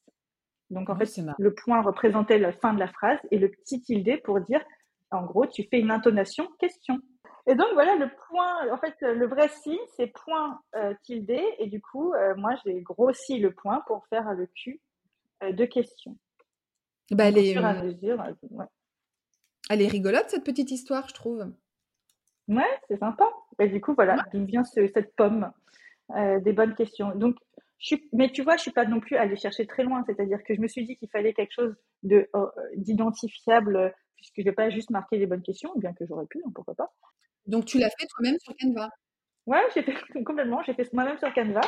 Donc, 0.69 0.89
en 0.89 0.97
fait, 0.97 1.09
le 1.37 1.53
point 1.53 1.81
représentait 1.81 2.37
la 2.37 2.51
fin 2.51 2.73
de 2.73 2.79
la 2.79 2.87
phrase 2.87 3.19
et 3.31 3.37
le 3.37 3.49
petit 3.49 3.81
tilde 3.81 4.21
pour 4.23 4.41
dire, 4.41 4.61
en 5.11 5.23
gros, 5.23 5.45
tu 5.45 5.63
fais 5.63 5.79
une 5.79 5.91
intonation 5.91 6.47
question. 6.59 6.99
Et 7.47 7.55
donc, 7.55 7.67
voilà, 7.73 7.95
le 7.95 8.09
point, 8.27 8.71
en 8.73 8.77
fait, 8.77 8.95
le 9.01 9.25
vrai 9.27 9.47
signe, 9.47 9.79
c'est 9.95 10.07
point 10.07 10.59
euh, 10.75 10.93
tilde. 11.03 11.31
Et 11.59 11.67
du 11.67 11.81
coup, 11.81 12.13
euh, 12.13 12.35
moi, 12.35 12.55
j'ai 12.65 12.81
grossi 12.81 13.39
le 13.39 13.53
point 13.53 13.81
pour 13.87 14.05
faire 14.07 14.33
le 14.33 14.47
Q 14.47 14.81
de 15.41 15.65
question. 15.65 16.17
Bah. 17.11 17.31
Fur 17.31 17.63
à 17.63 17.73
mesure, 17.83 18.21
elle 19.69 19.81
est 19.81 19.87
rigolote, 19.87 20.29
cette 20.29 20.43
petite 20.43 20.71
histoire, 20.71 21.07
je 21.07 21.13
trouve. 21.13 21.51
Ouais, 22.47 22.79
c'est 22.87 22.97
sympa. 22.97 23.25
Et 23.59 23.67
du 23.67 23.81
coup, 23.81 23.93
voilà, 23.93 24.25
d'où 24.33 24.45
vient 24.45 24.63
cette 24.63 25.15
pomme 25.15 25.51
euh, 26.15 26.39
Des 26.39 26.53
bonnes 26.53 26.75
questions. 26.75 27.13
Donc, 27.15 27.35
je 27.79 27.87
suis, 27.87 28.09
mais 28.13 28.31
tu 28.31 28.43
vois, 28.43 28.57
je 28.57 28.63
suis 28.63 28.71
pas 28.71 28.85
non 28.85 28.99
plus 28.99 29.15
allée 29.15 29.35
chercher 29.35 29.65
très 29.65 29.83
loin. 29.83 30.03
C'est-à-dire 30.05 30.43
que 30.43 30.55
je 30.55 30.61
me 30.61 30.67
suis 30.67 30.85
dit 30.85 30.95
qu'il 30.97 31.09
fallait 31.09 31.33
quelque 31.33 31.53
chose 31.53 31.75
de 32.03 32.29
euh, 32.35 32.47
d'identifiable, 32.75 33.93
puisque 34.15 34.39
je 34.39 34.43
vais 34.43 34.51
pas 34.51 34.69
juste 34.69 34.89
marquer 34.89 35.17
les 35.17 35.27
bonnes 35.27 35.41
questions, 35.43 35.71
bien 35.75 35.93
que 35.93 36.05
j'aurais 36.05 36.25
pu, 36.25 36.41
hein, 36.45 36.51
pourquoi 36.53 36.75
pas. 36.75 36.91
Donc, 37.45 37.65
tu 37.65 37.79
l'as 37.79 37.89
fait 37.89 38.07
toi-même 38.07 38.37
sur 38.39 38.53
Canva 38.59 38.89
Ouais, 39.45 39.61
j'ai 39.73 39.83
fait 39.83 39.93
complètement. 40.25 40.61
J'ai 40.63 40.73
fait 40.73 40.91
moi-même 40.93 41.17
sur 41.17 41.33
Canva. 41.33 41.61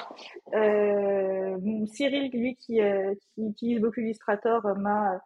Euh, 0.54 1.86
Cyril, 1.86 2.30
lui, 2.32 2.56
qui, 2.56 2.80
qui 3.36 3.48
utilise 3.48 3.80
beaucoup 3.80 4.02
Illustrator, 4.02 4.62
m'a 4.78 5.20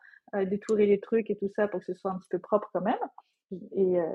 détourer 0.45 0.87
les 0.87 0.99
trucs 0.99 1.29
et 1.29 1.35
tout 1.35 1.49
ça 1.55 1.67
pour 1.67 1.79
que 1.79 1.85
ce 1.85 1.93
soit 1.93 2.11
un 2.11 2.17
petit 2.17 2.29
peu 2.29 2.39
propre 2.39 2.69
quand 2.73 2.81
même. 2.81 2.95
Et 3.75 3.99
euh, 3.99 4.05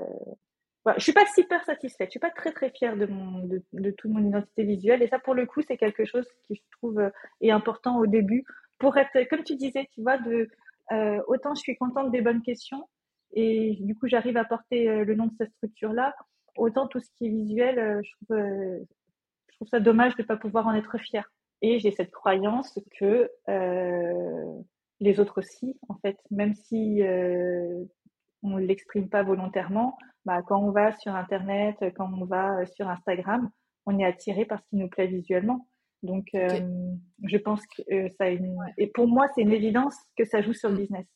voilà. 0.85 0.97
je 0.97 1.03
suis 1.03 1.13
pas 1.13 1.25
super 1.35 1.63
satisfaite. 1.65 2.07
Je 2.07 2.11
suis 2.11 2.19
pas 2.19 2.29
très 2.29 2.51
très 2.51 2.69
fière 2.69 2.95
de 2.95 3.05
mon 3.05 3.45
de, 3.45 3.61
de 3.73 3.91
toute 3.91 4.11
mon 4.11 4.25
identité 4.25 4.63
visuelle. 4.63 5.01
Et 5.01 5.07
ça, 5.07 5.19
pour 5.19 5.33
le 5.33 5.45
coup, 5.45 5.61
c'est 5.61 5.77
quelque 5.77 6.05
chose 6.05 6.27
qui 6.47 6.55
je 6.55 6.61
trouve 6.77 6.99
euh, 6.99 7.09
est 7.41 7.51
important 7.51 7.99
au 7.99 8.07
début 8.07 8.45
pour 8.77 8.97
être, 8.97 9.27
comme 9.29 9.43
tu 9.43 9.55
disais, 9.55 9.89
tu 9.93 10.01
vois, 10.01 10.17
de 10.17 10.49
euh, 10.91 11.21
autant 11.27 11.53
je 11.53 11.61
suis 11.61 11.75
contente 11.75 12.11
des 12.11 12.21
bonnes 12.21 12.41
questions 12.41 12.87
et 13.33 13.77
du 13.81 13.95
coup 13.95 14.07
j'arrive 14.07 14.37
à 14.37 14.45
porter 14.45 14.89
euh, 14.89 15.03
le 15.03 15.13
nom 15.13 15.27
de 15.27 15.33
cette 15.37 15.51
structure 15.51 15.93
là. 15.93 16.15
Autant 16.57 16.87
tout 16.87 16.99
ce 16.99 17.09
qui 17.17 17.27
est 17.27 17.29
visuel, 17.29 18.01
je 18.03 18.11
trouve 18.11 18.37
je 19.49 19.55
trouve 19.55 19.67
ça 19.67 19.79
dommage 19.79 20.15
de 20.15 20.23
pas 20.23 20.35
pouvoir 20.35 20.67
en 20.67 20.73
être 20.73 20.97
fière. 20.97 21.31
Et 21.61 21.79
j'ai 21.79 21.91
cette 21.91 22.11
croyance 22.11 22.79
que 22.99 23.29
les 24.99 25.19
autres 25.19 25.37
aussi, 25.37 25.77
en 25.87 25.95
fait, 25.99 26.17
même 26.31 26.53
si 26.55 27.01
on 28.43 28.49
ne 28.57 28.59
l'exprime 28.59 29.09
pas 29.09 29.23
volontairement, 29.23 29.97
bah, 30.29 30.43
quand 30.43 30.61
on 30.61 30.69
va 30.69 30.95
sur 30.99 31.15
Internet, 31.15 31.75
quand 31.97 32.07
on 32.13 32.25
va 32.25 32.63
sur 32.67 32.87
Instagram, 32.87 33.49
on 33.87 33.97
est 33.97 34.05
attiré 34.05 34.45
par 34.45 34.59
ce 34.59 34.65
qui 34.69 34.75
nous 34.75 34.87
plaît 34.87 35.07
visuellement. 35.07 35.67
Donc, 36.03 36.27
euh, 36.35 36.59
je 37.23 37.37
pense 37.37 37.65
que 37.65 37.81
euh, 37.91 38.09
ça 38.09 38.25
a 38.25 38.29
une... 38.29 38.55
Et 38.77 38.91
pour 38.91 39.07
moi, 39.07 39.25
c'est 39.33 39.41
une 39.41 39.51
évidence 39.51 39.95
que 40.15 40.25
ça 40.25 40.43
joue 40.43 40.53
sur 40.53 40.69
le 40.69 40.77
business. 40.77 41.07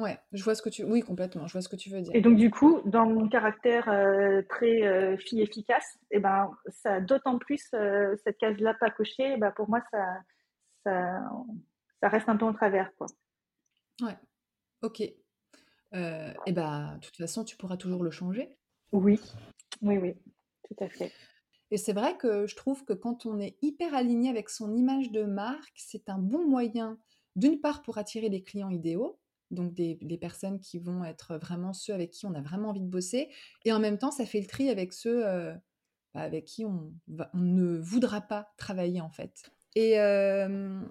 Ouais, 0.00 0.18
je 0.32 0.42
vois 0.42 0.56
ce 0.56 0.62
que 0.62 0.70
tu... 0.70 0.82
Oui, 0.82 1.02
complètement, 1.02 1.46
je 1.46 1.52
vois 1.52 1.62
ce 1.62 1.68
que 1.68 1.76
tu 1.76 1.88
veux 1.88 2.00
dire. 2.00 2.10
Et 2.16 2.20
donc, 2.20 2.36
du 2.36 2.50
coup, 2.50 2.80
dans 2.84 3.06
mon 3.06 3.28
caractère 3.28 3.84
très 4.48 5.16
fille 5.18 5.42
efficace, 5.42 5.86
et 6.10 6.16
eh 6.16 6.18
ben, 6.18 6.50
ça 6.66 7.00
d'autant 7.00 7.38
plus 7.38 7.70
cette 8.24 8.38
case-là 8.38 8.74
pas 8.74 8.90
cochée, 8.90 9.36
bah, 9.36 9.52
pour 9.52 9.68
moi, 9.68 9.80
ça, 9.92 10.04
ça, 10.82 11.20
ça 12.00 12.08
reste 12.08 12.28
un 12.28 12.36
peu 12.36 12.46
en 12.46 12.54
travers, 12.54 12.90
quoi. 12.96 13.06
Ouais, 14.00 14.16
ok. 14.82 15.00
Euh, 15.94 16.32
et 16.46 16.52
bah, 16.52 16.94
de 16.96 17.06
toute 17.06 17.16
façon, 17.16 17.44
tu 17.44 17.56
pourras 17.56 17.76
toujours 17.76 18.02
le 18.02 18.10
changer. 18.10 18.56
Oui, 18.92 19.20
oui, 19.80 19.98
oui, 19.98 20.14
tout 20.68 20.84
à 20.84 20.88
fait. 20.88 21.12
Et 21.70 21.78
c'est 21.78 21.92
vrai 21.94 22.16
que 22.18 22.46
je 22.46 22.54
trouve 22.54 22.84
que 22.84 22.92
quand 22.92 23.24
on 23.24 23.40
est 23.40 23.56
hyper 23.62 23.94
aligné 23.94 24.28
avec 24.28 24.50
son 24.50 24.74
image 24.74 25.10
de 25.10 25.24
marque, 25.24 25.72
c'est 25.76 26.08
un 26.10 26.18
bon 26.18 26.46
moyen, 26.46 26.98
d'une 27.34 27.60
part, 27.60 27.82
pour 27.82 27.96
attirer 27.96 28.28
les 28.28 28.42
clients 28.42 28.68
idéaux, 28.68 29.18
donc 29.50 29.72
des, 29.72 30.18
personnes 30.20 30.60
qui 30.60 30.78
vont 30.78 31.04
être 31.04 31.36
vraiment 31.36 31.72
ceux 31.72 31.94
avec 31.94 32.10
qui 32.10 32.26
on 32.26 32.34
a 32.34 32.42
vraiment 32.42 32.70
envie 32.70 32.82
de 32.82 32.88
bosser, 32.88 33.30
et 33.64 33.72
en 33.72 33.78
même 33.78 33.98
temps, 33.98 34.10
ça 34.10 34.26
fait 34.26 34.40
le 34.40 34.46
tri 34.46 34.68
avec 34.68 34.92
ceux 34.92 35.26
euh, 35.26 35.54
bah, 36.12 36.20
avec 36.20 36.44
qui 36.44 36.66
on, 36.66 36.92
on, 37.32 37.40
ne 37.40 37.78
voudra 37.78 38.20
pas 38.20 38.52
travailler, 38.58 39.00
en 39.00 39.10
fait. 39.10 39.50
Et 39.74 39.98
euh, 39.98 40.82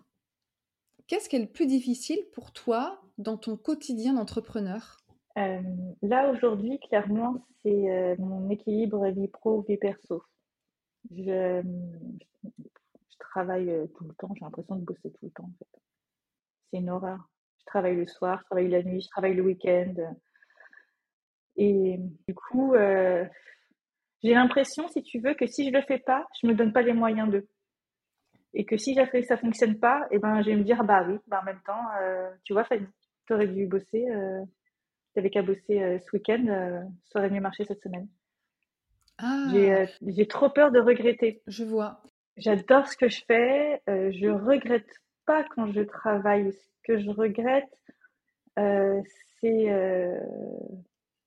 Qu'est-ce 1.11 1.27
qui 1.27 1.35
est 1.35 1.39
le 1.39 1.45
plus 1.45 1.67
difficile 1.67 2.19
pour 2.31 2.53
toi 2.53 3.01
dans 3.17 3.35
ton 3.35 3.57
quotidien 3.57 4.13
d'entrepreneur? 4.13 4.95
Euh, 5.37 5.61
Là, 6.01 6.31
aujourd'hui, 6.31 6.79
clairement, 6.79 7.45
c'est 7.61 7.91
euh, 7.91 8.15
mon 8.17 8.49
équilibre 8.49 9.05
vie 9.09 9.27
pro-vie 9.27 9.75
perso. 9.75 10.23
Je, 11.13 11.61
travaille 13.19 13.71
euh, 13.71 13.87
tout 13.87 14.05
le 14.05 14.13
temps, 14.13 14.29
j'ai 14.35 14.45
l'impression 14.45 14.77
de 14.77 14.85
bosser 14.85 15.11
tout 15.11 15.25
le 15.25 15.31
temps. 15.31 15.49
C'est 16.71 16.77
une 16.77 16.89
horreur. 16.89 17.29
Je 17.59 17.65
travaille 17.65 17.97
le 17.97 18.07
soir, 18.07 18.39
je 18.39 18.45
travaille 18.45 18.69
la 18.69 18.81
nuit, 18.81 19.01
je 19.01 19.09
travaille 19.09 19.33
le 19.33 19.43
week-end. 19.43 19.93
Et 21.57 21.99
du 22.25 22.33
coup, 22.33 22.73
j'ai 24.23 24.33
l'impression, 24.33 24.87
si 24.87 25.03
tu 25.03 25.19
veux, 25.19 25.33
que 25.33 25.45
si 25.45 25.67
je 25.67 25.73
le 25.73 25.81
fais 25.81 25.99
pas, 25.99 26.25
je 26.41 26.47
me 26.47 26.53
donne 26.53 26.71
pas 26.71 26.83
les 26.83 26.93
moyens 26.93 27.29
de 27.29 27.45
et 28.53 28.65
que 28.65 28.77
si 28.77 28.95
que 28.95 29.21
ça 29.21 29.37
fonctionne 29.37 29.79
pas, 29.79 30.07
et 30.11 30.15
eh 30.15 30.19
ben 30.19 30.41
je 30.41 30.49
vais 30.49 30.55
me 30.55 30.63
dire 30.63 30.83
bah 30.83 31.05
oui, 31.07 31.17
bah 31.27 31.39
en 31.41 31.45
même 31.45 31.61
temps, 31.65 31.85
euh, 32.01 32.29
tu 32.43 32.53
vois 32.53 32.65
Fanny, 32.65 32.87
tu 33.25 33.33
aurais 33.33 33.47
dû 33.47 33.65
bosser, 33.65 34.09
euh, 34.09 34.43
tu 35.13 35.19
avais 35.19 35.29
qu'à 35.29 35.41
bosser 35.41 35.81
euh, 35.81 35.99
ce 35.99 36.15
week-end, 36.15 36.45
euh, 36.47 36.81
ça 37.11 37.19
aurait 37.19 37.29
mieux 37.29 37.41
marché 37.41 37.65
cette 37.65 37.81
semaine. 37.81 38.07
Ah. 39.17 39.85
J'ai 40.07 40.27
trop 40.27 40.49
peur 40.49 40.71
de 40.71 40.79
regretter. 40.79 41.43
Je 41.47 41.63
vois. 41.63 42.01
J'adore 42.37 42.87
ce 42.87 42.97
que 42.97 43.07
je 43.07 43.23
fais, 43.25 43.81
je 43.87 44.29
regrette 44.29 44.89
pas 45.27 45.43
quand 45.55 45.71
je 45.71 45.81
travaille. 45.81 46.51
Ce 46.51 46.81
que 46.83 46.99
je 46.99 47.09
regrette, 47.11 47.69
c'est, 48.55 50.19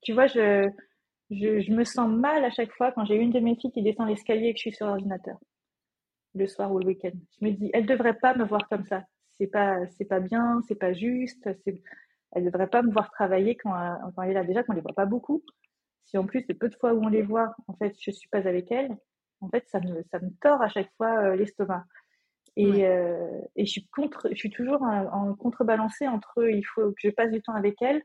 tu 0.02 0.12
vois, 0.12 0.26
je, 0.26 0.68
je, 1.30 1.60
je 1.60 1.70
me 1.70 1.84
sens 1.84 2.10
mal 2.10 2.44
à 2.44 2.50
chaque 2.50 2.72
fois 2.72 2.90
quand 2.90 3.04
j'ai 3.04 3.14
une 3.14 3.30
de 3.30 3.38
mes 3.38 3.54
filles 3.54 3.70
qui 3.70 3.82
descend 3.82 4.08
l'escalier 4.08 4.48
et 4.48 4.52
que 4.54 4.58
je 4.58 4.62
suis 4.62 4.72
sur 4.72 4.86
l'ordinateur 4.86 5.38
le 6.34 6.46
soir 6.46 6.72
ou 6.72 6.78
le 6.78 6.86
week-end. 6.86 7.12
Je 7.40 7.44
me 7.44 7.50
dis, 7.52 7.70
elle 7.72 7.86
devrait 7.86 8.18
pas 8.18 8.36
me 8.36 8.44
voir 8.44 8.68
comme 8.68 8.84
ça. 8.84 9.04
C'est 9.38 9.46
pas, 9.46 9.86
c'est 9.98 10.04
pas 10.04 10.20
bien, 10.20 10.60
c'est 10.68 10.74
pas 10.74 10.92
juste. 10.92 11.48
C'est, 11.64 11.82
elle 12.32 12.44
devrait 12.44 12.68
pas 12.68 12.82
me 12.82 12.92
voir 12.92 13.10
travailler 13.10 13.56
quand, 13.56 13.72
quand 14.14 14.22
elle 14.22 14.30
est 14.30 14.34
là. 14.34 14.44
Déjà, 14.44 14.62
qu'on 14.62 14.72
les 14.72 14.80
voit 14.80 14.92
pas 14.92 15.06
beaucoup. 15.06 15.42
Si 16.04 16.18
en 16.18 16.26
plus, 16.26 16.44
le 16.48 16.54
peu 16.54 16.68
de 16.68 16.74
fois 16.74 16.92
où 16.92 17.02
on 17.02 17.08
les 17.08 17.22
voit, 17.22 17.54
en 17.66 17.74
fait, 17.74 17.94
je 18.00 18.10
suis 18.10 18.28
pas 18.28 18.46
avec 18.46 18.70
elle, 18.70 18.96
en 19.40 19.48
fait, 19.48 19.64
ça 19.68 19.80
me, 19.80 20.02
ça 20.10 20.18
me 20.20 20.30
tord 20.40 20.60
à 20.62 20.68
chaque 20.68 20.90
fois 20.96 21.22
euh, 21.22 21.36
l'estomac. 21.36 21.84
Et, 22.56 22.86
euh, 22.86 23.40
et 23.56 23.66
je 23.66 23.70
suis 23.70 23.88
contre, 23.88 24.28
je 24.30 24.36
suis 24.36 24.50
toujours 24.50 24.82
en, 24.82 25.34
contrebalancée 25.34 26.06
entre 26.06 26.48
il 26.48 26.62
faut 26.62 26.92
que 26.92 27.00
je 27.02 27.10
passe 27.10 27.32
du 27.32 27.42
temps 27.42 27.54
avec 27.54 27.80
elle. 27.82 28.02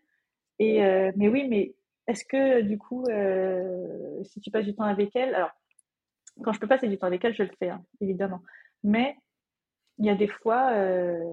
Et 0.57 0.83
euh, 0.83 1.11
mais 1.15 1.29
oui, 1.29 1.47
mais 1.47 1.75
est-ce 2.07 2.25
que 2.25 2.61
du 2.61 2.79
coup, 2.79 3.05
si 4.25 4.41
tu 4.41 4.49
passes 4.49 4.65
du 4.65 4.75
temps 4.75 4.85
avec 4.85 5.15
elle, 5.15 5.35
alors 5.35 5.51
quand 6.43 6.53
je 6.53 6.59
peux 6.59 6.67
passer 6.67 6.87
du 6.87 6.97
temps 6.97 7.07
avec 7.07 7.23
elle, 7.23 7.35
je 7.35 7.43
le 7.43 7.51
fais, 7.59 7.69
hein, 7.69 7.83
évidemment. 8.01 8.41
Mais 8.83 9.17
il 9.97 10.05
y 10.05 10.09
a 10.09 10.15
des 10.15 10.27
fois, 10.27 10.71
euh, 10.73 11.31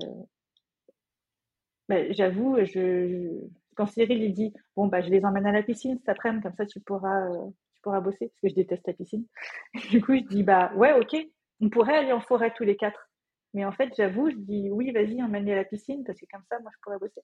ben, 1.89 2.13
j'avoue, 2.13 2.57
je, 2.65 3.41
quand 3.77 3.87
Cyril 3.87 4.23
il 4.23 4.33
dit 4.33 4.53
bon 4.75 4.87
bah 4.89 5.03
je 5.03 5.09
les 5.09 5.25
emmène 5.25 5.47
à 5.47 5.53
la 5.53 5.63
piscine 5.63 5.99
cet 5.99 6.09
après-midi, 6.09 6.43
comme 6.43 6.55
ça 6.55 6.67
tu 6.67 6.81
pourras, 6.81 7.29
euh, 7.31 7.47
tu 7.75 7.81
pourras 7.83 8.01
bosser, 8.01 8.29
parce 8.29 8.41
que 8.43 8.49
je 8.49 8.55
déteste 8.55 8.87
la 8.87 8.93
piscine. 8.93 9.27
du 9.91 10.03
coup 10.03 10.15
je 10.17 10.25
dis 10.25 10.43
bah 10.43 10.73
ouais 10.75 10.93
ok, 10.93 11.17
on 11.61 11.71
pourrait 11.71 11.97
aller 11.97 12.13
en 12.13 12.21
forêt 12.21 12.53
tous 12.57 12.65
les 12.65 12.77
quatre, 12.77 13.09
Mais 13.55 13.65
en 13.65 13.73
fait, 13.73 13.93
j'avoue, 13.97 14.31
je 14.31 14.37
dis 14.37 14.71
oui, 14.71 14.93
vas-y, 14.93 15.23
emmène-les 15.23 15.53
à 15.53 15.57
la 15.57 15.65
piscine 15.65 16.05
parce 16.05 16.19
que 16.21 16.27
comme 16.31 16.43
ça, 16.51 16.59
moi, 16.61 16.71
je 16.75 16.81
pourrais 16.83 16.99
bosser. 16.99 17.21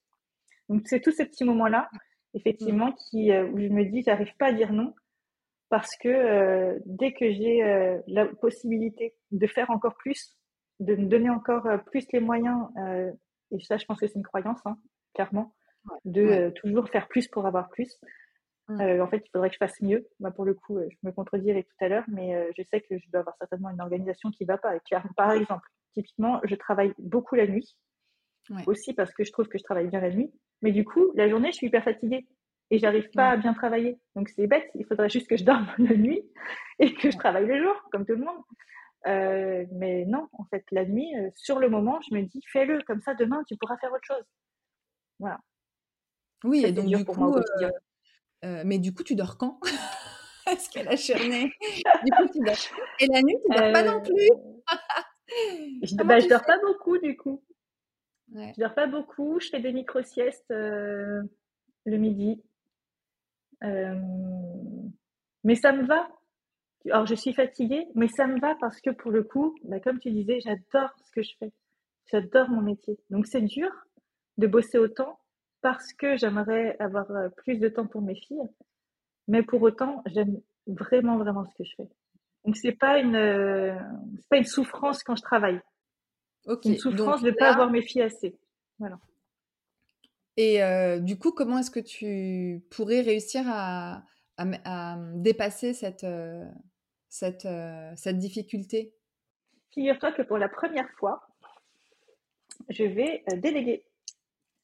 Donc, 0.69 0.83
c'est 0.87 1.01
tous 1.01 1.13
ces 1.13 1.27
petits 1.27 1.45
moments-là, 1.45 1.91
effectivement, 2.35 2.89
mmh. 2.89 2.95
qui, 2.95 3.33
où 3.33 3.59
je 3.59 3.69
me 3.69 3.85
dis, 3.85 4.03
j'arrive 4.03 4.35
pas 4.39 4.47
à 4.47 4.53
dire 4.53 4.73
non 4.73 4.95
parce 5.73 5.97
que 5.97 6.79
dès 6.85 7.15
que 7.15 7.33
j'ai 7.33 7.63
la 8.07 8.27
possibilité 8.27 9.15
de 9.31 9.47
faire 9.47 9.71
encore 9.71 9.97
plus, 9.97 10.37
de 10.81 10.95
me 10.95 11.07
donner 11.07 11.31
encore 11.31 11.67
plus 11.87 12.05
les 12.13 12.21
moyens, 12.21 12.69
et 13.51 13.59
ça, 13.61 13.79
je 13.79 13.87
pense 13.87 13.99
que 13.99 14.07
c'est 14.07 14.19
une 14.19 14.23
croyance, 14.23 14.61
hein, 14.67 14.77
clairement, 15.15 15.55
de 16.05 16.51
toujours 16.57 16.91
faire 16.91 17.09
plus 17.09 17.27
pour 17.27 17.47
avoir 17.47 17.71
plus. 17.71 17.99
En 18.69 19.07
fait, 19.09 19.23
il 19.25 19.31
faudrait 19.33 19.49
que 19.49 19.55
je 19.55 19.65
fasse 19.65 19.81
mieux. 19.81 20.07
Bah, 20.21 20.31
pour 20.31 20.45
le 20.45 20.53
coup, 20.53 20.79
je 20.79 20.97
me 21.05 21.11
contredirai 21.11 21.63
tout 21.63 21.85
à 21.85 21.89
l'heure, 21.89 22.05
mais 22.09 22.51
je 22.55 22.63
sais 22.71 22.83
que 22.83 22.99
je 22.99 23.11
dois 23.11 23.21
avoir 23.21 23.35
certainement 23.39 23.71
une 23.71 23.81
organisation 23.81 24.31
qui 24.31 24.45
va 24.45 24.59
pas. 24.59 24.75
Par 25.17 25.33
exemple, 25.33 25.67
typiquement, 25.95 26.39
je 26.45 26.55
travaille 26.55 26.93
beaucoup 26.99 27.35
la 27.35 27.47
nuit, 27.47 27.79
aussi 28.67 28.93
parce 28.93 29.15
que 29.15 29.25
je 29.25 29.33
trouve 29.33 29.49
que 29.49 29.57
je 29.57 29.65
travaille 29.65 29.89
bien 29.89 30.03
la 30.03 30.11
nuit, 30.11 30.31
mais 30.61 30.73
du 30.73 30.85
coup, 30.85 31.13
la 31.15 31.31
journée, 31.31 31.51
je 31.51 31.57
suis 31.57 31.69
hyper 31.69 31.83
fatiguée 31.83 32.27
et 32.73 32.79
j'arrive 32.79 33.11
pas 33.11 33.29
à 33.29 33.37
bien 33.37 33.53
travailler. 33.53 34.01
Donc 34.17 34.31
c'est 34.31 34.47
bête, 34.47 34.71
il 34.75 34.87
faudrait 34.87 35.11
juste 35.11 35.29
que 35.29 35.37
je 35.37 35.45
dorme 35.45 35.69
la 35.79 35.95
nuit 35.95 36.23
et 36.79 36.95
que 36.95 37.11
je 37.11 37.19
travaille 37.19 37.47
le 37.47 37.63
jour, 37.63 37.75
comme 37.93 38.07
tout 38.07 38.15
le 38.15 38.25
monde. 38.25 38.43
Euh, 39.07 39.67
mais 39.73 40.07
non, 40.07 40.29
en 40.33 40.45
fait, 40.45 40.65
la 40.73 40.87
nuit, 40.87 41.15
euh, 41.19 41.29
sur 41.37 41.59
le 41.59 41.69
moment, 41.69 42.01
je 42.01 42.15
me 42.15 42.23
dis, 42.23 42.41
fais-le, 42.51 42.83
comme 42.87 43.03
ça, 43.03 43.15
demain, 43.15 43.43
tu 43.47 43.57
pourras 43.57 43.77
faire 43.77 43.93
autre 43.93 44.07
chose. 44.07 44.25
Voilà. 45.19 45.39
Oui, 46.45 46.65
et 46.65 46.73
donc 46.73 46.87
du 46.87 47.05
coup, 47.05 47.37
euh, 48.45 48.63
mais 48.65 48.79
du 48.79 48.95
coup, 48.95 49.05
tu 49.05 49.15
dors 49.15 49.37
quand? 49.37 49.61
Est-ce 50.51 50.71
qu'elle 50.71 50.89
a 50.89 50.97
cherné 50.97 51.53
Du 52.05 52.11
coup, 52.13 52.27
tu 52.33 52.41
dors. 52.41 52.57
Et 53.01 53.07
la 53.07 53.23
nuit, 53.23 53.37
tu 53.45 53.55
dors 53.55 53.73
pas 53.73 53.83
non 53.83 54.01
plus? 54.01 54.29
Je, 55.83 55.95
bah, 55.97 56.21
je 56.21 56.29
dors 56.29 56.45
pas 56.45 56.59
beaucoup, 56.59 56.99
du 56.99 57.17
coup. 57.19 57.45
Ouais. 58.33 58.53
Je 58.57 58.63
dors 58.63 58.75
pas 58.75 58.87
beaucoup. 58.87 59.39
Je 59.41 59.51
fais 59.51 59.61
des 59.61 59.73
micro-siestes 59.73 60.53
le 61.85 61.97
midi. 61.99 62.43
Mais 65.45 65.55
ça 65.55 65.73
me 65.73 65.85
va. 65.85 66.09
Alors, 66.91 67.07
je 67.07 67.15
suis 67.15 67.33
fatiguée, 67.33 67.87
mais 67.95 68.09
ça 68.09 68.27
me 68.27 68.41
va 68.41 68.57
parce 68.61 68.81
que 68.81 68.91
pour 68.91 69.11
le 69.11 69.23
coup, 69.23 69.55
bah, 69.65 69.79
comme 69.81 69.99
tu 69.99 70.11
disais, 70.11 70.41
j'adore 70.41 70.91
ce 71.05 71.11
que 71.13 71.23
je 71.23 71.33
fais. 71.39 71.53
J'adore 72.11 72.49
mon 72.49 72.61
métier. 72.61 72.99
Donc, 73.11 73.27
c'est 73.27 73.43
dur 73.43 73.71
de 74.39 74.47
bosser 74.47 74.79
autant 74.79 75.19
parce 75.61 75.93
que 75.93 76.17
j'aimerais 76.17 76.77
avoir 76.81 77.09
euh, 77.13 77.29
plus 77.37 77.59
de 77.59 77.69
temps 77.69 77.87
pour 77.87 78.03
mes 78.03 78.17
filles. 78.17 78.49
Mais 79.29 79.43
pour 79.45 79.63
autant, 79.63 80.03
j'aime 80.07 80.41
vraiment, 80.67 81.19
vraiment 81.19 81.45
ce 81.45 81.55
que 81.55 81.65
je 81.65 81.75
fais. 81.77 81.89
Donc, 82.45 82.57
c'est 82.57 82.73
pas 82.73 82.99
une, 82.99 83.15
euh, 83.15 83.79
pas 84.29 84.39
une 84.39 84.45
souffrance 84.45 85.05
quand 85.05 85.15
je 85.15 85.23
travaille. 85.23 85.61
Ok. 86.47 86.65
Une 86.65 86.77
souffrance 86.77 87.23
de 87.23 87.31
ne 87.31 87.37
pas 87.37 87.53
avoir 87.53 87.71
mes 87.71 87.83
filles 87.83 88.03
assez. 88.03 88.37
Voilà. 88.81 88.99
Et 90.37 90.63
euh, 90.63 90.99
du 90.99 91.19
coup, 91.19 91.33
comment 91.33 91.59
est-ce 91.59 91.71
que 91.71 91.81
tu 91.81 92.63
pourrais 92.71 93.03
réussir 93.03 93.43
à, 93.47 94.03
à, 94.39 94.97
dépasser 95.15 95.75
cette, 95.75 96.07
cette, 97.09 97.45
euh, 97.45 97.93
cette 97.97 98.19
difficulté? 98.19 98.95
Figure-toi 99.73 100.13
que 100.13 100.23
pour 100.23 100.39
la 100.39 100.49
première 100.49 100.89
fois, 100.99 101.23
je 102.69 102.85
vais 102.85 103.25
déléguer. 103.37 103.85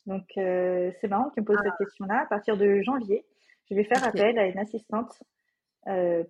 Donc, 0.07 0.25
c'est 0.35 1.09
marrant 1.09 1.29
que 1.29 1.35
tu 1.35 1.41
me 1.41 1.45
poses 1.45 1.59
cette 1.63 1.73
ah. 1.73 1.85
question-là. 1.85 2.23
À 2.23 2.27
partir 2.27 2.57
de 2.57 2.81
janvier, 2.83 3.27
je 3.71 3.75
vais 3.75 3.85
faire 3.85 4.03
appel 4.05 4.39
à 4.39 4.47
une 4.47 4.59
assistante 4.59 5.23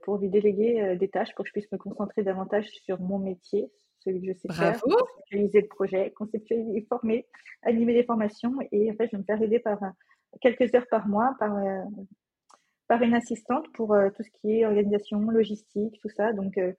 pour 0.02 0.18
lui 0.18 0.28
déléguer 0.28 0.96
des 0.96 1.08
tâches 1.08 1.34
pour 1.34 1.44
que 1.44 1.48
je 1.48 1.52
puisse 1.52 1.70
me 1.72 1.78
concentrer 1.78 2.22
davantage 2.22 2.66
sur 2.84 3.00
mon 3.00 3.18
métier, 3.18 3.70
celui 4.00 4.20
que 4.20 4.32
je 4.32 4.38
sais 4.38 4.52
faire, 4.52 4.80
conceptualiser 4.80 5.60
le 5.60 5.68
projet, 5.68 6.12
conceptualiser, 6.12 6.86
former, 6.88 7.26
animer 7.62 7.94
des 7.94 8.04
formations. 8.04 8.54
Et 8.72 8.90
en 8.90 8.94
fait, 8.94 9.06
je 9.06 9.12
vais 9.12 9.18
me 9.18 9.24
faire 9.24 9.42
aider 9.42 9.58
par 9.58 9.78
quelques 10.40 10.74
heures 10.74 10.86
par 10.90 11.08
mois 11.08 11.34
par 11.38 11.54
par 12.88 13.02
une 13.02 13.14
assistante 13.14 13.70
pour 13.74 13.94
euh, 13.94 14.08
tout 14.16 14.22
ce 14.22 14.30
qui 14.40 14.58
est 14.58 14.66
organisation, 14.66 15.20
logistique, 15.20 16.00
tout 16.00 16.08
ça. 16.08 16.32
Donc, 16.32 16.56
euh, 16.58 16.72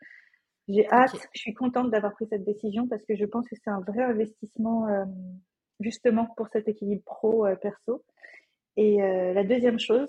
j'ai 0.68 0.88
hâte, 0.92 1.16
je 1.34 1.40
suis 1.40 1.54
contente 1.54 1.92
d'avoir 1.92 2.14
pris 2.14 2.28
cette 2.28 2.44
décision 2.44 2.88
parce 2.88 3.04
que 3.06 3.16
je 3.16 3.26
pense 3.26 3.48
que 3.48 3.56
c'est 3.56 3.70
un 3.70 3.82
vrai 3.82 4.04
investissement 4.04 4.88
euh, 4.88 5.06
justement 5.80 6.28
pour 6.36 6.48
cet 6.50 6.68
équilibre 6.68 7.04
pro-perso. 7.06 8.04
Et 8.76 8.98
la 9.02 9.44
deuxième 9.44 9.80
chose, 9.80 10.08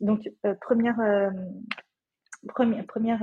donc 0.00 0.28
première, 0.60 0.98
première, 2.48 2.84
première 2.86 3.22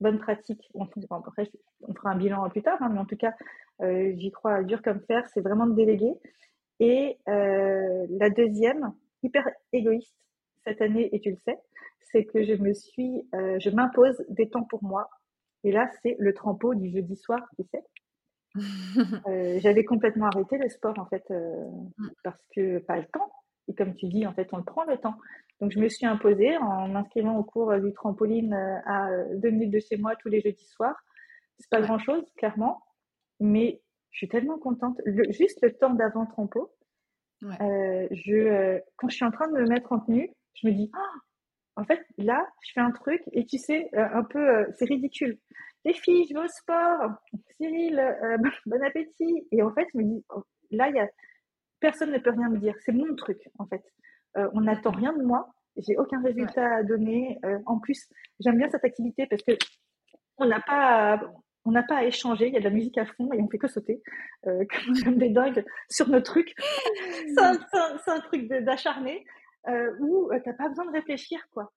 bonne 0.00 0.18
pratique, 0.18 0.68
on, 0.74 0.84
après, 0.84 1.50
on 1.82 1.94
fera 1.94 2.10
un 2.10 2.16
bilan 2.16 2.48
plus 2.50 2.62
tard, 2.62 2.78
hein, 2.80 2.90
mais 2.92 2.98
en 2.98 3.06
tout 3.06 3.16
cas, 3.16 3.34
j'y 3.80 4.30
crois 4.30 4.62
dur 4.62 4.82
comme 4.82 5.00
fer, 5.00 5.26
c'est 5.32 5.40
vraiment 5.40 5.66
de 5.66 5.74
déléguer. 5.74 6.12
Et 6.80 7.18
la 7.26 8.30
deuxième, 8.30 8.92
hyper 9.22 9.48
égoïste, 9.72 10.14
cette 10.64 10.82
année, 10.82 11.08
et 11.14 11.20
tu 11.20 11.30
le 11.30 11.36
sais, 11.44 11.58
c'est 12.10 12.24
que 12.24 12.44
je 12.44 12.54
me 12.54 12.72
suis, 12.74 13.28
euh, 13.34 13.58
je 13.58 13.70
m'impose 13.70 14.24
des 14.28 14.48
temps 14.48 14.64
pour 14.64 14.82
moi. 14.82 15.10
Et 15.64 15.72
là, 15.72 15.90
c'est 16.02 16.16
le 16.18 16.32
trempeau 16.34 16.74
du 16.74 16.90
jeudi 16.90 17.16
soir, 17.16 17.40
tu 17.56 17.64
sais. 17.70 17.82
Euh, 19.28 19.58
j'avais 19.60 19.84
complètement 19.84 20.26
arrêté 20.26 20.56
le 20.56 20.70
sport, 20.70 20.98
en 20.98 21.04
fait, 21.06 21.24
euh, 21.30 21.66
mm. 21.98 22.08
parce 22.24 22.40
que 22.54 22.78
pas 22.78 22.96
le 22.96 23.04
temps. 23.04 23.30
Et 23.68 23.74
comme 23.74 23.94
tu 23.94 24.06
dis, 24.06 24.26
en 24.26 24.32
fait, 24.32 24.48
on 24.52 24.56
le 24.56 24.64
prend 24.64 24.84
le 24.84 24.96
temps. 24.96 25.16
Donc, 25.60 25.72
je 25.72 25.78
me 25.78 25.88
suis 25.88 26.06
imposée 26.06 26.56
en 26.58 26.88
m'inscrivant 26.88 27.36
au 27.38 27.44
cours 27.44 27.74
du 27.78 27.92
trampoline 27.92 28.52
à 28.84 29.10
deux 29.34 29.50
minutes 29.50 29.72
de 29.72 29.78
chez 29.78 29.96
moi 29.96 30.14
tous 30.16 30.28
les 30.28 30.40
jeudis 30.40 30.66
soirs. 30.66 30.96
C'est 31.58 31.70
pas 31.70 31.80
grand 31.80 31.98
chose, 31.98 32.24
clairement, 32.36 32.82
mais 33.40 33.80
je 34.10 34.18
suis 34.18 34.28
tellement 34.28 34.58
contente. 34.58 35.00
juste 35.30 35.58
le 35.62 35.72
temps 35.72 35.94
d'avant 35.94 36.26
trampo, 36.26 36.70
je, 37.40 38.80
quand 38.96 39.08
je 39.08 39.14
suis 39.14 39.24
en 39.24 39.30
train 39.30 39.48
de 39.48 39.54
me 39.54 39.66
mettre 39.66 39.92
en 39.92 40.00
tenue, 40.00 40.30
je 40.54 40.66
me 40.66 40.72
dis, 40.72 40.90
oh, 40.94 41.18
en 41.76 41.84
fait, 41.84 42.04
là, 42.16 42.46
je 42.62 42.72
fais 42.72 42.80
un 42.80 42.90
truc 42.90 43.22
et 43.32 43.44
tu 43.44 43.58
sais, 43.58 43.90
euh, 43.94 44.08
un 44.14 44.24
peu, 44.24 44.38
euh, 44.38 44.64
c'est 44.78 44.86
ridicule. 44.86 45.38
Les 45.84 45.92
filles, 45.92 46.26
je 46.28 46.34
vais 46.34 46.44
au 46.44 46.48
sport. 46.48 47.10
Cyril, 47.56 47.98
euh, 47.98 48.38
bon 48.66 48.82
appétit. 48.82 49.46
Et 49.52 49.62
en 49.62 49.72
fait, 49.72 49.86
je 49.92 49.98
me 49.98 50.04
dis, 50.04 50.24
oh, 50.34 50.42
là, 50.70 50.90
y 50.90 50.98
a, 50.98 51.08
personne 51.78 52.12
ne 52.12 52.18
peut 52.18 52.30
rien 52.30 52.48
me 52.48 52.58
dire. 52.58 52.74
C'est 52.84 52.92
mon 52.92 53.14
truc, 53.14 53.38
en 53.58 53.66
fait. 53.66 53.82
On 54.34 54.60
n'attend 54.62 54.90
rien 54.90 55.12
de 55.12 55.22
moi. 55.22 55.48
J'ai 55.76 55.96
aucun 55.96 56.22
résultat 56.22 56.76
à 56.76 56.82
donner. 56.82 57.38
en 57.66 57.78
plus, 57.78 58.08
j'aime 58.40 58.58
bien 58.58 58.68
cette 58.68 58.84
activité 58.84 59.26
parce 59.26 59.42
que 59.42 59.52
on 60.38 60.46
n'a 60.46 60.60
pas, 60.60 61.20
on 61.64 61.70
n'a 61.70 61.82
pas 61.82 61.98
à 61.98 62.04
échanger. 62.04 62.48
Il 62.48 62.54
y 62.54 62.56
a 62.56 62.60
de 62.60 62.64
la 62.64 62.70
musique 62.70 62.98
à 62.98 63.06
fond 63.06 63.32
et 63.32 63.40
on 63.40 63.48
fait 63.48 63.58
que 63.58 63.68
sauter 63.68 64.02
comme, 64.44 65.16
des 65.16 65.30
dingues 65.30 65.64
sur 65.90 66.08
nos 66.08 66.20
trucs. 66.20 66.54
C'est 66.58 67.40
un, 67.40 67.58
un, 68.06 68.20
truc 68.20 68.48
d'acharné. 68.48 69.24
Euh, 69.68 69.92
où 69.98 70.30
euh, 70.30 70.38
tu 70.40 70.48
n'as 70.48 70.54
pas 70.54 70.68
besoin 70.68 70.86
de 70.86 70.92
réfléchir, 70.92 71.40
quoi. 71.52 71.72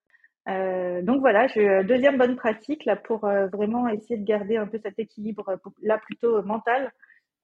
Euh, 0.48 1.02
donc 1.02 1.22
voilà, 1.22 1.48
je, 1.48 1.84
deuxième 1.84 2.18
bonne 2.18 2.36
pratique 2.36 2.86
là 2.86 2.96
pour 2.96 3.20
vraiment 3.20 3.88
essayer 3.88 4.18
de 4.18 4.26
garder 4.26 4.58
un 4.58 4.68
peu 4.68 4.80
cet 4.82 4.98
équilibre 4.98 5.60
là 5.82 5.98
plutôt 5.98 6.42
mental, 6.44 6.92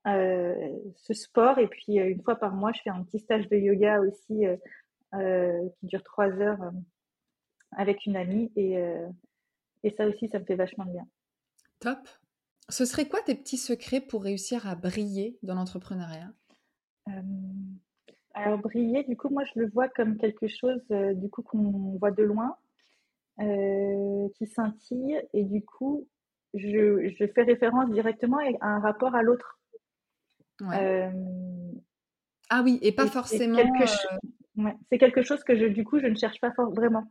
ce 0.05 1.13
sport 1.13 1.59
et 1.59 1.67
puis 1.67 1.95
une 1.95 2.23
fois 2.23 2.35
par 2.35 2.53
mois 2.53 2.71
je 2.71 2.81
fais 2.83 2.89
un 2.89 3.03
petit 3.03 3.19
stage 3.19 3.49
de 3.49 3.57
yoga 3.57 3.99
aussi 3.99 4.45
qui 5.79 5.85
dure 5.87 6.03
trois 6.03 6.29
heures 6.29 6.71
avec 7.71 8.05
une 8.05 8.15
amie 8.15 8.51
et, 8.55 8.75
et 9.83 9.95
ça 9.97 10.07
aussi 10.07 10.29
ça 10.29 10.39
me 10.39 10.45
fait 10.45 10.55
vachement 10.55 10.85
de 10.85 10.91
bien. 10.91 11.07
Top. 11.79 11.99
Ce 12.69 12.85
serait 12.85 13.07
quoi 13.07 13.21
tes 13.21 13.35
petits 13.35 13.57
secrets 13.57 14.01
pour 14.01 14.23
réussir 14.23 14.67
à 14.67 14.75
briller 14.75 15.37
dans 15.43 15.55
l'entrepreneuriat? 15.55 16.31
Alors 18.35 18.59
briller, 18.59 19.03
du 19.03 19.15
coup, 19.15 19.29
moi 19.29 19.43
je 19.45 19.61
le 19.61 19.69
vois 19.69 19.87
comme 19.87 20.17
quelque 20.17 20.47
chose 20.47 20.81
euh, 20.91 21.13
du 21.13 21.29
coup 21.29 21.41
qu'on 21.41 21.97
voit 21.99 22.11
de 22.11 22.21
loin, 22.21 22.57
euh, 23.39 24.27
qui 24.37 24.45
scintille, 24.45 25.21
et 25.33 25.43
du 25.43 25.63
coup, 25.63 26.05
je, 26.53 27.13
je, 27.17 27.27
fais 27.27 27.43
référence 27.43 27.89
directement 27.91 28.39
à 28.59 28.67
un 28.67 28.79
rapport 28.79 29.15
à 29.15 29.23
l'autre. 29.23 29.57
Euh, 30.61 31.09
ah 32.49 32.61
oui, 32.61 32.77
et 32.81 32.91
pas 32.91 33.07
forcément. 33.07 33.57
C'est 34.89 34.97
quelque, 34.97 35.21
chose 35.21 35.43
que 35.43 35.57
je, 35.57 35.65
du 35.65 35.83
coup, 35.83 35.99
je 35.99 36.07
ne 36.07 36.15
cherche 36.15 36.39
pas 36.39 36.53
vraiment. 36.71 37.05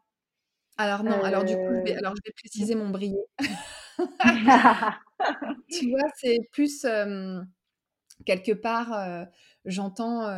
Alors 0.76 1.04
non, 1.04 1.22
alors 1.22 1.44
du 1.44 1.54
coup, 1.54 1.68
je 1.70 1.82
vais, 1.84 1.96
alors 1.96 2.14
je 2.16 2.22
vais 2.24 2.32
préciser 2.32 2.74
mon 2.74 2.90
briller. 2.90 3.24
tu 5.70 5.90
vois, 5.90 6.08
c'est 6.16 6.38
plus 6.52 6.84
quelque 8.26 8.52
part 8.52 9.28
j'entends, 9.64 10.28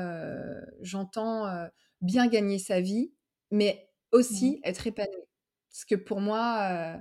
j'entends 0.80 1.68
bien 2.00 2.26
gagner 2.26 2.58
sa 2.58 2.80
vie, 2.80 3.12
mais 3.50 3.88
aussi 4.12 4.56
mmh. 4.56 4.68
être 4.68 4.86
épanoui. 4.86 5.22
Parce 5.70 5.84
que 5.84 5.94
pour 5.94 6.20
moi, 6.20 7.00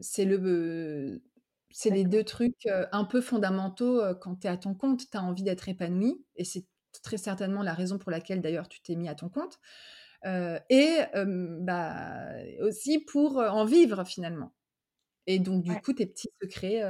c'est 0.00 0.24
le, 0.24 1.22
c'est 1.70 1.90
les 1.90 2.04
deux 2.04 2.24
trucs 2.24 2.66
un 2.92 3.04
peu 3.04 3.20
fondamentaux 3.20 4.02
quand 4.20 4.36
tu 4.36 4.46
es 4.46 4.50
à 4.50 4.56
ton 4.56 4.74
compte. 4.74 5.10
Tu 5.10 5.16
as 5.16 5.22
envie 5.22 5.42
d'être 5.42 5.68
épanoui, 5.68 6.24
et 6.36 6.44
c'est 6.44 6.64
très 7.02 7.16
certainement 7.16 7.62
la 7.62 7.74
raison 7.74 7.98
pour 7.98 8.10
laquelle 8.10 8.40
d'ailleurs 8.40 8.68
tu 8.68 8.80
t'es 8.82 8.96
mis 8.96 9.08
à 9.08 9.14
ton 9.14 9.28
compte. 9.28 9.58
et 10.24 10.98
bah, 11.14 12.32
aussi 12.60 12.98
pour 12.98 13.38
en 13.38 13.64
vivre 13.64 14.04
finalement. 14.04 14.52
Et 15.26 15.38
donc, 15.38 15.62
du 15.62 15.74
coup, 15.80 15.92
tes 15.92 16.06
petits 16.06 16.30
secrets, 16.42 16.82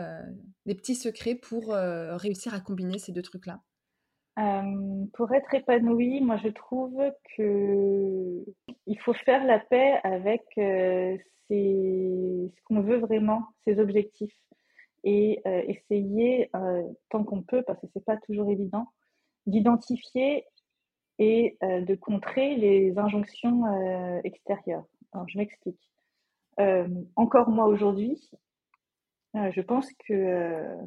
des 0.66 0.74
petits 0.74 0.94
secrets 0.94 1.34
pour 1.34 1.74
réussir 1.74 2.54
à 2.54 2.60
combiner 2.60 2.98
ces 2.98 3.12
deux 3.12 3.22
trucs-là 3.22 3.60
pour 5.12 5.32
être 5.34 5.52
épanoui, 5.54 6.20
moi 6.22 6.38
je 6.42 6.48
trouve 6.48 6.98
que 7.36 8.42
il 8.86 8.98
faut 9.00 9.12
faire 9.12 9.44
la 9.44 9.58
paix 9.58 10.00
avec 10.02 10.42
ce 10.56 11.18
qu'on 12.64 12.80
veut 12.80 12.98
vraiment, 12.98 13.42
ses 13.66 13.78
objectifs, 13.78 14.34
et 15.04 15.42
essayer 15.44 16.50
tant 17.10 17.24
qu'on 17.24 17.42
peut, 17.42 17.62
parce 17.66 17.80
que 17.80 17.86
c'est 17.92 18.04
pas 18.04 18.16
toujours 18.18 18.48
évident, 18.50 18.86
d'identifier 19.46 20.44
et 21.18 21.58
de 21.62 21.94
contrer 21.94 22.56
les 22.56 22.98
injonctions 22.98 23.64
extérieures. 24.24 24.84
Alors 25.12 25.28
je 25.28 25.38
m'explique. 25.38 25.90
encore 27.16 27.50
moi 27.50 27.66
aujourd'hui, 27.66 28.30
je 29.34 29.60
pense 29.60 29.86
que 30.06 30.78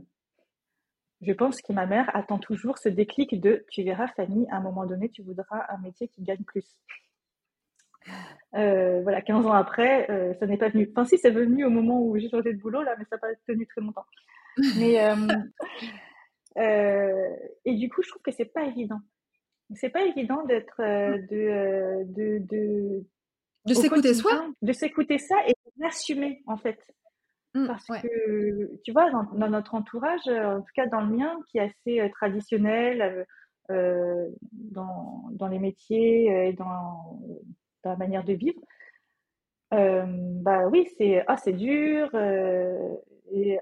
je 1.25 1.31
pense 1.31 1.61
que 1.61 1.71
ma 1.71 1.85
mère 1.85 2.09
attend 2.15 2.37
toujours 2.37 2.77
ce 2.77 2.89
déclic 2.89 3.39
de 3.39 3.65
tu 3.71 3.83
verras 3.83 4.07
Fanny, 4.07 4.45
à 4.49 4.57
un 4.57 4.61
moment 4.61 4.85
donné, 4.85 5.09
tu 5.09 5.23
voudras 5.23 5.65
un 5.69 5.77
métier 5.77 6.07
qui 6.09 6.21
gagne 6.21 6.43
plus. 6.43 6.65
Euh, 8.55 9.01
voilà, 9.01 9.21
15 9.21 9.45
ans 9.45 9.53
après, 9.53 10.09
euh, 10.11 10.33
ça 10.39 10.45
n'est 10.45 10.57
pas 10.57 10.69
venu. 10.69 10.89
Enfin, 10.91 11.05
si, 11.05 11.17
c'est 11.17 11.31
venu 11.31 11.65
au 11.65 11.69
moment 11.69 12.01
où 12.01 12.17
j'ai 12.17 12.29
changé 12.29 12.53
de 12.53 12.59
boulot, 12.59 12.83
là, 12.83 12.95
mais 12.97 13.05
ça 13.09 13.15
n'a 13.15 13.19
pas 13.19 13.27
tenu 13.47 13.65
très 13.65 13.81
longtemps. 13.81 14.05
Mais, 14.77 14.99
euh, 16.57 17.35
et 17.65 17.75
du 17.75 17.89
coup, 17.89 18.01
je 18.01 18.09
trouve 18.09 18.21
que 18.21 18.31
c'est 18.31 18.45
pas 18.45 18.63
évident. 18.63 18.99
C'est 19.75 19.89
pas 19.89 20.03
évident 20.03 20.43
d'être, 20.43 20.77
de, 20.79 22.03
de, 22.05 22.37
de, 22.39 23.03
de 23.65 23.73
s'écouter 23.73 24.13
soi, 24.13 24.47
de 24.61 24.73
s'écouter 24.73 25.17
ça 25.17 25.35
et 25.47 25.53
d'assumer, 25.77 26.43
en 26.47 26.57
fait. 26.57 26.79
Mmh, 27.55 27.67
Parce 27.67 27.85
que, 28.01 28.81
tu 28.83 28.91
vois, 28.91 29.11
dans, 29.11 29.49
notre 29.49 29.75
entourage, 29.75 30.27
euh, 30.27 30.57
en 30.57 30.61
tout 30.61 30.71
cas 30.75 30.87
dans 30.87 31.01
le 31.01 31.15
mien, 31.15 31.37
qui 31.47 31.59
est 31.59 31.61
assez 31.61 31.99
euh, 31.99 32.09
traditionnel 32.09 33.25
euh, 33.69 34.27
dans, 34.51 35.29
dans, 35.31 35.47
les 35.47 35.59
métiers 35.59 36.47
et 36.47 36.53
dans, 36.53 37.19
dans, 37.83 37.91
la 37.91 37.95
manière 37.95 38.23
de 38.23 38.33
vivre, 38.33 38.59
bah 39.71 40.67
oui, 40.67 40.87
c'est 40.97 41.23
ah, 41.27 41.37
c'est 41.37 41.53
dur, 41.53 42.09
et, 43.33 43.59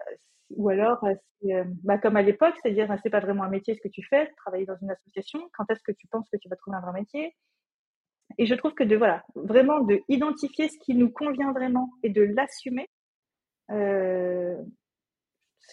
ou 0.51 0.69
alors 0.69 1.03
bah, 1.83 1.97
comme 1.97 2.17
à 2.17 2.21
l'époque, 2.21 2.55
c'est-à-dire 2.61 2.93
c'est 3.01 3.09
pas 3.09 3.19
vraiment 3.19 3.43
un 3.43 3.49
métier 3.49 3.73
ce 3.73 3.81
que 3.81 3.87
tu 3.87 4.03
fais, 4.03 4.31
travailler 4.37 4.65
dans 4.65 4.77
une 4.81 4.91
association, 4.91 5.49
quand 5.53 5.69
est-ce 5.69 5.83
que 5.83 5.91
tu 5.91 6.07
penses 6.07 6.29
que 6.29 6.37
tu 6.37 6.49
vas 6.49 6.55
trouver 6.55 6.77
un 6.77 6.81
vrai 6.81 6.99
métier? 6.99 7.35
Et 8.37 8.45
je 8.45 8.55
trouve 8.55 8.73
que 8.73 8.83
de 8.83 8.95
voilà, 8.95 9.23
vraiment 9.35 9.79
de 9.79 10.01
identifier 10.07 10.69
ce 10.69 10.77
qui 10.79 10.95
nous 10.95 11.09
convient 11.09 11.51
vraiment 11.51 11.91
et 12.03 12.09
de 12.09 12.21
l'assumer, 12.21 12.87
euh, 13.71 14.55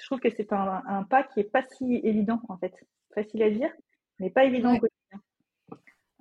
je 0.00 0.06
trouve 0.06 0.20
que 0.20 0.30
c'est 0.30 0.52
un, 0.52 1.04
pas 1.10 1.24
qui 1.24 1.40
est 1.40 1.50
pas 1.50 1.62
si 1.62 2.00
évident 2.02 2.40
en 2.48 2.56
fait, 2.58 2.74
facile 3.14 3.42
à 3.42 3.50
dire, 3.50 3.72
mais 4.18 4.30
pas 4.30 4.44
évident 4.44 4.74
au 4.74 4.78
quotidien. 4.78 5.20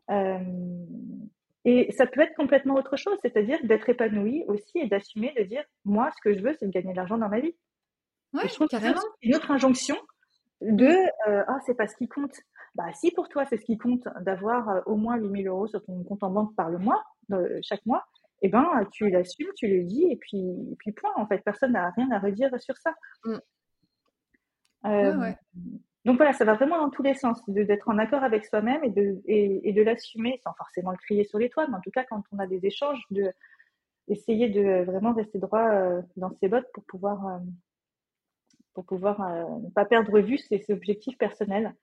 Euh, 0.10 0.86
et 1.66 1.92
ça 1.92 2.08
peut 2.08 2.22
être 2.22 2.36
complètement 2.36 2.76
autre 2.76 2.96
chose, 2.98 3.18
c'est-à-dire 3.22 3.60
d'être 3.64 3.90
épanoui 3.90 4.46
aussi 4.48 4.80
et 4.80 4.88
d'assumer 4.88 5.34
de 5.38 5.44
dire 5.44 5.64
moi, 5.86 6.12
ce 6.16 6.22
que 6.22 6.36
je 6.36 6.42
veux, 6.42 6.54
c'est 6.60 6.68
de 6.68 6.72
gagner 6.72 6.92
de 6.92 6.98
l'argent 6.98 7.18
dans 7.18 7.30
ma 7.30 7.40
vie. 7.40 7.56
Ouais, 8.38 8.48
je 8.48 8.54
trouve 8.54 8.68
carrément. 8.68 9.02
une 9.22 9.36
autre 9.36 9.52
injonction 9.52 9.98
de 10.62 10.86
euh, 10.86 11.44
ah 11.48 11.60
c'est 11.66 11.76
pas 11.76 11.88
ce 11.88 11.96
qui 11.96 12.08
compte. 12.08 12.36
Bah 12.76 12.92
si 12.94 13.12
pour 13.12 13.30
toi 13.30 13.46
c'est 13.46 13.58
ce 13.58 13.66
qui 13.66 13.78
compte 13.78 14.08
d'avoir 14.22 14.82
au 14.88 14.96
moins 14.96 15.18
8000 15.18 15.48
euros 15.48 15.68
sur 15.68 15.84
ton 15.84 16.04
compte 16.04 16.24
en 16.24 16.30
banque 16.30 16.56
par 16.56 16.70
le 16.70 16.78
mois, 16.78 17.04
chaque 17.62 17.86
mois, 17.86 18.06
eh 18.42 18.50
ben, 18.50 18.88
tu 18.92 19.10
l'assumes, 19.10 19.50
tu 19.56 19.68
le 19.68 19.84
dis, 19.84 20.06
et 20.10 20.16
puis, 20.16 20.44
puis 20.80 20.92
point. 20.92 21.12
En 21.16 21.26
fait, 21.28 21.40
personne 21.40 21.72
n'a 21.72 21.90
rien 21.92 22.10
à 22.12 22.20
redire 22.20 22.50
sur 22.60 22.78
ça. 22.78 22.94
Mm. 23.26 23.38
Euh, 24.86 25.32
donc 26.06 26.18
voilà, 26.18 26.34
ça 26.34 26.46
va 26.46 26.54
vraiment 26.54 26.78
dans 26.78 26.90
tous 26.90 27.04
les 27.04 27.16
sens, 27.16 27.42
d'être 27.48 27.90
en 27.90 27.98
accord 27.98 28.24
avec 28.24 28.46
soi-même 28.46 28.84
et 28.84 28.90
de, 28.90 29.22
et, 29.26 29.74
de 29.74 29.82
l'assumer 29.82 30.40
sans 30.44 30.54
forcément 30.54 30.92
le 30.92 30.98
crier 30.98 31.26
sur 31.26 31.40
les 31.40 31.50
toits, 31.50 31.68
mais 31.68 31.76
en 31.76 31.82
tout 31.82 31.92
cas, 31.92 32.06
quand 32.06 32.24
on 32.32 32.40
a 32.40 32.48
des 32.48 32.66
échanges, 32.66 33.04
de 33.12 33.32
essayer 34.08 34.48
de 34.48 34.86
vraiment 34.86 35.14
rester 35.14 35.38
droit 35.38 35.68
euh, 35.68 36.02
dans 36.16 36.32
ses 36.40 36.48
bottes 36.48 36.68
pour 36.74 36.86
pouvoir, 36.86 37.28
euh, 37.28 37.40
pour 38.78 38.86
pouvoir 38.86 39.20
ne 39.60 39.72
pas 39.72 39.86
perdre 39.86 40.20
vue 40.20 40.38
ses, 40.38 40.60
ses 40.60 40.72
objectifs 40.72 41.18
personnels. 41.18 41.74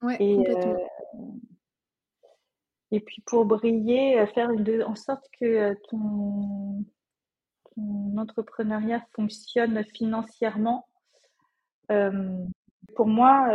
Ouais, 0.00 0.16
et, 0.20 0.44
et 2.92 3.00
puis 3.00 3.20
pour 3.26 3.44
briller, 3.44 4.20
euh, 4.20 4.28
faire 4.28 4.54
de, 4.54 4.82
en 4.82 4.94
sorte 4.94 5.26
que 5.40 5.44
euh, 5.44 5.74
ton, 5.88 6.84
ton 7.74 8.16
entrepreneuriat 8.16 9.04
fonctionne 9.16 9.82
financièrement. 9.96 10.86
Euh, 11.90 12.38
pour 12.94 13.08
moi, 13.08 13.48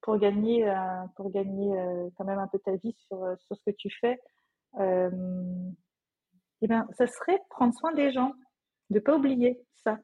pour 0.00 0.18
gagner, 0.18 0.70
pour 1.16 1.30
gagner 1.30 1.70
quand 2.16 2.24
même 2.24 2.38
un 2.38 2.48
peu 2.48 2.58
ta 2.58 2.76
vie 2.76 2.94
sur, 3.06 3.18
sur 3.38 3.56
ce 3.56 3.62
que 3.64 3.76
tu 3.76 3.90
fais, 3.90 4.18
euh, 4.78 5.10
eh 6.62 6.66
ben, 6.66 6.86
ça 6.96 7.06
serait 7.06 7.38
prendre 7.50 7.74
soin 7.74 7.92
des 7.92 8.12
gens, 8.12 8.32
de 8.90 8.98
pas 9.00 9.16
oublier 9.16 9.58
ça. 9.84 9.98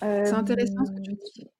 C'est 0.00 0.32
intéressant 0.32 0.84
ce 0.84 0.92
que 0.92 1.00
tu 1.00 1.12
dis. 1.12 1.50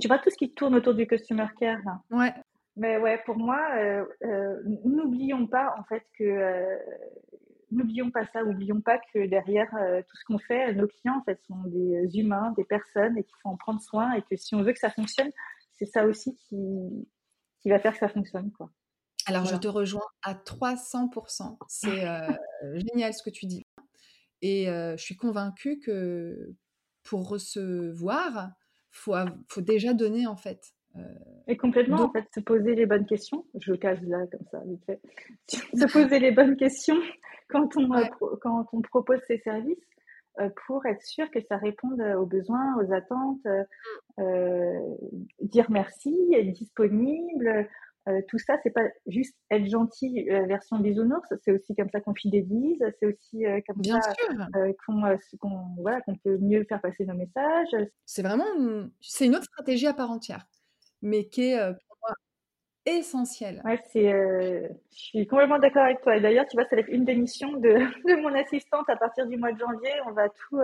Tu 0.00 0.06
vois 0.06 0.18
tout 0.18 0.30
ce 0.30 0.36
qui 0.36 0.52
tourne 0.52 0.74
autour 0.76 0.94
du 0.94 1.06
customer 1.06 1.46
care. 1.58 1.80
Là? 1.84 2.00
Ouais. 2.10 2.32
Mais 2.78 2.96
ouais, 2.96 3.20
pour 3.26 3.36
moi, 3.36 3.60
euh, 3.76 4.04
euh, 4.24 4.62
n'oublions 4.84 5.48
pas 5.48 5.74
en 5.76 5.82
fait 5.82 6.04
que 6.16 6.22
euh, 6.22 6.78
n'oublions 7.72 8.12
pas 8.12 8.24
ça, 8.26 8.44
n'oublions 8.44 8.80
pas 8.80 8.98
que 9.12 9.26
derrière 9.26 9.68
tout 10.08 10.16
ce 10.16 10.24
qu'on 10.24 10.38
fait, 10.38 10.72
nos 10.74 10.86
clients 10.86 11.18
en 11.18 11.24
fait 11.24 11.40
sont 11.42 11.60
des 11.66 12.18
humains, 12.18 12.54
des 12.56 12.64
personnes 12.64 13.18
et 13.18 13.24
qu'il 13.24 13.34
faut 13.42 13.48
en 13.48 13.56
prendre 13.56 13.80
soin 13.80 14.12
et 14.12 14.22
que 14.22 14.36
si 14.36 14.54
on 14.54 14.62
veut 14.62 14.72
que 14.72 14.78
ça 14.78 14.90
fonctionne, 14.90 15.30
c'est 15.76 15.86
ça 15.86 16.06
aussi 16.06 16.36
qui, 16.36 17.08
qui 17.60 17.68
va 17.68 17.80
faire 17.80 17.92
que 17.92 17.98
ça 17.98 18.08
fonctionne 18.08 18.52
quoi. 18.52 18.70
Alors 19.26 19.44
je 19.44 19.56
te 19.56 19.68
rejoins 19.68 20.06
à 20.22 20.34
300%. 20.34 21.58
C'est 21.66 22.06
génial 22.74 23.12
ce 23.12 23.22
que 23.24 23.30
tu 23.30 23.46
dis. 23.46 23.66
Et 24.40 24.66
je 24.66 25.02
suis 25.02 25.16
convaincue 25.16 25.80
que 25.80 26.54
pour 27.08 27.28
recevoir, 27.28 28.50
faut, 28.90 29.14
faut 29.48 29.60
déjà 29.60 29.94
donner 29.94 30.26
en 30.26 30.36
fait. 30.36 30.74
Et 31.46 31.56
complètement, 31.56 32.02
en 32.02 32.10
fait, 32.10 32.24
se 32.34 32.40
poser 32.40 32.74
les 32.74 32.86
bonnes 32.86 33.06
questions. 33.06 33.44
Je 33.58 33.72
le 33.72 33.78
casse 33.78 34.00
là, 34.02 34.26
comme 34.30 34.46
ça, 34.50 34.60
vite 34.66 34.84
fait. 34.84 35.00
se 35.48 35.92
poser 35.92 36.18
les 36.18 36.32
bonnes 36.32 36.56
questions 36.56 37.00
quand 37.48 37.76
on, 37.76 37.92
euh, 37.94 38.04
quand 38.42 38.66
on 38.72 38.82
propose 38.82 39.20
ces 39.26 39.38
services 39.38 39.78
euh, 40.40 40.50
pour 40.66 40.84
être 40.86 41.02
sûr 41.02 41.30
que 41.30 41.40
ça 41.48 41.56
réponde 41.56 42.00
aux 42.00 42.26
besoins, 42.26 42.76
aux 42.82 42.92
attentes, 42.92 43.46
euh, 44.18 44.96
dire 45.40 45.70
merci, 45.70 46.14
être 46.34 46.52
disponible. 46.52 47.68
Tout 48.28 48.38
ça, 48.38 48.56
c'est 48.62 48.70
pas 48.70 48.84
juste 49.06 49.36
être 49.50 49.66
gentil 49.66 50.24
version 50.46 50.78
bisounours, 50.78 51.28
c'est 51.44 51.52
aussi 51.52 51.74
comme 51.76 51.90
ça 51.90 52.00
qu'on 52.00 52.14
fidélise, 52.14 52.82
c'est 52.98 53.06
aussi 53.06 53.44
comme 53.66 53.80
Bien 53.80 54.00
ça 54.00 54.14
qu'on 54.80 55.76
voilà, 55.78 56.00
qu'on 56.02 56.16
peut 56.16 56.38
mieux 56.38 56.64
faire 56.64 56.80
passer 56.80 57.04
nos 57.04 57.14
messages. 57.14 57.76
C'est 58.06 58.22
vraiment 58.22 58.46
c'est 59.00 59.26
une 59.26 59.36
autre 59.36 59.44
stratégie 59.44 59.86
à 59.86 59.92
part 59.92 60.10
entière 60.10 60.46
mais 61.02 61.28
qui 61.28 61.52
est 61.52 61.58
pour 61.86 61.96
moi 62.02 62.14
essentiel. 62.86 63.62
Ouais, 63.64 63.80
je 63.94 64.68
suis 64.90 65.26
complètement 65.26 65.58
d'accord 65.58 65.84
avec 65.84 66.00
toi. 66.00 66.16
Et 66.16 66.20
d'ailleurs, 66.20 66.46
tu 66.46 66.56
vois, 66.56 66.66
ça 66.68 66.76
va 66.76 66.82
être 66.82 66.88
une 66.88 67.04
des 67.04 67.14
missions 67.14 67.52
de, 67.52 67.68
de, 68.08 68.20
mon 68.22 68.34
assistante 68.34 68.88
à 68.88 68.96
partir 68.96 69.26
du 69.26 69.36
mois 69.36 69.52
de 69.52 69.58
janvier. 69.58 69.90
On 70.06 70.12
va 70.12 70.28
tout, 70.28 70.58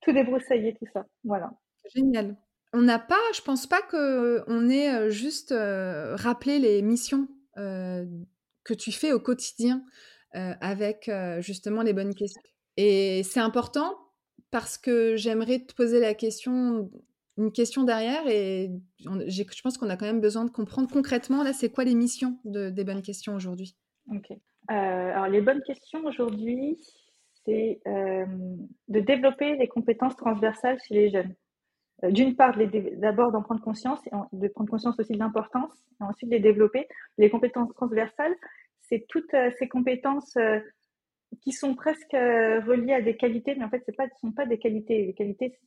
tout 0.00 0.12
débroussailler, 0.12 0.74
tout 0.74 0.86
ça. 0.92 1.06
Voilà. 1.24 1.50
Génial. 1.94 2.36
On 2.72 2.80
n'a 2.80 2.98
pas, 2.98 3.20
je 3.34 3.42
pense 3.42 3.66
pas 3.66 3.82
qu'on 3.82 4.68
ait 4.70 5.10
juste 5.10 5.54
rappelé 5.54 6.58
les 6.58 6.82
missions 6.82 7.28
que 7.54 8.74
tu 8.74 8.92
fais 8.92 9.12
au 9.12 9.20
quotidien 9.20 9.84
avec 10.32 11.10
justement 11.40 11.82
les 11.82 11.92
bonnes 11.92 12.14
questions. 12.14 12.42
Et 12.78 13.22
c'est 13.24 13.40
important 13.40 13.98
parce 14.50 14.78
que 14.78 15.16
j'aimerais 15.16 15.60
te 15.60 15.74
poser 15.74 16.00
la 16.00 16.14
question 16.14 16.90
une 17.38 17.52
question 17.52 17.84
derrière 17.84 18.26
et 18.28 18.70
je 18.98 19.62
pense 19.62 19.78
qu'on 19.78 19.88
a 19.88 19.96
quand 19.96 20.06
même 20.06 20.20
besoin 20.20 20.44
de 20.44 20.50
comprendre 20.50 20.88
concrètement, 20.90 21.42
là, 21.42 21.52
c'est 21.52 21.70
quoi 21.70 21.84
les 21.84 21.94
missions 21.94 22.38
de, 22.44 22.70
des 22.70 22.84
bonnes 22.84 23.02
questions 23.02 23.34
aujourd'hui? 23.34 23.74
Euh, 24.10 24.24
alors, 24.70 25.28
les 25.28 25.40
bonnes 25.40 25.62
questions 25.62 26.04
aujourd'hui, 26.04 26.78
c'est 27.44 27.80
euh, 27.86 28.26
de 28.88 29.00
développer 29.00 29.56
les 29.56 29.68
compétences 29.68 30.16
transversales 30.16 30.78
chez 30.86 30.94
les 30.94 31.10
jeunes. 31.10 31.34
Euh, 32.04 32.10
d'une 32.10 32.36
part, 32.36 32.56
d'abord 32.96 33.32
d'en 33.32 33.42
prendre 33.42 33.62
conscience, 33.62 34.00
de 34.32 34.48
prendre 34.48 34.70
conscience 34.70 34.98
aussi 34.98 35.12
de 35.12 35.18
l'importance, 35.18 35.72
et 36.00 36.04
ensuite 36.04 36.30
de 36.30 36.34
les 36.34 36.40
développer. 36.40 36.88
Les 37.18 37.30
compétences 37.30 37.72
transversales, 37.74 38.34
c'est 38.80 39.06
toutes 39.08 39.34
ces 39.58 39.68
compétences 39.68 40.36
qui 41.40 41.52
sont 41.52 41.74
presque 41.74 42.12
reliées 42.12 42.94
à 42.94 43.00
des 43.00 43.16
qualités, 43.16 43.54
mais 43.54 43.64
en 43.64 43.70
fait, 43.70 43.82
ce 43.86 43.92
ne 43.92 44.08
sont 44.20 44.32
pas 44.32 44.44
des 44.44 44.58
qualités. 44.58 45.06
Les 45.06 45.14
qualités 45.14 45.58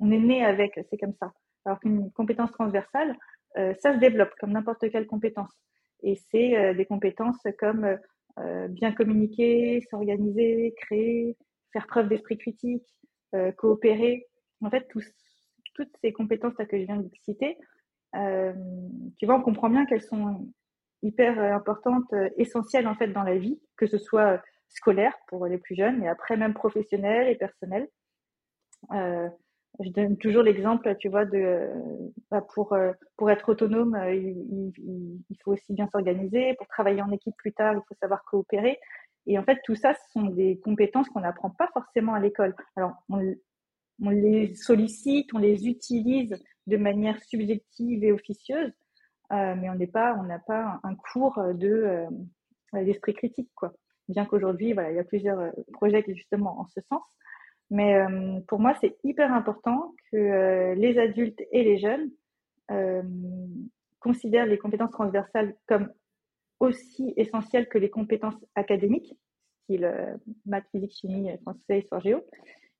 on 0.00 0.10
est 0.10 0.18
né 0.18 0.44
avec, 0.44 0.78
c'est 0.90 0.98
comme 0.98 1.14
ça. 1.14 1.32
Alors 1.64 1.80
qu'une 1.80 2.10
compétence 2.12 2.52
transversale, 2.52 3.16
euh, 3.58 3.74
ça 3.80 3.94
se 3.94 3.98
développe 3.98 4.32
comme 4.38 4.52
n'importe 4.52 4.90
quelle 4.90 5.06
compétence. 5.06 5.50
Et 6.02 6.16
c'est 6.30 6.56
euh, 6.56 6.74
des 6.74 6.86
compétences 6.86 7.40
comme 7.58 7.98
euh, 8.38 8.68
bien 8.68 8.92
communiquer, 8.92 9.80
s'organiser, 9.90 10.74
créer, 10.76 11.36
faire 11.72 11.86
preuve 11.86 12.08
d'esprit 12.08 12.38
critique, 12.38 12.84
coopérer. 13.58 14.26
En 14.62 14.70
fait, 14.70 14.88
toutes 14.88 15.96
ces 16.00 16.12
compétences 16.12 16.54
que 16.54 16.78
je 16.78 16.84
viens 16.84 16.96
de 16.96 17.10
citer, 17.24 17.58
tu 18.14 19.26
vois, 19.26 19.36
on 19.36 19.42
comprend 19.42 19.68
bien 19.68 19.86
qu'elles 19.86 20.02
sont 20.02 20.48
hyper 21.02 21.38
importantes, 21.54 22.12
essentielles 22.36 22.88
en 22.88 22.94
fait 22.94 23.08
dans 23.08 23.22
la 23.22 23.36
vie, 23.36 23.60
que 23.76 23.86
ce 23.86 23.98
soit 23.98 24.42
scolaire 24.68 25.14
pour 25.28 25.46
les 25.46 25.58
plus 25.58 25.74
jeunes, 25.74 25.98
mais 25.98 26.08
après 26.08 26.36
même 26.36 26.54
professionnel 26.54 27.28
et 27.28 27.36
personnel. 27.36 27.88
Euh, 28.92 29.28
je 29.80 29.90
donne 29.90 30.16
toujours 30.16 30.42
l'exemple, 30.42 30.94
tu 30.96 31.08
vois, 31.08 31.24
de 31.24 31.68
bah, 32.30 32.42
pour 32.54 32.72
euh, 32.72 32.92
pour 33.16 33.30
être 33.30 33.50
autonome, 33.50 33.94
euh, 33.94 34.14
il, 34.14 35.36
faut 35.44 35.52
aussi 35.52 35.74
bien 35.74 35.88
s'organiser. 35.88 36.54
Pour 36.54 36.66
travailler 36.68 37.02
en 37.02 37.10
équipe 37.10 37.36
plus 37.36 37.52
tard, 37.52 37.74
il 37.74 37.82
faut 37.86 37.94
savoir 38.00 38.24
coopérer. 38.24 38.78
Et 39.26 39.38
en 39.38 39.42
fait, 39.42 39.58
tout 39.64 39.74
ça, 39.74 39.92
ce 39.94 40.12
sont 40.12 40.24
des 40.24 40.58
compétences 40.60 41.08
qu'on 41.10 41.20
n'apprend 41.20 41.50
pas 41.50 41.68
forcément 41.74 42.14
à 42.14 42.20
l'école. 42.20 42.54
Alors, 42.76 42.94
on, 43.10 43.34
on, 44.02 44.10
les 44.10 44.54
sollicite, 44.54 45.32
on 45.34 45.38
les 45.38 45.66
utilise 45.66 46.36
de 46.66 46.76
manière 46.76 47.22
subjective 47.24 48.04
et 48.04 48.12
officieuse, 48.12 48.72
euh, 49.32 49.54
mais 49.56 49.70
on 49.70 49.74
n'est 49.74 49.86
pas, 49.86 50.16
on 50.18 50.24
n'a 50.24 50.38
pas 50.38 50.80
un 50.82 50.94
cours 50.94 51.40
de 51.54 52.06
d'esprit 52.72 53.14
critique, 53.14 53.50
quoi. 53.54 53.72
Bien 54.08 54.26
qu'aujourd'hui, 54.26 54.70
il 54.70 54.76
y 54.76 54.98
a 54.98 55.04
plusieurs 55.04 55.50
projets 55.72 56.04
justement 56.06 56.60
en 56.60 56.66
ce 56.66 56.80
sens. 56.82 57.02
Mais 57.70 57.96
euh, 57.96 58.40
pour 58.46 58.60
moi, 58.60 58.74
c'est 58.80 58.96
hyper 59.02 59.32
important 59.32 59.94
que 60.10 60.16
euh, 60.16 60.74
les 60.74 60.98
adultes 60.98 61.40
et 61.50 61.64
les 61.64 61.78
jeunes 61.78 62.10
euh, 62.70 63.02
considèrent 64.00 64.46
les 64.46 64.58
compétences 64.58 64.92
transversales 64.92 65.56
comme 65.66 65.92
aussi 66.60 67.12
essentielles 67.16 67.68
que 67.68 67.78
les 67.78 67.90
compétences 67.90 68.36
académiques, 68.54 69.14
style 69.64 70.18
maths, 70.46 70.66
physique, 70.70 70.92
chimie, 70.92 71.28
français, 71.42 71.80
histoire 71.80 72.00
géo, 72.00 72.24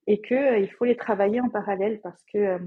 et 0.06 0.20
qu'il 0.20 0.70
faut 0.78 0.84
les 0.84 0.96
travailler 0.96 1.40
en 1.40 1.48
parallèle 1.48 2.00
parce 2.00 2.22
que, 2.32 2.58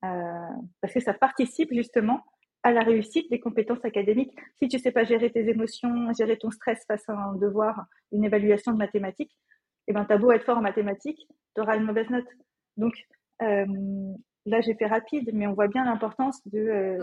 parce 0.00 0.92
que 0.92 1.00
ça 1.00 1.14
participe 1.14 1.72
justement 1.72 2.22
à 2.62 2.72
la 2.72 2.82
réussite 2.82 3.30
des 3.30 3.40
compétences 3.40 3.84
académiques. 3.84 4.36
Si 4.60 4.68
tu 4.68 4.78
sais 4.78 4.92
pas 4.92 5.04
gérer 5.04 5.30
tes 5.30 5.48
émotions, 5.48 6.12
gérer 6.12 6.36
ton 6.38 6.50
stress 6.50 6.84
face 6.86 7.08
à 7.08 7.14
un 7.14 7.34
devoir, 7.34 7.86
une 8.12 8.24
évaluation 8.24 8.72
de 8.72 8.78
mathématiques, 8.78 9.36
et 9.88 9.92
ben, 9.92 10.04
t'as 10.04 10.18
beau 10.18 10.30
être 10.32 10.44
fort 10.44 10.58
en 10.58 10.62
mathématiques, 10.62 11.26
tu 11.54 11.60
auras 11.60 11.76
une 11.76 11.84
mauvaise 11.84 12.08
note. 12.10 12.28
Donc, 12.76 12.94
euh, 13.42 13.66
là, 14.46 14.60
j'ai 14.60 14.74
fait 14.74 14.86
rapide, 14.86 15.30
mais 15.32 15.46
on 15.46 15.54
voit 15.54 15.68
bien 15.68 15.84
l'importance 15.84 16.40
de 16.46 16.58
euh, 16.58 16.98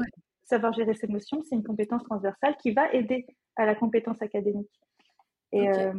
savoir 0.45 0.71
gérer 0.73 0.93
ses 0.93 1.07
émotions. 1.07 1.43
C'est 1.43 1.55
une 1.55 1.63
compétence 1.63 2.03
transversale 2.03 2.55
qui 2.61 2.71
va 2.71 2.91
aider 2.93 3.27
à 3.57 3.65
la 3.65 3.75
compétence 3.75 4.21
académique. 4.21 4.71
Et 5.51 5.67
euh, 5.67 5.93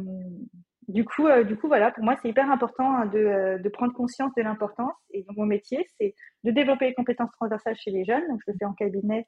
du 0.87 1.05
coup, 1.05 1.27
du 1.47 1.55
coup, 1.57 1.67
voilà, 1.67 1.91
pour 1.91 2.03
moi, 2.03 2.17
c'est 2.21 2.29
hyper 2.29 2.49
important 2.49 2.95
hein, 2.95 3.05
de, 3.05 3.61
de, 3.61 3.69
prendre 3.69 3.93
conscience 3.93 4.33
de 4.35 4.41
l'importance. 4.41 4.95
Et 5.11 5.25
mon 5.35 5.45
métier, 5.45 5.87
c'est 5.99 6.15
de 6.43 6.51
développer 6.51 6.87
les 6.87 6.93
compétences 6.93 7.31
transversales 7.31 7.75
chez 7.75 7.91
les 7.91 8.03
jeunes. 8.03 8.27
Donc, 8.27 8.41
je 8.45 8.51
le 8.51 8.57
fais 8.57 8.65
en 8.65 8.73
cabinet, 8.73 9.27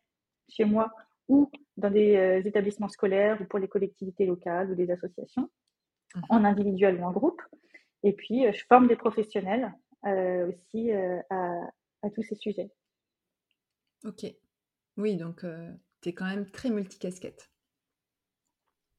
chez 0.49 0.65
moi, 0.65 0.91
ou 1.27 1.49
dans 1.77 1.91
des 1.91 2.41
établissements 2.45 2.89
scolaires, 2.89 3.39
ou 3.39 3.45
pour 3.45 3.59
les 3.59 3.67
collectivités 3.67 4.25
locales 4.25 4.71
ou 4.71 4.75
des 4.75 4.91
associations 4.91 5.49
en 6.29 6.39
mhm. 6.39 6.45
individuel 6.45 6.99
ou 6.99 7.03
en 7.03 7.11
groupe. 7.11 7.41
Et 8.03 8.13
puis, 8.13 8.45
euh, 8.45 8.51
je 8.51 8.63
forme 8.67 8.87
des 8.87 8.95
professionnels 8.95 9.73
euh, 10.05 10.49
aussi 10.49 10.91
euh, 10.91 11.19
à, 11.29 12.09
tous 12.13 12.23
ces 12.23 12.35
sujets. 12.35 12.69
Ok. 14.03 14.25
Oui, 14.97 15.15
donc 15.15 15.45
tu 16.01 16.09
es 16.09 16.13
quand 16.13 16.25
même 16.25 16.49
très 16.51 16.69
multicasquette. 16.69 17.49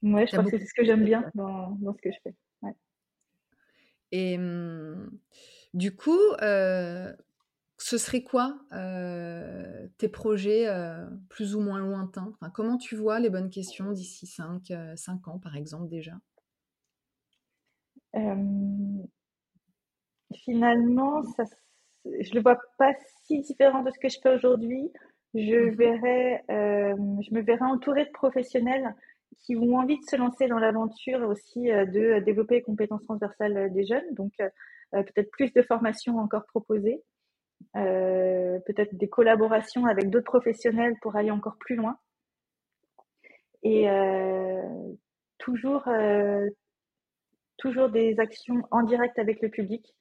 Oui, 0.03 0.27
je 0.27 0.33
crois 0.33 0.45
que 0.45 0.59
c'est 0.59 0.67
ce 0.67 0.75
que 0.75 0.85
j'aime 0.85 1.05
bien 1.05 1.31
dans, 1.35 1.77
ce 1.79 2.01
que 2.01 2.11
je 2.11 2.19
fais. 2.23 2.35
Et 4.16 4.39
hum, 4.39 5.11
du 5.74 5.95
coup, 5.97 6.19
ce 7.78 7.99
serait 7.99 8.23
quoi 8.23 8.59
tes 9.99 10.09
projets 10.09 10.66
plus 11.28 11.55
ou 11.57 11.61
moins 11.61 11.78
lointains? 11.81 12.32
Enfin, 12.35 12.51
Comment 12.51 12.77
tu 12.78 12.97
vois 12.97 13.19
les 13.20 13.31
bonnes 13.31 13.51
questions 13.51 13.93
d'ici 13.93 14.27
5, 14.27 14.73
5 14.97 15.28
ans, 15.28 15.39
par 15.39 15.57
exemple, 15.57 15.89
déjà? 15.89 16.12
Finalement, 20.45 21.23
ça, 21.36 21.45
je 22.05 22.35
le 22.35 22.41
vois 22.43 22.59
pas 22.78 22.93
si 23.24 23.41
différent 23.41 23.82
de 23.82 23.91
ce 23.91 23.99
que 23.99 24.09
je 24.09 24.19
fais 24.23 24.35
aujourd'hui. 24.35 24.91
Je 25.35 25.70
verrais, 25.77 26.45
euh, 26.51 26.95
je 27.23 27.35
me 27.35 27.41
verrais 27.43 27.65
entourée 27.65 28.05
de 28.05 28.11
professionnels 28.12 28.95
qui 29.40 29.56
ont 29.56 29.77
envie 29.77 29.98
de 29.98 30.05
se 30.05 30.16
lancer 30.16 30.47
dans 30.47 30.59
l'aventure 30.59 31.20
aussi 31.28 31.70
euh, 31.70 31.86
de 31.86 32.20
développer 32.20 32.56
les 32.56 32.62
compétences 32.62 33.05
transversales 33.05 33.73
des 33.73 33.85
jeunes. 33.85 34.15
Donc, 34.15 34.32
peut-être 34.93 35.31
plus 35.32 35.52
de 35.52 35.62
formations 35.62 36.19
encore 36.19 36.47
proposées, 36.47 37.02
peut-être 37.73 38.94
des 38.94 39.09
collaborations 39.09 39.86
avec 39.86 40.09
d'autres 40.09 40.24
professionnels 40.24 40.94
pour 41.02 41.16
aller 41.16 41.32
encore 41.32 41.56
plus 41.59 41.74
loin. 41.74 41.98
Et 43.65 43.89
toujours, 45.39 45.89
toujours 47.56 47.89
des 47.89 48.20
actions 48.20 48.62
en 48.70 48.82
direct 48.82 49.19
avec 49.19 49.43
le 49.43 49.48
public. 49.48 49.94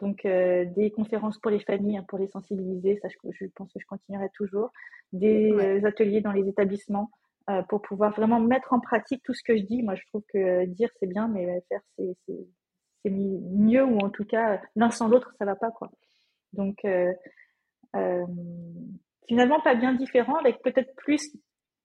Donc, 0.00 0.24
euh, 0.24 0.64
des 0.64 0.90
conférences 0.90 1.38
pour 1.38 1.50
les 1.50 1.60
familles, 1.60 1.98
hein, 1.98 2.04
pour 2.08 2.18
les 2.18 2.28
sensibiliser, 2.28 2.98
ça, 3.02 3.08
je, 3.08 3.46
pense 3.54 3.72
que 3.72 3.80
je 3.80 3.86
continuerai 3.86 4.28
toujours. 4.34 4.72
Des 5.12 5.52
euh, 5.52 5.86
ateliers 5.86 6.20
dans 6.20 6.32
les 6.32 6.48
établissements 6.48 7.10
euh, 7.48 7.62
pour 7.62 7.82
pouvoir 7.82 8.12
vraiment 8.12 8.40
mettre 8.40 8.72
en 8.72 8.80
pratique 8.80 9.22
tout 9.22 9.34
ce 9.34 9.42
que 9.42 9.56
je 9.56 9.62
dis. 9.62 9.82
Moi, 9.82 9.94
je 9.94 10.04
trouve 10.06 10.22
que 10.32 10.66
dire, 10.66 10.90
c'est 10.98 11.06
bien, 11.06 11.28
mais 11.28 11.62
faire, 11.68 11.80
c'est 11.96 13.10
mieux, 13.10 13.84
ou 13.84 13.98
en 14.00 14.10
tout 14.10 14.24
cas, 14.24 14.60
l'un 14.76 14.90
sans 14.90 15.08
l'autre, 15.08 15.32
ça 15.38 15.44
va 15.44 15.56
pas, 15.56 15.70
quoi. 15.70 15.90
Donc, 16.52 16.84
finalement, 19.28 19.60
pas 19.60 19.74
bien 19.74 19.94
différent, 19.94 20.36
avec 20.36 20.62
peut-être 20.62 20.94
plus 20.96 21.34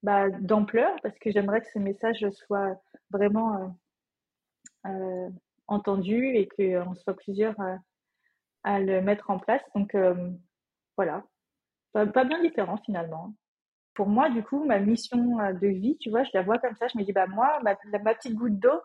bah, 0.03 0.29
d'ampleur, 0.29 0.93
parce 1.01 1.17
que 1.19 1.31
j'aimerais 1.31 1.61
que 1.61 1.71
ce 1.73 1.79
message 1.79 2.29
soit 2.31 2.79
vraiment 3.09 3.75
euh, 4.85 5.29
entendu 5.67 6.27
et 6.35 6.47
qu'on 6.47 6.93
soit 6.93 7.15
plusieurs 7.15 7.55
à, 8.63 8.79
le 8.79 9.01
mettre 9.01 9.31
en 9.31 9.39
place. 9.39 9.63
Donc 9.73 9.95
euh, 9.95 10.29
voilà, 10.95 11.23
pas, 11.93 12.05
bien 12.05 12.39
différent 12.41 12.77
finalement. 12.85 13.33
Pour 13.95 14.07
moi, 14.07 14.29
du 14.29 14.43
coup, 14.43 14.63
ma 14.65 14.79
mission 14.79 15.39
euh, 15.39 15.53
de 15.53 15.67
vie, 15.67 15.97
tu 15.99 16.09
vois, 16.09 16.23
je 16.23 16.31
la 16.33 16.43
vois 16.43 16.59
comme 16.59 16.75
ça. 16.75 16.87
Je 16.87 16.97
me 16.97 17.03
dis, 17.03 17.13
bah 17.13 17.27
moi, 17.27 17.59
ma, 17.63 17.75
ma 17.99 18.13
petite 18.13 18.35
goutte 18.35 18.59
d'eau, 18.59 18.81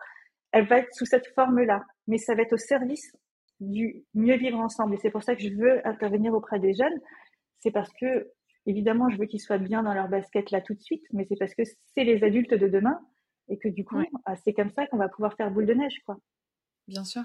elle 0.53 0.66
va 0.66 0.78
être 0.78 0.93
sous 0.95 1.05
cette 1.05 1.27
forme-là, 1.35 1.85
mais 2.07 2.19
ça 2.19 2.35
va 2.35 2.43
être 2.43 2.53
au 2.53 2.59
service 2.59 3.12
du 3.61 4.05
mieux 4.15 4.37
vivre 4.37 4.59
ensemble. 4.59 4.95
Et 4.95 4.99
c'est 4.99 5.11
pour 5.11 5.23
ça 5.23 5.37
que 5.37 5.43
je 5.43 5.55
veux 5.55 5.87
intervenir 5.87 6.32
auprès 6.32 6.59
des 6.59 6.73
jeunes. 6.74 6.99
C'est 7.61 7.70
parce 7.70 7.93
que, 8.01 8.31
évidemment, 8.66 9.09
je 9.11 9.19
veux 9.19 9.27
qu'ils 9.27 9.41
soient 9.41 9.59
bien 9.59 9.82
dans 9.82 9.95
leur 9.95 10.09
basket 10.09 10.51
là 10.51 10.61
tout 10.61 10.74
de 10.74 10.81
suite, 10.81 11.05
mais 11.12 11.24
c'est 11.28 11.37
parce 11.37 11.55
que 11.55 11.62
c'est 11.95 12.05
les 12.05 12.24
adultes 12.24 12.55
de 12.55 12.69
demain 12.69 12.99
et 13.49 13.59
que 13.59 13.69
du 13.69 13.85
coup, 13.85 14.03
ah, 14.24 14.37
c'est 14.37 14.53
comme 14.53 14.70
ça 14.70 14.87
qu'on 14.87 14.97
va 14.97 15.09
pouvoir 15.09 15.35
faire 15.35 15.51
boule 15.51 15.66
de 15.66 15.74
neige, 15.74 16.01
quoi. 16.07 16.16
Bien 16.89 17.05
sûr. 17.05 17.23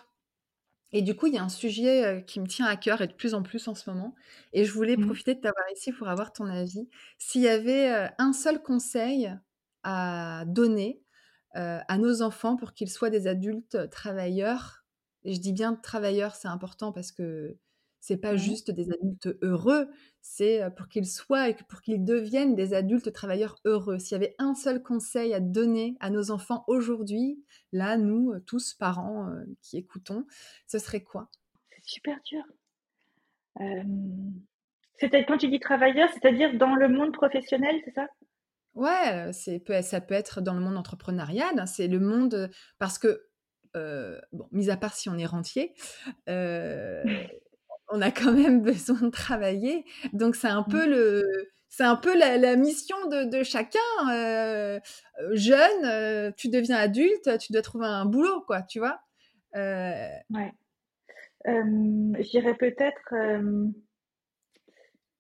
Et 0.92 1.02
du 1.02 1.16
coup, 1.16 1.28
il 1.28 1.34
y 1.34 1.38
a 1.38 1.44
un 1.44 1.50
sujet 1.50 2.06
euh, 2.06 2.22
qui 2.22 2.40
me 2.40 2.48
tient 2.48 2.66
à 2.66 2.76
cœur 2.76 3.02
et 3.02 3.08
de 3.08 3.14
plus 3.14 3.34
en 3.34 3.44
plus 3.44 3.68
en 3.68 3.76
ce 3.76 3.90
moment. 3.90 4.16
Et 4.54 4.66
je 4.66 4.72
voulais 4.72 4.98
mmh. 4.98 5.06
profiter 5.06 5.36
de 5.36 5.42
t'avoir 5.42 5.66
ici 5.74 5.92
pour 5.92 6.08
avoir 6.08 6.32
ton 6.32 6.46
avis. 6.46 6.88
S'il 7.18 7.42
y 7.42 7.48
avait 7.48 7.92
euh, 7.92 8.08
un 8.18 8.34
seul 8.34 8.62
conseil 8.62 9.34
à 9.84 10.44
donner 10.48 11.02
euh, 11.56 11.80
à 11.88 11.98
nos 11.98 12.22
enfants 12.22 12.56
pour 12.56 12.74
qu'ils 12.74 12.90
soient 12.90 13.10
des 13.10 13.28
adultes 13.28 13.90
travailleurs, 13.90 14.86
et 15.24 15.34
je 15.34 15.40
dis 15.40 15.54
bien 15.54 15.76
travailleurs, 15.76 16.36
c'est 16.36 16.48
important 16.48 16.92
parce 16.92 17.12
que 17.12 17.58
c'est 18.08 18.18
pas 18.18 18.36
juste 18.36 18.70
des 18.70 18.92
adultes 18.92 19.36
heureux, 19.42 19.90
c'est 20.22 20.62
pour 20.78 20.88
qu'ils 20.90 21.08
soient 21.08 21.50
et 21.50 21.56
pour 21.56 21.82
qu'ils 21.82 22.06
deviennent 22.06 22.54
des 22.54 22.76
adultes 22.76 23.12
travailleurs 23.12 23.56
heureux. 23.66 23.98
S'il 23.98 24.12
y 24.12 24.16
avait 24.24 24.36
un 24.38 24.54
seul 24.54 24.84
conseil 24.84 25.34
à 25.34 25.40
donner 25.40 25.98
à 26.00 26.12
nos 26.12 26.30
enfants 26.30 26.64
aujourd'hui, 26.68 27.44
là, 27.72 27.98
nous, 27.98 28.40
tous 28.46 28.76
parents 28.76 29.28
qui 29.64 29.78
écoutons, 29.78 30.28
ce 30.68 30.78
serait 30.78 31.02
quoi? 31.02 31.32
C'est 31.72 31.84
super 31.84 32.20
dur. 32.24 32.44
C'est-à-dire 35.00 35.26
quand 35.28 35.40
tu 35.40 35.48
dis 35.48 35.60
travailleur, 35.60 36.08
c'est-à-dire 36.14 36.56
dans 36.60 36.76
le 36.76 36.88
monde 36.90 37.12
professionnel, 37.12 37.82
c'est 37.86 37.96
ça? 37.96 38.08
Ouais, 38.76 39.32
c'est 39.34 39.64
ça 39.82 40.00
peut 40.00 40.14
être 40.14 40.42
dans 40.42 40.54
le 40.54 40.62
monde 40.62 40.78
entrepreneurial, 40.78 41.58
hein, 41.58 41.66
c'est 41.66 41.88
le 41.88 42.00
monde 42.00 42.52
parce 42.78 43.00
que 43.00 43.26
bon, 44.32 44.48
mis 44.52 44.70
à 44.70 44.78
part 44.78 44.94
si 44.94 45.10
on 45.10 45.18
est 45.18 45.26
rentier, 45.26 45.74
on 47.96 48.02
a 48.02 48.12
quand 48.12 48.34
même 48.34 48.62
besoin 48.62 49.02
de 49.02 49.10
travailler. 49.10 49.86
Donc 50.14 50.36
c'est 50.36 50.48
un 50.48 50.62
mmh. 50.62 50.72
peu 50.72 50.88
le, 50.88 51.50
c'est 51.76 51.84
un 51.84 51.98
peu 51.98 52.18
la, 52.18 52.56
mission 52.56 52.96
de, 53.10 53.44
chacun. 53.44 53.80
Euh, 54.10 54.80
euh, 55.20 55.36
jeune, 55.36 55.86
euh, 55.86 56.32
tu 56.38 56.48
deviens 56.48 56.78
adulte, 56.78 57.38
tu 57.40 57.52
dois 57.52 57.62
trouver 57.62 57.88
un 57.88 58.06
boulot, 58.06 58.42
quoi, 58.48 58.62
tu 58.62 58.80
vois? 58.80 59.02
Ouais. 59.54 60.54
je 61.46 62.30
dirais 62.30 62.56
peut-être 62.56 63.14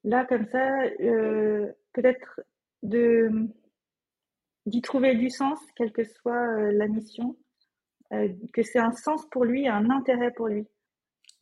là 0.05 0.25
comme 0.25 0.45
ça, 0.45 0.79
peut-être 1.93 2.41
de 2.83 3.29
d'y 4.65 4.81
trouver 4.81 5.15
du 5.15 5.29
sens, 5.29 5.59
quelle 5.75 5.91
que 5.91 6.05
soit 6.05 6.71
la 6.71 6.87
mission. 6.87 7.35
que 8.11 8.63
c'est 8.63 8.79
un 8.79 8.93
sens 8.93 9.25
pour 9.29 9.43
lui, 9.43 9.67
un 9.67 9.89
intérêt 9.89 10.31
pour 10.31 10.47
lui. 10.47 10.67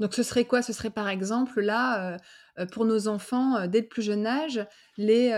Donc 0.03 0.13
ce 0.13 0.21
serait 0.21 0.43
quoi? 0.43 0.61
Ce 0.61 0.73
serait 0.73 0.89
par 0.89 1.07
exemple 1.07 1.61
là, 1.61 2.17
pour 2.73 2.83
nos 2.83 3.07
enfants, 3.07 3.67
dès 3.67 3.79
le 3.79 3.87
plus 3.87 4.01
jeune 4.01 4.27
âge, 4.27 4.59
les 4.97 5.31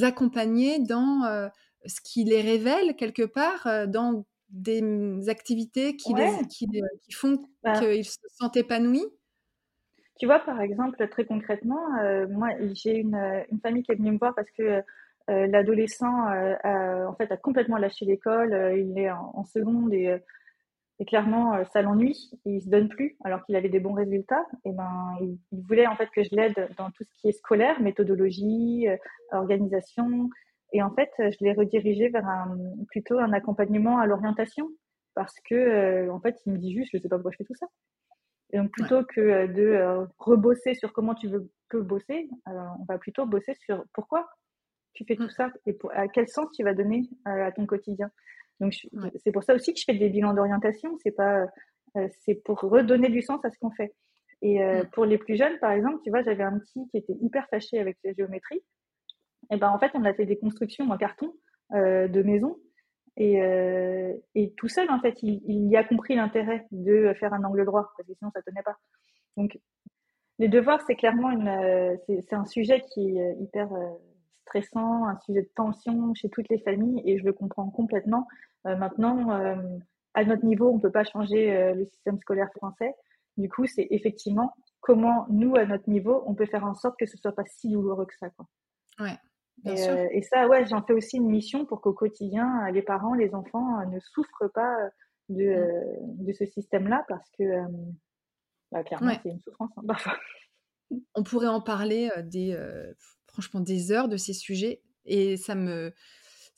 accompagner 0.00 0.78
dans 0.78 1.50
ce 1.84 2.00
qui 2.02 2.24
les 2.24 2.40
révèle 2.40 2.96
quelque 2.96 3.24
part, 3.24 3.68
dans 3.88 4.24
des 4.48 4.80
mmh, 4.80 5.28
activités 5.28 5.96
qui, 5.96 6.14
les, 6.14 6.30
qui, 6.48 6.66
qui 6.66 7.12
font 7.12 7.44
bah 7.62 7.78
qu'ils 7.78 8.06
se 8.06 8.16
sentent 8.30 8.56
épanouis? 8.56 9.04
Tu 10.18 10.24
vois, 10.24 10.38
par 10.38 10.62
exemple, 10.62 11.06
très 11.08 11.26
concrètement, 11.26 11.86
moi, 12.30 12.48
j'ai 12.72 12.96
une, 12.96 13.44
une, 13.50 13.60
famille 13.60 13.82
qui 13.82 13.92
est 13.92 13.96
venue 13.96 14.12
me 14.12 14.18
voir 14.18 14.34
parce 14.34 14.50
que 14.56 14.82
l'adolescent 15.28 16.24
a, 16.24 17.06
en 17.06 17.14
fait, 17.16 17.30
a 17.30 17.36
complètement 17.36 17.76
lâché 17.76 18.06
l'école, 18.06 18.72
il 18.78 18.98
est 18.98 19.10
en, 19.10 19.30
en 19.34 19.44
seconde 19.44 19.92
et 19.92 20.18
et 21.00 21.06
clairement, 21.06 21.54
euh, 21.54 21.64
ça 21.72 21.80
l'ennuie, 21.80 22.30
il 22.44 22.60
se 22.60 22.68
donne 22.68 22.90
plus 22.90 23.16
alors 23.24 23.42
qu'il 23.44 23.56
avait 23.56 23.70
des 23.70 23.80
bons 23.80 23.94
résultats. 23.94 24.44
Et 24.66 24.72
ben, 24.72 25.16
il, 25.22 25.38
voulait 25.62 25.86
en 25.86 25.96
fait 25.96 26.10
que 26.14 26.22
je 26.22 26.28
l'aide 26.32 26.68
dans 26.76 26.90
tout 26.90 27.04
ce 27.04 27.20
qui 27.20 27.28
est 27.28 27.32
scolaire, 27.32 27.80
méthodologie, 27.80 28.86
euh, 28.86 28.96
organisation. 29.32 30.28
Et 30.74 30.82
en 30.82 30.90
fait, 30.90 31.10
je 31.18 31.36
l'ai 31.40 31.54
redirigé 31.54 32.10
vers 32.10 32.26
un, 32.28 32.54
plutôt 32.88 33.18
un 33.18 33.32
accompagnement 33.32 33.98
à 33.98 34.06
l'orientation 34.06 34.68
parce 35.14 35.34
que 35.48 35.54
euh, 35.54 36.12
en 36.12 36.20
fait, 36.20 36.36
il 36.44 36.52
me 36.52 36.58
dit 36.58 36.74
juste, 36.74 36.90
je 36.92 36.98
sais 36.98 37.08
pas 37.08 37.16
pourquoi 37.16 37.32
je 37.32 37.38
fais 37.38 37.44
tout 37.44 37.56
ça. 37.58 37.66
Et 38.52 38.58
donc 38.58 38.70
plutôt 38.70 39.02
que 39.04 39.46
de 39.46 40.06
rebosser 40.18 40.74
sur 40.74 40.92
comment 40.92 41.14
tu 41.14 41.28
veux 41.28 41.50
peux 41.68 41.82
bosser, 41.82 42.28
on 42.46 42.84
va 42.88 42.98
plutôt 42.98 43.24
bosser 43.24 43.54
sur 43.64 43.84
pourquoi 43.94 44.28
tu 44.92 45.04
fais 45.04 45.14
tout 45.14 45.22
mmh. 45.22 45.30
ça 45.30 45.52
et 45.66 45.78
à 45.94 46.08
quel 46.08 46.26
sens 46.26 46.48
tu 46.52 46.64
vas 46.64 46.74
donner 46.74 47.08
à 47.24 47.52
ton 47.52 47.64
quotidien. 47.64 48.10
Donc 48.60 48.74
c'est 49.16 49.32
pour 49.32 49.42
ça 49.42 49.54
aussi 49.54 49.72
que 49.72 49.80
je 49.80 49.84
fais 49.84 49.94
des 49.94 50.10
bilans 50.10 50.34
d'orientation. 50.34 50.96
C'est 51.02 51.12
pas, 51.12 51.46
euh, 51.96 52.08
c'est 52.24 52.34
pour 52.34 52.60
redonner 52.60 53.08
du 53.08 53.22
sens 53.22 53.44
à 53.44 53.50
ce 53.50 53.58
qu'on 53.58 53.70
fait. 53.70 53.94
Et 54.42 54.62
euh, 54.62 54.84
pour 54.92 55.04
les 55.04 55.18
plus 55.18 55.36
jeunes, 55.36 55.58
par 55.58 55.72
exemple, 55.72 55.98
tu 56.02 56.10
vois, 56.10 56.22
j'avais 56.22 56.44
un 56.44 56.58
petit 56.58 56.86
qui 56.90 56.98
était 56.98 57.16
hyper 57.20 57.46
fâché 57.48 57.78
avec 57.78 57.98
la 58.04 58.12
géométrie. 58.12 58.60
Et 59.50 59.56
ben 59.56 59.70
en 59.70 59.78
fait, 59.78 59.90
on 59.94 60.04
a 60.04 60.14
fait 60.14 60.26
des 60.26 60.38
constructions 60.38 60.88
en 60.90 60.96
carton 60.96 61.34
euh, 61.72 62.08
de 62.08 62.22
maison. 62.22 62.56
Et, 63.16 63.38
et, 64.34 64.54
tout 64.56 64.68
seul, 64.68 64.88
en 64.90 64.98
fait, 64.98 65.22
il, 65.22 65.42
il 65.46 65.68
y 65.68 65.76
a 65.76 65.84
compris 65.84 66.14
l'intérêt 66.14 66.66
de 66.70 67.12
faire 67.18 67.34
un 67.34 67.44
angle 67.44 67.66
droit, 67.66 67.82
parce 67.82 68.08
que 68.08 68.14
sinon, 68.14 68.30
ça 68.30 68.40
tenait 68.40 68.62
pas. 68.62 68.78
Donc, 69.36 69.58
les 70.38 70.48
devoirs, 70.48 70.80
c'est 70.86 70.94
clairement 70.94 71.30
une, 71.30 71.98
c'est 72.06 72.32
un 72.32 72.46
sujet 72.46 72.82
qui 72.92 73.18
est 73.18 73.36
hyper 73.40 73.68
stressant, 74.46 75.04
un 75.06 75.18
sujet 75.18 75.42
de 75.42 75.50
tension 75.54 76.14
chez 76.14 76.30
toutes 76.30 76.48
les 76.48 76.60
familles, 76.60 77.02
et 77.04 77.18
je 77.18 77.24
le 77.24 77.34
comprends 77.34 77.68
complètement. 77.68 78.26
Euh, 78.66 78.76
maintenant, 78.76 79.30
euh, 79.32 79.56
à 80.14 80.24
notre 80.24 80.44
niveau, 80.44 80.70
on 80.70 80.76
ne 80.76 80.80
peut 80.80 80.92
pas 80.92 81.04
changer 81.04 81.52
euh, 81.52 81.74
le 81.74 81.86
système 81.86 82.18
scolaire 82.18 82.50
français. 82.56 82.94
Du 83.36 83.48
coup, 83.48 83.66
c'est 83.66 83.86
effectivement 83.90 84.54
comment 84.80 85.26
nous, 85.30 85.56
à 85.56 85.64
notre 85.64 85.88
niveau, 85.88 86.22
on 86.26 86.34
peut 86.34 86.46
faire 86.46 86.64
en 86.64 86.74
sorte 86.74 86.98
que 86.98 87.06
ce 87.06 87.16
soit 87.16 87.32
pas 87.32 87.44
si 87.46 87.70
douloureux 87.70 88.06
que 88.06 88.16
ça. 88.18 88.30
Quoi. 88.30 88.46
Ouais. 88.98 89.16
Bien 89.58 89.74
et, 89.74 89.76
sûr. 89.76 89.94
et, 89.94 90.22
ça, 90.22 90.48
ouais, 90.48 90.66
j'en 90.66 90.82
fais 90.82 90.92
aussi 90.92 91.18
une 91.18 91.28
mission 91.28 91.66
pour 91.66 91.80
qu'au 91.80 91.92
quotidien, 91.92 92.70
les 92.70 92.82
parents, 92.82 93.14
les 93.14 93.34
enfants 93.34 93.86
ne 93.86 94.00
souffrent 94.00 94.50
pas 94.52 94.74
de, 95.28 95.54
mm. 96.02 96.24
de 96.24 96.32
ce 96.32 96.46
système-là 96.46 97.04
parce 97.08 97.28
que 97.38 97.44
bah, 98.72 98.82
clairement, 98.84 99.12
c'est 99.22 99.28
une 99.28 99.40
souffrance 99.40 99.70
hein, 99.76 99.82
parfois. 99.86 100.16
On 101.14 101.22
pourrait 101.22 101.46
en 101.46 101.60
parler 101.60 102.10
des, 102.24 102.58
franchement 103.26 103.60
des 103.60 103.92
heures 103.92 104.08
de 104.08 104.16
ces 104.16 104.32
sujets 104.32 104.82
et 105.04 105.36
ça 105.36 105.54
me 105.54 105.92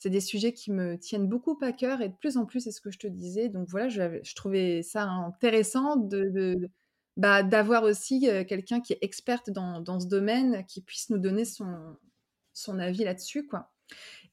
c'est 0.03 0.09
des 0.09 0.19
sujets 0.19 0.51
qui 0.51 0.69
me 0.69 0.97
tiennent 0.97 1.27
beaucoup 1.27 1.57
à 1.61 1.71
cœur 1.71 2.01
et 2.01 2.09
de 2.09 2.13
plus 2.13 2.35
en 2.35 2.45
plus, 2.45 2.59
c'est 2.59 2.73
ce 2.73 2.81
que 2.81 2.91
je 2.91 2.99
te 2.99 3.07
disais. 3.07 3.47
Donc 3.47 3.69
voilà, 3.69 3.87
je, 3.87 4.19
je 4.21 4.35
trouvais 4.35 4.83
ça 4.83 5.03
intéressant 5.03 5.95
de, 5.95 6.69
bah, 7.15 7.41
d'avoir 7.41 7.83
aussi 7.83 8.29
euh, 8.29 8.43
quelqu'un 8.43 8.81
qui 8.81 8.91
est 8.91 8.97
experte 8.99 9.49
dans, 9.49 9.79
dans, 9.79 10.01
ce 10.01 10.07
domaine, 10.07 10.65
qui 10.65 10.81
puisse 10.81 11.09
nous 11.09 11.19
donner 11.19 11.45
son, 11.45 11.95
son 12.51 12.79
avis 12.79 13.05
là-dessus, 13.05 13.47
quoi. 13.47 13.71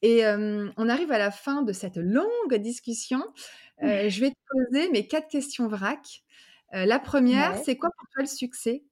Et 0.01 0.25
euh, 0.25 0.69
on 0.75 0.89
arrive 0.89 1.13
à 1.13 1.17
la 1.17 1.31
fin 1.31 1.61
de 1.61 1.71
cette 1.71 1.95
longue 1.95 2.55
discussion. 2.55 3.23
Euh, 3.81 4.09
je 4.09 4.19
vais 4.19 4.31
te 4.31 4.35
poser 4.49 4.91
mes 4.91 5.07
quatre 5.07 5.29
questions 5.29 5.69
vrac. 5.69 6.21
la 6.73 6.99
première, 6.99 7.57
c'est 7.59 7.77
quoi 7.77 7.91
pour 7.97 8.09
toi 8.09 8.23
le 8.23 8.27
succès? 8.27 8.83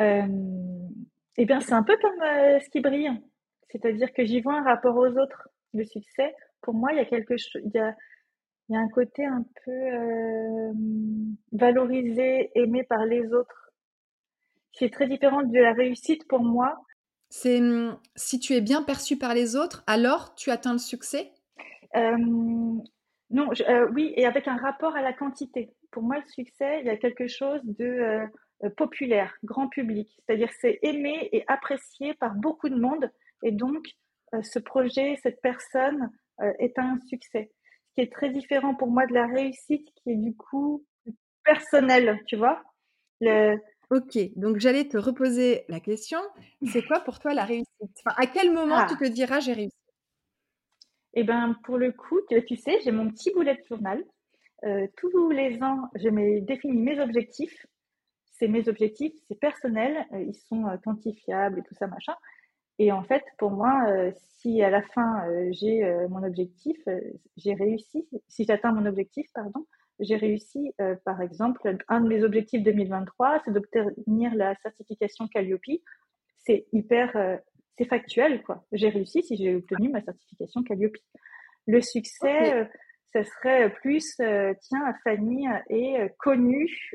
Eh 0.00 1.46
bien, 1.46 1.60
c'est 1.60 1.72
un 1.72 1.82
peu 1.82 1.96
comme 1.96 2.20
ce 2.20 2.68
qui 2.68 2.80
brille. 2.80 3.10
C'est-à-dire 3.76 4.12
que 4.12 4.24
j'y 4.24 4.40
vois 4.40 4.54
un 4.54 4.62
rapport 4.62 4.96
aux 4.96 5.18
autres. 5.18 5.48
Le 5.74 5.84
succès, 5.84 6.34
pour 6.62 6.74
moi, 6.74 6.92
il 6.92 6.96
y 6.96 7.00
a 7.00 7.04
quelque 7.04 7.36
chose, 7.36 7.60
il 7.64 7.70
y 7.74 7.78
a, 7.78 7.94
il 8.68 8.74
y 8.74 8.76
a 8.76 8.80
un 8.80 8.88
côté 8.88 9.24
un 9.24 9.44
peu 9.64 9.70
euh, 9.70 10.72
valorisé, 11.52 12.50
aimé 12.54 12.82
par 12.84 13.04
les 13.04 13.32
autres, 13.32 13.70
qui 14.72 14.84
est 14.84 14.92
très 14.92 15.06
différent 15.06 15.42
de 15.42 15.58
la 15.58 15.72
réussite 15.72 16.26
pour 16.28 16.40
moi. 16.40 16.76
C'est 17.28 17.58
hum, 17.60 17.98
si 18.14 18.38
tu 18.38 18.54
es 18.54 18.60
bien 18.60 18.82
perçu 18.82 19.18
par 19.18 19.34
les 19.34 19.54
autres, 19.56 19.84
alors 19.86 20.34
tu 20.34 20.50
atteins 20.50 20.72
le 20.72 20.78
succès? 20.78 21.32
Euh, 21.94 22.16
Non, 23.30 23.50
euh, 23.68 23.88
oui, 23.92 24.14
et 24.16 24.24
avec 24.24 24.48
un 24.48 24.56
rapport 24.56 24.94
à 24.96 25.02
la 25.02 25.12
quantité. 25.12 25.74
Pour 25.90 26.02
moi, 26.02 26.16
le 26.16 26.30
succès, 26.30 26.80
il 26.80 26.86
y 26.86 26.90
a 26.90 26.96
quelque 26.96 27.26
chose 27.26 27.60
de 27.64 28.22
populaire, 28.76 29.34
grand 29.44 29.68
public. 29.68 30.08
C'est-à-dire 30.24 30.50
c'est 30.60 30.78
aimé 30.82 31.28
et 31.32 31.44
apprécié 31.46 32.14
par 32.14 32.34
beaucoup 32.34 32.70
de 32.70 32.76
monde 32.76 33.10
et 33.46 33.52
donc, 33.52 33.86
euh, 34.34 34.42
ce 34.42 34.58
projet, 34.58 35.16
cette 35.22 35.40
personne 35.40 36.10
euh, 36.40 36.52
est 36.58 36.80
un 36.80 36.98
succès. 37.08 37.52
Ce 37.88 37.94
qui 37.94 38.00
est 38.00 38.12
très 38.12 38.30
différent 38.30 38.74
pour 38.74 38.88
moi 38.88 39.06
de 39.06 39.14
la 39.14 39.28
réussite, 39.28 39.88
qui 39.94 40.10
est 40.10 40.16
du 40.16 40.34
coup 40.34 40.84
personnelle, 41.44 42.20
tu 42.26 42.34
vois. 42.34 42.60
Ok, 43.90 44.18
donc 44.34 44.58
j'allais 44.58 44.88
te 44.88 44.98
reposer 44.98 45.64
la 45.68 45.78
question. 45.78 46.18
C'est 46.72 46.84
quoi 46.84 46.98
pour 46.98 47.20
toi 47.20 47.34
la 47.34 47.44
réussite? 47.44 48.02
À 48.04 48.26
quel 48.26 48.52
moment 48.52 48.84
tu 48.88 48.94
ah. 48.94 48.98
te 48.98 49.08
diras 49.08 49.38
j'ai 49.38 49.52
réussi? 49.52 49.76
Eh 51.14 51.22
bien, 51.22 51.56
pour 51.62 51.78
le 51.78 51.92
coup, 51.92 52.18
tu, 52.28 52.56
sais, 52.56 52.80
j'ai 52.82 52.90
mon 52.90 53.08
petit 53.10 53.30
boulet 53.32 53.54
de 53.54 53.62
journal. 53.68 54.02
Euh, 54.64 54.88
tous 54.96 55.30
les 55.30 55.62
ans, 55.62 55.88
je 55.94 56.08
me 56.08 56.40
définis 56.40 56.82
mes 56.82 56.98
objectifs. 56.98 57.64
C'est 58.32 58.48
mes 58.48 58.68
objectifs, 58.68 59.14
c'est 59.28 59.38
personnel, 59.38 60.04
ils 60.12 60.34
sont 60.34 60.64
quantifiables 60.84 61.60
et 61.60 61.62
tout 61.62 61.74
ça, 61.74 61.86
machin. 61.86 62.14
Et 62.78 62.92
en 62.92 63.02
fait, 63.02 63.24
pour 63.38 63.50
moi, 63.50 63.84
euh, 63.88 64.10
si 64.38 64.62
à 64.62 64.70
la 64.70 64.82
fin 64.82 65.26
euh, 65.28 65.48
j'ai 65.52 65.84
euh, 65.84 66.08
mon 66.08 66.22
objectif, 66.22 66.76
j'ai 67.36 67.54
réussi. 67.54 68.06
Si 68.28 68.44
j'atteins 68.44 68.72
mon 68.72 68.86
objectif, 68.86 69.26
pardon, 69.34 69.66
j'ai 69.98 70.16
réussi. 70.16 70.72
par 71.06 71.22
exemple, 71.22 71.78
un 71.88 72.00
de 72.02 72.08
mes 72.08 72.22
objectifs 72.22 72.62
2023, 72.62 73.40
c'est 73.44 73.50
d'obtenir 73.50 74.34
la 74.34 74.54
certification 74.56 75.26
Calliope. 75.26 75.80
C'est 76.38 76.66
hyper, 76.72 77.40
c'est 77.78 77.86
factuel, 77.86 78.42
quoi. 78.42 78.66
J'ai 78.72 78.90
réussi 78.90 79.22
si 79.22 79.36
j'ai 79.36 79.54
obtenu 79.54 79.88
ma 79.88 80.02
certification 80.02 80.62
Calliope. 80.64 80.96
Le 81.66 81.80
succès, 81.80 82.68
ce 83.14 83.22
serait 83.22 83.72
plus, 83.72 84.16
tiens, 84.60 84.94
Fanny 85.02 85.46
est 85.70 86.14
connue 86.18 86.92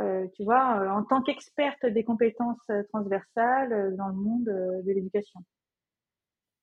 euh, 0.00 0.26
tu 0.34 0.44
vois, 0.44 0.80
euh, 0.80 0.88
en 0.88 1.04
tant 1.04 1.22
qu'experte 1.22 1.84
des 1.86 2.04
compétences 2.04 2.58
euh, 2.70 2.82
transversales 2.92 3.96
dans 3.96 4.08
le 4.08 4.14
monde 4.14 4.44
de 4.44 4.92
l'éducation. 4.92 5.40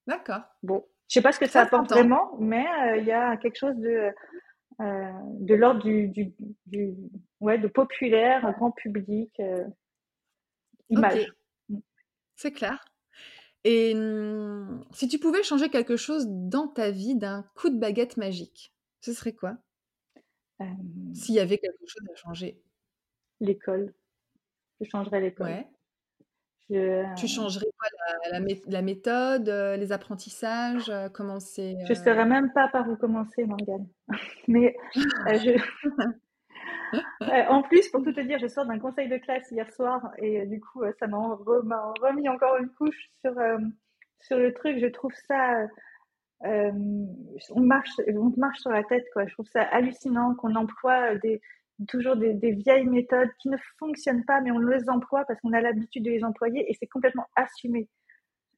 D'accord. 0.08 0.42
Bon, 0.64 0.86
je 1.10 1.16
sais 1.16 1.22
pas 1.22 1.32
ce 1.32 1.40
que 1.40 1.48
ça, 1.48 1.62
apporte 1.62 1.90
vraiment, 1.90 2.38
mais 2.40 2.66
il 2.98 3.06
y 3.06 3.12
a 3.12 3.38
quelque 3.38 3.58
chose 3.58 3.78
de 3.78 4.12
de 4.80 5.56
l'ordre 5.56 5.82
du, 5.82 6.10
du, 6.68 6.94
ouais, 7.40 7.58
de 7.58 7.68
populaire, 7.68 8.54
grand 8.54 8.70
public, 8.70 9.42
image. 10.90 11.34
C'est 12.36 12.52
clair. 12.52 12.86
Et 13.64 13.96
hum, 13.96 14.86
si 14.92 15.08
tu 15.08 15.18
pouvais 15.18 15.42
changer 15.42 15.70
quelque 15.70 15.98
chose 15.98 16.28
dans 16.30 16.68
ta 16.68 16.92
vie 16.92 17.16
d'un 17.16 17.44
coup 17.56 17.72
de 17.72 17.80
baguette 17.80 18.18
magique, 18.18 18.72
ce 19.02 19.14
serait 19.14 19.34
quoi? 19.34 19.58
S'il 21.16 21.36
y 21.36 21.40
avait 21.40 21.58
quelque 21.58 21.86
chose 21.88 22.08
à 22.12 22.16
changer 22.16 22.62
l'école. 23.40 23.94
Je 24.80 24.90
changerais 24.90 25.22
l'école. 25.22 25.48
Ouais. 25.48 25.68
Tu 26.70 27.28
changerais 27.28 27.66
quoi 27.78 27.88
la, 28.32 28.40
la, 28.68 28.82
méthode, 28.82 29.48
euh, 29.48 29.78
les 29.78 29.94
apprentissages 29.94 30.90
euh, 30.90 31.08
Comment 31.08 31.40
c'est 31.40 31.78
Je 31.86 31.94
ne 31.94 31.98
euh 31.98 32.04
saurais 32.04 32.26
même 32.26 32.52
pas 32.52 32.68
par 32.68 32.90
où 32.90 32.98
commencer, 32.98 33.46
Morgane. 33.46 33.88
Mais 34.50 34.76
je... 34.94 35.58
en 37.50 37.64
plus, 37.64 37.88
pour 37.90 38.04
tout 38.04 38.12
te 38.12 38.20
dire, 38.20 38.38
je 38.40 38.48
sors 38.48 38.66
d'un 38.66 38.80
conseil 38.80 39.08
de 39.08 39.18
classe 39.18 39.50
hier 39.50 39.72
soir 39.72 40.12
et 40.18 40.46
du 40.46 40.60
coup, 40.60 40.84
ça 41.00 41.08
m'a 41.08 41.18
remis 41.18 42.28
encore 42.28 42.58
une 42.58 42.70
couche 42.70 43.12
sur, 43.22 43.34
sur 44.20 44.38
le 44.38 44.54
truc. 44.54 44.80
Je 44.80 44.88
trouve 44.88 45.14
ça. 45.26 45.68
on, 46.42 47.62
marche, 47.62 47.92
on 48.14 48.34
marche 48.36 48.60
sur 48.60 48.72
la 48.72 48.84
tête, 48.84 49.06
quoi. 49.14 49.26
Je 49.26 49.34
trouve 49.34 49.48
ça 49.48 49.62
hallucinant 49.62 50.36
qu'on 50.36 50.56
emploie 50.56 51.16
des, 51.16 51.40
toujours 51.88 52.16
des, 52.16 52.34
vieilles 52.34 52.86
méthodes 52.86 53.30
qui 53.40 53.50
ne 53.50 53.58
fonctionnent 53.78 54.26
pas, 54.26 54.42
mais 54.42 54.52
on 54.52 54.60
les 54.60 54.90
emploie 54.90 55.26
parce 55.26 55.40
qu'on 55.42 55.54
a 55.54 55.62
l'habitude 55.62 56.04
de 56.04 56.12
les 56.12 56.24
employer 56.24 56.70
et 56.70 56.74
c'est 56.80 56.88
complètement 56.88 57.26
assumé. 57.36 57.88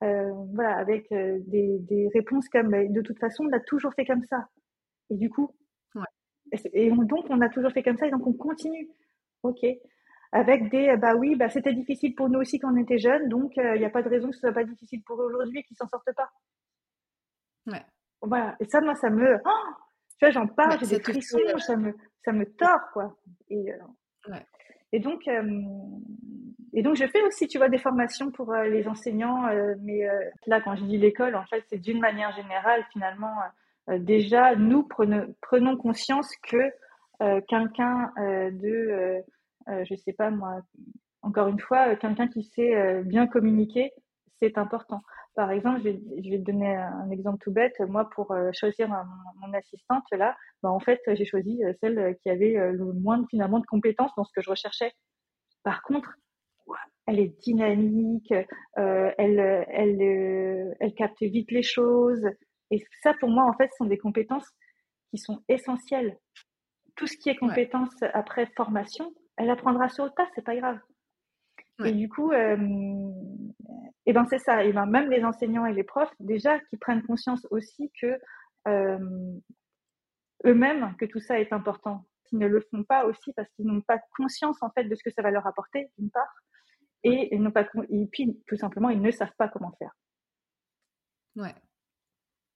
Euh, 0.04 0.32
voilà, 0.54 0.78
avec 0.78 1.12
euh, 1.12 1.40
des, 1.48 2.10
réponses 2.14 2.48
comme 2.50 2.72
de 2.72 3.02
toute 3.02 3.20
façon, 3.20 3.44
on 3.44 3.48
l'a 3.48 3.60
toujours 3.60 3.94
fait 3.94 4.06
comme 4.06 4.24
ça. 4.24 4.48
Et 5.10 5.16
du 5.16 5.30
coup, 5.30 5.52
et 6.74 6.90
donc, 6.90 7.26
on 7.30 7.42
a 7.42 7.50
toujours 7.50 7.72
fait 7.72 7.84
comme 7.84 7.98
ça, 7.98 8.08
et 8.08 8.12
donc 8.12 8.26
on 8.26 8.34
continue. 8.34 8.90
OK. 9.44 9.66
Avec 10.32 10.70
des, 10.70 10.96
bah 10.98 11.16
oui, 11.16 11.36
bah 11.36 11.50
c'était 11.50 11.74
difficile 11.74 12.16
pour 12.16 12.30
nous 12.30 12.40
aussi 12.40 12.60
quand 12.60 12.72
on 12.74 12.78
était 12.78 13.00
jeunes, 13.00 13.30
donc 13.30 13.54
il 13.58 13.80
n'y 13.80 13.86
a 13.86 13.90
pas 13.90 14.04
de 14.04 14.10
raison 14.10 14.30
que 14.30 14.36
ce 14.36 14.42
soit 14.42 14.52
pas 14.52 14.64
difficile 14.64 15.02
pour 15.04 15.22
eux 15.22 15.26
aujourd'hui 15.26 15.60
et 15.60 15.64
qu'ils 15.64 15.78
s'en 15.78 15.88
sortent 15.88 16.14
pas. 16.16 16.30
Ouais. 17.68 17.84
Voilà. 18.22 18.56
Et 18.60 18.66
ça, 18.66 18.82
moi, 18.82 18.96
ça 18.96 19.10
me. 19.10 19.38
Oh 19.46 19.74
tu 20.20 20.26
vois, 20.26 20.32
j'en 20.32 20.48
parle, 20.48 20.78
j'ai 20.82 20.98
des 20.98 21.02
frissons, 21.02 21.40
ça 21.60 21.78
me, 21.78 21.96
ça 22.26 22.34
me 22.34 22.46
tord, 22.46 22.82
quoi. 22.92 23.16
Et, 23.50 23.72
ouais. 24.28 24.46
et 24.92 25.00
donc, 25.00 25.28
et 26.74 26.84
donc, 26.84 26.98
je 26.98 27.06
fais 27.08 27.22
aussi, 27.24 27.48
tu 27.48 27.58
vois, 27.58 27.70
des 27.70 27.78
formations 27.78 28.30
pour 28.30 28.54
les 28.54 28.88
enseignants. 28.88 29.48
mais 29.82 30.06
là, 30.46 30.60
quand 30.60 30.76
je 30.76 30.84
dis 30.84 30.98
l'école, 30.98 31.36
en 31.36 31.46
fait, 31.46 31.64
c'est 31.70 31.78
d'une 31.78 32.02
manière 32.02 32.36
générale, 32.36 32.84
finalement, 32.92 33.34
déjà, 33.88 34.56
nous 34.56 34.84
prenons, 34.84 35.34
prenons 35.42 35.78
conscience 35.78 36.30
que 36.44 36.70
quelqu'un 37.48 38.12
de, 38.18 39.24
je 39.68 39.96
sais 39.96 40.14
pas 40.14 40.32
moi, 40.32 40.62
encore 41.22 41.48
une 41.48 41.60
fois, 41.60 41.96
quelqu'un 41.96 42.28
qui 42.28 42.44
sait 42.44 43.04
bien 43.04 43.26
communiquer, 43.26 43.94
c'est 44.42 44.58
important. 44.58 45.02
Par 45.36 45.52
exemple, 45.52 45.82
je 45.82 45.90
vais, 45.90 46.40
te 46.40 46.44
donner 46.44 46.76
un 46.76 47.10
exemple 47.12 47.40
tout 47.42 47.52
bête. 47.52 47.80
Moi, 47.80 48.10
pour 48.10 48.36
choisir 48.54 48.90
mon, 48.90 49.54
assistante, 49.54 50.04
là, 50.12 50.36
bah, 50.64 50.70
en 50.70 50.80
fait, 50.80 51.00
j'ai 51.08 51.26
choisi 51.26 51.62
celle 51.80 52.18
qui 52.22 52.30
avait 52.30 52.56
le 52.72 52.94
moins 52.94 53.26
finalement 53.30 53.60
de 53.60 53.66
compétences 53.66 54.12
dans 54.18 54.24
ce 54.24 54.32
que 54.34 54.42
je 54.42 54.50
recherchais. 54.50 54.92
Par 55.64 55.82
contre, 55.84 56.14
elle 57.06 57.20
est 57.20 57.40
dynamique, 57.42 58.34
elle, 58.76 59.66
elle, 59.70 60.76
elle 60.80 60.94
capte 60.96 61.22
vite 61.22 61.52
les 61.52 61.64
choses. 61.64 62.28
Et 62.72 62.84
ça, 63.02 63.14
pour 63.20 63.30
moi, 63.30 63.46
en 63.46 63.54
fait, 63.54 63.70
sont 63.78 63.86
des 63.86 63.98
compétences 63.98 64.48
qui 65.10 65.18
sont 65.18 65.44
essentielles. 65.48 66.18
Tout 66.96 67.08
ce 67.08 67.18
qui 67.18 67.30
est 67.30 67.36
compétences 67.36 68.02
après 68.14 68.46
formation, 68.56 69.14
elle 69.38 69.50
apprendra 69.50 69.90
sur 69.90 70.06
le 70.06 70.12
tas, 70.12 70.28
c'est 70.36 70.44
pas 70.44 70.56
grave. 70.56 70.80
Et 71.86 71.94
du 71.94 72.10
coup, 72.10 72.34
et 72.34 72.58
eh 74.06 74.14
ben 74.14 74.26
c'est 74.30 74.40
ça. 74.40 74.64
Et 74.64 74.74
ben 74.74 74.86
même 74.86 75.10
les 75.10 75.24
enseignants 75.24 75.66
et 75.66 75.74
les 75.74 75.84
profs, 75.84 76.14
déjà, 76.20 76.60
qui 76.60 76.78
prennent 76.78 77.04
conscience 77.04 77.46
aussi 77.52 77.92
que 78.02 78.20
eux-mêmes 80.46 80.96
que 80.98 81.06
tout 81.06 81.20
ça 81.20 81.40
est 81.40 81.54
important. 81.54 82.06
Ils 82.32 82.40
ne 82.40 82.48
le 82.48 82.62
font 82.62 82.84
pas 82.84 83.06
aussi 83.06 83.34
parce 83.34 83.50
qu'ils 83.52 83.66
n'ont 83.66 83.82
pas 83.82 84.00
conscience 84.16 84.62
en 84.62 84.70
fait 84.72 84.84
de 84.84 84.96
ce 84.96 85.04
que 85.04 85.12
ça 85.12 85.22
va 85.22 85.32
leur 85.32 85.48
apporter 85.48 85.90
d'une 85.98 86.12
part, 86.12 86.34
et, 87.04 87.34
ils 87.34 87.52
pas, 87.52 87.66
et 87.90 88.08
puis 88.08 88.42
tout 88.48 88.58
simplement 88.58 88.90
ils 88.90 89.02
ne 89.02 89.12
savent 89.12 89.36
pas 89.38 89.48
comment 89.48 89.72
faire. 89.80 89.96
Ouais. 91.36 91.56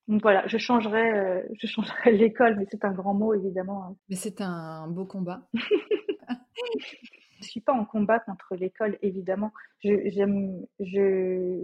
Donc 0.08 0.22
voilà, 0.22 0.46
je 0.48 0.58
changerais, 0.58 1.18
euh, 1.18 1.42
je 1.60 1.68
changerais 1.68 2.12
l'école, 2.12 2.58
mais 2.58 2.66
c'est 2.70 2.84
un 2.86 2.92
grand 2.92 3.14
mot 3.14 3.34
évidemment. 3.34 3.86
Hein. 3.86 3.96
Mais 4.10 4.16
c'est 4.16 4.42
un 4.42 4.88
beau 4.88 5.06
combat. 5.06 5.48
je 7.44 7.50
suis 7.52 7.62
pas 7.62 7.74
en 7.74 7.86
combat 7.86 8.20
contre 8.20 8.56
l'école 8.56 8.98
évidemment. 9.02 9.52
j'aime, 9.84 10.66
je, 10.80 11.60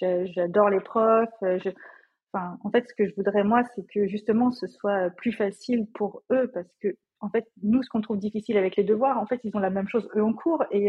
j'adore 0.00 0.70
les 0.70 0.80
profs. 0.80 1.28
Euh, 1.42 1.58
je, 1.58 1.70
enfin, 2.32 2.58
en 2.62 2.70
fait, 2.70 2.86
ce 2.88 2.94
que 2.94 3.08
je 3.08 3.14
voudrais 3.14 3.44
moi, 3.44 3.62
c'est 3.74 3.86
que 3.86 4.06
justement, 4.06 4.50
ce 4.50 4.66
soit 4.66 5.10
plus 5.10 5.32
facile 5.32 5.86
pour 5.94 6.22
eux, 6.30 6.50
parce 6.52 6.72
que 6.80 6.96
en 7.22 7.30
fait, 7.30 7.46
nous, 7.62 7.82
ce 7.82 7.88
qu'on 7.88 8.00
trouve 8.00 8.18
difficile 8.18 8.58
avec 8.58 8.76
les 8.76 8.82
devoirs, 8.82 9.16
en 9.16 9.26
fait, 9.26 9.40
ils 9.44 9.56
ont 9.56 9.60
la 9.60 9.70
même 9.70 9.88
chose 9.88 10.08
eux 10.16 10.24
en 10.24 10.32
cours 10.32 10.64
et 10.72 10.88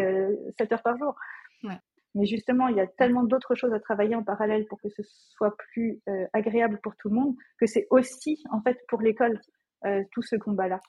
7 0.57 0.71
euh, 0.71 0.75
heures 0.75 0.81
par 0.81 0.97
jour. 0.97 1.15
Ouais. 1.63 1.77
Mais 2.15 2.25
justement, 2.25 2.67
il 2.67 2.75
y 2.75 2.81
a 2.81 2.87
tellement 2.87 3.23
d'autres 3.23 3.55
choses 3.55 3.73
à 3.73 3.79
travailler 3.79 4.15
en 4.15 4.23
parallèle 4.23 4.65
pour 4.65 4.81
que 4.81 4.89
ce 4.89 5.03
soit 5.03 5.55
plus 5.57 6.01
euh, 6.09 6.25
agréable 6.33 6.79
pour 6.81 6.95
tout 6.97 7.09
le 7.09 7.15
monde, 7.15 7.35
que 7.59 7.67
c'est 7.67 7.87
aussi, 7.91 8.43
en 8.51 8.61
fait, 8.61 8.79
pour 8.87 9.01
l'école, 9.01 9.39
euh, 9.85 10.03
tout 10.11 10.23
ce 10.23 10.35
combat-là. 10.35 10.79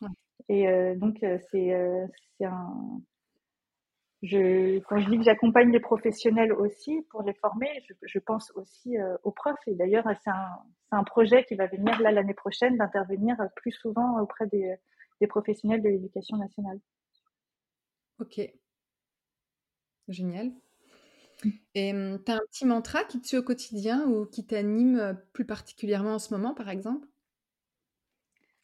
Et 0.49 0.67
donc, 0.97 1.25
c'est 1.51 1.73
un. 2.43 3.01
Quand 4.31 4.99
je 4.99 5.11
dis 5.11 5.19
que 5.19 5.25
j'accompagne 5.25 5.71
les 5.71 5.81
professionnels 5.81 6.53
aussi 6.53 7.03
pour 7.11 7.23
les 7.23 7.35
former, 7.35 7.69
je, 8.03 8.19
pense 8.19 8.51
aussi 8.55 8.97
aux 9.23 9.33
profs. 9.33 9.67
Et 9.67 9.75
d'ailleurs, 9.75 10.05
c'est 10.23 10.31
un, 10.93 11.05
projet 11.05 11.45
qui 11.45 11.57
va 11.57 11.67
venir 11.67 12.01
là 12.01 12.11
l'année 12.13 12.35
prochaine 12.35 12.77
d'intervenir 12.77 13.37
plus 13.57 13.73
souvent 13.73 14.21
auprès 14.21 14.47
des, 14.47 14.77
professionnels 15.29 15.83
de 15.83 15.89
l'éducation 15.89 16.37
nationale. 16.37 16.79
Ok. 18.19 18.41
Génial. 20.09 20.53
Et 21.75 21.93
tu 22.25 22.33
as 22.33 22.37
un 22.37 22.43
petit 22.51 22.65
mantra 22.65 23.05
qui 23.05 23.21
te 23.21 23.27
suit 23.27 23.39
au 23.39 23.43
quotidien 23.43 24.07
ou 24.07 24.27
qui 24.27 24.47
t'anime 24.47 25.21
plus 25.33 25.45
particulièrement 25.45 26.15
en 26.15 26.19
ce 26.19 26.33
moment, 26.33 26.55
par 26.55 26.71
exemple? 26.71 27.09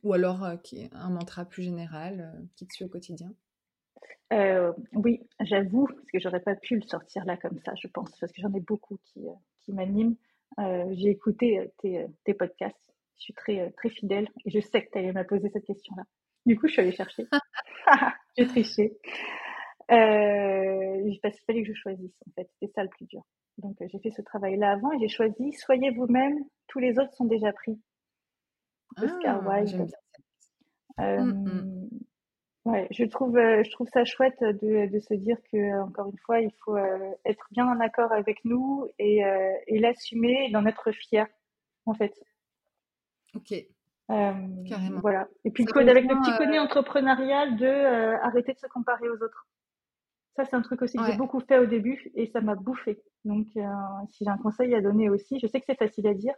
Ou 0.04 0.14
alors 0.14 0.62
qui 0.62 0.80
est 0.80 0.94
un 0.94 1.10
mantra 1.10 1.44
plus 1.44 1.62
général 1.62 2.48
qui 2.56 2.66
te 2.66 2.72
suit 2.72 2.84
au 2.84 2.88
quotidien? 2.88 3.34
Oui, 4.94 5.20
j'avoue, 5.40 5.86
parce 5.86 6.10
que 6.12 6.20
j'aurais 6.20 6.40
pas 6.40 6.54
pu 6.54 6.76
le 6.76 6.82
sortir 6.82 7.24
là 7.24 7.36
comme 7.36 7.58
ça, 7.64 7.72
je 7.80 7.88
pense, 7.88 8.10
parce 8.18 8.32
que 8.32 8.40
j'en 8.40 8.52
ai 8.54 8.60
beaucoup 8.60 8.98
qui, 9.04 9.26
qui 9.60 9.72
m'animent. 9.72 10.16
J'ai 10.58 11.10
écouté 11.10 11.70
tes, 11.78 12.06
tes, 12.24 12.34
podcasts, 12.34 12.76
je 13.18 13.24
suis 13.24 13.34
très, 13.34 13.70
très 13.72 13.90
fidèle 13.90 14.28
et 14.44 14.50
je 14.50 14.60
sais 14.60 14.84
que 14.84 14.90
tu 14.90 14.98
allais 14.98 15.12
me 15.12 15.24
poser 15.24 15.48
cette 15.50 15.64
question-là. 15.64 16.04
Du 16.46 16.58
coup, 16.58 16.66
je 16.68 16.72
suis 16.72 16.82
allée 16.82 16.92
chercher. 16.92 17.26
J'ai 18.36 18.46
triché. 18.46 18.98
Euh, 19.90 21.12
parce 21.22 21.36
qu'il 21.36 21.44
fallait 21.46 21.62
que 21.62 21.68
je 21.68 21.74
choisisse, 21.74 22.14
en 22.28 22.30
fait. 22.32 22.48
C'était 22.52 22.72
ça 22.72 22.82
le 22.82 22.88
plus 22.88 23.06
dur. 23.06 23.22
Donc, 23.58 23.80
euh, 23.82 23.86
j'ai 23.90 23.98
fait 23.98 24.10
ce 24.10 24.22
travail-là 24.22 24.72
avant 24.72 24.92
et 24.92 24.98
j'ai 25.00 25.08
choisi 25.08 25.52
Soyez 25.52 25.90
vous-même, 25.90 26.38
tous 26.68 26.78
les 26.78 26.98
autres 26.98 27.12
sont 27.14 27.26
déjà 27.26 27.52
pris. 27.52 27.78
Oscar 28.96 29.42
ah, 29.44 29.48
Wilde. 29.48 29.92
Euh. 31.00 31.88
Ouais, 32.70 32.88
je 32.90 33.04
trouve, 33.04 33.36
euh, 33.36 33.62
je 33.64 33.70
trouve 33.70 33.88
ça 33.88 34.04
chouette 34.04 34.40
de, 34.40 34.86
de, 34.86 34.98
se 35.00 35.14
dire 35.14 35.36
que, 35.52 35.80
encore 35.82 36.08
une 36.08 36.18
fois, 36.18 36.40
il 36.40 36.52
faut 36.64 36.76
être 37.24 37.46
bien 37.50 37.66
en 37.66 37.80
accord 37.80 38.12
avec 38.12 38.44
nous 38.44 38.88
et, 38.98 39.22
et 39.66 39.78
l'assumer 39.78 40.46
et 40.46 40.50
d'en 40.52 40.66
être 40.66 40.92
fier, 40.92 41.26
en 41.86 41.94
fait. 41.94 42.14
Ok. 43.34 43.54
Carrément. 44.08 45.00
Voilà. 45.00 45.28
Et 45.44 45.50
puis, 45.50 45.64
avec 45.74 46.04
le 46.04 46.20
petit 46.20 46.36
côté 46.36 46.58
entrepreneurial 46.58 47.56
de 47.56 48.16
arrêter 48.22 48.52
de 48.52 48.58
se 48.58 48.66
comparer 48.66 49.08
aux 49.08 49.22
autres. 49.22 49.46
Ça, 50.36 50.44
c'est 50.44 50.56
un 50.56 50.62
truc 50.62 50.82
aussi 50.82 50.96
que 50.96 51.04
j'ai 51.04 51.16
beaucoup 51.16 51.40
fait 51.40 51.58
au 51.58 51.66
début 51.66 52.10
et 52.14 52.26
ça 52.26 52.40
m'a 52.40 52.54
bouffé. 52.54 53.02
Donc, 53.24 53.48
euh, 53.56 53.62
si 54.08 54.24
j'ai 54.24 54.30
un 54.30 54.38
conseil 54.38 54.74
à 54.74 54.80
donner 54.80 55.10
aussi, 55.10 55.38
je 55.40 55.46
sais 55.46 55.60
que 55.60 55.66
c'est 55.68 55.78
facile 55.78 56.06
à 56.06 56.14
dire, 56.14 56.34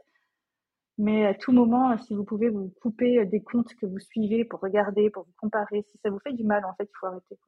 mais 0.99 1.27
à 1.27 1.35
tout 1.35 1.53
moment, 1.53 1.97
si 1.99 2.15
vous 2.15 2.25
pouvez 2.25 2.49
vous 2.49 2.73
couper 2.81 3.25
des 3.27 3.43
comptes 3.43 3.75
que 3.75 3.87
vous 3.87 3.99
suivez 3.99 4.45
pour 4.45 4.61
regarder, 4.61 5.11
pour 5.11 5.25
vous 5.25 5.35
comparer, 5.37 5.85
si 5.91 5.99
ça 6.03 6.11
vous 6.11 6.19
fait 6.21 6.33
du 6.33 6.45
mal, 6.45 6.65
en 6.65 6.75
fait, 6.75 6.85
il 6.85 6.99
faut 6.99 7.07
arrêter. 7.07 7.39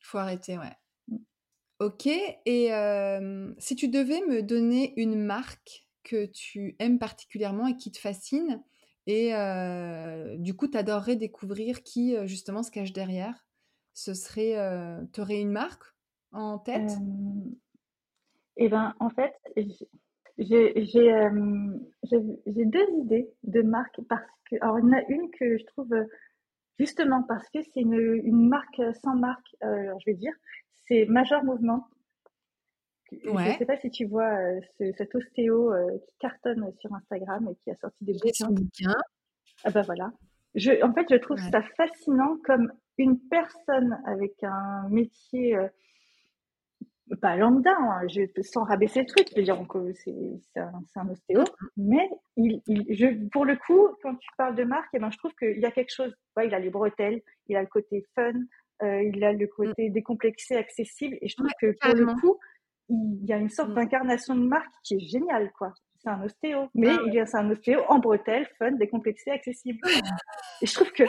Il 0.00 0.06
faut 0.06 0.18
arrêter, 0.18 0.58
ouais. 0.58 0.76
Mm. 1.08 1.16
Ok, 1.80 2.06
et 2.06 2.74
euh, 2.74 3.52
si 3.58 3.76
tu 3.76 3.88
devais 3.88 4.20
me 4.26 4.42
donner 4.42 4.94
une 5.00 5.22
marque 5.22 5.86
que 6.04 6.26
tu 6.26 6.74
aimes 6.78 6.98
particulièrement 6.98 7.66
et 7.66 7.76
qui 7.76 7.92
te 7.92 7.98
fascine, 7.98 8.62
et 9.06 9.34
euh, 9.34 10.36
du 10.38 10.56
coup, 10.56 10.68
tu 10.68 10.76
adorerais 10.76 11.16
découvrir 11.16 11.82
qui 11.82 12.16
justement 12.26 12.62
se 12.62 12.70
cache 12.70 12.92
derrière, 12.92 13.46
ce 13.96 14.12
serait, 14.12 14.58
euh, 14.58 15.02
tu 15.14 15.22
aurais 15.22 15.40
une 15.40 15.52
marque 15.52 15.84
en 16.30 16.58
tête? 16.58 16.92
Eh 18.58 18.68
ben, 18.68 18.94
en 19.00 19.08
fait, 19.08 19.34
j'ai 20.38 20.72
deux 22.64 22.88
idées 22.98 23.30
de 23.42 23.62
marques 23.62 24.00
parce 24.08 24.30
que, 24.50 24.56
alors, 24.60 24.78
il 24.78 24.84
y 24.84 24.88
en 24.88 24.92
a 24.92 25.02
une 25.08 25.30
que 25.30 25.58
je 25.58 25.64
trouve 25.66 25.94
justement 26.78 27.22
parce 27.22 27.48
que 27.50 27.58
c'est 27.62 27.80
une, 27.80 28.20
une, 28.24 28.48
marque 28.48 28.80
sans 29.02 29.16
marque, 29.16 29.56
euh, 29.64 29.92
je 30.04 30.10
vais 30.10 30.16
dire, 30.16 30.34
c'est 30.86 31.06
Major 31.06 31.42
Movement. 31.42 31.86
Je 33.12 33.30
ne 33.30 33.58
sais 33.58 33.66
pas 33.66 33.76
si 33.76 33.90
tu 33.90 34.04
vois 34.04 34.36
ce, 34.78 34.92
cet 34.92 35.14
ostéo 35.14 35.72
qui 36.06 36.16
cartonne 36.18 36.72
sur 36.80 36.92
Instagram 36.92 37.48
et 37.50 37.54
qui 37.62 37.70
a 37.70 37.76
sorti 37.76 38.04
des 38.04 38.14
bouquins. 38.14 38.94
Ah 39.64 39.70
ben 39.70 39.82
voilà. 39.82 40.12
Je, 40.54 40.82
en 40.82 40.92
fait, 40.92 41.06
je 41.10 41.16
trouve 41.16 41.38
ça 41.38 41.62
fascinant 41.76 42.38
comme 42.44 42.72
une 42.98 43.18
personne 43.28 43.98
avec 44.06 44.42
un 44.42 44.88
métier 44.88 45.56
euh, 45.56 45.68
pas 47.16 47.36
lambda, 47.36 47.74
hein, 47.78 48.06
je, 48.08 48.22
sans 48.42 48.64
rabaisser 48.64 49.00
le 49.00 49.06
truc, 49.06 49.28
je 49.30 49.36
veux 49.36 49.44
dire 49.44 49.62
c'est 49.94 50.60
un, 50.60 50.82
un, 50.96 51.08
ostéo, 51.08 51.44
mais 51.76 52.08
il, 52.36 52.62
il, 52.66 52.84
je, 52.94 53.28
pour 53.30 53.44
le 53.44 53.56
coup, 53.56 53.88
quand 54.02 54.14
tu 54.16 54.28
parles 54.36 54.54
de 54.54 54.64
marque, 54.64 54.88
eh 54.94 54.98
ben, 54.98 55.10
je 55.10 55.18
trouve 55.18 55.34
qu'il 55.34 55.58
y 55.58 55.66
a 55.66 55.70
quelque 55.70 55.92
chose, 55.92 56.14
ouais, 56.36 56.46
il 56.46 56.54
a 56.54 56.58
les 56.58 56.70
bretelles, 56.70 57.22
il 57.48 57.56
a 57.56 57.60
le 57.60 57.66
côté 57.66 58.04
fun, 58.14 58.32
euh, 58.82 59.02
il 59.02 59.22
a 59.24 59.32
le 59.32 59.46
côté 59.46 59.90
décomplexé, 59.90 60.56
accessible, 60.56 61.16
et 61.20 61.28
je 61.28 61.36
trouve 61.36 61.50
que 61.60 61.74
pour 61.80 61.94
le 61.94 62.06
coup, 62.20 62.38
il 62.88 63.24
y 63.24 63.32
a 63.32 63.36
une 63.36 63.50
sorte 63.50 63.70
mm. 63.70 63.74
d'incarnation 63.74 64.34
de 64.34 64.46
marque 64.46 64.72
qui 64.82 64.94
est 64.94 65.00
géniale, 65.00 65.50
quoi 65.58 65.72
c'est 66.06 66.12
un 66.12 66.22
ostéo. 66.22 66.68
Mais 66.74 66.90
ah 66.90 67.22
a, 67.22 67.26
c'est 67.26 67.36
un 67.36 67.50
ostéo 67.50 67.80
en 67.88 67.98
bretelles, 67.98 68.48
fun, 68.58 68.72
décomplexé, 68.72 69.30
accessible. 69.30 69.80
Et 70.62 70.66
je 70.66 70.74
trouve 70.74 70.92
que 70.92 71.02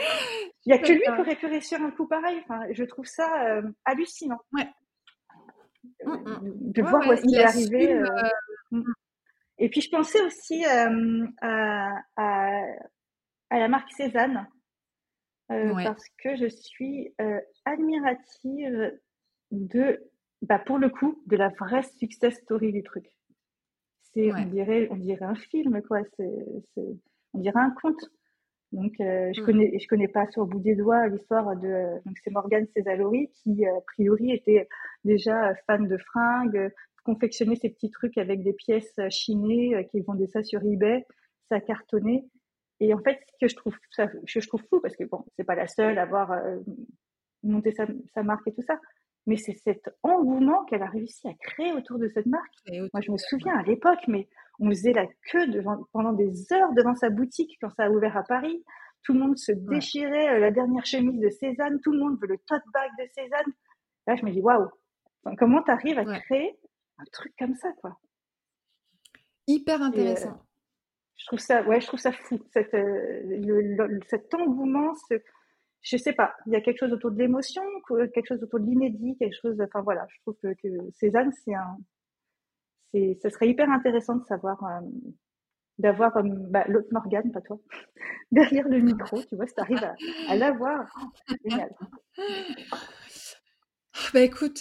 il 0.66 0.70
y 0.70 0.72
a 0.72 0.78
que 0.78 0.92
lui 0.92 1.00
qui 1.00 1.10
aurait 1.10 1.36
pu 1.36 1.46
réussir 1.46 1.80
un 1.80 1.90
coup 1.90 2.06
pareil. 2.06 2.40
Enfin, 2.42 2.60
je 2.70 2.84
trouve 2.84 3.06
ça 3.06 3.46
euh, 3.46 3.62
hallucinant. 3.84 4.40
Ouais. 4.52 4.68
Euh, 6.06 6.16
mm, 6.16 6.40
mm. 6.42 6.72
De 6.72 6.82
voir 6.82 7.06
où 7.06 7.12
est-ce 7.12 7.22
qu'il 7.22 7.36
est 7.36 7.44
arrivé. 7.44 7.92
Euh, 7.92 8.06
mm. 8.70 8.92
Et 9.58 9.68
puis 9.68 9.80
je 9.80 9.90
pensais 9.90 10.20
aussi 10.22 10.64
à, 10.64 10.88
à, 11.42 12.02
à, 12.16 13.58
la 13.58 13.68
marque 13.68 13.90
Cézanne. 13.92 14.46
parce 15.48 16.04
que 16.22 16.36
je 16.36 16.48
suis 16.48 17.12
admirative 17.64 18.98
de, 19.50 20.10
bah, 20.42 20.58
pour 20.58 20.78
le 20.78 20.90
coup, 20.90 21.22
de 21.26 21.36
la 21.36 21.48
vraie 21.48 21.82
success 21.82 22.36
story 22.36 22.72
du 22.72 22.82
truc. 22.82 23.06
C'est, 24.14 24.32
on 24.32 24.46
dirait, 24.46 24.88
on 24.90 24.96
dirait 24.96 25.24
un 25.24 25.34
film, 25.34 25.82
quoi. 25.82 26.00
C'est, 26.16 26.86
on 27.34 27.38
dirait 27.38 27.60
un 27.60 27.70
conte. 27.70 28.10
Donc, 28.72 28.92
je 28.98 29.40
mmh. 29.40 29.44
connais, 29.44 29.78
je 29.78 29.88
connais 29.88 30.08
pas 30.08 30.26
sur 30.30 30.42
le 30.42 30.48
bout 30.48 30.60
des 30.60 30.74
doigts 30.74 31.06
l'histoire 31.08 31.56
de. 31.56 32.04
donc, 32.04 32.16
c'est 32.22 32.30
Morgane 32.30 32.66
Césalori 32.76 33.30
qui, 33.42 33.64
a 33.66 33.80
priori, 33.86 34.32
était 34.32 34.68
déjà 35.04 35.54
fan 35.66 35.88
de 35.88 35.96
fringues, 35.96 36.70
confectionnait 37.04 37.56
ces 37.56 37.70
petits 37.70 37.90
trucs 37.90 38.18
avec 38.18 38.42
des 38.42 38.52
pièces 38.52 38.98
chinées, 39.08 39.86
qui 39.90 40.00
vendaient 40.02 40.26
ça 40.26 40.42
sur 40.42 40.62
eBay, 40.62 41.06
ça 41.48 41.60
cartonnait. 41.60 42.24
Et 42.80 42.94
en 42.94 42.98
fait, 42.98 43.18
ce 43.26 43.46
que 43.46 43.48
je 43.48 43.56
trouve, 43.56 43.76
ça, 43.90 44.06
je, 44.24 44.46
trouve 44.46 44.62
fou, 44.68 44.80
parce 44.80 44.96
que 44.96 45.04
bon, 45.04 45.24
c'est 45.36 45.44
pas 45.44 45.54
la 45.54 45.66
seule 45.66 45.98
à 45.98 46.02
avoir 46.02 46.32
euh, 46.32 46.58
monté 47.42 47.72
sa, 47.72 47.86
sa, 48.14 48.22
marque 48.22 48.46
et 48.46 48.52
tout 48.52 48.62
ça, 48.62 48.78
mais 49.26 49.36
c'est 49.36 49.54
cet 49.54 49.90
engouement 50.02 50.64
qu'elle 50.66 50.82
a 50.82 50.88
réussi 50.88 51.26
à 51.26 51.34
créer 51.34 51.72
autour 51.72 51.98
de 51.98 52.08
cette 52.08 52.26
marque. 52.26 52.52
Moi, 52.70 53.00
je 53.00 53.10
me 53.10 53.18
souviens 53.18 53.56
à 53.56 53.62
l'époque, 53.62 54.06
mais 54.06 54.28
on 54.60 54.68
faisait 54.70 54.92
la 54.92 55.06
queue 55.30 55.46
devant, 55.48 55.84
pendant 55.92 56.12
des 56.12 56.52
heures 56.52 56.72
devant 56.74 56.94
sa 56.94 57.10
boutique 57.10 57.56
quand 57.60 57.70
ça 57.70 57.84
a 57.84 57.90
ouvert 57.90 58.16
à 58.16 58.22
Paris. 58.22 58.64
Tout 59.04 59.12
le 59.12 59.20
monde 59.20 59.38
se 59.38 59.52
déchirait 59.52 60.36
euh, 60.36 60.38
la 60.40 60.50
dernière 60.50 60.84
chemise 60.84 61.20
de 61.20 61.30
Cézanne, 61.30 61.80
tout 61.82 61.92
le 61.92 62.00
monde 62.00 62.18
veut 62.20 62.28
le 62.28 62.38
tote 62.38 62.62
bag 62.72 62.90
de 62.98 63.06
Cézanne. 63.14 63.52
Là, 64.06 64.16
je 64.16 64.24
me 64.24 64.30
dis, 64.30 64.40
waouh, 64.40 64.68
comment 65.38 65.62
tu 65.62 65.70
arrives 65.70 65.98
à 65.98 66.04
créer 66.20 66.58
un 66.98 67.04
truc 67.12 67.32
comme 67.38 67.54
ça, 67.54 67.72
quoi? 67.80 67.98
Hyper 69.46 69.80
euh, 69.80 69.86
intéressant. 69.86 70.42
je 71.16 71.26
trouve 71.26 71.38
ça, 71.38 71.62
ouais, 71.62 71.80
je 71.80 71.86
trouve 71.86 72.00
ça 72.00 72.12
fou, 72.12 72.38
cette, 72.52 72.74
euh, 72.74 73.98
cet 74.08 74.34
engouement, 74.34 74.94
ce, 75.08 75.14
je 75.82 75.96
sais 75.96 76.12
pas, 76.12 76.34
il 76.46 76.52
y 76.52 76.56
a 76.56 76.60
quelque 76.60 76.78
chose 76.78 76.92
autour 76.92 77.12
de 77.12 77.18
l'émotion, 77.18 77.62
quelque 77.88 78.26
chose 78.26 78.42
autour 78.42 78.60
de 78.60 78.66
l'inédit, 78.66 79.16
quelque 79.16 79.38
chose, 79.40 79.58
enfin 79.60 79.82
voilà, 79.82 80.06
je 80.10 80.20
trouve 80.22 80.36
que, 80.42 80.54
que 80.54 80.68
Cézanne, 80.96 81.32
c'est 81.44 81.54
un, 81.54 81.78
c'est, 82.92 83.18
ça 83.22 83.30
serait 83.30 83.48
hyper 83.48 83.70
intéressant 83.70 84.16
de 84.16 84.24
savoir, 84.24 84.62
euh, 84.64 84.80
d'avoir 85.78 86.16
euh, 86.16 86.22
bah, 86.24 86.64
l'autre 86.68 86.88
Morgane, 86.92 87.30
pas 87.32 87.40
toi, 87.40 87.58
derrière 88.32 88.68
le 88.68 88.80
micro, 88.80 89.22
tu 89.22 89.36
vois, 89.36 89.46
si 89.46 89.54
tu 89.54 89.60
arrives 89.60 89.84
à, 89.84 89.94
à 90.28 90.36
l'avoir, 90.36 90.86
oh, 91.02 91.34
génial. 91.44 91.70
Bah 94.14 94.20
écoute, 94.20 94.60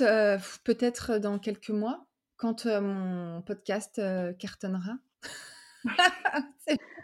peut-être 0.63 1.19
dans 1.19 1.39
quelques 1.39 1.69
mois, 1.69 2.07
quand 2.37 2.65
mon 2.65 3.41
podcast 3.43 4.01
cartonnera. 4.39 4.93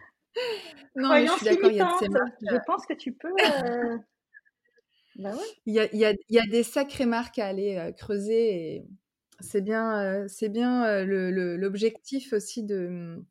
non, 0.96 1.16
je 1.16 1.32
suis 1.38 1.46
d'accord, 1.46 1.72
il 1.72 1.78
y 1.78 1.82
a 1.82 1.86
de 1.86 2.10
marques. 2.10 2.34
Je 2.42 2.58
pense 2.66 2.86
que 2.86 2.94
tu 2.94 3.14
peux. 3.14 3.30
Euh, 3.30 3.98
bah 5.16 5.32
il, 5.66 5.74
y 5.74 5.80
a, 5.80 5.86
il, 5.94 6.00
y 6.00 6.06
a, 6.06 6.12
il, 6.12 6.36
y 6.36 6.40
a, 6.40 6.46
des 6.46 6.64
sacrées 6.64 7.06
marques 7.06 7.40
à 7.40 7.48
aller 7.48 7.78
euh, 7.78 7.92
creuser 7.92 8.76
et 8.76 8.86
c'est 9.44 9.62
bien, 9.62 10.00
euh, 10.00 10.28
c'est 10.28 10.50
bien 10.50 11.04
l'objectif 11.04 12.34
aussi 12.34 12.64
de, 12.64 13.24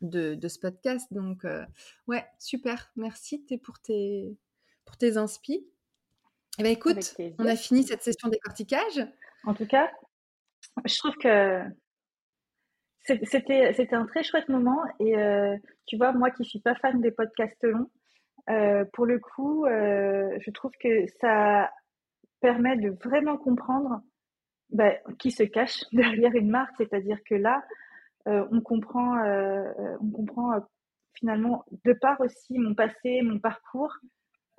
de, 0.00 0.34
de, 0.34 0.48
ce 0.48 0.58
podcast. 0.58 1.12
Donc, 1.12 1.44
ouais, 2.06 2.26
super. 2.38 2.90
Merci 2.96 3.44
pour 3.62 3.78
tes, 3.80 4.36
pour 4.84 4.96
tes 4.96 5.16
inspi. 5.16 5.66
Eh 6.58 6.62
ben, 6.62 6.72
écoute, 6.72 7.14
on 7.38 7.46
a 7.46 7.56
fini 7.56 7.84
cette 7.84 8.02
session 8.02 8.28
décortiquage. 8.28 9.06
En 9.44 9.54
tout 9.54 9.66
cas, 9.66 9.90
je 10.84 10.98
trouve 10.98 11.14
que 11.16 11.62
c'était, 13.24 13.72
c'était 13.72 13.94
un 13.94 14.06
très 14.06 14.22
chouette 14.22 14.48
moment. 14.48 14.80
Et 15.00 15.16
euh, 15.16 15.56
tu 15.86 15.96
vois, 15.96 16.12
moi 16.12 16.30
qui 16.30 16.44
suis 16.44 16.60
pas 16.60 16.74
fan 16.76 17.00
des 17.00 17.10
podcasts 17.10 17.64
longs, 17.64 17.90
euh, 18.50 18.84
pour 18.92 19.06
le 19.06 19.18
coup, 19.18 19.66
euh, 19.66 20.36
je 20.40 20.50
trouve 20.50 20.72
que 20.80 21.06
ça 21.20 21.70
permet 22.40 22.76
de 22.76 22.90
vraiment 23.04 23.36
comprendre 23.36 24.00
bah, 24.70 24.94
qui 25.18 25.30
se 25.30 25.42
cache 25.42 25.84
derrière 25.92 26.34
une 26.34 26.50
marque. 26.50 26.74
C'est-à-dire 26.76 27.18
que 27.24 27.34
là, 27.34 27.64
on 28.26 28.60
comprend, 28.60 29.16
on 30.00 30.10
comprend 30.10 30.60
finalement, 31.14 31.64
de 31.84 31.94
part 31.94 32.20
aussi 32.20 32.58
mon 32.58 32.74
passé, 32.74 33.22
mon 33.22 33.38
parcours 33.38 33.96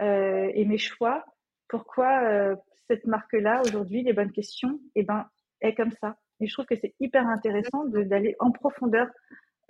et 0.01 0.65
mes 0.65 0.79
choix, 0.79 1.23
pourquoi 1.67 2.55
cette 2.87 3.05
marque-là, 3.05 3.61
aujourd'hui, 3.67 4.01
les 4.01 4.13
bonnes 4.13 4.31
questions, 4.31 4.79
eh 4.95 5.03
ben, 5.03 5.27
est 5.61 5.75
comme 5.75 5.91
ça. 6.01 6.17
Et 6.39 6.47
je 6.47 6.53
trouve 6.53 6.65
que 6.65 6.75
c'est 6.75 6.95
hyper 6.99 7.27
intéressant 7.27 7.85
d'aller 7.85 8.35
en 8.39 8.51
profondeur 8.51 9.07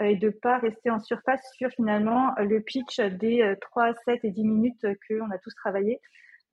euh, 0.02 0.06
et 0.06 0.16
de 0.16 0.30
pas 0.30 0.58
rester 0.60 0.90
en 0.90 1.00
surface 1.00 1.42
sur 1.56 1.70
finalement 1.72 2.34
le 2.38 2.62
pitch 2.62 3.00
des 3.00 3.56
3, 3.62 3.90
euh, 3.90 3.94
7 4.06 4.20
et 4.24 4.32
10 4.32 4.44
minutes 4.44 4.86
qu'on 5.08 5.32
a 5.32 5.38
tous 5.40 5.54
travaillé. 5.56 6.00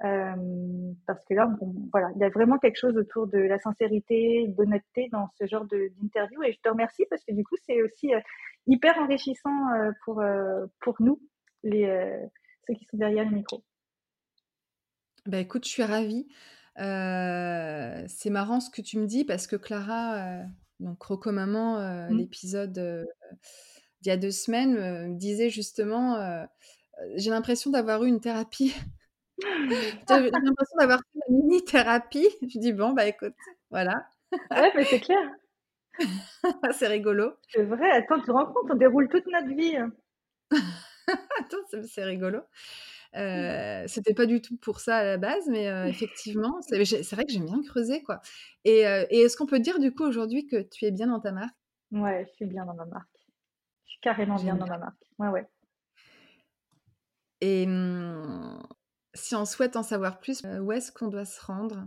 Euh, 0.05 0.93
parce 1.07 1.25
que 1.25 1.35
là, 1.35 1.49
voilà, 1.91 2.11
il 2.17 2.21
y 2.21 2.25
a 2.25 2.29
vraiment 2.29 2.59
quelque 2.59 2.77
chose 2.79 2.97
autour 2.97 3.27
de 3.27 3.39
la 3.39 3.59
sincérité, 3.59 4.47
d'honnêteté 4.49 5.09
dans 5.11 5.29
ce 5.39 5.47
genre 5.47 5.65
d'interview. 5.65 6.43
Et 6.43 6.53
je 6.53 6.61
te 6.61 6.69
remercie 6.69 7.05
parce 7.09 7.25
que 7.25 7.33
du 7.33 7.45
coup, 7.45 7.57
c'est 7.67 7.83
aussi 7.83 8.13
hyper 8.67 8.99
enrichissant 8.99 9.69
pour, 10.05 10.23
pour 10.81 10.97
nous, 11.01 11.21
les, 11.63 11.87
ceux 12.67 12.75
qui 12.75 12.85
sont 12.85 12.97
derrière 12.97 13.25
le 13.25 13.37
micro. 13.37 13.63
Bah 15.27 15.39
écoute, 15.39 15.65
je 15.65 15.71
suis 15.71 15.83
ravie. 15.83 16.29
Euh, 16.79 18.05
c'est 18.07 18.31
marrant 18.31 18.61
ce 18.61 18.71
que 18.71 18.83
tu 18.83 18.99
me 18.99 19.07
dis 19.07 19.25
parce 19.25 19.47
que 19.47 19.57
Clara, 19.57 20.15
euh, 20.15 20.45
donc 20.79 20.99
Croco 20.99 21.33
Maman, 21.33 21.79
euh, 21.79 22.09
mmh. 22.09 22.17
l'épisode 22.17 23.07
d'il 24.03 24.09
y 24.09 24.11
a 24.11 24.17
deux 24.17 24.31
semaines, 24.31 24.75
me 24.75 25.19
disait 25.19 25.51
justement 25.51 26.47
J'ai 27.17 27.31
l'impression 27.31 27.71
d'avoir 27.71 28.05
eu 28.05 28.09
une 28.09 28.21
thérapie. 28.21 28.75
J'ai 29.43 30.31
l'impression 30.31 30.77
d'avoir 30.79 31.01
fait 31.13 31.19
une 31.29 31.37
mini-thérapie. 31.39 32.29
Je 32.43 32.59
dis 32.59 32.73
Bon, 32.73 32.93
bah 32.93 33.07
écoute, 33.07 33.35
voilà. 33.71 34.07
ouais, 34.33 34.73
mais 34.75 34.85
c'est 34.85 35.01
clair. 35.01 35.31
c'est 36.73 36.87
rigolo. 36.89 37.33
C'est 37.49 37.65
vrai, 37.65 37.91
attends, 37.91 38.19
tu 38.19 38.27
te 38.27 38.31
rends 38.31 38.47
compte, 38.47 38.71
on 38.71 38.75
déroule 38.75 39.09
toute 39.09 39.27
notre 39.27 39.55
vie. 39.55 39.77
Attends, 41.39 41.83
c'est 41.87 42.05
rigolo. 42.05 42.41
Euh, 43.15 43.85
c'était 43.87 44.13
pas 44.13 44.27
du 44.27 44.43
tout 44.43 44.57
pour 44.57 44.81
ça 44.81 44.97
à 44.97 45.05
la 45.05 45.17
base, 45.17 45.47
mais 45.49 45.67
effectivement, 45.89 46.61
c'est 46.63 46.77
vrai 47.15 47.25
que 47.25 47.33
j'aime 47.33 47.47
bien 47.47 47.63
creuser, 47.63 48.03
quoi. 48.03 48.21
Et, 48.65 48.81
et 48.81 49.21
est-ce 49.21 49.37
qu'on 49.37 49.47
peut 49.47 49.61
dire 49.61 49.79
du 49.79 49.93
coup 49.95 50.05
aujourd'hui 50.05 50.47
que 50.47 50.63
tu 50.63 50.85
es 50.85 50.91
bien 50.91 51.07
dans 51.07 51.21
ta 51.21 51.33
marque? 51.33 51.55
Ouais, 51.93 52.27
je 52.29 52.33
suis 52.35 52.47
bien 52.47 52.65
dans 52.67 52.75
ma 52.75 52.85
marque. 52.85 53.09
Je 53.85 53.93
suis 53.93 54.01
carrément 54.01 54.37
bien 54.37 54.57
dans 54.57 54.67
ma 54.67 54.79
marque. 54.79 55.03
Ouais, 55.19 55.29
ouais. 55.29 55.47
Et 57.41 57.67
mmh, 57.67 58.59
si 59.17 59.35
on 59.35 59.45
souhaite 59.45 59.77
en 59.77 59.83
savoir 59.83 60.21
plus, 60.21 60.43
où 60.61 60.71
est-ce 60.73 60.93
qu'on 60.93 61.09
doit 61.09 61.25
se 61.25 61.45
rendre? 61.45 61.85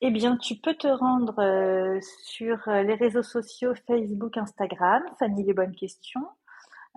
Eh 0.00 0.10
bien, 0.10 0.36
tu 0.36 0.56
peux 0.56 0.74
te 0.74 0.88
rendre 0.88 2.00
sur 2.24 2.58
les 2.66 2.94
réseaux 2.94 3.22
sociaux 3.22 3.72
Facebook, 3.86 4.36
Instagram, 4.36 5.02
Fanny 5.18 5.44
les 5.44 5.54
bonnes 5.54 5.74
questions. 5.74 6.26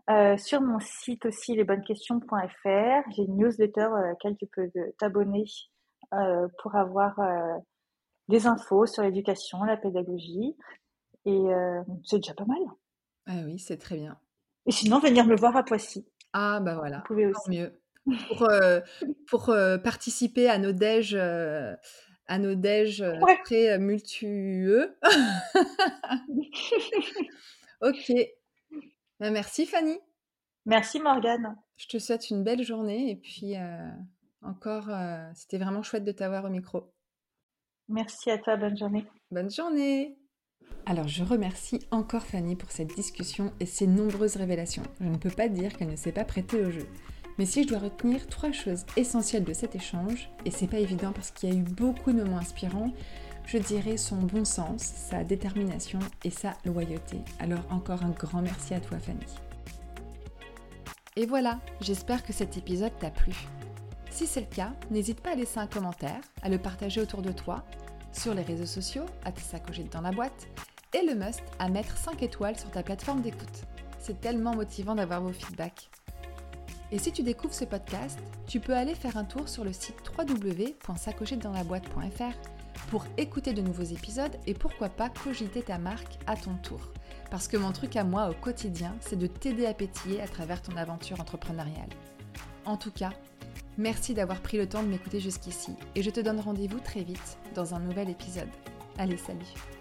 Euh, 0.10 0.38
sur 0.38 0.62
mon 0.62 0.80
site 0.80 1.26
aussi, 1.26 1.56
lesbonnesquestions.fr, 1.56 3.10
j'ai 3.16 3.24
une 3.24 3.38
newsletter 3.38 3.90
à 3.95 4.02
laquelle 4.02 4.38
tu 4.38 4.45
peux 4.48 4.70
t'abonner 4.99 5.45
euh, 6.14 6.48
pour 6.62 6.76
avoir 6.76 7.18
euh, 7.20 7.57
des 8.28 8.45
infos 8.45 8.86
sur 8.86 9.02
l'éducation, 9.03 9.64
la 9.64 9.78
pédagogie. 9.78 10.56
Et 11.26 11.44
c'est 12.03 12.18
déjà 12.18 12.36
pas 12.36 12.45
mal. 12.45 12.60
Ah 13.26 13.41
oui, 13.45 13.57
c'est 13.57 13.78
très 13.78 13.95
bien. 13.95 14.16
Et 14.68 14.72
sinon, 14.72 14.99
venir 14.99 15.26
me 15.26 15.36
voir 15.36 15.57
à 15.57 15.64
Poissy. 15.64 16.07
Ah 16.34 16.60
bah 16.60 16.76
voilà, 16.76 16.98
Vous 16.98 17.03
pouvez 17.06 17.26
aussi. 17.26 17.49
mieux. 17.49 17.82
Pour, 18.27 18.48
pour 19.27 19.56
participer 19.84 20.48
à 20.48 20.60
nos 20.60 20.72
déj, 20.72 21.15
à 21.15 22.38
nos 22.38 22.56
déj 22.56 23.03
très 23.44 23.80
multueux. 23.80 24.95
ok. 27.82 28.14
Bah, 29.19 29.32
merci 29.32 29.65
Fanny. 29.65 29.98
Merci 30.65 30.99
Morgane. 30.99 31.56
Je 31.77 31.88
te 31.88 31.98
souhaite 31.98 32.30
une 32.30 32.44
belle 32.44 32.64
journée 32.64 33.10
et 33.10 33.15
puis 33.15 33.56
encore, 34.44 34.90
c'était 35.34 35.57
vraiment 35.57 35.82
chouette 35.82 36.03
de 36.03 36.11
t'avoir 36.11 36.45
au 36.45 36.49
micro. 36.49 36.94
Merci 37.88 38.32
à 38.32 38.38
toi, 38.38 38.57
bonne 38.57 38.77
journée. 38.77 39.06
Bonne 39.32 39.52
journée. 39.52 40.18
Alors 40.88 41.07
je 41.07 41.23
remercie 41.23 41.80
encore 41.91 42.23
Fanny 42.23 42.56
pour 42.56 42.72
cette 42.72 42.94
discussion 42.95 43.53
et 43.60 43.65
ses 43.65 43.88
nombreuses 43.88 44.36
révélations. 44.36 44.84
Je 44.99 45.07
ne 45.07 45.18
peux 45.18 45.30
pas 45.30 45.49
dire 45.49 45.76
qu'elle 45.76 45.90
ne 45.90 45.95
s'est 45.95 46.11
pas 46.11 46.26
prêtée 46.26 46.64
au 46.64 46.72
jeu. 46.72 46.88
Mais 47.38 47.45
si 47.45 47.64
je 47.64 47.68
dois 47.68 47.80
retenir 47.80 48.28
trois 48.28 48.52
choses 48.52 48.86
essentielles 48.95 49.44
de 49.44 49.53
cet 49.53 49.76
échange, 49.76 50.30
et 50.45 50.52
c'est 50.52 50.68
pas 50.68 50.80
évident 50.80 51.12
parce 51.12 51.32
qu'il 51.32 51.49
y 51.49 51.52
a 51.52 51.56
eu 51.56 51.64
beaucoup 51.64 52.12
de 52.12 52.24
moments 52.24 52.38
inspirants, 52.38 52.91
je 53.45 53.57
dirais 53.57 53.98
son 53.98 54.16
bon 54.16 54.45
sens, 54.45 54.82
sa 54.82 55.24
détermination 55.24 55.99
et 56.24 56.30
sa 56.30 56.53
loyauté. 56.66 57.20
Alors 57.40 57.64
encore 57.70 58.03
un 58.03 58.10
grand 58.10 58.41
merci 58.41 58.74
à 58.74 58.80
toi 58.80 58.98
Fanny. 58.99 59.20
Et 61.18 61.26
voilà, 61.26 61.60
j'espère 61.82 62.24
que 62.24 62.34
cet 62.34 62.57
épisode 62.57 62.98
t'a 62.99 63.10
plu. 63.10 63.34
Si 64.10 64.28
c'est 64.28 64.41
le 64.41 64.48
cas, 64.48 64.74
n'hésite 64.91 65.22
pas 65.22 65.32
à 65.32 65.36
laisser 65.36 65.60
un 65.60 65.68
commentaire, 65.68 66.22
à 66.41 66.49
le 66.49 66.57
partager 66.57 67.02
autour 67.02 67.22
de 67.22 67.32
toi, 67.32 67.64
sur 68.12 68.34
les 68.34 68.44
réseaux 68.44 68.66
sociaux, 68.66 69.06
à 69.26 69.32
te 69.32 69.41
sacocher 69.41 69.84
dans 69.84 70.02
la 70.02 70.12
boîte, 70.12 70.48
et 70.94 71.06
le 71.06 71.16
must 71.16 71.44
à 71.60 71.70
mettre 71.70 71.98
5 71.98 72.24
étoiles 72.24 72.57
sur 72.57 72.72
ta 72.72 72.84
plateforme 72.84 73.22
d'écoute. 73.22 73.64
C'est 73.99 74.22
tellement 74.22 74.56
motivant 74.56 74.95
d'avoir 74.95 75.22
vos 75.22 75.34
feedbacks. 75.34 75.90
Et 76.91 76.99
si 76.99 77.12
tu 77.12 77.24
découvres 77.24 77.53
ce 77.53 77.66
podcast, 77.66 78.20
tu 78.48 78.60
peux 78.60 78.76
aller 78.76 78.95
faire 78.95 79.18
un 79.18 79.24
tour 79.24 79.49
sur 79.49 79.64
le 79.64 79.74
site 79.74 79.98
www.sacochettdansla-boîte.fr 80.18 82.34
pour 82.90 83.06
écouter 83.18 83.53
de 83.53 83.62
nouveaux 83.62 83.84
épisodes 83.84 84.36
et 84.45 84.53
pourquoi 84.53 84.90
pas 84.90 85.10
cogiter 85.10 85.64
ta 85.64 85.78
marque 85.78 86.18
à 86.28 86.36
ton 86.36 86.56
tour. 86.56 86.82
Parce 87.32 87.48
que 87.48 87.57
mon 87.57 87.72
truc 87.72 87.95
à 87.95 88.03
moi 88.03 88.30
au 88.30 88.34
quotidien, 88.34 88.95
c'est 89.02 89.18
de 89.18 89.28
t'aider 89.28 89.66
à 89.66 89.74
pétiller 89.74 90.22
à 90.22 90.28
travers 90.28 90.62
ton 90.62 90.76
aventure 90.78 91.20
entrepreneuriale. 91.20 91.90
En 92.66 92.78
tout 92.78 92.91
cas, 92.91 93.14
merci 93.78 94.14
d'avoir 94.14 94.41
pris 94.41 94.57
le 94.57 94.68
temps 94.68 94.84
de 94.84 94.88
m'écouter 94.88 95.20
jusqu'ici 95.20 95.72
et 95.95 96.03
je 96.03 96.10
te 96.10 96.20
donne 96.20 96.40
rendez-vous 96.40 96.80
très 96.80 97.03
vite 97.03 97.38
dans 97.56 97.74
un 97.74 97.80
nouvel 97.80 98.10
épisode. 98.10 98.49
Allez, 98.98 99.18
salut 99.18 99.74